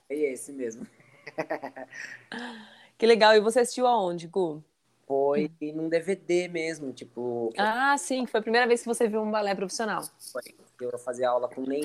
É 0.09 0.15
esse 0.15 0.53
mesmo. 0.53 0.87
que 2.97 3.05
legal. 3.05 3.35
E 3.35 3.41
você 3.41 3.61
assistiu 3.61 3.87
aonde, 3.87 4.27
Gu? 4.27 4.65
Foi 5.07 5.51
num 5.75 5.89
DVD 5.89 6.49
mesmo, 6.49 6.93
tipo. 6.95 7.53
Ah, 7.59 7.97
sim, 7.99 8.25
foi 8.25 8.41
a 8.41 8.43
primeira 8.43 8.67
vez 8.67 8.81
que 8.81 8.89
você 8.89 9.07
viu 9.07 9.21
um 9.21 9.31
balé 9.31 9.55
profissional. 9.55 10.03
Foi. 10.33 10.43
Eu 10.81 10.99
fazia 10.99 11.29
aula 11.29 11.49
com 11.49 11.61
o 11.61 11.67
Ney, 11.67 11.83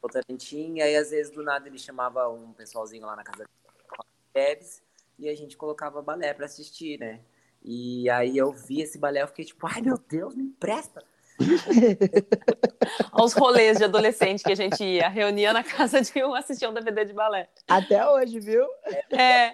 o 0.00 0.08
Tarantim, 0.08 0.74
e 0.76 0.82
aí 0.82 0.94
às 0.94 1.10
vezes 1.10 1.32
do 1.32 1.42
nada 1.42 1.66
ele 1.66 1.78
chamava 1.78 2.28
um 2.28 2.52
pessoalzinho 2.52 3.06
lá 3.06 3.16
na 3.16 3.24
casa 3.24 3.48
deles 4.32 4.82
e 5.18 5.28
a 5.28 5.34
gente 5.34 5.56
colocava 5.56 6.00
balé 6.00 6.32
para 6.32 6.46
assistir, 6.46 6.98
né? 7.00 7.20
E 7.60 8.08
aí 8.08 8.38
eu 8.38 8.52
vi 8.52 8.82
esse 8.82 8.98
balé, 8.98 9.22
eu 9.22 9.28
fiquei 9.28 9.44
tipo, 9.44 9.66
ai 9.66 9.80
meu 9.80 9.98
Deus, 9.98 10.34
me 10.34 10.44
empresta! 10.44 11.04
Aos 13.12 13.32
rolês 13.32 13.78
de 13.78 13.84
adolescente 13.84 14.42
que 14.42 14.52
a 14.52 14.56
gente 14.56 14.82
ia, 14.84 15.08
reunia 15.08 15.52
na 15.52 15.62
casa 15.62 16.00
de 16.00 16.22
um, 16.24 16.34
assistia 16.34 16.68
um 16.68 16.74
DVD 16.74 17.04
de 17.04 17.12
balé. 17.12 17.48
Até 17.68 18.06
hoje, 18.08 18.40
viu? 18.40 18.66
É. 19.10 19.52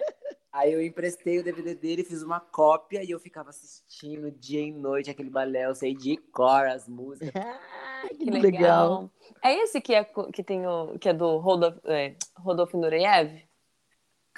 Aí 0.51 0.73
eu 0.73 0.81
emprestei 0.81 1.39
o 1.39 1.43
DVD 1.43 1.75
dele, 1.75 2.03
fiz 2.03 2.23
uma 2.23 2.39
cópia 2.39 3.03
e 3.03 3.11
eu 3.11 3.19
ficava 3.19 3.49
assistindo 3.49 4.31
dia 4.31 4.61
e 4.61 4.71
noite 4.71 5.09
aquele 5.09 5.29
balé. 5.29 5.65
Eu 5.65 5.75
sei 5.75 5.93
de 5.93 6.17
cor 6.31 6.67
as 6.67 6.87
músicas. 6.87 7.31
Ah, 8.01 8.07
que, 8.07 8.15
que 8.15 8.31
legal. 8.31 8.41
legal. 8.41 9.11
É 9.43 9.53
esse 9.55 9.81
que, 9.81 9.93
é, 9.93 10.05
que, 10.31 10.41
tem 10.41 10.65
o, 10.65 10.97
que 10.97 11.09
é 11.09 11.13
do 11.13 11.35
Rodolfo, 11.35 11.81
é, 11.83 12.15
Rodolfo 12.37 12.77
Nureyev? 12.77 13.43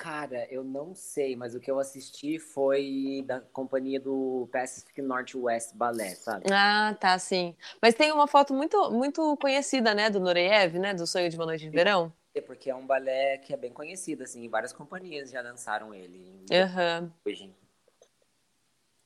Cara, 0.02 0.48
eu 0.50 0.64
não 0.64 0.96
sei, 0.96 1.36
mas 1.36 1.54
o 1.54 1.60
que 1.60 1.70
eu 1.70 1.78
assisti 1.78 2.40
foi 2.40 3.24
da 3.28 3.40
companhia 3.40 4.00
do 4.00 4.50
Pacific 4.52 5.00
Northwest 5.00 5.76
Ballet, 5.76 6.16
sabe? 6.16 6.52
Ah, 6.52 6.98
tá, 7.00 7.20
sim. 7.20 7.56
Mas 7.80 7.94
tem 7.94 8.12
uma 8.12 8.26
foto 8.26 8.52
muito, 8.52 8.90
muito 8.90 9.38
conhecida, 9.38 9.94
né, 9.94 10.10
do 10.10 10.20
Nureyev, 10.20 10.80
né, 10.80 10.96
do 10.96 11.06
Sonho 11.06 11.30
de 11.30 11.36
uma 11.36 11.46
Noite 11.46 11.66
de 11.66 11.70
Verão. 11.70 12.12
É 12.34 12.42
porque 12.42 12.72
é 12.72 12.76
um 12.76 12.84
balé 12.84 13.38
que 13.38 13.54
é 13.54 13.58
bem 13.58 13.72
conhecido, 13.72 14.24
assim, 14.24 14.50
várias 14.50 14.74
companhias 14.74 15.30
já 15.30 15.44
dançaram 15.44 15.94
ele. 15.94 16.48
Uhum. 16.50 17.12
Hoje. 17.24 17.54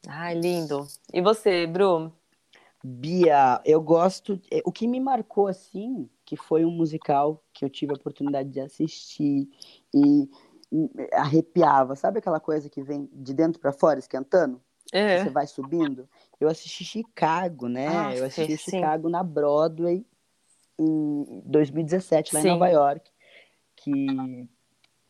Ai, 0.07 0.33
lindo. 0.35 0.87
E 1.13 1.21
você, 1.21 1.67
Bru? 1.67 2.09
Bia, 2.81 3.59
eu 3.65 3.81
gosto. 3.81 4.39
É, 4.49 4.61
o 4.63 4.71
que 4.71 4.87
me 4.87 5.01
marcou, 5.01 5.47
assim, 5.47 6.09
que 6.23 6.37
foi 6.37 6.63
um 6.63 6.71
musical 6.71 7.43
que 7.51 7.65
eu 7.65 7.69
tive 7.69 7.91
a 7.91 7.95
oportunidade 7.95 8.49
de 8.49 8.61
assistir 8.61 9.49
e 9.93 10.29
arrepiava. 11.13 11.95
Sabe 11.95 12.19
aquela 12.19 12.39
coisa 12.39 12.69
que 12.69 12.81
vem 12.81 13.09
de 13.11 13.33
dentro 13.33 13.59
para 13.59 13.71
fora 13.71 13.99
esquentando? 13.99 14.61
É. 14.91 15.23
Você 15.23 15.29
vai 15.29 15.47
subindo? 15.47 16.07
Eu 16.39 16.47
assisti 16.47 16.83
Chicago, 16.83 17.67
né? 17.67 17.87
Ah, 17.87 18.15
eu 18.15 18.25
assisti 18.25 18.57
sim. 18.57 18.71
Chicago 18.71 19.09
na 19.09 19.23
Broadway 19.23 20.05
em 20.77 21.41
2017, 21.45 22.35
lá 22.35 22.41
sim. 22.41 22.47
em 22.47 22.51
Nova 22.51 22.67
York. 22.69 23.11
Que 23.75 24.47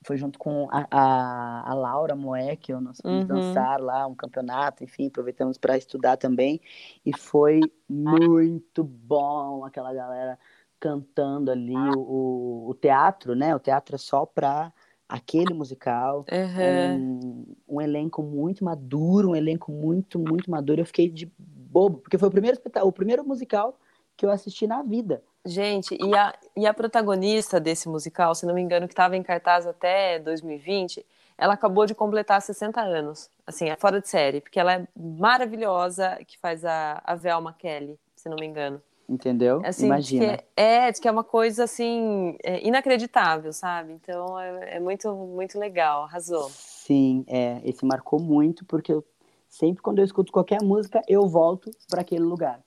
foi 0.05 0.17
junto 0.17 0.37
com 0.37 0.67
a, 0.71 0.87
a, 0.89 1.71
a 1.71 1.73
Laura 1.73 2.15
Moeck, 2.15 2.71
nós 2.73 3.01
fomos 3.01 3.21
uhum. 3.21 3.27
dançar 3.27 3.81
lá, 3.81 4.05
um 4.05 4.13
campeonato, 4.13 4.83
enfim, 4.83 5.07
aproveitamos 5.07 5.57
para 5.57 5.77
estudar 5.77 6.15
também. 6.15 6.61
E 7.05 7.17
foi 7.17 7.59
muito 7.89 8.83
bom 8.83 9.65
aquela 9.65 9.93
galera 9.93 10.37
cantando 10.79 11.49
ali 11.49 11.75
o, 11.97 12.67
o 12.69 12.73
teatro, 12.75 13.35
né? 13.35 13.55
O 13.55 13.59
teatro 13.59 13.95
é 13.95 13.97
só 13.97 14.25
para 14.25 14.71
aquele 15.07 15.53
musical. 15.53 16.25
Uhum. 16.31 16.95
Um, 16.97 17.75
um, 17.77 17.81
elenco 17.81 18.21
muito 18.21 18.63
maduro, 18.63 19.31
um 19.31 19.35
elenco 19.35 19.71
muito, 19.71 20.19
muito 20.19 20.49
maduro. 20.49 20.81
Eu 20.81 20.85
fiquei 20.85 21.09
de 21.09 21.31
bobo, 21.37 21.99
porque 21.99 22.17
foi 22.17 22.27
o 22.27 22.31
primeiro, 22.31 22.59
o 22.83 22.91
primeiro 22.91 23.25
musical 23.25 23.77
que 24.17 24.25
eu 24.25 24.31
assisti 24.31 24.65
na 24.65 24.81
vida. 24.81 25.21
Gente, 25.45 25.95
e 26.01 26.15
a, 26.15 26.33
e 26.55 26.65
a 26.65 26.73
protagonista 26.73 27.59
desse 27.59 27.87
musical, 27.87 28.33
se 28.33 28.45
não 28.45 28.55
me 28.55 28.61
engano, 28.61 28.87
que 28.87 28.93
estava 28.93 29.15
em 29.15 29.21
cartaz 29.21 29.67
até 29.67 30.17
2020, 30.19 31.05
ela 31.37 31.53
acabou 31.53 31.85
de 31.85 31.93
completar 31.93 32.41
60 32.41 32.81
anos. 32.81 33.29
Assim, 33.45 33.69
é 33.69 33.75
fora 33.75 34.01
de 34.01 34.07
série, 34.07 34.41
porque 34.41 34.59
ela 34.59 34.73
é 34.73 34.87
maravilhosa, 34.95 36.17
que 36.25 36.37
faz 36.39 36.65
a, 36.65 37.01
a 37.03 37.13
Velma 37.13 37.53
Kelly, 37.53 37.99
se 38.15 38.27
não 38.27 38.37
me 38.37 38.45
engano. 38.45 38.81
Entendeu? 39.07 39.61
Assim, 39.63 39.85
Imagina. 39.85 40.37
Que 40.37 40.43
é, 40.55 40.91
diz 40.91 40.99
que 40.99 41.07
é 41.07 41.11
uma 41.11 41.23
coisa 41.23 41.63
assim 41.63 42.35
é 42.43 42.65
inacreditável, 42.67 43.53
sabe? 43.53 43.93
Então 43.93 44.39
é, 44.39 44.77
é, 44.77 44.79
muito 44.79 45.13
muito 45.13 45.59
legal, 45.59 46.03
arrasou. 46.03 46.49
Sim, 46.49 47.23
é, 47.27 47.61
esse 47.63 47.85
marcou 47.85 48.19
muito 48.19 48.65
porque 48.65 48.91
eu 48.91 49.05
sempre 49.47 49.83
quando 49.83 49.99
eu 49.99 50.05
escuto 50.05 50.31
qualquer 50.31 50.61
música 50.63 51.01
eu 51.07 51.27
volto 51.27 51.69
para 51.87 52.01
aquele 52.01 52.23
lugar, 52.23 52.59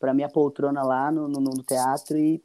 para 0.00 0.12
minha 0.12 0.28
poltrona 0.28 0.82
lá 0.82 1.12
no, 1.12 1.28
no, 1.28 1.40
no 1.40 1.62
teatro 1.62 2.18
e 2.18 2.42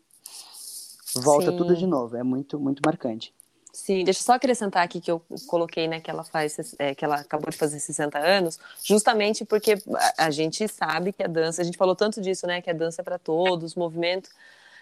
volta 1.15 1.51
Sim. 1.51 1.57
tudo 1.57 1.75
de 1.75 1.87
novo. 1.87 2.15
É 2.15 2.23
muito 2.23 2.59
muito 2.59 2.81
marcante. 2.85 3.33
Sim, 3.77 4.03
deixa 4.03 4.21
eu 4.21 4.23
só 4.25 4.33
acrescentar 4.33 4.83
aqui 4.83 4.99
que 4.99 5.09
eu 5.09 5.21
coloquei, 5.45 5.87
né, 5.87 6.01
que 6.01 6.09
ela 6.09 6.23
faz, 6.23 6.57
é, 6.79 6.95
que 6.95 7.05
ela 7.05 7.17
acabou 7.17 7.51
de 7.51 7.55
fazer 7.55 7.79
60 7.79 8.17
anos, 8.17 8.59
justamente 8.83 9.45
porque 9.45 9.75
a, 10.17 10.31
gente 10.31 10.67
sabe 10.67 11.13
que 11.13 11.23
a 11.23 11.27
dança, 11.27 11.61
a 11.61 11.63
gente 11.63 11.77
falou 11.77 11.95
tanto 11.95 12.19
disso, 12.19 12.47
né, 12.47 12.59
que 12.59 12.71
a 12.71 12.73
dança 12.73 13.01
é 13.01 13.05
para 13.05 13.19
todos, 13.19 13.75
movimento, 13.75 14.31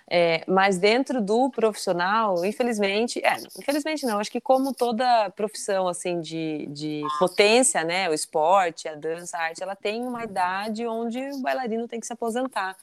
é, 0.10 0.46
mas 0.48 0.78
dentro 0.78 1.22
do 1.22 1.50
profissional, 1.50 2.46
infelizmente, 2.46 3.20
é, 3.20 3.36
infelizmente 3.60 4.06
não, 4.06 4.18
acho 4.18 4.32
que 4.32 4.40
como 4.40 4.74
toda 4.74 5.30
profissão, 5.32 5.90
assim, 5.90 6.22
de, 6.22 6.66
de 6.68 7.02
potência, 7.20 7.84
né, 7.84 8.10
o 8.10 8.14
esporte, 8.14 8.88
a 8.88 8.96
dança, 8.96 9.38
a 9.38 9.42
arte, 9.42 9.62
ela 9.62 9.76
tem 9.76 10.08
uma 10.08 10.24
idade 10.24 10.88
onde 10.88 11.20
o 11.20 11.42
bailarino 11.42 11.86
tem 11.86 12.00
que 12.00 12.08
se 12.08 12.14
aposentar. 12.14 12.78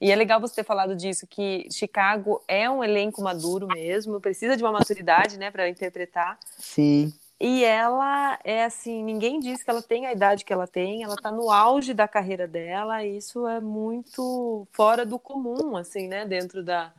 E 0.00 0.10
é 0.10 0.16
legal 0.16 0.40
você 0.40 0.56
ter 0.56 0.64
falado 0.64 0.94
disso, 0.94 1.26
que 1.26 1.68
Chicago 1.70 2.42
é 2.48 2.68
um 2.68 2.82
elenco 2.82 3.22
maduro 3.22 3.66
mesmo, 3.66 4.20
precisa 4.20 4.56
de 4.56 4.62
uma 4.62 4.72
maturidade, 4.72 5.38
né, 5.38 5.50
para 5.50 5.68
interpretar. 5.68 6.38
Sim. 6.58 7.12
E 7.40 7.64
ela 7.64 8.38
é 8.44 8.64
assim, 8.64 9.02
ninguém 9.02 9.40
diz 9.40 9.62
que 9.62 9.68
ela 9.68 9.82
tem 9.82 10.06
a 10.06 10.12
idade 10.12 10.44
que 10.44 10.52
ela 10.52 10.66
tem, 10.66 11.02
ela 11.02 11.14
está 11.14 11.30
no 11.30 11.50
auge 11.50 11.92
da 11.92 12.06
carreira 12.06 12.46
dela, 12.46 13.04
e 13.04 13.16
isso 13.16 13.46
é 13.46 13.60
muito 13.60 14.66
fora 14.72 15.04
do 15.04 15.18
comum, 15.18 15.76
assim, 15.76 16.08
né, 16.08 16.24
dentro 16.24 16.62
da, 16.62 16.92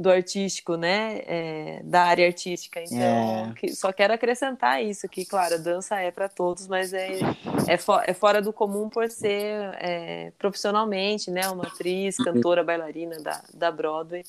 do 0.00 0.10
artístico, 0.10 0.76
né, 0.76 1.20
é, 1.26 1.80
da 1.84 2.04
área 2.04 2.26
artística. 2.26 2.82
Então, 2.82 3.50
é. 3.50 3.52
que, 3.54 3.68
só 3.74 3.92
quero 3.92 4.14
acrescentar 4.14 4.82
isso, 4.82 5.06
que, 5.06 5.26
claro, 5.26 5.56
a 5.56 5.58
dança 5.58 6.00
é 6.00 6.10
para 6.10 6.26
todos, 6.26 6.66
mas 6.66 6.94
é, 6.94 7.18
é, 7.68 7.76
fo 7.76 8.00
é, 8.06 8.14
fora 8.14 8.40
do 8.40 8.50
comum 8.50 8.88
por 8.88 9.10
ser 9.10 9.76
é, 9.78 10.32
profissionalmente, 10.38 11.30
né, 11.30 11.46
uma 11.50 11.64
atriz, 11.64 12.16
cantora, 12.16 12.64
bailarina 12.64 13.18
da, 13.20 13.42
da 13.52 13.70
Broadway, 13.70 14.24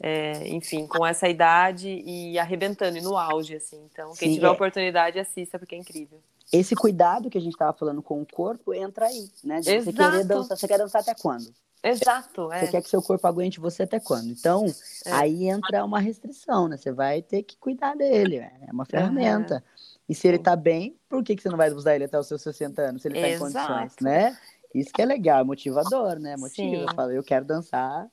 é, 0.00 0.48
enfim, 0.48 0.86
com 0.86 1.04
essa 1.04 1.28
idade 1.28 2.02
e 2.06 2.38
arrebentando, 2.38 2.96
e 2.96 3.02
no 3.02 3.18
auge, 3.18 3.56
assim. 3.56 3.86
Então, 3.92 4.14
quem 4.14 4.30
Sim, 4.30 4.34
tiver 4.36 4.46
é. 4.46 4.50
oportunidade, 4.50 5.18
assista, 5.18 5.58
porque 5.58 5.74
é 5.74 5.78
incrível. 5.78 6.18
Esse 6.50 6.74
cuidado 6.74 7.28
que 7.28 7.36
a 7.36 7.40
gente 7.40 7.52
estava 7.52 7.72
falando 7.72 8.00
com 8.00 8.22
o 8.22 8.26
corpo 8.26 8.72
entra 8.72 9.06
aí, 9.06 9.28
né? 9.42 9.60
De 9.60 9.70
Exato. 9.70 9.84
você 9.84 9.92
querer 9.92 10.24
dançar, 10.24 10.56
você 10.56 10.68
quer 10.68 10.78
dançar 10.78 11.02
até 11.02 11.14
quando? 11.14 11.52
Exato. 11.84 12.50
É. 12.50 12.60
Você 12.60 12.70
quer 12.70 12.82
que 12.82 12.88
seu 12.88 13.02
corpo 13.02 13.26
aguente 13.26 13.60
você 13.60 13.82
até 13.82 14.00
quando? 14.00 14.28
Então, 14.28 14.64
é. 15.04 15.12
aí 15.12 15.48
entra 15.48 15.84
uma 15.84 16.00
restrição, 16.00 16.66
né? 16.66 16.78
Você 16.78 16.90
vai 16.90 17.20
ter 17.20 17.42
que 17.42 17.56
cuidar 17.58 17.94
dele. 17.94 18.36
É 18.36 18.72
uma 18.72 18.86
ferramenta. 18.86 19.56
Uhum. 19.56 19.94
E 20.08 20.14
se 20.14 20.26
ele 20.26 20.38
tá 20.38 20.56
bem, 20.56 20.96
por 21.08 21.22
que, 21.22 21.36
que 21.36 21.42
você 21.42 21.48
não 21.48 21.56
vai 21.56 21.70
usar 21.70 21.94
ele 21.94 22.04
até 22.04 22.18
os 22.18 22.26
seus 22.26 22.42
60 22.42 22.82
anos, 22.82 23.02
se 23.02 23.08
ele 23.08 23.20
tá 23.20 23.28
Exato. 23.28 23.34
em 23.34 23.52
condições, 23.52 23.92
né? 24.00 24.36
Isso 24.74 24.92
que 24.92 25.00
é 25.00 25.04
legal, 25.04 25.40
é 25.40 25.44
motivador, 25.44 26.18
né? 26.18 26.36
Motiva. 26.36 26.82
Eu 26.82 26.94
falo, 26.94 27.12
eu 27.12 27.22
quero 27.22 27.44
dançar 27.44 28.08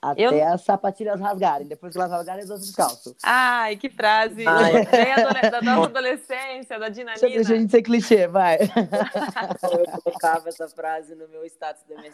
até 0.00 0.22
eu... 0.22 0.48
as 0.48 0.62
sapatilhas 0.62 1.20
rasgarem. 1.20 1.66
Depois 1.66 1.92
que 1.92 1.98
elas 1.98 2.10
rasgarem, 2.10 2.40
eles 2.40 2.48
vão 2.48 2.58
descalço. 2.58 3.16
Ai, 3.22 3.76
que 3.76 3.88
frase! 3.88 4.44
Ai. 4.46 4.84
Da 5.50 5.62
nossa 5.62 5.86
adolescência, 5.90 6.78
da 6.78 6.88
Dinanina. 6.88 7.28
Deixa 7.28 7.54
a 7.54 7.56
gente 7.56 7.70
ser 7.70 7.82
clichê, 7.82 8.26
vai. 8.26 8.58
eu 9.62 10.02
colocava 10.02 10.48
essa 10.48 10.68
frase 10.68 11.14
no 11.14 11.28
meu 11.28 11.44
status 11.46 11.82
da 11.88 11.96
minha 11.96 12.12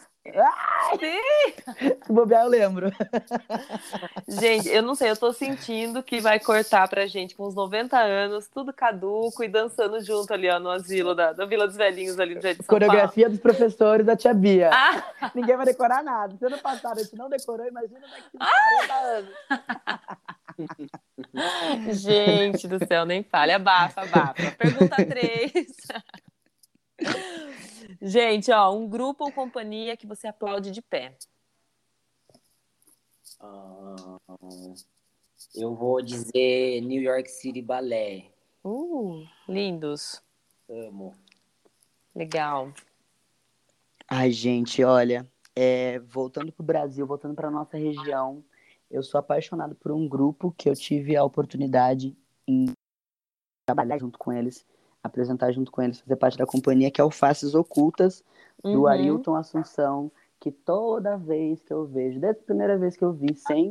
Sim! 0.99 1.97
Se 2.05 2.13
bobear, 2.13 2.43
eu 2.43 2.49
lembro. 2.49 2.91
Gente, 4.27 4.69
eu 4.69 4.81
não 4.81 4.95
sei, 4.95 5.11
eu 5.11 5.17
tô 5.17 5.33
sentindo 5.33 6.01
que 6.01 6.19
vai 6.19 6.39
cortar 6.39 6.87
pra 6.87 7.05
gente 7.05 7.35
com 7.35 7.47
uns 7.47 7.55
90 7.55 7.97
anos, 7.97 8.47
tudo 8.47 8.73
caduco 8.73 9.43
e 9.43 9.47
dançando 9.47 10.01
junto 10.03 10.33
ali, 10.33 10.49
ó, 10.49 10.59
no 10.59 10.69
asilo 10.69 11.13
da, 11.13 11.33
da 11.33 11.45
Vila 11.45 11.67
dos 11.67 11.75
Velhinhos 11.75 12.19
ali 12.19 12.35
no 12.35 12.41
Jardim 12.41 12.59
de 12.59 12.65
São 12.65 12.73
Coreografia 12.73 13.25
Paulo. 13.25 13.37
dos 13.37 13.41
professores 13.41 14.05
da 14.05 14.15
tia 14.15 14.33
Bia. 14.33 14.69
Ah. 14.73 15.31
Ninguém 15.35 15.55
vai 15.55 15.65
decorar 15.65 16.03
nada. 16.03 16.35
Se 16.37 16.45
ano 16.45 16.57
passado 16.57 16.99
a 16.99 17.03
gente 17.03 17.15
não 17.15 17.29
decorou, 17.29 17.65
imagina 17.73 18.07
daqui 18.07 18.37
a 18.39 18.45
40 18.87 18.93
anos. 18.93 19.33
Gente 22.01 22.67
do 22.67 22.85
céu, 22.85 23.05
nem 23.05 23.23
fale. 23.23 23.51
Abafa, 23.51 24.03
abafa. 24.03 24.51
Pergunta 24.57 24.95
3. 24.97 25.51
Gente, 28.01 28.51
ó, 28.51 28.73
um 28.73 28.87
grupo 28.87 29.23
ou 29.25 29.31
companhia 29.31 29.97
que 29.97 30.05
você 30.05 30.27
aplaude 30.27 30.71
de 30.71 30.81
pé. 30.81 31.17
Uh, 33.41 34.19
eu 35.55 35.75
vou 35.75 36.01
dizer 36.01 36.81
New 36.81 37.01
York 37.01 37.29
City 37.29 37.61
Ballet. 37.61 38.31
Uh, 38.63 39.25
lindos. 39.47 40.21
Amo. 40.69 41.13
Legal. 42.15 42.71
Ai, 44.07 44.31
gente, 44.31 44.83
olha, 44.83 45.27
é, 45.55 45.99
voltando 45.99 46.51
para 46.51 46.63
o 46.63 46.65
Brasil, 46.65 47.05
voltando 47.05 47.35
para 47.35 47.51
nossa 47.51 47.77
região, 47.77 48.43
eu 48.89 49.03
sou 49.03 49.19
apaixonado 49.19 49.75
por 49.75 49.91
um 49.91 50.07
grupo 50.07 50.53
que 50.57 50.69
eu 50.69 50.75
tive 50.75 51.15
a 51.15 51.23
oportunidade 51.23 52.15
em 52.47 52.65
trabalhar 53.65 53.97
junto 53.97 54.19
com 54.19 54.31
eles, 54.31 54.65
apresentar 55.01 55.51
junto 55.51 55.71
com 55.71 55.81
eles, 55.81 55.99
fazer 55.99 56.15
parte 56.15 56.37
da 56.37 56.45
companhia, 56.45 56.91
que 56.91 57.01
é 57.01 57.03
o 57.03 57.11
Faces 57.11 57.55
Ocultas, 57.55 58.23
do 58.63 58.81
uhum. 58.81 58.87
Arilton 58.87 59.35
Assunção, 59.35 60.11
que 60.39 60.51
toda 60.51 61.17
vez 61.17 61.61
que 61.61 61.73
eu 61.73 61.85
vejo, 61.85 62.19
desde 62.19 62.41
a 62.41 62.45
primeira 62.45 62.77
vez 62.77 62.95
que 62.95 63.03
eu 63.03 63.13
vi, 63.13 63.35
sem 63.35 63.69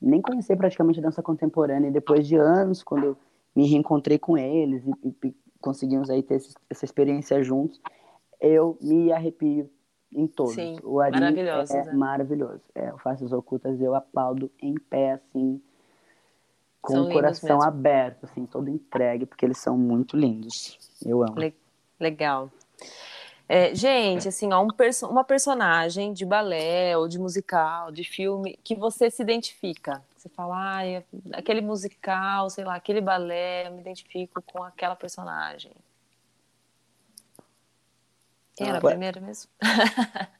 nem 0.00 0.20
conhecer 0.20 0.56
praticamente 0.56 1.00
dança 1.00 1.22
contemporânea, 1.22 1.88
e 1.88 1.92
depois 1.92 2.26
de 2.26 2.36
anos, 2.36 2.82
quando 2.82 3.04
eu 3.04 3.16
me 3.54 3.66
reencontrei 3.66 4.18
com 4.18 4.36
eles 4.36 4.84
e, 5.02 5.26
e 5.26 5.34
conseguimos 5.60 6.10
aí 6.10 6.22
ter 6.22 6.40
essa 6.70 6.84
experiência 6.84 7.42
juntos, 7.42 7.80
eu 8.40 8.78
me 8.80 9.12
arrepio 9.12 9.70
em 10.12 10.26
todos. 10.26 10.54
Sim, 10.54 10.78
o 10.82 11.00
Ari 11.00 11.12
maravilhoso, 11.12 11.76
é 11.76 11.92
maravilhoso. 11.92 12.62
É, 12.74 12.92
o 12.92 12.98
Faces 12.98 13.32
Ocultas 13.32 13.80
eu 13.80 13.94
aplaudo 13.94 14.50
em 14.60 14.74
pé, 14.74 15.12
assim, 15.12 15.60
com 16.80 16.94
são 16.94 17.08
o 17.08 17.12
coração 17.12 17.62
aberto, 17.62 18.24
assim, 18.24 18.46
todo 18.46 18.70
entregue, 18.70 19.26
porque 19.26 19.44
eles 19.44 19.58
são 19.58 19.76
muito 19.76 20.16
lindos. 20.16 20.78
Eu 21.04 21.22
amo. 21.22 21.38
Le 21.38 21.54
legal. 21.98 22.50
É, 23.48 23.74
gente, 23.74 24.28
assim, 24.28 24.52
ó, 24.52 24.62
um 24.62 24.68
perso 24.68 25.06
uma 25.06 25.22
personagem 25.22 26.12
de 26.12 26.24
balé 26.24 26.96
ou 26.96 27.06
de 27.06 27.18
musical, 27.18 27.92
de 27.92 28.02
filme, 28.02 28.58
que 28.64 28.74
você 28.74 29.08
se 29.08 29.22
identifica. 29.22 30.02
Você 30.16 30.28
fala, 30.28 30.80
ah, 30.80 31.02
aquele 31.32 31.60
musical, 31.60 32.50
sei 32.50 32.64
lá, 32.64 32.74
aquele 32.74 33.00
balé, 33.00 33.68
eu 33.68 33.72
me 33.72 33.80
identifico 33.80 34.42
com 34.42 34.64
aquela 34.64 34.96
personagem. 34.96 35.70
Quem 38.56 38.68
era 38.68 38.78
a 38.78 38.80
primeira 38.80 39.20
mesmo? 39.20 39.50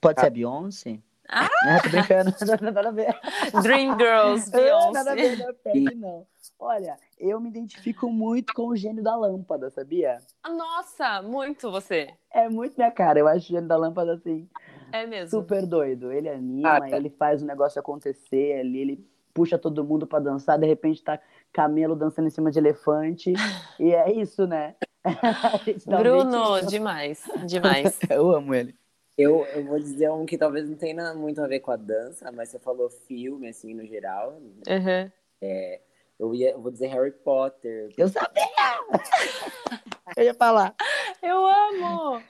Pode 0.00 0.20
ser 0.20 0.26
a 0.26 0.30
Beyoncé? 0.30 0.98
Ah! 1.28 1.48
Não, 1.64 1.80
tô 1.82 1.88
brincando, 1.88 2.34
nada 2.60 2.88
a 2.88 2.92
ver. 2.92 3.18
Dream 3.62 3.96
Girls, 3.98 4.50
Beyoncé. 4.50 4.92
nada 4.92 5.12
a 5.12 5.14
ver, 5.14 5.38
não, 5.38 5.48
é 5.64 5.94
não. 5.94 6.26
Olha, 6.58 6.98
eu 7.18 7.40
me 7.40 7.48
identifico 7.48 8.10
muito 8.10 8.52
com 8.52 8.68
o 8.68 8.76
gênio 8.76 9.02
da 9.02 9.16
lâmpada, 9.16 9.70
sabia? 9.70 10.18
Nossa, 10.44 11.22
muito 11.22 11.70
você. 11.70 12.12
É 12.30 12.48
muito 12.48 12.76
minha 12.76 12.90
cara, 12.90 13.20
eu 13.20 13.28
acho 13.28 13.46
o 13.46 13.48
gênio 13.54 13.68
da 13.68 13.76
lâmpada 13.76 14.14
assim. 14.14 14.48
É 14.92 15.06
mesmo. 15.06 15.40
Super 15.40 15.64
doido. 15.64 16.12
Ele 16.12 16.28
anima, 16.28 16.76
ah, 16.76 16.80
tá. 16.80 16.96
ele 16.96 17.08
faz 17.08 17.42
o 17.42 17.46
negócio 17.46 17.80
acontecer 17.80 18.60
ali, 18.60 18.80
ele 18.80 19.08
puxa 19.32 19.58
todo 19.58 19.84
mundo 19.84 20.06
para 20.06 20.20
dançar, 20.22 20.58
de 20.58 20.66
repente 20.66 21.02
tá 21.02 21.18
camelo 21.52 21.96
dançando 21.96 22.26
em 22.26 22.30
cima 22.30 22.50
de 22.50 22.58
elefante. 22.58 23.32
e 23.80 23.94
é 23.94 24.12
isso, 24.12 24.46
né? 24.46 24.74
Bruno, 25.86 26.66
demais, 26.66 27.22
demais. 27.46 27.98
eu 28.10 28.30
amo 28.32 28.54
ele. 28.54 28.74
Eu, 29.16 29.44
eu 29.46 29.64
vou 29.64 29.78
dizer 29.78 30.10
um 30.10 30.26
que 30.26 30.36
talvez 30.36 30.68
não 30.68 30.76
tenha 30.76 31.14
muito 31.14 31.40
a 31.40 31.46
ver 31.46 31.60
com 31.60 31.70
a 31.70 31.76
dança, 31.76 32.32
mas 32.32 32.48
você 32.48 32.58
falou 32.58 32.90
filme, 32.90 33.48
assim, 33.48 33.72
no 33.72 33.86
geral. 33.86 34.32
Uhum. 34.32 35.10
É, 35.40 35.80
Eu, 36.18 36.34
ia, 36.34 36.50
eu 36.50 36.60
vou 36.60 36.72
dizer 36.72 36.88
Harry 36.88 37.12
Potter. 37.12 37.92
Eu 37.96 38.08
sabia! 38.08 38.42
eu 40.16 40.24
ia 40.24 40.34
falar. 40.34 40.74
Eu 41.22 41.46
amo! 41.46 42.22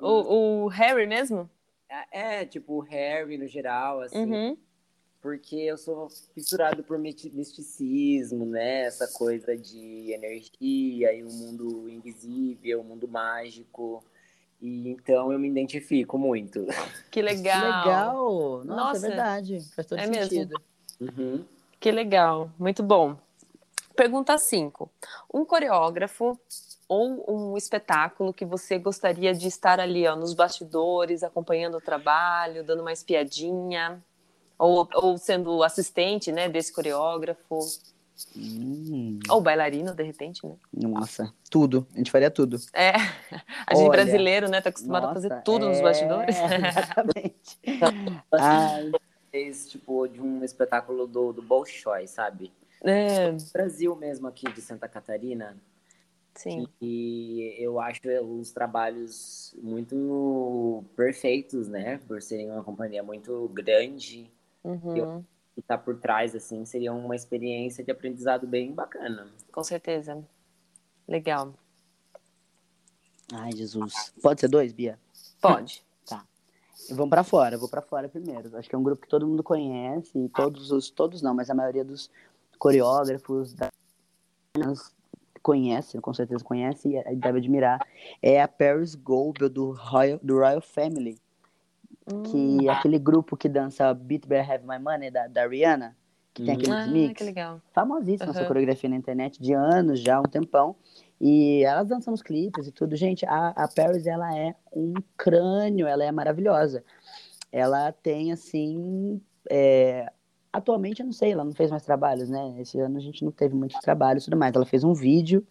O, 0.00 0.64
o 0.64 0.68
Harry 0.68 1.06
mesmo? 1.06 1.50
É, 1.88 2.40
é, 2.40 2.46
tipo, 2.46 2.74
o 2.74 2.80
Harry 2.80 3.36
no 3.36 3.46
geral, 3.46 4.00
assim. 4.00 4.32
Uhum. 4.32 4.56
Porque 5.24 5.56
eu 5.56 5.78
sou 5.78 6.10
fissurado 6.34 6.84
por 6.84 6.98
misticismo, 6.98 8.44
né? 8.44 8.82
Essa 8.82 9.08
coisa 9.08 9.56
de 9.56 10.12
energia 10.12 11.14
e 11.14 11.22
o 11.22 11.28
um 11.28 11.32
mundo 11.32 11.88
invisível, 11.88 12.80
o 12.80 12.82
um 12.82 12.84
mundo 12.88 13.08
mágico. 13.08 14.04
E 14.60 14.90
então 14.90 15.32
eu 15.32 15.38
me 15.38 15.48
identifico 15.48 16.18
muito. 16.18 16.66
Que 17.10 17.22
legal! 17.24 17.58
Que 17.58 17.88
legal! 17.88 18.64
Nossa, 18.64 18.66
é 18.66 18.76
Nossa, 18.76 19.06
é 19.06 19.08
verdade. 19.08 19.60
Faz 19.74 19.86
todo 19.86 19.98
é 19.98 20.12
sentido. 20.12 20.62
Uhum. 21.00 21.42
Que 21.80 21.90
legal, 21.90 22.50
muito 22.58 22.82
bom. 22.82 23.16
Pergunta 23.96 24.36
5. 24.36 24.90
Um 25.32 25.46
coreógrafo 25.46 26.38
ou 26.86 27.24
um 27.26 27.56
espetáculo 27.56 28.30
que 28.30 28.44
você 28.44 28.78
gostaria 28.78 29.32
de 29.32 29.48
estar 29.48 29.80
ali 29.80 30.06
ó, 30.06 30.14
nos 30.14 30.34
bastidores, 30.34 31.22
acompanhando 31.22 31.78
o 31.78 31.80
trabalho, 31.80 32.62
dando 32.62 32.82
uma 32.82 32.92
espiadinha, 32.92 34.04
ou, 34.58 34.88
ou 34.94 35.18
sendo 35.18 35.62
assistente 35.62 36.32
né, 36.32 36.48
desse 36.48 36.72
coreógrafo? 36.72 37.58
Hum. 38.36 39.18
Ou 39.28 39.40
bailarino, 39.40 39.92
de 39.92 40.02
repente, 40.02 40.46
né? 40.46 40.54
Nossa, 40.72 41.32
tudo. 41.50 41.86
A 41.94 41.98
gente 41.98 42.10
faria 42.10 42.30
tudo. 42.30 42.58
É. 42.72 42.92
A 43.66 43.74
gente 43.74 43.88
Olha, 43.88 43.90
brasileiro, 43.90 44.48
né? 44.48 44.60
Tá 44.60 44.70
acostumado 44.70 45.02
nossa, 45.02 45.18
a 45.18 45.22
fazer 45.22 45.42
tudo 45.42 45.66
é... 45.66 45.68
nos 45.68 45.80
bastidores. 45.80 46.36
Exatamente. 46.38 47.58
Ai. 48.32 48.92
Fez, 49.32 49.68
tipo, 49.68 50.06
de 50.06 50.20
um 50.20 50.44
espetáculo 50.44 51.08
do, 51.08 51.32
do 51.32 51.42
Bolshoi, 51.42 52.06
sabe? 52.06 52.52
É. 52.84 53.32
Brasil 53.52 53.96
mesmo, 53.96 54.28
aqui 54.28 54.50
de 54.52 54.62
Santa 54.62 54.86
Catarina. 54.86 55.56
Sim. 56.36 56.68
E 56.80 57.56
eu 57.58 57.80
acho 57.80 58.00
os 58.22 58.52
trabalhos 58.52 59.54
muito 59.60 60.84
perfeitos, 60.94 61.68
né? 61.68 61.98
Por 62.06 62.22
serem 62.22 62.50
uma 62.50 62.62
companhia 62.62 63.02
muito 63.02 63.48
grande. 63.52 64.30
Uhum. 64.64 65.22
Que 65.54 65.62
tá 65.62 65.78
por 65.78 66.00
trás, 66.00 66.34
assim, 66.34 66.64
seria 66.64 66.92
uma 66.92 67.14
experiência 67.14 67.84
de 67.84 67.90
aprendizado 67.90 68.46
bem 68.46 68.72
bacana. 68.72 69.28
Com 69.52 69.62
certeza. 69.62 70.24
Legal. 71.06 71.54
Ai, 73.32 73.52
Jesus. 73.52 74.12
Pode 74.22 74.40
ser 74.40 74.48
dois, 74.48 74.72
Bia? 74.72 74.98
Pode. 75.40 75.84
tá. 76.06 76.24
Vamos 76.90 77.10
para 77.10 77.22
fora, 77.22 77.56
vou 77.56 77.68
para 77.68 77.82
fora 77.82 78.08
primeiro. 78.08 78.56
Acho 78.56 78.68
que 78.68 78.74
é 78.74 78.78
um 78.78 78.82
grupo 78.82 79.02
que 79.02 79.08
todo 79.08 79.26
mundo 79.26 79.42
conhece, 79.42 80.18
e 80.18 80.28
todos 80.30 80.72
os, 80.72 80.90
todos 80.90 81.22
não, 81.22 81.34
mas 81.34 81.50
a 81.50 81.54
maioria 81.54 81.84
dos 81.84 82.10
coreógrafos 82.58 83.54
da 83.54 83.70
conhece, 85.42 86.00
com 86.00 86.14
certeza 86.14 86.42
conhece 86.42 86.96
e 86.96 87.16
deve 87.16 87.38
admirar, 87.38 87.86
é 88.22 88.40
a 88.40 88.48
Paris 88.48 88.94
Goebel 88.94 89.50
do 89.50 89.72
Royal, 89.72 90.18
do 90.22 90.38
Royal 90.38 90.62
Family 90.62 91.20
que 92.06 92.68
é 92.68 92.70
aquele 92.70 92.98
grupo 92.98 93.36
que 93.36 93.48
dança 93.48 93.92
Beat 93.94 94.26
Better 94.26 94.50
Have 94.50 94.66
My 94.66 94.78
Money, 94.78 95.10
da, 95.10 95.26
da 95.26 95.46
Rihanna, 95.46 95.96
que 96.34 96.44
tem 96.44 96.54
aqueles 96.54 96.74
ah, 96.74 96.86
mix. 96.86 97.14
Que 97.14 97.24
legal. 97.24 97.60
Famosíssima 97.72 98.30
uhum. 98.30 98.36
essa 98.36 98.46
coreografia 98.46 98.90
na 98.90 98.96
internet, 98.96 99.40
de 99.40 99.52
anos 99.54 100.00
já, 100.00 100.20
um 100.20 100.24
tempão. 100.24 100.76
E 101.20 101.62
elas 101.64 101.88
dançam 101.88 102.10
nos 102.10 102.22
clipes 102.22 102.66
e 102.66 102.72
tudo. 102.72 102.96
Gente, 102.96 103.24
a, 103.24 103.48
a 103.50 103.68
Paris, 103.68 104.06
ela 104.06 104.36
é 104.36 104.54
um 104.74 104.94
crânio, 105.16 105.86
ela 105.86 106.04
é 106.04 106.12
maravilhosa. 106.12 106.84
Ela 107.50 107.92
tem, 107.92 108.32
assim... 108.32 109.20
É... 109.48 110.10
Atualmente, 110.52 111.00
eu 111.00 111.06
não 111.06 111.12
sei, 111.12 111.32
ela 111.32 111.44
não 111.44 111.52
fez 111.52 111.70
mais 111.70 111.84
trabalhos, 111.84 112.28
né? 112.28 112.56
Esse 112.60 112.78
ano 112.78 112.96
a 112.96 113.00
gente 113.00 113.24
não 113.24 113.32
teve 113.32 113.54
muitos 113.54 113.78
trabalhos 113.80 114.22
e 114.22 114.26
tudo 114.26 114.36
mais. 114.36 114.54
Ela 114.54 114.66
fez 114.66 114.84
um 114.84 114.92
vídeo 114.92 115.44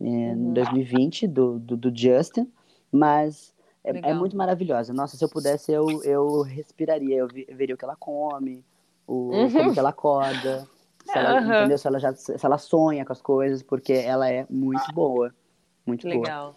é, 0.00 0.04
uhum. 0.04 0.50
em 0.50 0.52
2020 0.54 1.28
do, 1.28 1.58
do, 1.58 1.76
do 1.76 1.96
Justin, 1.96 2.50
mas 2.90 3.54
é, 3.84 4.10
é, 4.10 4.14
muito 4.14 4.36
maravilhosa. 4.36 4.92
Nossa, 4.92 5.16
se 5.16 5.24
eu 5.24 5.28
pudesse, 5.28 5.72
eu, 5.72 6.02
eu 6.02 6.42
respiraria, 6.42 7.16
eu, 7.16 7.28
veria 7.28 7.74
o 7.74 7.78
que 7.78 7.84
ela 7.84 7.96
come, 7.96 8.64
o, 9.06 9.30
uhum. 9.30 9.50
como 9.50 9.72
que 9.72 9.78
ela 9.78 9.90
acorda, 9.90 10.68
se 11.04 11.18
ela, 11.18 11.40
uhum. 11.40 11.54
entendeu? 11.54 11.78
Se 11.78 11.86
ela, 11.86 11.98
já, 11.98 12.14
se 12.14 12.44
ela 12.44 12.58
sonha 12.58 13.04
com 13.04 13.12
as 13.12 13.22
coisas, 13.22 13.62
porque 13.62 13.92
ela 13.92 14.30
é 14.30 14.46
muito 14.50 14.92
boa. 14.92 15.34
Muito 15.86 16.06
Legal. 16.06 16.52
boa. 16.52 16.56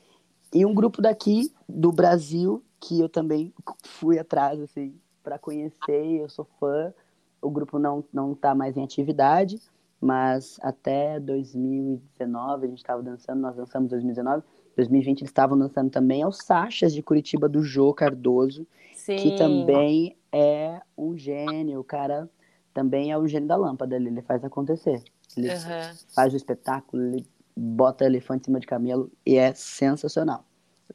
E 0.53 0.65
um 0.65 0.73
grupo 0.73 1.01
daqui, 1.01 1.51
do 1.67 1.91
Brasil, 1.91 2.63
que 2.79 2.99
eu 2.99 3.09
também 3.09 3.53
fui 3.83 4.19
atrás, 4.19 4.61
assim, 4.61 4.95
para 5.23 5.39
conhecer, 5.39 6.21
eu 6.21 6.29
sou 6.29 6.45
fã. 6.59 6.93
O 7.41 7.49
grupo 7.49 7.79
não, 7.79 8.03
não 8.13 8.35
tá 8.35 8.53
mais 8.53 8.77
em 8.77 8.83
atividade, 8.83 9.59
mas 9.99 10.59
até 10.61 11.19
2019 11.19 12.65
a 12.65 12.69
gente 12.69 12.77
estava 12.77 13.01
dançando, 13.01 13.39
nós 13.39 13.55
dançamos 13.55 13.87
em 13.87 13.89
2019, 13.89 14.43
2020 14.75 15.21
eles 15.21 15.29
estavam 15.29 15.57
dançando 15.57 15.89
também 15.89 16.23
aos 16.23 16.37
Sachas 16.37 16.93
de 16.93 17.01
Curitiba 17.01 17.47
do 17.47 17.63
Jô 17.63 17.93
Cardoso, 17.93 18.65
Sim. 18.93 19.17
que 19.17 19.37
também 19.37 20.17
é 20.31 20.81
um 20.97 21.17
gênio, 21.17 21.79
o 21.79 21.83
cara 21.83 22.29
também 22.73 23.11
é 23.11 23.17
o 23.17 23.27
gênio 23.27 23.47
da 23.47 23.55
lâmpada, 23.55 23.95
ele, 23.95 24.09
ele 24.09 24.21
faz 24.21 24.43
acontecer. 24.43 25.03
Ele 25.37 25.49
uhum. 25.49 25.95
faz 26.13 26.33
o 26.33 26.37
espetáculo, 26.37 27.03
ele 27.03 27.25
bota 27.55 28.05
elefante 28.05 28.41
em 28.41 28.45
cima 28.45 28.59
de 28.59 28.67
camelo 28.67 29.11
e 29.25 29.35
é 29.37 29.53
sensacional. 29.53 30.45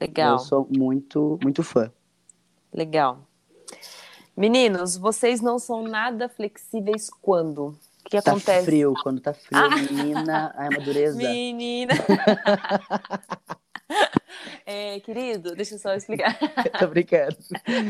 Legal. 0.01 0.33
Eu 0.33 0.39
sou 0.39 0.69
muito, 0.71 1.39
muito 1.43 1.63
fã. 1.63 1.91
Legal. 2.73 3.21
Meninos, 4.37 4.97
vocês 4.97 5.41
não 5.41 5.59
são 5.59 5.83
nada 5.83 6.29
flexíveis 6.29 7.11
quando? 7.11 7.77
O 8.05 8.11
que 8.11 8.23
tá 8.23 8.31
acontece? 8.31 8.65
frio, 8.65 8.95
quando 9.03 9.21
tá 9.21 9.35
frio, 9.35 9.59
ah. 9.59 9.69
menina, 9.69 10.55
a 10.57 10.71
madureza. 10.71 11.19
Menina. 11.19 11.95
É, 14.65 15.01
querido, 15.01 15.55
deixa 15.57 15.75
eu 15.75 15.79
só 15.79 15.95
explicar. 15.95 16.39
Tô 16.79 16.87
brincando. 16.89 17.37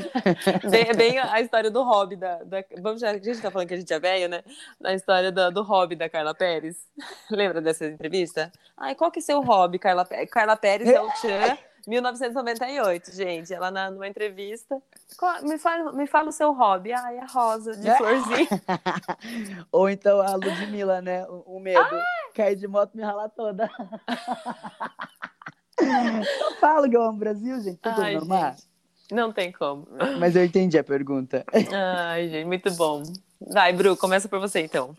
Bem, 0.71 0.95
bem 0.97 1.19
a 1.19 1.41
história 1.41 1.71
do 1.71 1.83
hobby 1.83 2.15
da, 2.15 2.43
da. 2.45 2.65
Vamos 2.81 3.01
já, 3.01 3.11
a 3.11 3.19
gente 3.19 3.43
tá 3.43 3.51
falando 3.51 3.67
que 3.67 3.75
a 3.75 3.77
gente 3.77 3.93
é 3.93 3.99
velho, 3.99 4.29
né? 4.29 4.43
Na 4.81 4.95
história 4.95 5.33
do, 5.33 5.51
do 5.51 5.63
hobby 5.63 5.97
da 5.97 6.09
Carla 6.09 6.35
Pérez. 6.35 6.77
Lembra 7.31 7.61
dessa 7.61 7.85
entrevista? 7.85 8.53
Ai, 8.77 8.95
qual 8.95 9.11
que 9.11 9.19
é 9.19 9.23
seu 9.23 9.41
hobby, 9.41 9.79
Carla 9.79 10.05
Pérez? 10.05 10.31
Carla 10.31 10.57
Pérez 10.57 10.89
é 10.89 11.01
o 11.01 11.11
Tchan. 11.11 11.59
1998, 11.87 13.13
gente. 13.13 13.53
Ela 13.53 13.71
na, 13.71 13.91
numa 13.91 14.07
entrevista. 14.07 14.81
Me 15.43 15.59
fala, 15.59 15.93
me 15.93 16.07
fala 16.07 16.29
o 16.29 16.33
seu 16.33 16.53
hobby. 16.53 16.93
Ai, 16.93 17.19
a 17.19 17.27
rosa 17.27 17.77
de 17.77 17.91
florzinha. 17.97 18.49
Ou 19.73 19.91
então 19.91 20.21
a 20.21 20.37
Ludmilla, 20.37 21.01
né? 21.03 21.27
O, 21.27 21.57
o 21.57 21.61
medo. 21.61 21.81
Ai! 21.81 22.33
Cair 22.35 22.57
de 22.57 22.69
moto 22.69 22.95
me 22.95 23.03
ralar 23.03 23.31
toda. 23.31 23.69
Eu 26.41 26.57
falo 26.57 26.89
que 26.89 26.97
eu 26.97 27.03
amo 27.03 27.17
o 27.17 27.21
Brasil, 27.21 27.61
gente. 27.61 27.79
Tudo 27.79 28.01
Ai, 28.01 28.15
normal. 28.15 28.53
Gente, 28.53 28.65
não 29.11 29.33
tem 29.33 29.53
como. 29.53 29.87
Mas 30.19 30.37
eu 30.37 30.45
entendi 30.45 30.77
a 30.77 30.85
pergunta. 30.85 31.45
Ai, 31.73 32.29
gente, 32.29 32.47
muito 32.47 32.71
bom. 32.73 33.03
Vai, 33.41 33.73
Bru, 33.73 33.97
começa 33.97 34.29
por 34.29 34.41
você 34.41 34.61
então. 34.61 34.97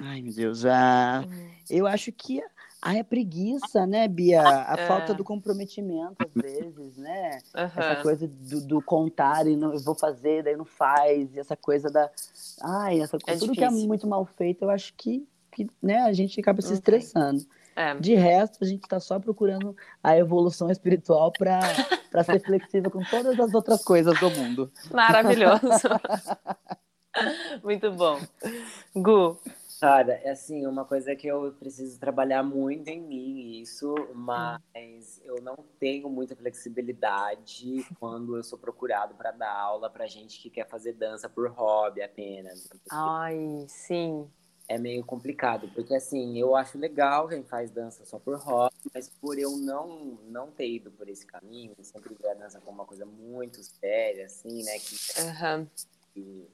Ai, 0.00 0.20
meu 0.22 0.32
Deus. 0.32 0.64
Ah, 0.64 1.24
eu 1.68 1.86
acho 1.86 2.12
que 2.12 2.40
a 2.80 2.96
é 2.96 3.02
preguiça, 3.02 3.84
né, 3.86 4.06
Bia? 4.06 4.40
A 4.40 4.76
é. 4.78 4.86
falta 4.86 5.12
do 5.12 5.24
comprometimento, 5.24 6.16
às 6.24 6.42
vezes, 6.42 6.96
né? 6.96 7.40
Uhum. 7.54 7.62
Essa 7.62 7.96
coisa 8.02 8.28
do, 8.28 8.60
do, 8.60 8.82
contar 8.82 9.46
e 9.48 9.56
não, 9.56 9.72
eu 9.72 9.80
vou 9.80 9.96
fazer, 9.96 10.44
daí 10.44 10.56
não 10.56 10.64
faz. 10.64 11.34
E 11.34 11.40
essa 11.40 11.56
coisa 11.56 11.90
da. 11.90 12.08
Ai, 12.62 13.00
essa 13.00 13.18
coisa. 13.18 13.36
É 13.36 13.40
tudo 13.40 13.52
difícil. 13.52 13.54
que 13.54 13.82
é 13.82 13.86
muito 13.86 14.06
mal 14.06 14.24
feito, 14.24 14.62
eu 14.62 14.70
acho 14.70 14.94
que, 14.94 15.26
que 15.50 15.68
né, 15.82 16.02
a 16.02 16.12
gente 16.12 16.38
acaba 16.38 16.62
se 16.62 16.72
estressando. 16.72 17.44
É. 17.78 17.94
De 17.94 18.12
resto, 18.16 18.64
a 18.64 18.66
gente 18.66 18.82
está 18.82 18.98
só 18.98 19.20
procurando 19.20 19.76
a 20.02 20.18
evolução 20.18 20.68
espiritual 20.68 21.32
para 21.38 22.24
ser 22.24 22.40
flexível 22.40 22.90
com 22.90 23.04
todas 23.04 23.38
as 23.38 23.54
outras 23.54 23.84
coisas 23.84 24.18
do 24.18 24.28
mundo. 24.30 24.72
Maravilhoso. 24.90 25.62
Muito 27.62 27.92
bom. 27.92 28.18
Gu. 28.96 29.38
Cara, 29.80 30.14
é 30.24 30.30
assim, 30.30 30.66
uma 30.66 30.84
coisa 30.84 31.14
que 31.14 31.28
eu 31.28 31.52
preciso 31.52 32.00
trabalhar 32.00 32.42
muito 32.42 32.88
em 32.88 33.00
mim, 33.00 33.60
isso, 33.60 33.94
mas 34.12 35.22
eu 35.24 35.40
não 35.40 35.54
tenho 35.78 36.10
muita 36.10 36.34
flexibilidade 36.34 37.86
quando 38.00 38.36
eu 38.36 38.42
sou 38.42 38.58
procurado 38.58 39.14
para 39.14 39.30
dar 39.30 39.52
aula 39.52 39.88
para 39.88 40.04
gente 40.08 40.42
que 40.42 40.50
quer 40.50 40.66
fazer 40.66 40.94
dança 40.94 41.28
por 41.28 41.48
hobby 41.50 42.02
apenas. 42.02 42.68
Ai, 42.90 43.66
sim 43.68 44.28
é 44.68 44.76
meio 44.76 45.02
complicado, 45.02 45.70
porque 45.74 45.94
assim, 45.94 46.38
eu 46.38 46.54
acho 46.54 46.78
legal 46.78 47.26
quem 47.26 47.42
faz 47.42 47.70
dança 47.70 48.04
só 48.04 48.18
por 48.18 48.36
hobby, 48.36 48.76
mas 48.94 49.08
por 49.08 49.38
eu 49.38 49.56
não 49.56 50.18
não 50.28 50.50
ter 50.50 50.68
ido 50.68 50.90
por 50.90 51.08
esse 51.08 51.26
caminho, 51.26 51.74
sempre 51.80 52.14
ver 52.14 52.28
a 52.28 52.34
dança 52.34 52.60
como 52.60 52.78
uma 52.78 52.84
coisa 52.84 53.06
muito 53.06 53.62
séria, 53.62 54.26
assim, 54.26 54.62
né, 54.62 54.78
que, 54.78 54.96
uhum. 55.22 55.66
que 56.12 56.48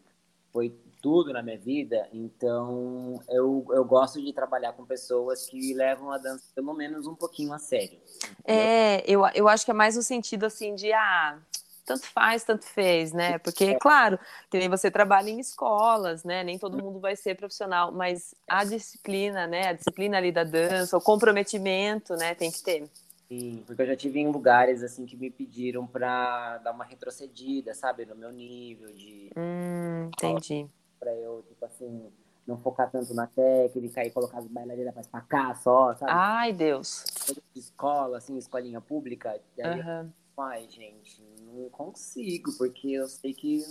foi 0.52 0.72
tudo 1.02 1.32
na 1.32 1.42
minha 1.42 1.58
vida, 1.58 2.08
então 2.12 3.20
eu, 3.28 3.66
eu 3.70 3.84
gosto 3.84 4.22
de 4.22 4.32
trabalhar 4.32 4.72
com 4.72 4.86
pessoas 4.86 5.46
que 5.46 5.74
levam 5.74 6.12
a 6.12 6.16
dança 6.16 6.44
pelo 6.54 6.72
menos 6.72 7.08
um 7.08 7.14
pouquinho 7.16 7.52
a 7.52 7.58
sério. 7.58 7.98
Entendeu? 8.38 8.62
É, 8.62 9.04
eu, 9.04 9.26
eu 9.34 9.48
acho 9.48 9.64
que 9.64 9.72
é 9.72 9.74
mais 9.74 9.96
no 9.96 10.02
sentido 10.02 10.46
assim 10.46 10.76
de 10.76 10.92
ah, 10.92 11.36
tanto 11.84 12.06
faz, 12.06 12.44
tanto 12.44 12.64
fez, 12.64 13.12
né? 13.12 13.38
Porque, 13.38 13.64
é. 13.64 13.78
claro, 13.78 14.18
que 14.50 14.58
nem 14.58 14.68
você 14.68 14.90
trabalha 14.90 15.30
em 15.30 15.38
escolas, 15.38 16.24
né? 16.24 16.42
Nem 16.42 16.58
todo 16.58 16.82
mundo 16.82 16.98
vai 16.98 17.14
ser 17.14 17.36
profissional, 17.36 17.92
mas 17.92 18.34
a 18.48 18.64
disciplina, 18.64 19.46
né? 19.46 19.68
A 19.68 19.72
disciplina 19.72 20.16
ali 20.16 20.32
da 20.32 20.44
dança, 20.44 20.96
o 20.96 21.00
comprometimento, 21.00 22.14
né? 22.16 22.34
Tem 22.34 22.50
que 22.50 22.62
ter. 22.62 22.90
Sim, 23.28 23.62
porque 23.66 23.82
eu 23.82 23.86
já 23.86 23.96
tive 23.96 24.20
em 24.20 24.30
lugares 24.30 24.82
assim 24.82 25.06
que 25.06 25.16
me 25.16 25.30
pediram 25.30 25.86
para 25.86 26.58
dar 26.58 26.72
uma 26.72 26.84
retrocedida, 26.84 27.74
sabe, 27.74 28.04
no 28.04 28.14
meu 28.14 28.30
nível 28.30 28.92
de. 28.92 29.30
Hum, 29.36 30.06
entendi. 30.06 30.66
Para 30.98 31.14
eu, 31.14 31.42
tipo 31.48 31.64
assim, 31.64 32.12
não 32.46 32.58
focar 32.58 32.90
tanto 32.90 33.14
na 33.14 33.26
técnica 33.26 34.04
e 34.04 34.10
colocar 34.10 34.38
as 34.38 34.46
bailarinas 34.46 35.06
pra 35.06 35.20
cá 35.22 35.54
só, 35.54 35.94
sabe? 35.94 36.12
Ai, 36.12 36.52
Deus. 36.52 37.04
Escola, 37.54 38.18
assim, 38.18 38.36
escolinha 38.36 38.80
pública. 38.80 39.40
Daí 39.56 39.80
uhum. 39.80 40.12
Ai, 40.38 40.66
gente, 40.68 41.22
não 41.42 41.68
consigo, 41.70 42.52
porque 42.56 42.92
eu 42.92 43.08
sei 43.08 43.32
que 43.32 43.62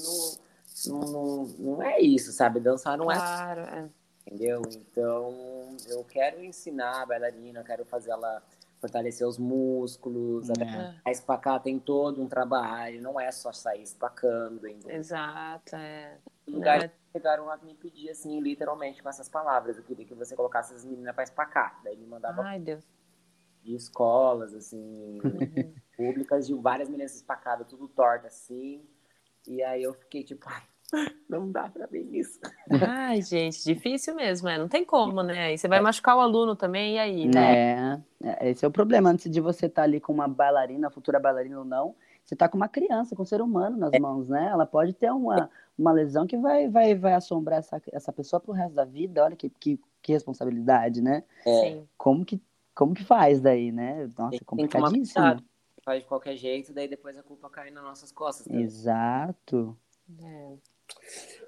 não, 0.86 1.00
não, 1.00 1.12
não, 1.12 1.46
não 1.60 1.84
é 1.84 2.00
isso, 2.00 2.32
sabe? 2.32 2.60
Dançar 2.60 2.98
não 2.98 3.12
é 3.12 3.16
claro, 3.16 3.62
é. 3.62 3.90
Entendeu? 4.26 4.62
Então, 4.72 5.76
eu 5.88 6.04
quero 6.06 6.44
ensinar 6.44 7.02
a 7.02 7.06
bailarina, 7.06 7.64
quero 7.64 7.84
fazer 7.86 8.12
ela 8.12 8.42
fortalecer 8.84 9.26
os 9.26 9.38
músculos. 9.38 10.50
É. 10.50 10.96
A 11.06 11.12
espacá 11.12 11.58
tem 11.58 11.80
todo 11.80 12.22
um 12.22 12.28
trabalho, 12.28 13.02
não 13.02 13.20
é 13.20 13.32
só 13.32 13.52
sair 13.54 13.82
espacando. 13.82 14.68
Entendeu? 14.68 14.98
Exato, 14.98 15.76
é. 15.76 16.18
Lugares 16.46 16.86
é. 16.86 16.92
chegaram 17.14 17.50
a 17.50 17.58
me 17.58 17.74
pedir, 17.76 18.10
assim, 18.10 18.42
literalmente, 18.42 19.02
com 19.02 19.08
essas 19.08 19.30
palavras. 19.30 19.78
Eu 19.78 19.84
queria 19.84 20.06
que 20.06 20.14
você 20.14 20.36
colocasse 20.36 20.74
as 20.74 20.84
meninas 20.84 21.16
para 21.16 21.24
espacar. 21.24 21.80
Daí 21.84 21.96
me 21.96 22.06
mandava. 22.06 22.42
Ai, 22.44 22.60
Deus. 22.60 22.86
De 23.64 23.74
escolas, 23.74 24.54
assim, 24.54 25.22
uhum. 25.24 25.74
Públicas, 25.96 26.48
de 26.48 26.54
várias 26.54 26.90
meninas 26.90 27.16
espacadas, 27.16 27.68
tudo 27.68 27.88
torto, 27.88 28.28
assim. 28.28 28.82
E 29.48 29.62
aí 29.64 29.84
eu 29.84 29.94
fiquei 29.94 30.24
tipo, 30.24 30.46
ai, 30.48 30.64
não 31.28 31.52
dá 31.52 31.70
pra 31.70 31.86
ver 31.88 32.02
isso. 32.02 32.40
Ai, 32.88 33.22
gente, 33.22 33.64
difícil 33.64 34.16
mesmo, 34.16 34.48
é. 34.48 34.58
Não 34.58 34.68
tem 34.68 34.86
como, 34.86 35.24
né? 35.24 35.46
Aí 35.46 35.58
você 35.58 35.68
vai 35.68 35.80
é. 35.80 35.82
machucar 35.82 36.16
o 36.16 36.22
aluno 36.22 36.56
também, 36.56 36.96
e 36.96 37.00
aí, 37.00 37.28
né? 37.28 38.04
É, 38.24 38.50
esse 38.50 38.64
é 38.64 38.68
o 38.68 38.72
problema. 38.72 39.10
Antes 39.10 39.30
de 39.30 39.42
você 39.42 39.66
estar 39.66 39.82
tá 39.82 39.84
ali 39.84 40.00
com 40.00 40.14
uma 40.14 40.28
bailarina, 40.28 40.90
futura 40.90 41.20
bailarina 41.20 41.60
ou 41.60 41.66
não, 41.66 41.96
você 42.24 42.36
está 42.36 42.48
com 42.48 42.58
uma 42.58 42.70
criança, 42.70 43.16
com 43.16 43.24
um 43.24 43.26
ser 43.26 43.42
humano 43.42 43.78
nas 43.78 43.94
é. 43.94 44.00
mãos, 44.00 44.30
né? 44.30 44.50
Ela 44.52 44.66
pode 44.66 44.94
ter 44.94 45.12
uma, 45.12 45.50
uma 45.78 45.92
lesão 45.92 46.26
que 46.26 46.38
vai, 46.38 46.70
vai, 46.70 46.96
vai 46.96 47.14
assombrar 47.14 47.60
essa, 47.60 47.82
essa 47.92 48.14
pessoa 48.14 48.40
pro 48.40 48.54
resto 48.54 48.76
da 48.76 48.86
vida. 48.86 49.24
Olha 49.24 49.36
que, 49.36 49.50
que, 49.50 49.80
que 50.02 50.14
responsabilidade, 50.14 51.02
né? 51.02 51.24
É. 51.46 51.82
Como 51.98 52.24
que, 52.24 52.42
como 52.74 52.94
que 52.94 53.04
faz 53.04 53.42
daí, 53.42 53.72
né? 53.72 54.10
Nossa, 54.18 54.32
tem, 54.32 54.40
complicadíssimo. 54.46 55.44
Faz 55.84 56.02
de 56.02 56.08
qualquer 56.08 56.36
jeito, 56.38 56.74
daí 56.74 56.88
depois 56.88 57.18
a 57.18 57.24
culpa 57.24 57.50
cai 57.50 57.70
nas 57.70 57.84
nossas 57.84 58.12
costas. 58.12 58.48
Também. 58.48 58.64
Exato. 58.64 59.78
É. 60.24 60.54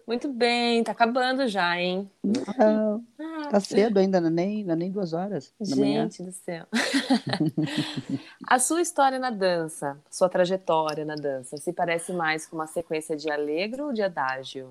Muito 0.05 0.31
bem, 0.31 0.83
tá 0.83 0.91
acabando 0.91 1.47
já, 1.47 1.79
hein? 1.79 2.09
Não, 2.23 3.03
ah, 3.19 3.47
tá 3.49 3.59
cedo 3.59 3.97
ainda, 3.97 4.21
não 4.21 4.27
é 4.27 4.31
nem, 4.31 4.63
não 4.63 4.73
é 4.73 4.75
nem 4.75 4.91
duas 4.91 5.13
horas. 5.13 5.51
Gente 5.59 6.21
do 6.21 6.31
céu. 6.31 6.67
a 8.47 8.59
sua 8.59 8.81
história 8.81 9.17
na 9.17 9.31
dança, 9.31 9.99
sua 10.11 10.29
trajetória 10.29 11.03
na 11.03 11.15
dança, 11.15 11.57
se 11.57 11.73
parece 11.73 12.13
mais 12.13 12.45
com 12.45 12.55
uma 12.55 12.67
sequência 12.67 13.15
de 13.17 13.31
alegro 13.31 13.85
ou 13.85 13.93
de 13.93 14.03
adágio? 14.03 14.69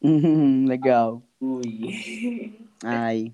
Hum, 0.00 0.66
legal. 0.68 1.20
Ui. 1.40 2.56
Ai, 2.84 3.32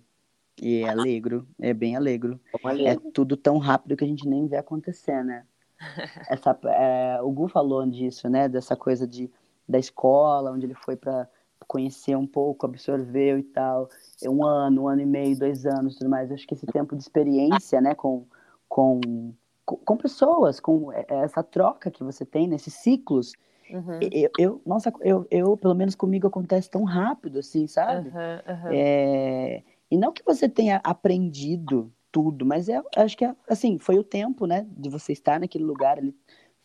e 0.60 0.82
é 0.82 0.88
alegro, 0.88 1.46
é 1.58 1.72
bem 1.72 1.96
alegro. 1.96 2.38
É 2.84 2.96
tudo 3.12 3.36
tão 3.36 3.58
rápido 3.58 3.96
que 3.96 4.04
a 4.04 4.06
gente 4.06 4.28
nem 4.28 4.46
vê 4.46 4.56
acontecer, 4.56 5.24
né? 5.24 5.44
Essa, 6.28 6.58
é, 6.64 7.18
o 7.22 7.30
Gu 7.30 7.48
falou 7.48 7.86
disso, 7.86 8.28
né? 8.28 8.48
Dessa 8.48 8.76
coisa 8.76 9.06
de, 9.06 9.30
da 9.66 9.78
escola, 9.78 10.52
onde 10.52 10.66
ele 10.66 10.74
foi 10.74 10.96
para 10.96 11.26
conhecer 11.66 12.16
um 12.16 12.26
pouco, 12.26 12.66
absorveu 12.66 13.38
e 13.38 13.42
tal. 13.42 13.88
É 14.22 14.28
um 14.28 14.44
ano, 14.44 14.82
um 14.82 14.88
ano 14.88 15.00
e 15.00 15.06
meio, 15.06 15.38
dois 15.38 15.64
anos, 15.64 15.96
tudo 15.96 16.10
mais. 16.10 16.28
Eu 16.28 16.34
acho 16.34 16.46
que 16.46 16.54
esse 16.54 16.66
tempo 16.66 16.94
de 16.94 17.02
experiência, 17.02 17.80
né? 17.80 17.94
Com, 17.94 18.26
com, 18.68 19.32
com 19.64 19.96
pessoas, 19.96 20.60
com 20.60 20.92
é, 20.92 21.06
essa 21.08 21.42
troca 21.42 21.90
que 21.90 22.04
você 22.04 22.26
tem 22.26 22.46
nesses 22.46 22.74
ciclos. 22.74 23.32
Uhum. 23.70 23.98
Eu, 24.12 24.30
eu, 24.38 24.62
nossa, 24.66 24.92
eu, 25.00 25.26
eu, 25.30 25.56
pelo 25.56 25.74
menos 25.74 25.94
comigo 25.94 26.26
acontece 26.26 26.68
tão 26.68 26.84
rápido, 26.84 27.38
assim, 27.38 27.66
sabe? 27.66 28.08
Uhum, 28.08 28.14
uhum. 28.14 28.70
É, 28.72 29.62
e 29.90 29.96
não 29.96 30.12
que 30.12 30.22
você 30.24 30.48
tenha 30.48 30.80
aprendido 30.84 31.92
tudo, 32.12 32.44
mas 32.44 32.68
é, 32.68 32.82
acho 32.96 33.16
que 33.16 33.24
é, 33.24 33.34
assim, 33.48 33.78
foi 33.78 33.98
o 33.98 34.04
tempo, 34.04 34.46
né, 34.46 34.66
de 34.70 34.88
você 34.88 35.12
estar 35.12 35.40
naquele 35.40 35.64
lugar 35.64 35.98
ali 35.98 36.14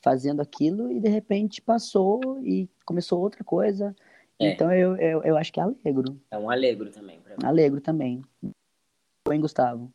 fazendo 0.01 0.41
aquilo 0.41 0.91
e 0.91 0.99
de 0.99 1.09
repente 1.09 1.61
passou 1.61 2.39
e 2.43 2.69
começou 2.85 3.19
outra 3.19 3.43
coisa. 3.43 3.95
É. 4.39 4.51
Então 4.51 4.71
eu, 4.71 4.95
eu, 4.97 5.23
eu 5.23 5.37
acho 5.37 5.51
que 5.51 5.59
é 5.59 5.63
alegro. 5.63 6.19
É 6.29 6.37
um 6.37 6.49
alegro 6.49 6.91
também 6.91 7.19
pra 7.21 7.35
mim. 7.35 7.43
Alegro 7.43 7.81
também. 7.81 8.21
Oi, 9.27 9.39
Gustavo. 9.39 9.91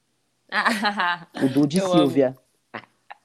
o 1.44 1.48
Du 1.48 1.66
de 1.66 1.78
eu 1.78 1.88
Silvia. 1.88 2.36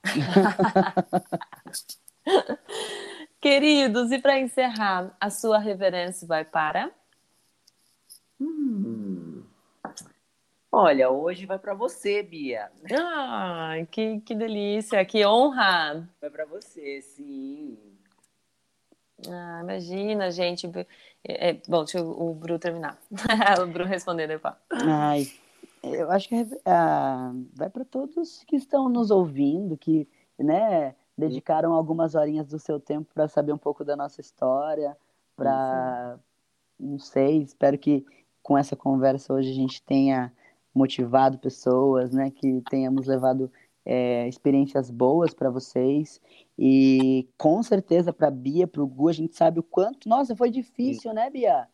Queridos, 3.42 4.12
e 4.12 4.20
para 4.20 4.40
encerrar, 4.40 5.16
a 5.20 5.30
sua 5.30 5.58
reverência 5.58 6.28
vai 6.28 6.46
para? 6.46 6.92
Hum. 8.40 9.15
Olha, 10.78 11.10
hoje 11.10 11.46
vai 11.46 11.58
para 11.58 11.74
você, 11.74 12.22
Bia. 12.22 12.70
Ah, 12.92 13.76
que, 13.90 14.20
que 14.20 14.36
delícia, 14.36 15.06
que 15.06 15.26
honra. 15.26 16.06
Vai 16.20 16.30
para 16.30 16.46
você, 16.46 17.02
sim. 17.02 17.80
Ah, 19.26 19.62
imagina, 19.64 20.30
gente. 20.32 20.70
É, 21.24 21.52
é, 21.52 21.62
bom, 21.66 21.86
deixa 21.86 22.04
o, 22.04 22.32
o 22.32 22.34
Bru 22.34 22.60
terminar. 22.60 23.00
o 23.64 23.68
Bru 23.68 23.86
responder 23.86 24.28
depois. 24.28 24.54
Ai, 24.70 25.26
eu 25.82 26.12
acho 26.12 26.28
que 26.28 26.46
ah, 26.66 27.32
vai 27.54 27.70
para 27.70 27.86
todos 27.86 28.44
que 28.44 28.58
estão 28.58 28.90
nos 28.90 29.12
ouvindo, 29.12 29.78
que, 29.78 30.06
né, 30.38 30.94
dedicaram 31.18 31.72
algumas 31.72 32.16
horinhas 32.16 32.48
do 32.48 32.60
seu 32.60 32.82
tempo 32.82 33.10
para 33.14 33.30
saber 33.30 33.54
um 33.54 33.58
pouco 33.58 33.86
da 33.86 33.96
nossa 33.96 34.20
história, 34.20 34.98
para, 35.38 36.20
não 36.78 37.00
sei, 37.00 37.44
espero 37.44 37.78
que 37.78 38.06
com 38.44 38.58
essa 38.58 38.76
conversa 38.76 39.34
hoje 39.34 39.52
a 39.52 39.56
gente 39.56 39.82
tenha 39.82 40.34
motivado 40.76 41.40
pessoas, 41.40 42.12
né? 42.12 42.30
Que 42.30 42.62
tenhamos 42.70 43.08
levado 43.08 43.50
é, 43.86 44.28
experiências 44.28 44.92
boas 44.92 45.34
para 45.34 45.50
vocês. 45.50 46.20
E 46.60 47.28
com 47.38 47.64
certeza 47.64 48.12
para 48.12 48.30
Bia, 48.30 48.68
para 48.68 48.84
o 48.84 48.88
Gu, 48.88 49.08
a 49.08 49.14
gente 49.14 49.36
sabe 49.36 49.60
o 49.60 49.64
quanto. 49.64 50.10
Nossa, 50.10 50.36
foi 50.36 50.50
difícil, 50.50 51.12
sim. 51.12 51.16
né, 51.16 51.30
Bia? 51.30 51.68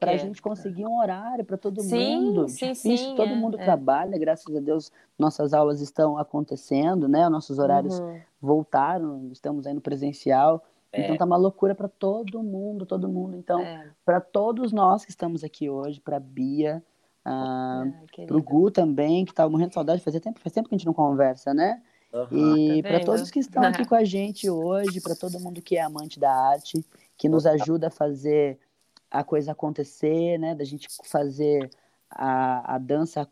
Para 0.00 0.12
a 0.12 0.16
gente 0.16 0.40
conseguir 0.40 0.86
um 0.86 0.98
horário 0.98 1.44
para 1.44 1.58
todo 1.58 1.82
sim, 1.82 2.16
mundo. 2.16 2.48
Sim, 2.48 2.72
difícil, 2.72 2.96
sim, 3.10 3.14
todo 3.16 3.28
é, 3.28 3.34
mundo 3.34 3.60
é. 3.60 3.64
trabalha, 3.64 4.18
graças 4.18 4.54
a 4.56 4.58
Deus 4.58 4.90
nossas 5.18 5.52
aulas 5.52 5.82
estão 5.82 6.16
acontecendo, 6.16 7.06
né? 7.06 7.28
Nossos 7.28 7.58
horários 7.58 8.00
uhum. 8.00 8.18
voltaram, 8.40 9.28
estamos 9.30 9.66
aí 9.66 9.74
no 9.74 9.82
presencial. 9.82 10.64
É. 10.90 11.02
Então 11.02 11.18
tá 11.18 11.24
uma 11.26 11.36
loucura 11.36 11.74
para 11.74 11.88
todo 11.88 12.42
mundo, 12.42 12.86
todo 12.86 13.08
mundo. 13.08 13.36
Então, 13.36 13.60
é. 13.60 13.90
para 14.06 14.22
todos 14.22 14.72
nós 14.72 15.04
que 15.04 15.10
estamos 15.10 15.44
aqui 15.44 15.68
hoje, 15.68 16.00
para 16.00 16.18
Bia, 16.18 16.82
ah, 17.24 17.84
ah, 17.86 18.26
pro 18.26 18.42
Gu 18.42 18.70
também, 18.70 19.24
que 19.24 19.32
estava 19.32 19.48
morrendo 19.48 19.68
de 19.68 19.74
saudade, 19.74 20.02
fazia 20.02 20.20
tempo, 20.20 20.40
faz 20.40 20.52
tempo 20.52 20.68
que 20.68 20.74
a 20.74 20.78
gente 20.78 20.86
não 20.86 20.92
conversa, 20.92 21.54
né? 21.54 21.82
Uhum, 22.12 22.56
e 22.56 22.82
tá 22.82 22.90
para 22.90 23.00
todos 23.04 23.30
que 23.30 23.40
estão 23.40 23.62
aqui 23.62 23.84
com 23.84 23.94
a 23.94 24.04
gente 24.04 24.48
hoje, 24.48 25.00
para 25.00 25.16
todo 25.16 25.40
mundo 25.40 25.60
que 25.60 25.76
é 25.76 25.82
amante 25.82 26.20
da 26.20 26.32
arte, 26.32 26.84
que 27.16 27.28
nos 27.28 27.44
ajuda 27.44 27.88
a 27.88 27.90
fazer 27.90 28.58
a 29.10 29.24
coisa 29.24 29.52
acontecer, 29.52 30.38
né? 30.38 30.54
Da 30.54 30.64
gente 30.64 30.86
fazer 31.04 31.70
a, 32.10 32.74
a 32.74 32.78
dança 32.78 33.28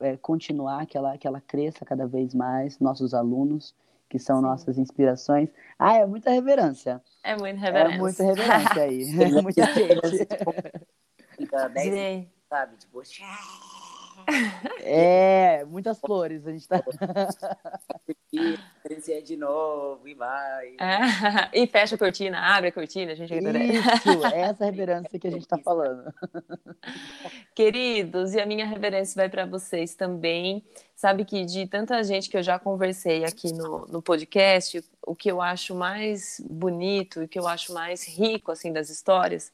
é, 0.00 0.16
continuar, 0.16 0.86
que 0.86 0.96
ela, 0.96 1.16
que 1.16 1.26
ela 1.26 1.40
cresça 1.40 1.84
cada 1.84 2.06
vez 2.06 2.34
mais, 2.34 2.78
nossos 2.78 3.14
alunos, 3.14 3.74
que 4.08 4.18
são 4.18 4.36
Sim. 4.36 4.42
nossas 4.42 4.78
inspirações. 4.78 5.48
Ah, 5.78 5.96
é 5.96 6.06
muita 6.06 6.30
reverência. 6.30 7.02
É 7.22 7.36
muita 7.36 7.60
reverência. 7.60 7.94
É 7.94 7.98
muita 7.98 8.22
reverência 8.24 8.82
aí. 8.82 9.02
é 9.22 9.42
muita 9.42 9.64
gente. 9.74 10.28
Fica 11.36 11.68
10 11.68 12.37
sabe? 12.48 12.76
Tipo, 12.76 13.02
é, 14.82 15.64
muitas 15.64 16.00
flores, 16.00 16.46
a 16.46 16.52
gente 16.52 16.66
tá. 16.66 16.82
E 18.30 19.22
de 19.22 19.36
novo, 19.36 20.06
e 20.06 20.14
vai. 20.14 20.74
Ah, 20.78 21.50
e 21.52 21.66
fecha 21.66 21.94
a 21.94 21.98
cortina, 21.98 22.38
abre 22.38 22.68
a 22.68 22.72
cortina, 22.72 23.12
a 23.12 23.14
gente 23.14 23.32
Isso, 23.34 24.26
é 24.26 24.40
essa 24.52 24.66
reverência 24.66 25.18
que 25.18 25.26
a 25.26 25.30
gente 25.30 25.42
está 25.42 25.56
falando. 25.56 26.12
Queridos, 27.54 28.34
e 28.34 28.40
a 28.40 28.44
minha 28.44 28.66
reverência 28.66 29.14
vai 29.14 29.30
para 29.30 29.46
vocês 29.46 29.94
também. 29.94 30.62
Sabe 30.94 31.24
que 31.24 31.44
de 31.44 31.66
tanta 31.66 32.02
gente 32.02 32.28
que 32.28 32.36
eu 32.36 32.42
já 32.42 32.58
conversei 32.58 33.24
aqui 33.24 33.52
no, 33.52 33.86
no 33.86 34.02
podcast, 34.02 34.84
o 35.06 35.14
que 35.14 35.30
eu 35.30 35.40
acho 35.40 35.74
mais 35.74 36.38
bonito, 36.50 37.22
o 37.22 37.28
que 37.28 37.38
eu 37.38 37.48
acho 37.48 37.72
mais 37.72 38.06
rico 38.06 38.52
assim 38.52 38.72
das 38.72 38.90
histórias 38.90 39.50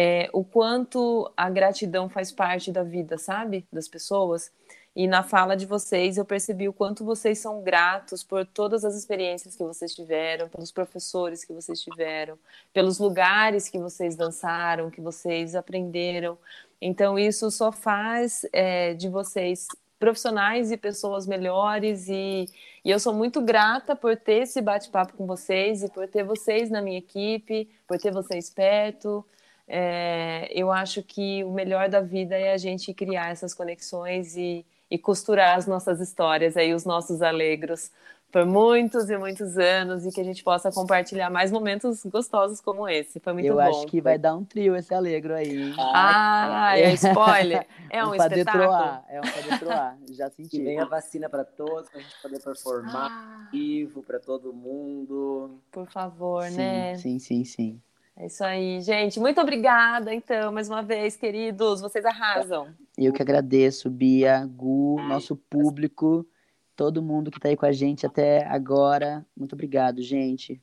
é, 0.00 0.30
o 0.32 0.44
quanto 0.44 1.28
a 1.36 1.50
gratidão 1.50 2.08
faz 2.08 2.30
parte 2.30 2.70
da 2.70 2.84
vida, 2.84 3.18
sabe? 3.18 3.66
Das 3.72 3.88
pessoas. 3.88 4.52
E 4.94 5.08
na 5.08 5.24
fala 5.24 5.56
de 5.56 5.66
vocês, 5.66 6.16
eu 6.16 6.24
percebi 6.24 6.68
o 6.68 6.72
quanto 6.72 7.04
vocês 7.04 7.40
são 7.40 7.62
gratos 7.62 8.22
por 8.22 8.46
todas 8.46 8.84
as 8.84 8.94
experiências 8.94 9.56
que 9.56 9.64
vocês 9.64 9.92
tiveram, 9.92 10.48
pelos 10.48 10.70
professores 10.70 11.44
que 11.44 11.52
vocês 11.52 11.82
tiveram, 11.82 12.38
pelos 12.72 13.00
lugares 13.00 13.68
que 13.68 13.76
vocês 13.76 14.14
dançaram, 14.14 14.88
que 14.88 15.00
vocês 15.00 15.56
aprenderam. 15.56 16.38
Então, 16.80 17.18
isso 17.18 17.50
só 17.50 17.72
faz 17.72 18.46
é, 18.52 18.94
de 18.94 19.08
vocês 19.08 19.66
profissionais 19.98 20.70
e 20.70 20.76
pessoas 20.76 21.26
melhores. 21.26 22.08
E, 22.08 22.46
e 22.84 22.90
eu 22.92 23.00
sou 23.00 23.12
muito 23.12 23.40
grata 23.40 23.96
por 23.96 24.16
ter 24.16 24.42
esse 24.42 24.62
bate-papo 24.62 25.14
com 25.14 25.26
vocês 25.26 25.82
e 25.82 25.90
por 25.90 26.06
ter 26.06 26.22
vocês 26.22 26.70
na 26.70 26.80
minha 26.80 26.98
equipe, 26.98 27.68
por 27.84 27.98
ter 27.98 28.12
vocês 28.12 28.48
perto. 28.48 29.26
É, 29.68 30.50
eu 30.52 30.72
acho 30.72 31.02
que 31.02 31.44
o 31.44 31.52
melhor 31.52 31.88
da 31.88 32.00
vida 32.00 32.34
é 32.34 32.52
a 32.52 32.56
gente 32.56 32.94
criar 32.94 33.30
essas 33.30 33.52
conexões 33.52 34.36
e 34.36 34.64
e 34.90 34.98
costurar 34.98 35.56
as 35.56 35.66
nossas 35.66 36.00
histórias 36.00 36.56
aí, 36.56 36.72
os 36.72 36.84
nossos 36.84 37.20
alegros 37.20 37.90
por 38.30 38.44
muitos 38.44 39.08
e 39.08 39.16
muitos 39.16 39.56
anos 39.56 40.04
e 40.04 40.12
que 40.12 40.20
a 40.20 40.24
gente 40.24 40.44
possa 40.44 40.70
compartilhar 40.70 41.30
mais 41.30 41.50
momentos 41.50 42.04
gostosos 42.04 42.60
como 42.60 42.86
esse. 42.86 43.18
Foi 43.20 43.32
muito 43.32 43.46
eu 43.46 43.54
bom. 43.54 43.62
Eu 43.62 43.68
acho 43.68 43.86
que 43.86 44.02
vai 44.02 44.18
dar 44.18 44.36
um 44.36 44.44
trio 44.44 44.76
esse 44.76 44.92
alegro 44.92 45.34
aí. 45.34 45.72
Ah, 45.78 46.78
é, 46.78 46.82
é 46.82 46.92
spoiler. 46.92 47.66
É 47.88 48.04
um, 48.04 48.10
um 48.10 48.14
espetáculo. 48.14 48.64
Detroar, 48.64 49.04
é 49.08 49.18
um 49.18 49.22
pra 49.22 49.40
detroar, 49.40 49.98
já 50.12 50.30
senti. 50.30 50.50
Que 50.50 50.62
vem 50.62 50.78
a 50.78 50.84
vacina 50.84 51.28
para 51.28 51.42
todos, 51.42 51.88
pra 51.88 52.00
gente 52.00 52.20
poder 52.20 52.42
performar 52.42 53.10
ah. 53.10 53.48
vivo 53.50 54.02
para 54.02 54.18
todo 54.20 54.52
mundo. 54.52 55.58
Por 55.72 55.86
favor, 55.86 56.44
sim, 56.44 56.56
né? 56.56 56.96
Sim, 56.96 57.18
sim, 57.18 57.44
sim. 57.44 57.80
É 58.20 58.26
isso 58.26 58.42
aí, 58.42 58.80
gente. 58.80 59.20
Muito 59.20 59.40
obrigada, 59.40 60.12
então, 60.12 60.50
mais 60.50 60.68
uma 60.68 60.82
vez, 60.82 61.14
queridos. 61.14 61.80
Vocês 61.80 62.04
arrasam. 62.04 62.74
Eu 62.96 63.12
que 63.12 63.22
agradeço, 63.22 63.88
Bia, 63.88 64.44
Gu, 64.44 65.00
nosso 65.02 65.36
público, 65.36 66.26
todo 66.74 67.00
mundo 67.00 67.30
que 67.30 67.38
está 67.38 67.48
aí 67.48 67.56
com 67.56 67.64
a 67.64 67.70
gente 67.70 68.04
até 68.04 68.44
agora. 68.46 69.24
Muito 69.36 69.52
obrigado, 69.52 70.02
gente. 70.02 70.60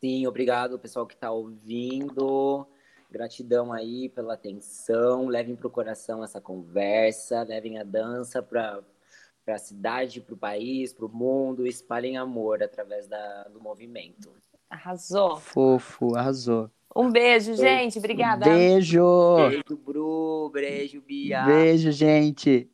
Sim, 0.00 0.26
obrigado, 0.26 0.78
pessoal 0.78 1.06
que 1.06 1.12
está 1.12 1.30
ouvindo. 1.30 2.66
Gratidão 3.10 3.70
aí 3.70 4.08
pela 4.08 4.32
atenção. 4.32 5.26
Levem 5.26 5.54
para 5.54 5.66
o 5.66 5.70
coração 5.70 6.24
essa 6.24 6.40
conversa, 6.40 7.42
levem 7.42 7.78
a 7.78 7.84
dança 7.84 8.42
para 8.42 8.82
a 9.46 9.58
cidade, 9.58 10.22
para 10.22 10.34
o 10.34 10.38
país, 10.38 10.94
para 10.94 11.04
o 11.04 11.14
mundo. 11.14 11.66
Espalhem 11.66 12.16
amor 12.16 12.62
através 12.62 13.06
da, 13.06 13.42
do 13.48 13.60
movimento. 13.60 14.32
Arrasou. 14.72 15.36
Fofo, 15.36 16.16
arrasou. 16.16 16.70
Um 16.96 17.10
beijo, 17.10 17.54
gente. 17.54 17.98
Obrigada. 17.98 18.46
Beijo. 18.46 19.02
Beijo, 19.36 19.76
Bru. 19.76 20.50
Beijo, 20.50 21.02
Bia. 21.06 21.44
Beijo, 21.44 21.92
gente. 21.92 22.70